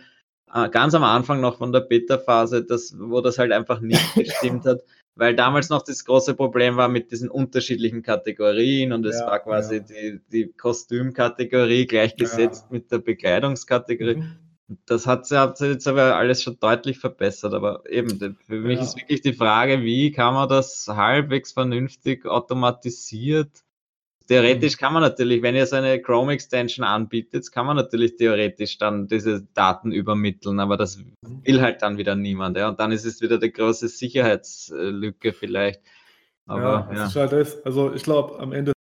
Äh, 0.54 0.68
ganz 0.68 0.94
am 0.94 1.02
Anfang 1.02 1.40
noch 1.40 1.58
von 1.58 1.72
der 1.72 1.80
Beta-Phase, 1.80 2.64
das, 2.64 2.94
wo 2.96 3.20
das 3.20 3.38
halt 3.38 3.50
einfach 3.50 3.80
nicht 3.80 4.14
gestimmt 4.14 4.64
hat, 4.64 4.82
weil 5.16 5.34
damals 5.34 5.70
noch 5.70 5.82
das 5.82 6.04
große 6.04 6.34
Problem 6.34 6.76
war 6.76 6.88
mit 6.88 7.10
diesen 7.10 7.30
unterschiedlichen 7.30 8.04
Kategorien 8.04 8.92
und 8.92 9.04
es 9.06 9.18
Ja, 9.18 9.26
war 9.26 9.40
quasi 9.40 9.78
ja. 9.78 9.82
die, 9.82 10.20
die 10.30 10.52
Kostümkategorie 10.52 11.88
gleichgesetzt 11.88 12.70
mit 12.70 12.92
der 12.92 12.98
Bekleidungskategorie. 12.98 14.18
Mhm. 14.18 14.38
Das 14.86 15.06
hat 15.06 15.26
sie 15.26 15.36
jetzt 15.66 15.86
aber 15.88 16.16
alles 16.16 16.42
schon 16.42 16.58
deutlich 16.58 16.98
verbessert. 16.98 17.52
Aber 17.52 17.82
eben, 17.90 18.36
für 18.46 18.60
mich 18.60 18.78
Ja. 18.78 18.84
ist 18.84 18.96
wirklich 18.96 19.20
die 19.20 19.32
Frage, 19.34 19.82
wie 19.82 20.12
kann 20.12 20.34
man 20.34 20.48
das 20.48 20.88
halbwegs 20.88 21.52
vernünftig 21.52 22.24
automatisiert? 22.26 23.50
Theoretisch 24.28 24.78
kann 24.78 24.92
man 24.94 25.02
natürlich, 25.02 25.42
wenn 25.42 25.56
ihr 25.56 25.66
so 25.66 25.76
eine 25.76 26.00
Chrome 26.00 26.32
Extension 26.32 26.84
anbietet, 26.86 27.50
kann 27.52 27.66
man 27.66 27.76
natürlich 27.76 28.16
theoretisch 28.16 28.78
dann 28.78 29.08
diese 29.08 29.42
Daten 29.52 29.92
übermitteln, 29.92 30.60
aber 30.60 30.76
das 30.76 31.00
will 31.44 31.60
halt 31.60 31.82
dann 31.82 31.98
wieder 31.98 32.14
niemand. 32.14 32.56
Ja? 32.56 32.68
Und 32.68 32.78
dann 32.80 32.92
ist 32.92 33.04
es 33.04 33.20
wieder 33.20 33.38
die 33.38 33.52
große 33.52 33.88
Sicherheitslücke 33.88 35.32
vielleicht. 35.32 35.82
ja, 36.48 36.54
Aber 36.54 36.94
ja, 36.94 37.06
ist 37.06 37.16
halt 37.16 37.32
das. 37.32 37.60
Also 37.66 37.92
ich 37.92 38.04
glaube, 38.04 38.38
am 38.38 38.52
Ende 38.52 38.72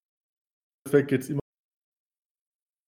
geht 0.89 1.21
es 1.21 1.29
immer 1.29 1.41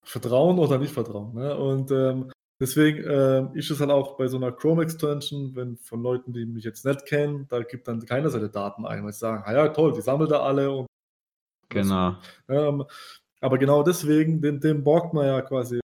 Vertrauen 0.06 0.58
oder 0.58 0.78
nicht 0.78 0.92
Vertrauen. 0.92 1.34
Ne? 1.34 1.56
Und 1.56 1.90
ähm, 1.90 2.30
deswegen 2.60 3.04
ähm, 3.08 3.50
ist 3.54 3.70
es 3.70 3.80
halt 3.80 3.90
auch 3.90 4.16
bei 4.16 4.28
so 4.28 4.36
einer 4.36 4.52
Chrome-Extension, 4.52 5.54
wenn 5.56 5.76
von 5.76 6.02
Leuten, 6.02 6.32
die 6.32 6.46
mich 6.46 6.64
jetzt 6.64 6.84
nicht 6.84 7.06
kennen, 7.06 7.46
da 7.48 7.62
gibt 7.62 7.88
dann 7.88 8.04
keiner 8.04 8.30
seine 8.30 8.48
Daten 8.48 8.86
ein, 8.86 9.04
weil 9.04 9.12
sie 9.12 9.18
sagen, 9.20 9.42
ah 9.46 9.52
ja, 9.52 9.68
toll, 9.68 9.92
die 9.92 10.00
sammelt 10.02 10.30
er 10.30 10.42
alle 10.42 10.70
und 10.70 10.86
genau. 11.68 12.16
Ähm, 12.48 12.84
aber 13.40 13.58
genau 13.58 13.82
deswegen, 13.82 14.40
dem, 14.40 14.60
dem 14.60 14.82
borgt 14.82 15.12
man 15.12 15.26
ja 15.26 15.42
quasi 15.42 15.80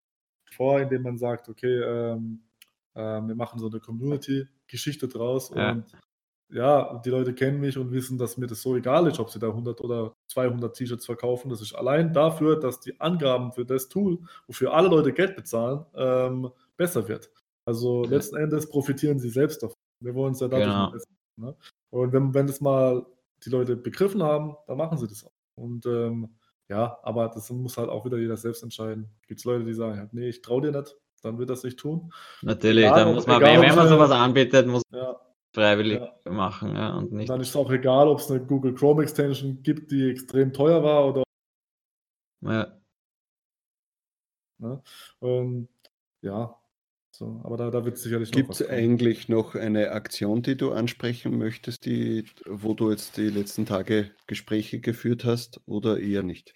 vor, 0.51 0.79
indem 0.79 1.03
man 1.03 1.17
sagt, 1.17 1.49
okay, 1.49 1.81
ähm, 1.81 2.41
ähm, 2.95 3.27
wir 3.27 3.35
machen 3.35 3.59
so 3.59 3.69
eine 3.69 3.79
Community-Geschichte 3.79 5.07
draus 5.07 5.51
Ja. 5.55 5.71
und 5.71 5.85
ja, 6.51 6.99
die 7.05 7.09
Leute 7.09 7.33
kennen 7.33 7.59
mich 7.59 7.77
und 7.77 7.91
wissen, 7.91 8.17
dass 8.17 8.37
mir 8.37 8.47
das 8.47 8.61
so 8.61 8.75
egal 8.75 9.07
ist, 9.07 9.19
ob 9.19 9.29
sie 9.29 9.39
da 9.39 9.47
100 9.47 9.81
oder 9.81 10.13
200 10.27 10.75
T-Shirts 10.75 11.05
verkaufen. 11.05 11.49
Das 11.49 11.61
ist 11.61 11.73
allein 11.73 12.11
dafür, 12.13 12.59
dass 12.59 12.79
die 12.79 12.99
Angaben 12.99 13.51
für 13.51 13.65
das 13.65 13.87
Tool, 13.89 14.19
wofür 14.47 14.73
alle 14.73 14.87
Leute 14.89 15.13
Geld 15.13 15.35
bezahlen, 15.35 15.85
ähm, 15.95 16.49
besser 16.77 17.07
wird. 17.07 17.29
Also 17.65 18.03
Ja. 18.05 18.09
letzten 18.11 18.37
Endes 18.37 18.67
profitieren 18.67 19.19
sie 19.19 19.29
selbst 19.29 19.61
davon. 19.61 19.75
Wir 20.01 20.15
wollen 20.15 20.33
es 20.33 20.39
ja 20.39 20.47
dadurch 20.47 20.65
Genau. 20.67 20.91
besser. 20.91 21.09
Ne? 21.37 21.55
Und 21.91 22.13
wenn, 22.13 22.33
wenn 22.33 22.47
das 22.47 22.61
mal 22.61 23.05
die 23.45 23.49
Leute 23.49 23.75
begriffen 23.77 24.23
haben, 24.23 24.55
dann 24.67 24.77
machen 24.77 24.97
sie 24.97 25.07
das 25.07 25.23
auch. 25.23 25.31
Und 25.55 25.85
ähm, 25.85 26.29
ja, 26.67 26.97
aber 27.03 27.27
das 27.29 27.49
muss 27.51 27.77
halt 27.77 27.89
auch 27.89 28.05
wieder 28.05 28.17
jeder 28.17 28.37
selbst 28.37 28.63
entscheiden. 28.63 29.09
Gibt 29.27 29.39
es 29.39 29.45
Leute, 29.45 29.65
die 29.65 29.73
sagen, 29.73 29.97
halt, 29.99 30.13
nee, 30.13 30.29
ich 30.29 30.41
traue 30.41 30.61
dir 30.61 30.71
nicht, 30.71 30.95
dann 31.21 31.37
wird 31.37 31.49
das 31.49 31.63
nicht 31.63 31.77
tun. 31.79 32.11
Natürlich, 32.41 32.85
Egal, 32.85 33.03
da 33.03 33.07
ob- 33.09 33.15
muss 33.15 33.27
man, 33.27 33.37
egal, 33.41 33.61
wenn, 33.61 33.75
man 33.75 33.87
sie- 33.87 33.93
sowas 33.93 34.11
anbietet, 34.11 34.67
muss 34.67 34.81
Ja, 34.91 35.03
man 35.03 35.15
freiwillig 35.59 35.99
Ja. 35.99 36.31
machen 36.31 36.75
ja, 36.75 36.95
und 36.95 37.05
und 37.05 37.13
nicht. 37.13 37.29
dann 37.29 37.41
ist 37.41 37.49
es 37.49 37.55
auch 37.55 37.71
egal, 37.71 38.07
ob 38.07 38.19
es 38.19 38.31
eine 38.31 38.39
Google 38.45 38.73
Chrome 38.73 39.03
Extension 39.03 39.61
gibt, 39.61 39.91
die 39.91 40.09
extrem 40.09 40.53
teuer 40.53 40.83
war 40.83 41.07
oder 41.07 41.23
Ja. 42.41 42.79
Ne? 44.59 44.81
Ähm, 45.21 45.69
ja, 46.21 46.55
so, 47.11 47.41
aber 47.43 47.57
da, 47.57 47.69
da 47.69 47.83
wird 47.85 47.97
sicherlich 47.97 48.31
Gibt 48.31 48.51
es 48.51 48.67
eigentlich 48.67 49.29
noch 49.29 49.55
eine 49.55 49.91
Aktion, 49.91 50.41
die 50.41 50.55
du 50.57 50.71
ansprechen 50.71 51.37
möchtest, 51.37 51.85
die, 51.85 52.25
wo 52.45 52.73
du 52.73 52.91
jetzt 52.91 53.17
die 53.17 53.29
letzten 53.29 53.65
Tage 53.65 54.11
Gespräche 54.27 54.79
geführt 54.79 55.25
hast 55.25 55.61
oder 55.65 55.99
eher 55.99 56.23
nicht? 56.23 56.53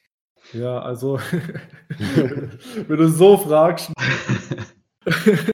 Ja, 0.53 0.81
also, 0.81 1.17
wenn 1.97 2.97
du 2.97 3.07
so 3.07 3.37
fragst. 3.37 3.91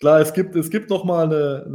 Klar, 0.00 0.20
es 0.20 0.32
gibt, 0.32 0.56
es 0.56 0.70
gibt 0.70 0.90
noch 0.90 1.04
mal 1.04 1.26
eine, 1.26 1.62
eine 1.66 1.74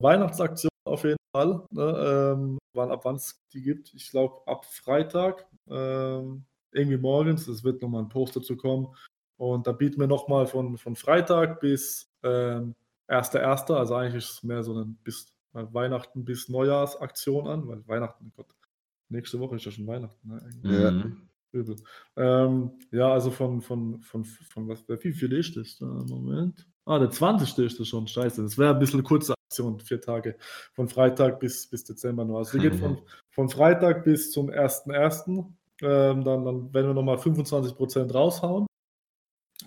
Weihnachtsaktion 0.00 0.70
auf 0.84 1.04
jeden 1.04 1.18
Fall. 1.32 1.64
Ne? 1.70 2.34
Ähm, 2.36 2.58
wann, 2.74 2.90
ab 2.90 3.04
wann 3.04 3.16
es 3.16 3.40
die 3.52 3.62
gibt. 3.62 3.92
Ich 3.94 4.10
glaube, 4.10 4.40
ab 4.46 4.64
Freitag, 4.64 5.46
ähm, 5.68 6.44
irgendwie 6.72 6.98
morgens. 6.98 7.48
Es 7.48 7.64
wird 7.64 7.82
nochmal 7.82 8.02
ein 8.02 8.08
Post 8.08 8.36
dazu 8.36 8.56
kommen. 8.56 8.88
Und 9.36 9.66
da 9.66 9.72
bieten 9.72 10.00
wir 10.00 10.06
nochmal 10.06 10.46
von, 10.46 10.78
von 10.78 10.96
Freitag 10.96 11.60
bis 11.60 12.10
ähm, 12.22 12.74
1.1., 13.08 13.72
also 13.72 13.94
eigentlich 13.94 14.24
ist 14.24 14.30
es 14.30 14.42
mehr 14.42 14.62
so 14.62 14.74
eine 14.74 14.84
bis 15.04 15.32
Weihnachten 15.52 16.24
bis 16.24 16.48
Neujahrsaktion 16.48 17.46
an, 17.48 17.66
weil 17.66 17.86
Weihnachten, 17.88 18.32
Gott, 18.36 18.54
nächste 19.08 19.40
Woche 19.40 19.56
ist 19.56 19.64
ja 19.64 19.70
schon 19.70 19.86
Weihnachten. 19.86 20.28
Ne? 20.28 20.50
Ja. 20.62 21.04
Übel. 21.52 21.76
Ähm, 22.16 22.72
ja, 22.90 23.10
also 23.10 23.30
von, 23.30 23.62
von, 23.62 24.02
von, 24.02 24.24
von 24.24 24.68
was, 24.68 24.84
wie 24.86 25.12
viel 25.12 25.32
ist 25.32 25.56
das? 25.56 25.80
Moment. 25.80 26.66
Ah, 26.84 26.98
der 26.98 27.10
20. 27.10 27.58
ist 27.64 27.80
das 27.80 27.88
schon, 27.88 28.06
scheiße. 28.06 28.42
Das 28.42 28.58
wäre 28.58 28.74
ein 28.74 28.78
bisschen 28.78 29.00
eine 29.00 29.08
kurze 29.08 29.34
Aktion, 29.48 29.80
vier 29.80 30.00
Tage. 30.00 30.36
Von 30.74 30.88
Freitag 30.88 31.40
bis, 31.40 31.66
bis 31.66 31.82
Dezember 31.82 32.24
nur. 32.24 32.38
Also 32.38 32.58
die 32.58 32.68
geht 32.68 32.78
von, 32.78 33.00
von 33.30 33.48
Freitag 33.48 34.04
bis 34.04 34.30
zum 34.30 34.50
1.1. 34.50 35.46
Ähm, 35.80 36.24
dann, 36.24 36.44
dann 36.44 36.74
werden 36.74 36.88
wir 36.88 36.94
nochmal 36.94 37.16
25% 37.16 38.12
raushauen. 38.12 38.66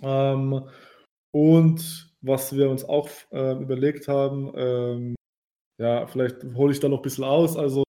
Ähm, 0.03 0.69
und 1.34 2.13
was 2.21 2.55
wir 2.55 2.69
uns 2.69 2.84
auch 2.84 3.09
äh, 3.32 3.53
überlegt 3.59 4.07
haben, 4.07 4.51
ähm, 4.55 5.15
ja, 5.79 6.05
vielleicht 6.05 6.43
hole 6.53 6.71
ich 6.71 6.79
da 6.79 6.88
noch 6.88 6.99
ein 6.99 7.03
bisschen 7.03 7.23
aus. 7.23 7.57
Also, 7.57 7.84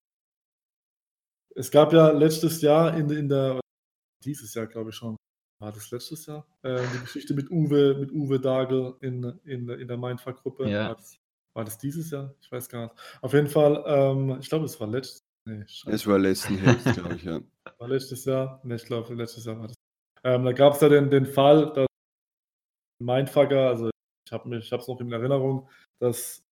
es 1.55 1.71
gab 1.71 1.93
ja 1.93 2.11
letztes 2.11 2.63
Jahr 2.63 2.97
in, 2.97 3.11
in 3.11 3.29
der, 3.29 3.61
dieses 4.25 4.55
Jahr 4.55 4.67
glaube 4.67 4.91
ich 4.91 4.97
schon, 4.97 5.17
war 5.61 5.73
das 5.73 5.91
letztes 5.91 6.25
Jahr, 6.25 6.47
äh, 6.63 6.81
die 6.95 7.01
Geschichte 7.01 7.35
mit 7.35 7.51
Uwe, 7.51 7.99
mit 7.99 8.11
Uwe 8.13 8.41
Dagel 8.41 8.95
in, 9.01 9.23
in, 9.45 9.69
in 9.69 9.89
der 9.89 9.99
Mindfuck-Gruppe. 9.99 10.71
Ja. 10.71 10.95
Das, 10.95 11.19
war 11.55 11.65
das 11.65 11.79
dieses 11.79 12.11
Jahr? 12.11 12.35
Ich 12.41 12.51
weiß 12.51 12.69
gar 12.69 12.85
nicht. 12.85 12.95
Auf 13.21 13.33
jeden 13.33 13.49
Fall, 13.49 13.83
ähm, 13.87 14.39
ich 14.41 14.49
glaube, 14.49 14.65
es 14.65 14.81
war 14.81 14.87
letztes 14.87 15.23
nee, 15.45 15.65
Es 15.87 16.07
war 16.07 16.19
letzten 16.19 16.59
Herbst, 16.59 16.95
glaube 16.95 17.15
ich, 17.15 17.25
ja. 17.25 17.41
War 17.79 17.89
letztes 17.89 18.25
Jahr? 18.25 18.61
Ne, 18.65 18.77
ich 18.77 18.85
glaube, 18.85 19.15
letztes 19.15 19.45
Jahr 19.45 19.59
war 19.59 19.69
das. 19.69 19.77
Ähm, 20.25 20.45
da 20.45 20.53
gab 20.53 20.75
es 20.75 20.81
ja 20.81 20.89
den, 20.89 21.11
den 21.11 21.27
Fall, 21.27 21.73
dass 21.73 21.87
Mindfucker, 23.01 23.69
also 23.69 23.91
ich 24.25 24.33
habe 24.33 24.57
es 24.57 24.89
noch 24.89 25.01
in 25.01 25.13
Erinnerung, 25.13 25.69
dass 26.01 26.45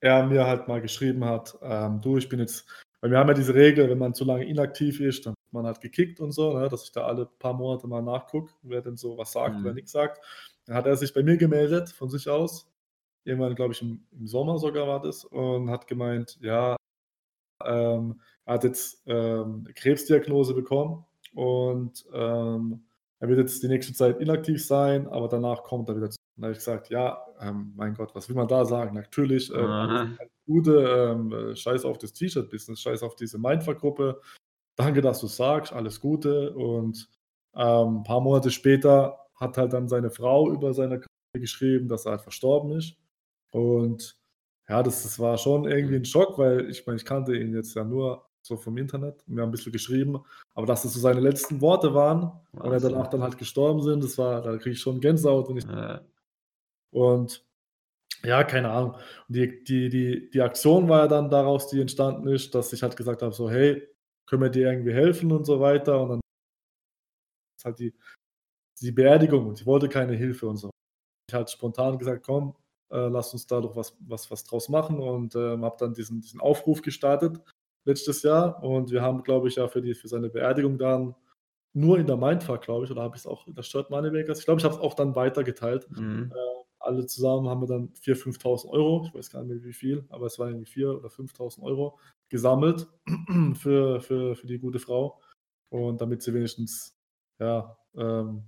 er 0.00 0.26
mir 0.26 0.46
halt 0.46 0.68
mal 0.68 0.80
geschrieben 0.80 1.24
hat, 1.24 1.56
ähm, 1.62 2.00
du, 2.00 2.16
ich 2.16 2.28
bin 2.28 2.40
jetzt, 2.40 2.66
weil 3.00 3.10
wir 3.10 3.18
haben 3.18 3.28
ja 3.28 3.34
diese 3.34 3.54
Regel, 3.54 3.88
wenn 3.88 3.98
man 3.98 4.14
zu 4.14 4.24
lange 4.24 4.44
inaktiv 4.44 5.00
ist, 5.00 5.26
dann 5.26 5.34
wird 5.34 5.52
man 5.52 5.66
halt 5.66 5.80
gekickt 5.80 6.20
und 6.20 6.32
so, 6.32 6.58
ne, 6.58 6.68
dass 6.68 6.84
ich 6.84 6.92
da 6.92 7.06
alle 7.06 7.26
paar 7.26 7.54
Monate 7.54 7.86
mal 7.86 8.02
nachgucke, 8.02 8.52
wer 8.62 8.82
denn 8.82 8.96
so 8.96 9.16
was 9.16 9.32
sagt 9.32 9.56
mhm. 9.56 9.64
oder 9.64 9.74
nichts 9.74 9.92
sagt. 9.92 10.20
Dann 10.66 10.76
hat 10.76 10.86
er 10.86 10.96
sich 10.96 11.14
bei 11.14 11.22
mir 11.22 11.36
gemeldet, 11.36 11.90
von 11.90 12.08
sich 12.08 12.28
aus, 12.28 12.71
irgendwann, 13.24 13.54
glaube 13.54 13.72
ich, 13.72 13.82
im, 13.82 14.04
im, 14.12 14.26
Sommer 14.26 14.58
sogar 14.58 14.86
war 14.86 15.00
das, 15.00 15.24
und 15.24 15.70
hat 15.70 15.86
gemeint, 15.86 16.38
ja, 16.40 16.76
ähm, 17.64 18.20
er 18.44 18.54
hat 18.54 18.64
jetzt 18.64 19.02
ähm, 19.06 19.68
Krebsdiagnose 19.74 20.54
bekommen 20.54 21.04
und 21.34 22.04
ähm, 22.12 22.84
er 23.20 23.28
wird 23.28 23.38
jetzt 23.38 23.62
die 23.62 23.68
nächste 23.68 23.94
Zeit 23.94 24.20
inaktiv 24.20 24.64
sein, 24.64 25.06
aber 25.06 25.28
danach 25.28 25.62
kommt 25.62 25.88
er 25.88 25.96
wieder 25.96 26.10
zurück. 26.10 26.18
Dann 26.36 26.44
habe 26.44 26.52
ich 26.52 26.58
gesagt, 26.58 26.88
ja, 26.90 27.24
ähm, 27.40 27.72
mein 27.76 27.94
Gott, 27.94 28.14
was 28.14 28.28
will 28.28 28.34
man 28.36 28.48
da 28.48 28.64
sagen? 28.64 28.96
Natürlich, 28.96 29.52
ähm, 29.54 30.18
gute, 30.46 30.72
ähm, 30.78 31.32
äh, 31.32 31.54
scheiß 31.54 31.84
auf 31.84 31.98
das 31.98 32.12
T-Shirt-Business, 32.14 32.80
scheiß 32.80 33.02
auf 33.02 33.14
diese 33.14 33.38
Mindfuck-Gruppe. 33.38 34.20
Danke, 34.76 35.02
dass 35.02 35.20
du 35.20 35.26
sagst, 35.26 35.72
alles 35.72 36.00
Gute. 36.00 36.52
Und 36.54 37.08
ähm, 37.54 37.98
ein 37.98 38.02
paar 38.02 38.20
Monate 38.20 38.50
später 38.50 39.18
hat 39.36 39.56
halt 39.58 39.72
dann 39.72 39.88
seine 39.88 40.10
Frau 40.10 40.50
über 40.50 40.72
seine 40.74 41.00
Karte 41.00 41.40
geschrieben, 41.40 41.88
dass 41.88 42.06
er 42.06 42.12
halt 42.12 42.22
verstorben 42.22 42.72
ist. 42.72 42.96
Und 43.52 44.16
ja, 44.68 44.82
das, 44.82 45.02
das 45.02 45.18
war 45.18 45.38
schon 45.38 45.66
irgendwie 45.66 45.96
ein 45.96 46.04
Schock, 46.04 46.38
weil 46.38 46.70
ich 46.70 46.86
meine, 46.86 46.96
ich 46.96 47.04
kannte 47.04 47.36
ihn 47.36 47.54
jetzt 47.54 47.74
ja 47.74 47.84
nur 47.84 48.26
so 48.42 48.56
vom 48.56 48.76
Internet. 48.76 49.22
Wir 49.26 49.42
haben 49.42 49.50
ein 49.50 49.52
bisschen 49.52 49.72
geschrieben, 49.72 50.20
aber 50.54 50.66
dass 50.66 50.82
das 50.82 50.94
so 50.94 51.00
seine 51.00 51.20
letzten 51.20 51.60
Worte 51.60 51.94
waren 51.94 52.32
Wahnsinn. 52.52 52.60
und 52.60 52.72
er 52.72 52.80
danach 52.80 53.06
dann 53.08 53.22
halt 53.22 53.38
gestorben 53.38 53.82
sind, 53.82 54.02
das 54.02 54.18
war, 54.18 54.42
da 54.42 54.56
kriege 54.56 54.70
ich 54.70 54.80
schon 54.80 55.00
Gänsehaut. 55.00 55.48
Und, 55.48 55.58
ich, 55.58 55.64
ja. 55.64 56.00
und 56.90 57.44
ja, 58.24 58.44
keine 58.44 58.70
Ahnung. 58.70 58.94
Und 59.28 59.36
die, 59.36 59.64
die, 59.64 59.88
die, 59.88 60.30
die 60.30 60.40
Aktion 60.40 60.88
war 60.88 61.00
ja 61.00 61.08
dann 61.08 61.30
daraus, 61.30 61.68
die 61.68 61.80
entstanden 61.80 62.28
ist, 62.28 62.54
dass 62.54 62.72
ich 62.72 62.82
halt 62.82 62.96
gesagt 62.96 63.22
habe, 63.22 63.32
so, 63.32 63.50
hey, 63.50 63.88
können 64.26 64.42
wir 64.42 64.50
dir 64.50 64.70
irgendwie 64.70 64.92
helfen 64.92 65.32
und 65.32 65.44
so 65.44 65.60
weiter. 65.60 66.00
Und 66.00 66.08
dann 66.08 66.20
ist 67.58 67.64
halt 67.64 67.78
die, 67.78 67.94
die 68.80 68.92
Beerdigung 68.92 69.46
und 69.48 69.60
ich 69.60 69.66
wollte 69.66 69.88
keine 69.88 70.14
Hilfe 70.14 70.48
und 70.48 70.56
so. 70.56 70.70
Ich 71.28 71.34
halt 71.34 71.50
spontan 71.50 71.98
gesagt, 71.98 72.24
komm, 72.24 72.54
äh, 72.92 73.08
lass 73.08 73.32
uns 73.32 73.46
da 73.46 73.60
doch 73.60 73.74
was, 73.74 73.96
was, 74.00 74.30
was 74.30 74.44
draus 74.44 74.68
machen 74.68 74.98
und 74.98 75.34
äh, 75.34 75.58
habe 75.58 75.76
dann 75.78 75.94
diesen, 75.94 76.20
diesen 76.20 76.40
Aufruf 76.40 76.82
gestartet 76.82 77.40
letztes 77.84 78.22
Jahr 78.22 78.62
und 78.62 78.90
wir 78.90 79.02
haben, 79.02 79.22
glaube 79.22 79.48
ich, 79.48 79.56
ja 79.56 79.66
für, 79.68 79.82
die, 79.82 79.94
für 79.94 80.08
seine 80.08 80.28
Beerdigung 80.28 80.78
dann 80.78 81.14
nur 81.74 81.98
in 81.98 82.06
der 82.06 82.18
Mindfuck, 82.18 82.60
glaube 82.60 82.84
ich, 82.84 82.90
oder 82.90 83.02
habe 83.02 83.16
ich 83.16 83.22
es 83.22 83.26
auch 83.26 83.46
in 83.46 83.54
der 83.54 83.62
Shirt 83.62 83.90
Moneymakers? 83.90 84.40
Ich 84.40 84.44
glaube, 84.44 84.60
ich 84.60 84.64
habe 84.64 84.74
es 84.74 84.80
auch 84.80 84.94
dann 84.94 85.16
weitergeteilt. 85.16 85.90
Mhm. 85.90 86.30
Äh, 86.34 86.62
alle 86.78 87.06
zusammen 87.06 87.48
haben 87.48 87.62
wir 87.62 87.66
dann 87.66 87.92
4.000, 87.94 88.38
5.000 88.38 88.68
Euro, 88.68 89.04
ich 89.06 89.14
weiß 89.14 89.30
gar 89.30 89.42
nicht 89.42 89.54
mehr 89.54 89.64
wie 89.64 89.72
viel, 89.72 90.04
aber 90.10 90.26
es 90.26 90.38
waren 90.38 90.50
irgendwie 90.50 90.70
4.000 90.70 90.98
oder 90.98 91.08
5.000 91.08 91.62
Euro 91.62 91.98
gesammelt 92.28 92.88
für, 93.54 94.00
für, 94.00 94.36
für 94.36 94.46
die 94.46 94.58
gute 94.58 94.78
Frau. 94.78 95.20
Und 95.70 96.00
damit 96.00 96.22
sie 96.22 96.34
wenigstens 96.34 96.94
ja, 97.40 97.76
ähm, 97.96 98.44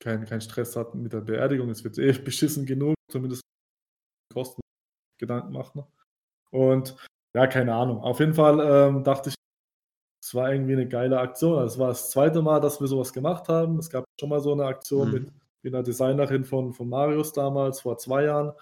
keinen 0.00 0.24
kein 0.24 0.40
Stress 0.40 0.74
hat 0.76 0.94
mit 0.94 1.12
der 1.12 1.20
Beerdigung. 1.20 1.68
Es 1.68 1.84
wird 1.84 1.98
eh 1.98 2.12
beschissen 2.24 2.64
genug, 2.64 2.94
zumindest 3.10 3.42
Kosten 4.32 4.60
Gedanken 5.18 5.52
machen. 5.52 5.84
Und 6.50 6.96
ja, 7.34 7.46
keine 7.46 7.74
Ahnung. 7.74 8.00
Auf 8.02 8.20
jeden 8.20 8.34
Fall 8.34 8.60
ähm, 8.60 9.04
dachte 9.04 9.30
ich, 9.30 9.34
es 10.22 10.34
war 10.34 10.52
irgendwie 10.52 10.74
eine 10.74 10.88
geile 10.88 11.18
Aktion. 11.18 11.58
Also, 11.58 11.74
es 11.74 11.78
war 11.78 11.88
das 11.88 12.10
zweite 12.10 12.42
Mal, 12.42 12.60
dass 12.60 12.80
wir 12.80 12.86
sowas 12.86 13.12
gemacht 13.12 13.48
haben. 13.48 13.78
Es 13.78 13.90
gab 13.90 14.04
schon 14.20 14.28
mal 14.28 14.40
so 14.40 14.52
eine 14.52 14.64
Aktion 14.66 15.08
mhm. 15.08 15.14
mit, 15.14 15.32
mit 15.62 15.74
einer 15.74 15.82
Designerin 15.82 16.44
von, 16.44 16.72
von 16.72 16.88
Marius 16.88 17.32
damals, 17.32 17.80
vor 17.80 17.98
zwei 17.98 18.24
Jahren, 18.24 18.52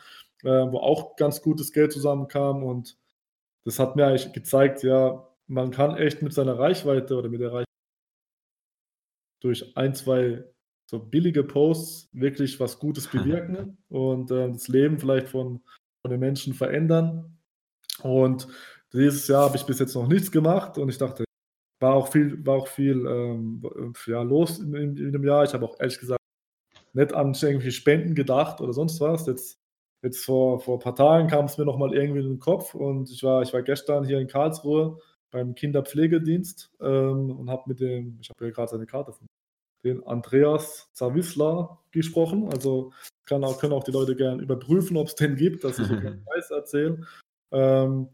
äh, 0.43 0.49
wo 0.49 0.79
auch 0.79 1.17
ganz 1.17 1.43
gutes 1.43 1.73
Geld 1.73 1.93
zusammenkam. 1.93 2.63
Und 2.63 2.97
das 3.65 3.79
hat 3.79 3.97
mir 3.97 4.07
eigentlich 4.07 4.33
gezeigt, 4.33 4.83
ja, 4.83 5.27
man 5.47 5.71
kann 5.71 5.97
echt 5.97 6.23
mit 6.23 6.33
seiner 6.33 6.59
Reichweite 6.59 7.17
oder 7.17 7.29
mit 7.29 7.41
der 7.41 7.53
Reichweite 7.53 7.65
durch 9.41 9.77
ein, 9.77 9.95
zwei 9.95 10.45
so 10.91 10.99
billige 10.99 11.45
Posts 11.45 12.09
wirklich 12.13 12.59
was 12.59 12.81
Gutes 12.81 13.07
bewirken 13.13 13.79
und 13.89 14.33
äh, 14.33 14.51
das 14.51 14.67
Leben 14.67 14.99
vielleicht 14.99 15.29
von, 15.29 15.61
von 16.03 16.11
den 16.11 16.19
Menschen 16.19 16.53
verändern. 16.53 17.39
Und 18.03 18.49
dieses 18.93 19.29
Jahr 19.29 19.45
habe 19.45 19.57
ich 19.57 19.65
bis 19.65 19.79
jetzt 19.79 19.95
noch 19.95 20.09
nichts 20.09 20.33
gemacht 20.33 20.79
und 20.79 20.89
ich 20.89 20.99
dachte, 20.99 21.25
war 21.79 21.95
auch 21.95 22.09
viel, 22.09 22.45
war 22.45 22.57
auch 22.57 22.67
viel 22.67 23.07
ähm, 23.07 23.63
ja, 24.05 24.23
los 24.23 24.59
in, 24.59 24.75
in, 24.75 24.97
in, 24.97 25.13
dem 25.13 25.25
Jahr. 25.25 25.45
Ich 25.45 25.55
habe 25.55 25.65
auch 25.65 25.79
ehrlich 25.79 26.01
gesagt 26.01 26.21
nicht 26.93 27.13
an 27.15 27.35
irgendwelche 27.35 27.71
Spenden 27.71 28.17
gedacht 28.17 28.61
oder 28.61 28.73
sonst 28.73 29.01
was. 29.01 29.27
Jetzt, 29.29 29.61
jetzt 30.03 30.25
vor, 30.25 30.59
vor 30.59 30.79
ein 30.79 30.83
paar 30.83 30.97
Tagen 30.97 31.29
kam 31.29 31.45
es 31.45 31.57
mir 31.57 31.67
nochmal 31.67 31.95
irgendwie 31.95 32.21
in 32.21 32.31
den 32.31 32.41
Kopf 32.41 32.75
und 32.75 33.09
ich 33.13 33.23
war, 33.23 33.43
ich 33.43 33.53
war 33.53 33.63
gestern 33.63 34.05
hier 34.05 34.19
in 34.19 34.27
Karlsruhe 34.27 34.99
beim 35.31 35.55
Kinderpflegedienst 35.55 36.73
ähm, 36.81 37.31
und 37.31 37.49
habe 37.49 37.63
mit 37.67 37.79
dem, 37.79 38.19
ich 38.21 38.29
habe 38.29 38.45
ja 38.47 38.51
gerade 38.51 38.73
seine 38.73 38.87
Karte 38.87 39.13
von 39.13 39.29
den 39.85 40.07
Andreas 40.07 40.91
Zawisla 40.93 41.79
gesprochen. 41.91 42.49
Also 42.53 42.93
kann 43.27 43.45
auch, 43.45 43.59
können 43.59 43.73
auch 43.73 43.85
die 43.85 43.93
Leute 43.93 44.17
gerne 44.17 44.43
überprüfen, 44.43 44.97
ob 44.97 45.09
es 45.09 45.15
den 45.15 45.37
gibt, 45.37 45.65
dass 45.65 45.79
ich 45.79 45.87
so 45.87 45.95
keinen 45.95 46.25
Preis 46.25 46.51
erzähle. 46.51 47.07
Ähm, 47.53 48.09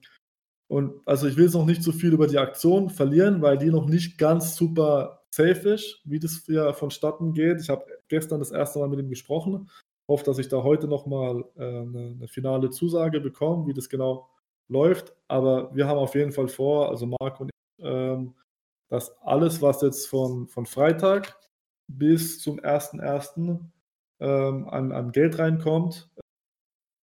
und 0.68 1.00
also 1.06 1.26
ich 1.28 1.36
will 1.36 1.44
jetzt 1.44 1.54
noch 1.54 1.66
nicht 1.66 1.82
so 1.82 1.92
viel 1.92 2.12
über 2.12 2.26
die 2.26 2.38
Aktion 2.38 2.90
verlieren, 2.90 3.40
weil 3.40 3.56
die 3.56 3.70
noch 3.70 3.86
nicht 3.86 4.18
ganz 4.18 4.56
super 4.56 5.22
safe 5.30 5.70
ist, 5.70 6.00
wie 6.04 6.18
das 6.18 6.42
hier 6.44 6.72
vonstatten 6.74 7.34
geht. 7.34 7.60
Ich 7.60 7.68
habe 7.68 7.86
gestern 8.08 8.40
das 8.40 8.50
erste 8.50 8.78
Mal 8.78 8.88
mit 8.88 8.98
ihm 8.98 9.08
gesprochen. 9.08 9.70
Hoffe, 10.08 10.24
dass 10.24 10.38
ich 10.38 10.48
da 10.48 10.62
heute 10.62 10.88
nochmal 10.88 11.44
äh, 11.56 11.62
eine, 11.62 12.14
eine 12.16 12.28
finale 12.28 12.70
Zusage 12.70 13.20
bekomme, 13.20 13.66
wie 13.66 13.74
das 13.74 13.88
genau 13.88 14.28
läuft. 14.68 15.14
Aber 15.28 15.74
wir 15.74 15.86
haben 15.86 15.98
auf 15.98 16.14
jeden 16.14 16.32
Fall 16.32 16.48
vor, 16.48 16.88
also 16.90 17.06
Marc 17.06 17.40
und 17.40 17.50
ich, 17.50 17.84
ähm, 17.84 18.34
dass 18.88 19.10
alles, 19.22 19.62
was 19.62 19.82
jetzt 19.82 20.06
von, 20.06 20.46
von 20.48 20.66
Freitag 20.66 21.36
bis 21.88 22.40
zum 22.40 22.60
1.1. 22.60 23.60
Ähm, 24.18 24.68
an, 24.68 24.92
an 24.92 25.12
Geld 25.12 25.38
reinkommt, 25.38 26.08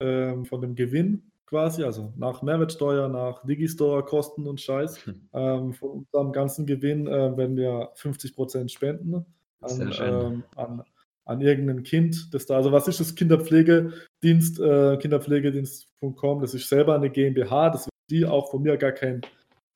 ähm, 0.00 0.46
von 0.46 0.62
dem 0.62 0.74
Gewinn, 0.74 1.30
quasi, 1.44 1.84
also 1.84 2.14
nach 2.16 2.40
Mehrwertsteuer, 2.40 3.08
nach 3.08 3.44
Digistore, 3.44 4.02
Kosten 4.02 4.46
und 4.46 4.60
Scheiß. 4.60 5.04
Hm. 5.04 5.28
Ähm, 5.34 5.72
von 5.74 5.90
unserem 5.90 6.32
ganzen 6.32 6.64
Gewinn 6.64 7.06
äh, 7.06 7.36
werden 7.36 7.56
wir 7.56 7.92
50% 7.96 8.70
spenden 8.70 9.26
an, 9.60 9.94
ähm, 10.00 10.44
an, 10.56 10.82
an 11.24 11.40
irgendein 11.40 11.82
Kind, 11.82 12.32
das 12.34 12.46
da, 12.46 12.56
also 12.56 12.72
was 12.72 12.88
ist 12.88 13.00
das 13.00 13.14
Kinderpflegedienst, 13.14 14.60
äh, 14.60 14.96
Kinderpflegedienst.com, 14.96 16.40
das 16.40 16.54
ist 16.54 16.68
selber 16.68 16.94
eine 16.94 17.10
GmbH, 17.10 17.70
das 17.70 17.86
wird 17.86 17.92
die 18.10 18.26
auch 18.26 18.50
von 18.50 18.62
mir 18.62 18.76
gar 18.76 18.92
kein 18.92 19.20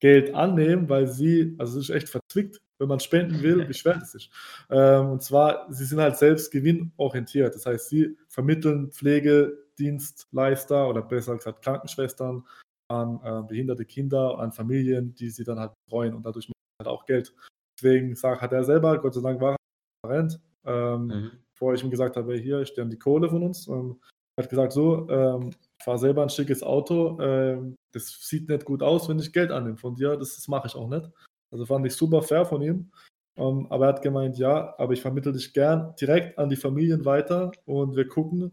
Geld 0.01 0.35
annehmen, 0.35 0.89
weil 0.89 1.07
sie, 1.07 1.55
also 1.59 1.79
es 1.79 1.89
ist 1.89 1.95
echt 1.95 2.09
verzwickt, 2.09 2.61
wenn 2.79 2.89
man 2.89 3.01
spenden 3.01 3.43
will, 3.43 3.67
wie 3.69 3.75
schwer 3.75 3.95
das 3.95 4.15
ist. 4.15 4.31
Ähm, 4.71 5.11
und 5.11 5.23
zwar, 5.23 5.73
sie 5.73 5.85
sind 5.85 6.01
halt 6.01 6.17
selbst 6.17 6.51
gewinnorientiert. 6.51 7.55
Das 7.55 7.67
heißt, 7.67 7.89
sie 7.89 8.17
vermitteln 8.29 8.91
Pflegedienstleister 8.93 10.89
oder 10.89 11.03
besser 11.03 11.37
gesagt 11.37 11.63
Krankenschwestern 11.63 12.45
an 12.89 13.21
äh, 13.25 13.43
behinderte 13.47 13.85
Kinder, 13.85 14.39
an 14.39 14.53
Familien, 14.53 15.15
die 15.15 15.31
sie 15.31 15.45
dann 15.45 15.59
halt 15.59 15.73
betreuen 15.85 16.15
und 16.15 16.25
dadurch 16.25 16.49
machen 16.49 16.55
halt 16.81 16.89
auch 16.89 17.07
Geld. 17.07 17.35
Deswegen 17.79 18.15
sagt, 18.15 18.43
hat 18.43 18.53
er 18.53 18.65
selber, 18.65 18.99
Gott 18.99 19.15
sei 19.15 19.21
Dank 19.23 19.41
war 19.41 19.53
er 19.53 19.57
transparent, 20.03 20.41
ähm, 20.65 21.07
mhm. 21.07 21.31
bevor 21.53 21.75
ich 21.75 21.83
ihm 21.83 21.91
gesagt 21.91 22.17
habe, 22.17 22.37
hier, 22.37 22.61
ich 22.61 22.69
sterne 22.69 22.91
die 22.91 22.99
Kohle 22.99 23.29
von 23.29 23.43
uns. 23.43 23.67
Ähm, 23.69 24.01
er 24.37 24.45
hat 24.45 24.51
gesagt, 24.51 24.73
so, 24.73 25.09
ähm, 25.11 25.51
ich 25.79 25.85
fahre 25.85 25.99
selber 25.99 26.23
ein 26.23 26.31
schickes 26.31 26.63
Auto, 26.63 27.21
ähm, 27.21 27.77
das 27.93 28.09
sieht 28.21 28.49
nicht 28.49 28.65
gut 28.65 28.83
aus, 28.83 29.09
wenn 29.09 29.19
ich 29.19 29.33
Geld 29.33 29.51
annehme 29.51 29.77
von 29.77 29.95
dir, 29.95 30.17
das, 30.17 30.37
das 30.37 30.49
mache 30.49 30.69
ich 30.69 30.75
auch 30.75 30.89
nicht. 30.89 31.11
Also 31.51 31.67
fand 31.67 31.87
ich 31.87 31.95
super 31.95 32.23
fair 32.23 32.45
von 32.45 32.63
ihm. 32.63 32.91
Um, 33.39 33.61
ähm, 33.61 33.67
aber 33.71 33.87
er 33.87 33.89
hat 33.95 34.03
gemeint, 34.03 34.39
ja, 34.39 34.75
aber 34.79 34.95
ich 34.95 35.03
vermittle 35.03 35.33
dich 35.33 35.53
gern 35.53 35.95
direkt 36.01 36.39
an 36.39 36.49
die 36.49 36.57
Familien 36.57 37.05
weiter 37.05 37.53
und 37.67 37.95
wir 37.95 38.09
gucken, 38.09 38.53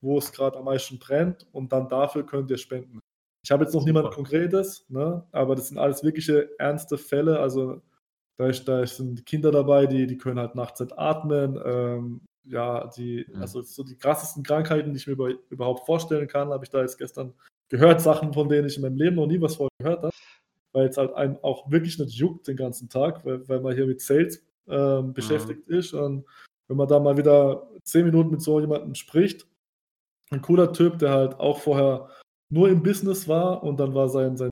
wo 0.00 0.18
es 0.18 0.32
gerade 0.32 0.58
am 0.58 0.64
meisten 0.64 0.98
brennt 0.98 1.46
und 1.52 1.72
dann 1.72 1.88
dafür 1.88 2.26
könnt 2.26 2.50
ihr 2.50 2.58
spenden. 2.58 3.00
Ich 3.44 3.50
habe 3.50 3.64
jetzt 3.64 3.74
noch 3.74 3.84
niemand 3.84 4.10
Konkretes, 4.10 4.86
ne? 4.88 5.24
aber 5.30 5.54
das 5.54 5.68
sind 5.68 5.78
alles 5.78 6.02
wirkliche 6.02 6.50
ernste 6.58 6.98
Fälle. 6.98 7.38
Also 7.38 7.80
da, 8.38 8.48
ist, 8.48 8.66
da 8.66 8.86
sind 8.86 9.24
Kinder 9.26 9.52
dabei, 9.52 9.86
die, 9.86 10.06
die 10.06 10.16
können 10.16 10.40
halt 10.40 10.54
nachts 10.54 10.80
nicht 10.80 10.98
atmen. 10.98 11.60
Ähm, 11.64 12.20
ja, 12.44 12.86
die, 12.96 13.26
also 13.40 13.62
so 13.62 13.82
die 13.82 13.96
krassesten 13.96 14.42
Krankheiten, 14.42 14.92
die 14.92 14.98
ich 14.98 15.06
mir 15.06 15.14
über, 15.14 15.30
überhaupt 15.50 15.86
vorstellen 15.86 16.28
kann, 16.28 16.50
habe 16.50 16.64
ich 16.64 16.70
da 16.70 16.80
jetzt 16.80 16.98
gestern 16.98 17.34
gehört, 17.68 18.00
Sachen, 18.00 18.32
von 18.32 18.48
denen 18.48 18.68
ich 18.68 18.76
in 18.76 18.82
meinem 18.82 18.96
Leben 18.96 19.16
noch 19.16 19.26
nie 19.26 19.40
was 19.40 19.56
vorher 19.56 19.70
gehört 19.78 20.02
habe 20.02 20.14
weil 20.74 20.88
es 20.88 20.98
halt 20.98 21.14
einem 21.14 21.38
auch 21.42 21.70
wirklich 21.70 21.98
nicht 21.98 22.14
juckt 22.14 22.48
den 22.48 22.56
ganzen 22.56 22.88
Tag, 22.88 23.24
weil, 23.24 23.48
weil 23.48 23.60
man 23.60 23.74
hier 23.74 23.86
mit 23.86 24.02
Sales 24.02 24.44
ähm, 24.66 25.06
mhm. 25.06 25.14
beschäftigt 25.14 25.68
mhm. 25.68 25.76
ist. 25.76 25.94
Und 25.94 26.26
wenn 26.68 26.76
man 26.76 26.88
da 26.88 26.98
mal 26.98 27.16
wieder 27.16 27.70
zehn 27.84 28.04
Minuten 28.04 28.30
mit 28.30 28.42
so 28.42 28.60
jemandem 28.60 28.94
spricht, 28.94 29.46
ein 30.30 30.42
cooler 30.42 30.72
Typ, 30.72 30.98
der 30.98 31.10
halt 31.10 31.38
auch 31.38 31.60
vorher 31.60 32.10
nur 32.50 32.68
im 32.68 32.82
Business 32.82 33.28
war 33.28 33.62
und 33.62 33.78
dann 33.78 33.94
war 33.94 34.08
sein, 34.08 34.36
sein 34.36 34.50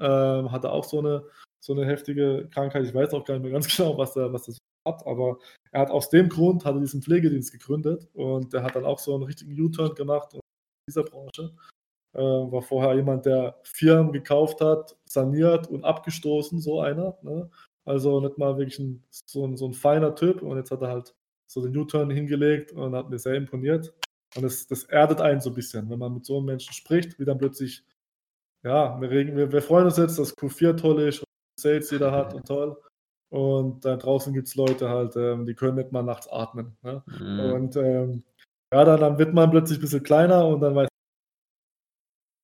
ähm, 0.00 0.50
hatte 0.50 0.72
auch 0.72 0.84
so 0.84 1.00
eine, 1.00 1.24
so 1.60 1.74
eine 1.74 1.84
heftige 1.84 2.48
Krankheit. 2.50 2.86
Ich 2.86 2.94
weiß 2.94 3.12
auch 3.12 3.24
gar 3.24 3.34
nicht 3.34 3.42
mehr 3.42 3.52
ganz 3.52 3.68
genau, 3.76 3.98
was 3.98 4.16
er, 4.16 4.32
was 4.32 4.46
das 4.46 4.58
hat, 4.86 5.06
aber 5.06 5.38
er 5.72 5.82
hat 5.82 5.90
aus 5.90 6.10
dem 6.10 6.28
Grund 6.28 6.64
hat 6.64 6.74
er 6.74 6.80
diesen 6.80 7.02
Pflegedienst 7.02 7.52
gegründet 7.52 8.08
und 8.14 8.52
der 8.52 8.62
hat 8.62 8.76
dann 8.76 8.84
auch 8.84 8.98
so 8.98 9.14
einen 9.14 9.24
richtigen 9.24 9.58
U-Turn 9.60 9.94
gemacht 9.94 10.34
in 10.34 10.40
dieser 10.88 11.04
Branche 11.04 11.54
äh, 12.14 12.20
war 12.20 12.62
vorher 12.62 12.94
jemand, 12.94 13.26
der 13.26 13.58
Firmen 13.64 14.12
gekauft 14.12 14.60
hat, 14.60 14.96
saniert 15.04 15.66
und 15.68 15.84
abgestoßen, 15.84 16.60
so 16.60 16.80
einer. 16.80 17.18
Ne? 17.22 17.50
Also 17.84 18.20
nicht 18.20 18.38
mal 18.38 18.56
wirklich 18.56 18.78
ein, 18.78 19.04
so, 19.10 19.44
ein, 19.46 19.56
so 19.56 19.66
ein 19.66 19.74
feiner 19.74 20.14
Typ. 20.14 20.42
Und 20.42 20.56
jetzt 20.56 20.70
hat 20.70 20.82
er 20.82 20.88
halt 20.88 21.14
so 21.50 21.60
den 21.60 21.76
U-Turn 21.76 22.10
hingelegt 22.10 22.72
und 22.72 22.94
hat 22.94 23.10
mir 23.10 23.18
sehr 23.18 23.34
imponiert. 23.34 23.92
Und 24.36 24.42
das, 24.42 24.66
das 24.66 24.84
erdet 24.84 25.20
einen 25.20 25.40
so 25.40 25.50
ein 25.50 25.54
bisschen, 25.54 25.90
wenn 25.90 25.98
man 25.98 26.14
mit 26.14 26.24
so 26.24 26.38
einem 26.38 26.46
Menschen 26.46 26.72
spricht, 26.72 27.18
wie 27.18 27.24
dann 27.24 27.38
plötzlich, 27.38 27.84
ja, 28.64 29.00
wir, 29.00 29.10
regen, 29.10 29.36
wir, 29.36 29.52
wir 29.52 29.62
freuen 29.62 29.86
uns 29.86 29.96
jetzt, 29.96 30.18
dass 30.18 30.36
Q4 30.36 30.76
toll 30.76 31.02
ist 31.02 31.20
und 31.20 31.26
Sales 31.60 31.90
jeder 31.90 32.12
hat 32.12 32.34
und 32.34 32.46
toll. 32.46 32.76
Und 33.34 33.84
da 33.84 33.96
draußen 33.96 34.32
gibt 34.32 34.46
es 34.46 34.54
Leute 34.54 34.88
halt, 34.90 35.16
ähm, 35.16 35.44
die 35.44 35.54
können 35.54 35.74
nicht 35.74 35.90
mal 35.90 36.04
nachts 36.04 36.28
atmen. 36.28 36.76
Ne? 36.82 37.02
Mhm. 37.18 37.40
Und 37.40 37.76
ähm, 37.76 38.22
ja, 38.72 38.84
dann, 38.84 39.00
dann 39.00 39.18
wird 39.18 39.34
man 39.34 39.50
plötzlich 39.50 39.78
ein 39.78 39.80
bisschen 39.80 40.04
kleiner 40.04 40.46
und 40.46 40.60
dann 40.60 40.76
weiß 40.76 40.88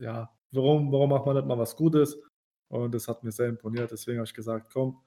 ja, 0.03 0.29
warum, 0.51 0.91
warum 0.91 1.11
macht 1.11 1.27
man 1.27 1.37
nicht 1.37 1.47
mal 1.47 1.59
was 1.59 1.77
Gutes? 1.77 2.21
Und 2.73 2.93
das 2.93 3.07
hat 3.07 3.23
mir 3.23 3.31
sehr 3.31 3.47
imponiert. 3.47 3.93
Deswegen 3.93 4.19
habe 4.19 4.27
ich 4.27 4.35
gesagt, 4.35 4.73
komm, 4.73 5.01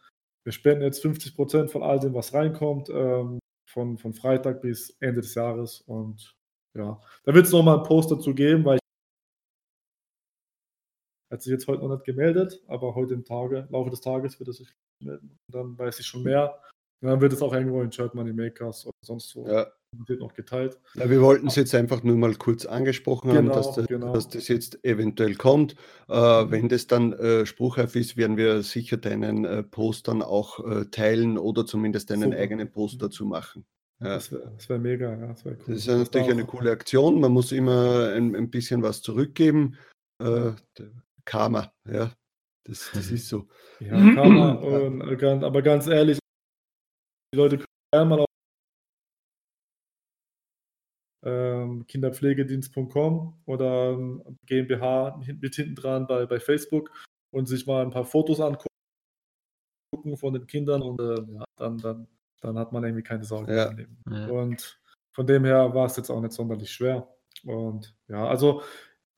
wir 0.46 0.54
spenden 0.54 0.84
jetzt 0.84 1.02
50 1.02 1.36
Prozent 1.36 1.70
von 1.70 1.84
all 1.84 2.00
dem, 2.00 2.14
was 2.14 2.34
reinkommt, 2.34 2.90
ähm, 2.90 3.40
von, 3.70 3.98
von 3.98 4.14
Freitag 4.14 4.62
bis 4.62 4.96
Ende 5.02 5.20
des 5.20 5.36
Jahres. 5.36 5.82
Und 5.82 6.34
ja, 6.78 6.98
da 7.26 7.34
wird 7.34 7.46
es 7.46 7.52
nochmal 7.52 7.76
einen 7.80 7.88
Post 7.88 8.10
dazu 8.10 8.34
geben, 8.34 8.64
weil 8.64 8.76
ich 8.78 8.83
hat 11.34 11.42
sich 11.42 11.52
jetzt 11.52 11.68
heute 11.68 11.82
noch 11.82 11.90
nicht 11.90 12.06
gemeldet, 12.06 12.62
aber 12.68 12.96
heute 12.96 13.14
im 13.14 13.26
Tage, 13.26 13.68
Laufe 13.70 13.90
des 13.90 14.02
Tages 14.02 14.40
wird 14.40 14.50
er 14.50 14.54
sich 14.54 14.70
melden. 15.00 15.38
Und 15.48 15.56
dann 15.56 15.78
weiß 15.78 16.00
ich 16.00 16.06
schon 16.06 16.24
mehr. 16.24 16.60
Und 17.02 17.10
dann 17.10 17.22
wird 17.22 17.34
es 17.34 17.42
auch 17.42 17.54
irgendwo 17.54 17.82
in 17.82 17.92
Shirt 17.92 18.16
Money 18.16 18.32
Makers 18.32 18.86
oder 18.86 18.96
sonst 19.04 19.36
wo 19.36 19.48
ja 19.48 19.68
wird 20.08 20.20
noch 20.20 20.34
geteilt. 20.34 20.80
Ja, 20.96 21.10
wir 21.10 21.22
wollten 21.22 21.48
es 21.48 21.56
jetzt 21.56 21.74
einfach 21.76 22.04
nur 22.04 22.18
mal 22.18 22.36
kurz 22.36 22.66
angesprochen 22.66 23.30
genau, 23.30 23.38
haben, 23.38 23.50
dass, 23.50 23.74
das, 23.74 23.88
genau. 23.88 24.14
dass 24.14 24.28
das 24.28 24.48
jetzt 24.48 24.84
eventuell 24.84 25.36
kommt. 25.36 25.76
Äh, 26.10 26.44
mhm. 26.44 26.52
wenn 26.52 26.70
das 26.70 26.88
dann 26.88 27.14
äh, 27.14 27.46
spruchreif 27.46 27.96
ist, 27.96 28.18
werden 28.18 28.38
wir 28.38 28.64
sicher 28.64 28.98
deinen 28.98 29.46
äh, 29.46 29.64
Post 29.64 30.08
dann 30.08 30.22
auch 30.22 30.60
äh, 30.66 30.86
teilen 30.86 31.38
oder 31.38 31.66
zumindest 31.66 32.10
deinen 32.10 32.32
Super. 32.32 32.38
eigenen 32.38 32.72
Post 32.72 32.96
mhm. 32.96 33.00
dazu 33.00 33.26
machen. 33.26 33.66
Ja. 34.00 34.16
Das 34.16 34.32
wäre 34.32 34.52
wär 34.68 34.80
mega, 34.80 35.18
ja, 35.18 35.28
das, 35.28 35.46
wär 35.46 35.54
cool. 35.54 35.64
das 35.68 35.78
ist 35.78 35.88
natürlich 35.88 36.30
eine 36.30 36.46
coole 36.46 36.72
Aktion. 36.72 37.22
Man 37.22 37.32
muss 37.32 37.52
immer 37.52 38.10
ein, 38.10 38.36
ein 38.36 38.50
bisschen 38.50 38.82
was 38.84 39.02
zurückgeben. 39.02 39.78
Äh, 40.20 40.52
Karma, 41.26 41.74
ja, 41.86 42.12
das, 42.64 42.92
das 42.94 43.12
ist 43.12 43.28
so. 43.28 43.48
Ja, 43.80 43.92
Karma, 43.92 44.52
und, 44.62 45.22
äh, 45.22 45.46
aber 45.46 45.62
ganz 45.62 45.88
ehrlich, 45.88 46.20
die 47.34 47.38
Leute 47.38 47.58
können 47.58 47.68
gerne 47.92 48.10
mal 48.10 48.20
auf 48.20 48.26
ähm, 51.26 51.86
kinderpflegedienst.com 51.88 53.42
oder 53.46 53.92
ähm, 53.92 54.38
GmbH 54.46 55.20
mit 55.40 55.56
hinten 55.56 55.76
dran 55.76 56.08
bei, 56.08 56.26
bei 56.26 56.40
Facebook 56.40 56.92
und 57.32 57.48
sich 57.48 57.66
mal 57.66 57.82
ein 57.84 57.92
paar 57.92 58.06
Fotos 58.06 58.40
angucken 58.40 58.68
von 60.16 60.34
den 60.34 60.48
Kindern 60.48 60.82
und 60.82 61.00
äh, 61.00 61.22
ja, 61.34 61.44
dann, 61.56 61.78
dann, 61.78 62.08
dann 62.42 62.58
hat 62.58 62.72
man 62.72 62.84
irgendwie 62.84 63.04
keine 63.04 63.24
Sorgen 63.24 63.52
ja. 63.52 63.70
im 63.70 63.78
Leben. 63.78 63.98
Ja. 64.10 64.28
Und 64.28 64.80
von 65.14 65.28
dem 65.28 65.46
her 65.46 65.74
war 65.74 65.86
es 65.86 65.96
jetzt 65.96 66.10
auch 66.10 66.22
nicht 66.22 66.34
sonderlich 66.34 66.72
schwer. 66.72 67.08
Und 67.46 67.96
ja, 68.08 68.28
also 68.28 68.62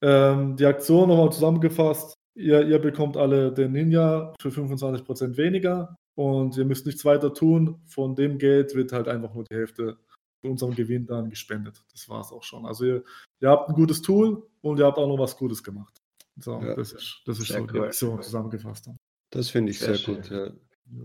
ähm, 0.01 0.55
die 0.55 0.65
Aktion 0.65 1.09
nochmal 1.09 1.31
zusammengefasst. 1.31 2.13
Ihr, 2.35 2.67
ihr 2.67 2.79
bekommt 2.79 3.17
alle 3.17 3.53
den 3.53 3.71
Ninja 3.71 4.33
für 4.39 4.49
25% 4.49 5.37
weniger 5.37 5.95
und 6.15 6.57
ihr 6.57 6.65
müsst 6.65 6.85
nichts 6.85 7.05
weiter 7.05 7.33
tun. 7.33 7.81
Von 7.85 8.15
dem 8.15 8.37
Geld 8.37 8.75
wird 8.75 8.91
halt 8.91 9.07
einfach 9.07 9.33
nur 9.33 9.45
die 9.45 9.55
Hälfte 9.55 9.97
unserem 10.43 10.75
Gewinn 10.75 11.05
dann 11.05 11.29
gespendet. 11.29 11.83
Das 11.91 12.07
war 12.09 12.21
es 12.21 12.31
auch 12.31 12.43
schon. 12.43 12.65
Also 12.65 12.85
ihr, 12.85 13.03
ihr, 13.39 13.49
habt 13.49 13.69
ein 13.69 13.75
gutes 13.75 14.01
Tool 14.01 14.43
und 14.61 14.79
ihr 14.79 14.85
habt 14.85 14.97
auch 14.97 15.07
noch 15.07 15.19
was 15.19 15.37
Gutes 15.37 15.63
gemacht. 15.63 16.01
So, 16.37 16.59
ja, 16.61 16.75
das 16.75 16.91
ist, 16.91 17.21
das 17.25 17.39
ist 17.39 17.47
so 17.47 17.59
cool. 17.59 17.67
die 17.73 17.79
Aktion 17.79 18.21
zusammengefasst. 18.21 18.89
Das 19.31 19.49
finde 19.49 19.71
ich 19.71 19.79
sehr, 19.79 19.95
sehr 19.95 20.15
gut. 20.15 20.29
Ja. 20.29 20.51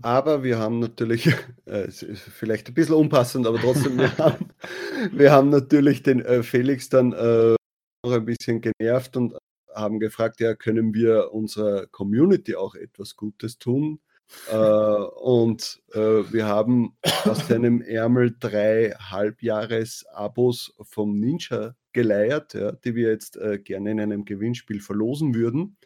Aber 0.01 0.43
wir 0.43 0.59
haben 0.59 0.79
natürlich, 0.79 1.27
äh, 1.65 1.89
vielleicht 1.89 2.67
ein 2.67 2.73
bisschen 2.73 2.95
unpassend, 2.95 3.47
aber 3.47 3.59
trotzdem, 3.59 3.97
wir, 3.97 4.17
haben, 4.17 4.49
wir 5.11 5.31
haben 5.31 5.49
natürlich 5.49 6.03
den 6.03 6.21
äh, 6.21 6.43
Felix 6.43 6.89
dann 6.89 7.13
äh, 7.13 7.55
ein 8.03 8.25
bisschen 8.25 8.61
genervt 8.61 9.15
und 9.15 9.37
haben 9.73 9.99
gefragt, 9.99 10.39
ja, 10.39 10.55
können 10.55 10.93
wir 10.93 11.33
unserer 11.33 11.87
Community 11.87 12.55
auch 12.55 12.75
etwas 12.75 13.15
Gutes 13.15 13.57
tun? 13.57 13.99
Äh, 14.49 14.55
und 14.55 15.81
äh, 15.93 15.99
wir 15.99 16.45
haben 16.45 16.97
aus 17.25 17.47
seinem 17.47 17.81
Ärmel 17.81 18.35
drei 18.39 18.91
Halbjahres-Abos 18.91 20.73
vom 20.81 21.19
Ninja 21.19 21.75
geleiert, 21.93 22.53
ja, 22.53 22.71
die 22.71 22.95
wir 22.95 23.09
jetzt 23.09 23.37
äh, 23.37 23.59
gerne 23.59 23.91
in 23.91 23.99
einem 23.99 24.25
Gewinnspiel 24.25 24.79
verlosen 24.81 25.35
würden. 25.35 25.77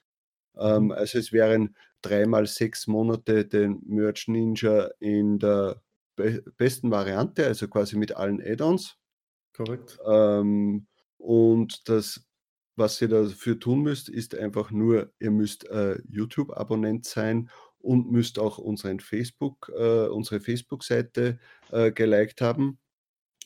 Ähm, 0.57 0.85
mhm. 0.85 0.91
also 0.91 1.17
es 1.17 1.33
wären 1.33 1.75
dreimal 2.01 2.45
sechs 2.45 2.87
Monate 2.87 3.45
den 3.45 3.81
Merch 3.85 4.27
Ninja 4.27 4.89
in 4.99 5.39
der 5.39 5.81
be 6.15 6.43
besten 6.55 6.91
Variante, 6.91 7.45
also 7.45 7.67
quasi 7.67 7.97
mit 7.97 8.15
allen 8.15 8.41
Add-ons. 8.41 8.97
Korrekt. 9.53 9.97
Ähm, 10.05 10.87
und 11.17 11.87
das, 11.89 12.25
was 12.75 13.01
ihr 13.01 13.07
dafür 13.07 13.59
tun 13.59 13.81
müsst, 13.81 14.09
ist 14.09 14.35
einfach 14.35 14.71
nur, 14.71 15.11
ihr 15.19 15.31
müsst 15.31 15.65
äh, 15.69 15.97
YouTube-Abonnent 16.09 17.05
sein 17.05 17.49
und 17.79 18.11
müsst 18.11 18.39
auch 18.39 18.57
unseren 18.57 18.99
Facebook, 18.99 19.71
äh, 19.77 20.07
unsere 20.07 20.41
Facebook-Seite 20.41 21.39
äh, 21.71 21.91
geliked 21.91 22.41
haben 22.41 22.79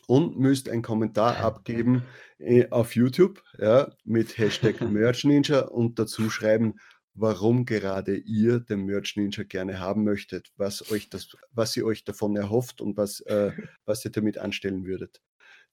und 0.07 0.39
müsst 0.39 0.69
einen 0.69 0.81
Kommentar 0.81 1.37
abgeben 1.37 2.03
äh, 2.39 2.67
auf 2.69 2.95
YouTube 2.95 3.43
ja, 3.59 3.91
mit 4.03 4.37
Hashtag 4.37 4.81
Merch 4.81 5.23
Ninja 5.23 5.59
und 5.61 5.99
dazu 5.99 6.29
schreiben, 6.29 6.79
warum 7.13 7.65
gerade 7.65 8.15
ihr 8.15 8.59
den 8.59 8.85
Merch 8.85 9.17
Ninja 9.17 9.43
gerne 9.43 9.79
haben 9.79 10.03
möchtet, 10.03 10.51
was, 10.55 10.89
euch 10.91 11.09
das, 11.09 11.35
was 11.51 11.75
ihr 11.77 11.85
euch 11.85 12.05
davon 12.05 12.35
erhofft 12.35 12.81
und 12.81 12.97
was, 12.97 13.19
äh, 13.21 13.51
was 13.85 14.03
ihr 14.05 14.11
damit 14.11 14.37
anstellen 14.37 14.85
würdet. 14.85 15.21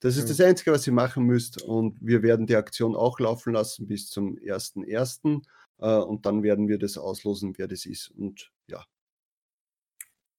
Das 0.01 0.16
ist 0.16 0.28
das 0.28 0.40
Einzige, 0.40 0.73
was 0.73 0.86
ihr 0.86 0.93
machen 0.93 1.24
müsst 1.24 1.62
und 1.62 1.97
wir 2.01 2.23
werden 2.23 2.47
die 2.47 2.56
Aktion 2.56 2.94
auch 2.94 3.18
laufen 3.18 3.55
lassen 3.55 3.86
bis 3.86 4.09
zum 4.09 4.36
1.1. 4.36 5.43
Äh, 5.78 5.97
und 5.98 6.27
dann 6.27 6.43
werden 6.43 6.68
wir 6.68 6.78
das 6.78 6.98
auslosen, 6.98 7.56
wer 7.56 7.66
das 7.66 7.86
ist. 7.86 8.10
Und 8.10 8.51
ja. 8.70 8.85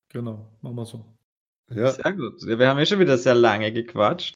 Genau, 0.10 0.48
machen 0.62 0.76
wir 0.76 0.86
so. 0.86 1.06
Ja. 1.70 1.92
Sehr 1.92 2.14
gut. 2.14 2.46
Wir 2.46 2.70
haben 2.70 2.80
ja 2.80 2.86
schon 2.86 3.00
wieder 3.00 3.18
sehr 3.18 3.36
lange 3.36 3.74
gequatscht. 3.74 4.36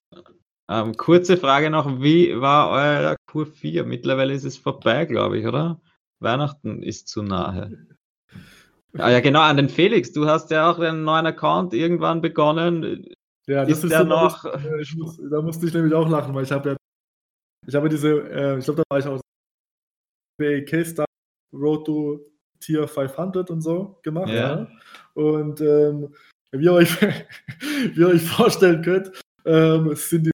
Ähm, 0.69 0.97
kurze 0.97 1.37
Frage 1.37 1.69
noch, 1.69 2.01
wie 2.01 2.39
war 2.39 2.69
euer 2.69 3.15
Q4? 3.29 3.83
Mittlerweile 3.83 4.33
ist 4.33 4.43
es 4.43 4.57
vorbei, 4.57 5.05
glaube 5.05 5.39
ich, 5.39 5.45
oder? 5.45 5.81
Weihnachten 6.19 6.83
ist 6.83 7.07
zu 7.07 7.23
nahe. 7.23 7.87
Ah 8.97 9.09
ja, 9.09 9.21
genau, 9.21 9.41
an 9.41 9.57
den 9.57 9.69
Felix. 9.69 10.11
Du 10.11 10.27
hast 10.27 10.51
ja 10.51 10.69
auch 10.69 10.79
einen 10.79 11.03
neuen 11.03 11.25
Account 11.25 11.73
irgendwann 11.73 12.21
begonnen. 12.21 13.05
Ja, 13.51 13.65
das 13.65 13.79
ist, 13.79 13.83
ist 13.83 13.89
der 13.91 14.03
so, 14.03 14.05
noch. 14.05 14.43
Muss, 14.43 14.95
muss, 14.95 15.19
da 15.29 15.41
musste 15.41 15.65
ich 15.67 15.73
nämlich 15.73 15.93
auch 15.93 16.07
lachen, 16.07 16.33
weil 16.33 16.45
ich 16.45 16.51
habe 16.53 16.69
ja, 16.69 16.75
ich 17.67 17.75
habe 17.75 17.89
diese, 17.89 18.09
äh, 18.29 18.57
ich 18.57 18.63
glaube, 18.63 18.81
da 18.81 18.83
war 18.89 18.99
ich 18.99 19.05
auch 19.05 19.19
K-Star 20.39 21.05
Road 21.53 21.85
to 21.85 22.19
Tier 22.61 22.87
500 22.87 23.49
und 23.49 23.61
so 23.61 23.99
gemacht. 24.03 24.29
Ja. 24.29 24.35
ja. 24.35 24.67
Und 25.15 25.59
ähm, 25.59 26.15
wie, 26.51 26.65
ihr 26.65 26.73
euch, 26.73 27.01
wie 27.93 27.99
ihr 27.99 28.07
euch 28.07 28.23
vorstellen 28.23 28.81
könnt, 28.81 29.11
ähm, 29.43 29.93
sind 29.95 30.27
die 30.27 30.31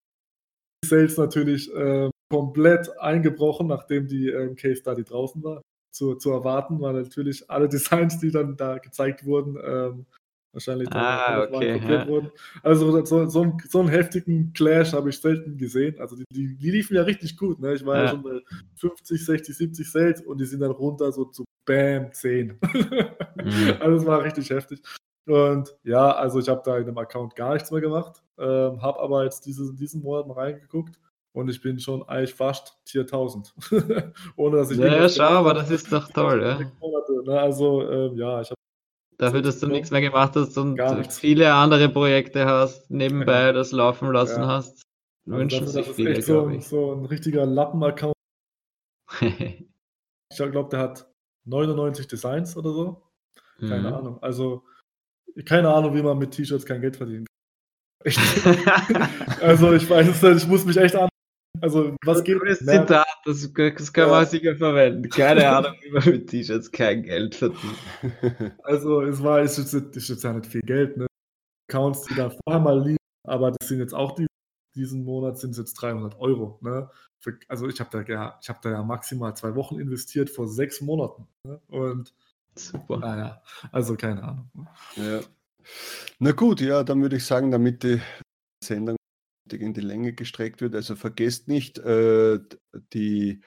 Sales 0.85 1.17
natürlich 1.17 1.71
ähm, 1.73 2.11
komplett 2.31 2.87
eingebrochen, 2.99 3.67
nachdem 3.67 4.07
die 4.07 4.29
ähm, 4.29 4.55
Case 4.55 4.81
Study 4.81 5.03
draußen 5.03 5.41
war, 5.43 5.63
zu, 5.91 6.15
zu 6.15 6.31
erwarten, 6.31 6.79
weil 6.81 6.93
natürlich 6.93 7.49
alle 7.49 7.67
Designs, 7.69 8.19
die 8.19 8.29
dann 8.29 8.55
da 8.55 8.77
gezeigt 8.77 9.25
wurden, 9.25 9.57
ähm, 9.63 10.05
wahrscheinlich 10.51 10.91
ah, 10.91 11.43
okay, 11.43 11.79
ja. 11.87 12.07
wurden. 12.07 12.31
Also 12.63 12.91
so, 13.05 13.27
so, 13.27 13.41
einen, 13.41 13.57
so 13.67 13.79
einen 13.79 13.89
heftigen 13.89 14.53
Clash 14.53 14.93
habe 14.93 15.09
ich 15.09 15.19
selten 15.19 15.57
gesehen. 15.57 15.99
Also 15.99 16.15
die, 16.15 16.25
die, 16.31 16.57
die, 16.57 16.71
liefen 16.71 16.95
ja 16.95 17.03
richtig 17.03 17.37
gut. 17.37 17.59
Ne? 17.59 17.73
Ich 17.73 17.85
war 17.85 17.97
ja. 17.97 18.03
ja 18.03 18.09
schon 18.09 18.23
bei 18.23 18.39
50, 18.75 19.25
60, 19.25 19.57
70 19.57 19.91
Sales 19.91 20.21
und 20.21 20.39
die 20.39 20.45
sind 20.45 20.61
dann 20.61 20.71
runter 20.71 21.11
so 21.11 21.25
zu 21.25 21.43
Bam, 21.65 22.11
10. 22.11 22.47
mhm. 22.47 23.73
Also 23.79 23.97
es 23.97 24.05
war 24.05 24.23
richtig 24.23 24.49
heftig. 24.49 24.81
Und 25.27 25.75
ja, 25.83 26.11
also 26.15 26.39
ich 26.39 26.47
habe 26.47 26.61
da 26.63 26.77
in 26.77 26.85
dem 26.85 26.97
Account 26.97 27.35
gar 27.35 27.53
nichts 27.53 27.69
mehr 27.69 27.81
gemacht, 27.81 28.23
ähm, 28.37 28.81
habe 28.81 28.99
aber 29.01 29.25
jetzt 29.25 29.45
diese, 29.45 29.73
diesen 29.75 30.01
Monat 30.01 30.25
mal 30.25 30.35
reingeguckt 30.35 30.97
und 31.37 31.49
ich 31.49 31.61
bin 31.61 31.79
schon 31.79 32.01
eigentlich 32.09 32.33
fast 32.33 32.79
Tier 32.85 33.01
1000. 33.01 33.53
Ohne 34.37 34.57
dass 34.57 34.71
ich. 34.71 34.79
Ja, 34.79 34.87
ja 34.87 35.09
schau, 35.09 35.23
aber 35.23 35.53
das 35.53 35.69
ist 35.69 35.91
doch 35.91 36.09
toll, 36.09 36.41
ja. 36.41 36.59
Monate, 36.79 37.23
ne? 37.25 37.39
Also, 37.39 37.87
ähm, 37.91 38.17
ja, 38.17 38.41
ich 38.41 38.49
habe. 38.49 38.57
Dafür, 39.19 39.41
dass 39.41 39.59
du 39.59 39.67
nichts 39.67 39.89
mehr 39.89 40.01
gemacht 40.01 40.35
hast 40.35 40.57
und 40.57 40.79
viele 41.11 41.51
andere 41.53 41.89
Projekte 41.89 42.45
hast, 42.45 42.91
nebenbei 42.91 43.51
das 43.51 43.71
laufen 43.71 44.11
lassen 44.11 44.41
ja. 44.41 44.47
hast, 44.47 44.83
also 45.25 45.39
wünschen 45.39 45.65
dafür, 45.65 45.83
sich 45.83 45.95
viele, 45.95 46.19
glaube 46.21 46.55
ich. 46.55 46.67
So, 46.67 46.93
so 46.93 46.99
ein 46.99 47.05
richtiger 47.05 47.45
Lappen-Account. 47.45 48.13
ich 49.21 50.37
glaube, 50.37 50.69
der 50.69 50.79
hat 50.79 51.11
99 51.45 52.07
Designs 52.07 52.55
oder 52.55 52.71
so. 52.71 53.01
Keine 53.59 53.89
mhm. 53.89 53.93
Ahnung. 53.95 54.23
Also, 54.23 54.63
keine 55.45 55.73
Ahnung, 55.73 55.95
wie 55.95 56.03
man 56.03 56.17
mit 56.17 56.31
T-Shirts 56.31 56.65
kein 56.65 56.81
Geld 56.81 56.95
verdienen 56.95 57.25
kann. 57.25 57.37
also 59.41 59.73
ich 59.73 59.89
weiß 59.89 60.07
es 60.07 60.21
nicht, 60.21 60.43
ich 60.43 60.47
muss 60.47 60.65
mich 60.65 60.77
echt 60.77 60.95
an. 60.95 61.09
Also 61.61 61.95
was 62.03 62.23
geht? 62.23 62.39
Das 62.45 62.59
Zitat, 62.59 63.07
das, 63.25 63.51
das 63.53 63.93
kann 63.93 64.09
man 64.09 64.25
sicher 64.25 64.55
verwenden. 64.55 65.09
Keine 65.09 65.49
Ahnung, 65.49 65.73
wie 65.81 65.91
man 65.91 66.05
mit 66.05 66.29
T-Shirts 66.29 66.71
kein 66.71 67.03
Geld 67.03 67.35
verdient. 67.35 67.77
Also 68.63 69.01
es 69.01 69.21
war, 69.23 69.41
ist 69.41 69.57
jetzt, 69.57 69.73
ist 69.73 70.09
jetzt 70.09 70.23
ja 70.23 70.33
nicht 70.33 70.47
viel 70.47 70.61
Geld, 70.61 70.97
ne? 70.97 71.07
Accounts, 71.69 72.03
die 72.03 72.15
da 72.15 72.29
vorher 72.29 72.61
mal 72.61 72.81
liegen, 72.81 72.97
aber 73.27 73.51
das 73.51 73.67
sind 73.67 73.79
jetzt 73.79 73.93
auch 73.93 74.13
die, 74.15 74.27
diesen 74.75 75.03
Monat 75.03 75.37
sind 75.37 75.51
es 75.51 75.57
jetzt 75.57 75.73
300 75.75 76.19
Euro. 76.19 76.59
Ne? 76.61 76.89
Für, 77.19 77.37
also 77.47 77.67
ich 77.67 77.79
habe 77.79 77.89
da, 77.91 78.01
ja, 78.11 78.39
hab 78.47 78.61
da 78.61 78.69
ja 78.69 78.83
maximal 78.83 79.35
zwei 79.35 79.55
Wochen 79.55 79.79
investiert 79.79 80.29
vor 80.29 80.47
sechs 80.47 80.81
Monaten. 80.81 81.27
Ne? 81.43 81.59
Und 81.67 82.13
Super. 82.57 82.97
Naja, 82.97 83.41
also 83.71 83.95
keine 83.95 84.23
Ahnung. 84.23 84.49
Ja. 84.95 85.21
Na 86.19 86.31
gut, 86.31 86.61
ja, 86.61 86.83
dann 86.83 87.01
würde 87.01 87.17
ich 87.17 87.25
sagen, 87.25 87.51
damit 87.51 87.83
die 87.83 88.01
Sendung 88.63 88.96
in 89.53 89.73
die 89.73 89.81
Länge 89.81 90.13
gestreckt 90.13 90.61
wird, 90.61 90.75
also 90.75 90.95
vergesst 90.95 91.47
nicht 91.47 91.79
äh, 91.79 92.39
die 92.93 93.41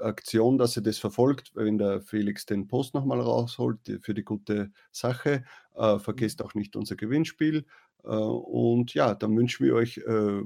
Aktion, 0.00 0.58
dass 0.58 0.76
ihr 0.76 0.82
das 0.82 0.98
verfolgt, 0.98 1.52
wenn 1.54 1.78
der 1.78 2.00
Felix 2.00 2.46
den 2.46 2.66
Post 2.66 2.94
nochmal 2.94 3.20
rausholt 3.20 4.00
für 4.02 4.14
die 4.14 4.24
gute 4.24 4.72
Sache. 4.90 5.44
Äh, 5.74 5.98
vergesst 5.98 6.42
auch 6.42 6.54
nicht 6.54 6.76
unser 6.76 6.96
Gewinnspiel. 6.96 7.64
Äh, 8.04 8.08
und 8.08 8.94
ja, 8.94 9.14
dann 9.14 9.36
wünschen 9.36 9.66
wir 9.66 9.74
euch 9.74 9.98
äh, 9.98 10.42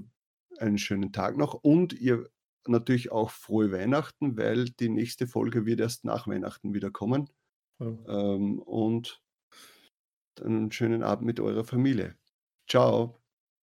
einen 0.58 0.78
schönen 0.78 1.12
Tag 1.12 1.36
noch 1.36 1.54
und 1.54 1.92
ihr 1.92 2.28
natürlich 2.68 3.12
auch 3.12 3.30
frohe 3.30 3.70
Weihnachten, 3.72 4.36
weil 4.36 4.66
die 4.66 4.88
nächste 4.88 5.26
Folge 5.26 5.66
wird 5.66 5.80
erst 5.80 6.04
nach 6.04 6.26
Weihnachten 6.26 6.74
wieder 6.74 6.90
kommen. 6.90 7.30
Ähm, 7.80 8.58
und 8.60 9.22
einen 10.40 10.72
schönen 10.72 11.02
Abend 11.02 11.26
mit 11.26 11.40
eurer 11.40 11.64
Familie. 11.64 12.16
Ciao. 12.68 13.25